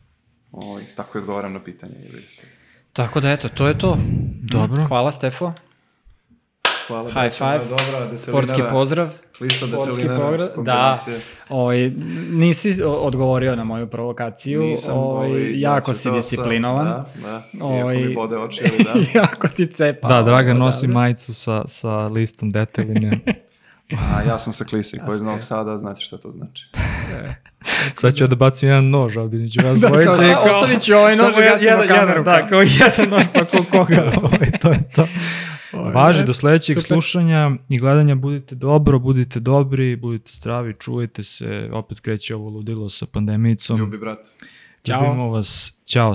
ovaj, 0.53 0.85
tako 0.97 1.19
i 1.19 1.21
odgovaram 1.21 1.53
na 1.53 1.65
pitanje. 1.65 1.95
Ili 2.13 2.23
se. 2.29 2.43
Tako 2.93 3.21
da 3.21 3.31
eto, 3.31 3.49
to 3.49 3.69
je 3.69 3.79
to. 3.79 3.99
Dobro. 4.43 4.87
Hvala 4.87 5.13
Stefo. 5.13 5.53
Hvala, 6.87 7.11
High 7.11 7.33
five. 7.33 7.61
dobra, 7.69 8.07
deselinara. 8.11 8.19
Sportski 8.47 8.63
pozdrav. 8.71 9.09
Sportski 9.35 9.71
pozdrav. 10.17 10.39
Da, 10.39 10.55
kombinacije. 10.55 11.17
ovaj, 11.49 11.91
nisi 12.31 12.75
odgovorio 12.85 13.57
na 13.57 13.65
moju 13.65 13.87
provokaciju. 13.87 14.63
Nisam, 14.63 14.97
ovaj, 14.97 15.29
ovaj, 15.29 15.61
jako 15.61 15.85
znači, 15.85 15.99
si 15.99 16.05
to 16.05 16.11
sam, 16.11 16.15
disciplinovan. 16.15 16.85
Da, 16.85 17.07
da, 17.23 17.43
iako 17.55 17.67
Ovaj, 17.67 17.97
mi 17.99 18.15
bode 18.15 18.37
oči, 18.37 18.61
ali 18.65 18.85
da. 18.85 18.91
jako 19.21 19.49
ti 19.49 19.67
cepa. 19.67 20.09
da, 20.09 20.23
Dragan 20.23 20.57
ovo, 20.57 20.65
nosi 20.67 20.87
da. 20.87 20.93
majicu 20.93 21.35
sa, 21.35 21.63
sa 21.67 21.91
listom 21.99 22.53
detaljine. 22.53 23.19
A 24.15 24.23
ja 24.23 24.39
sam 24.39 24.53
sa 24.53 24.65
Klisi, 24.65 24.99
koji 25.07 25.17
iz 25.17 25.23
Novog 25.23 25.43
Sada, 25.43 25.77
znate 25.77 26.01
šta 26.01 26.17
to 26.17 26.31
znači. 26.31 26.67
Sad 28.01 28.15
ću 28.15 28.25
ja 28.25 28.29
da 28.29 28.37
bacim 28.37 28.69
jedan 28.69 28.91
nož 28.91 29.17
ovdje, 29.17 29.39
neću 29.39 29.61
vas 29.65 29.79
Da, 29.81 29.89
dvojice. 29.89 30.07
kao, 30.07 30.23
i 30.23 30.29
sta- 30.29 30.41
ostavit 30.43 30.83
ću 30.83 30.95
ovaj 30.95 31.17
nož 31.17 31.35
i 31.39 31.41
gasimo 31.41 31.83
kameru, 31.89 32.25
da, 32.25 32.39
kao. 32.39 32.49
kao 32.49 32.61
jedan 32.61 33.09
nož, 33.11 33.25
pa 33.35 33.45
ko 33.45 33.65
koga. 33.71 34.13
ovaj, 34.23 34.51
to 34.61 34.73
je 34.73 34.81
to. 34.95 35.07
Važi, 35.73 36.25
do 36.25 36.35
sledećeg 36.35 36.75
Super. 36.75 36.87
slušanja 36.87 37.51
i 37.69 37.79
gledanja 37.79 38.15
budite 38.15 38.55
dobro, 38.55 38.99
budite 38.99 39.41
dobri, 39.41 39.97
budite 39.97 40.31
zdravi, 40.35 40.75
čuvajte 40.79 41.23
se, 41.23 41.69
opet 41.73 42.01
kreće 42.01 42.35
ovo 42.35 42.49
ludilo 42.49 42.89
sa 42.89 43.07
pandemijicom. 43.07 43.79
Ljubi, 43.79 43.99
brat. 43.99 44.19
Ćao. 44.83 45.05
Ljubimo 45.05 45.31
vas, 45.31 45.73
ćao. 45.85 46.15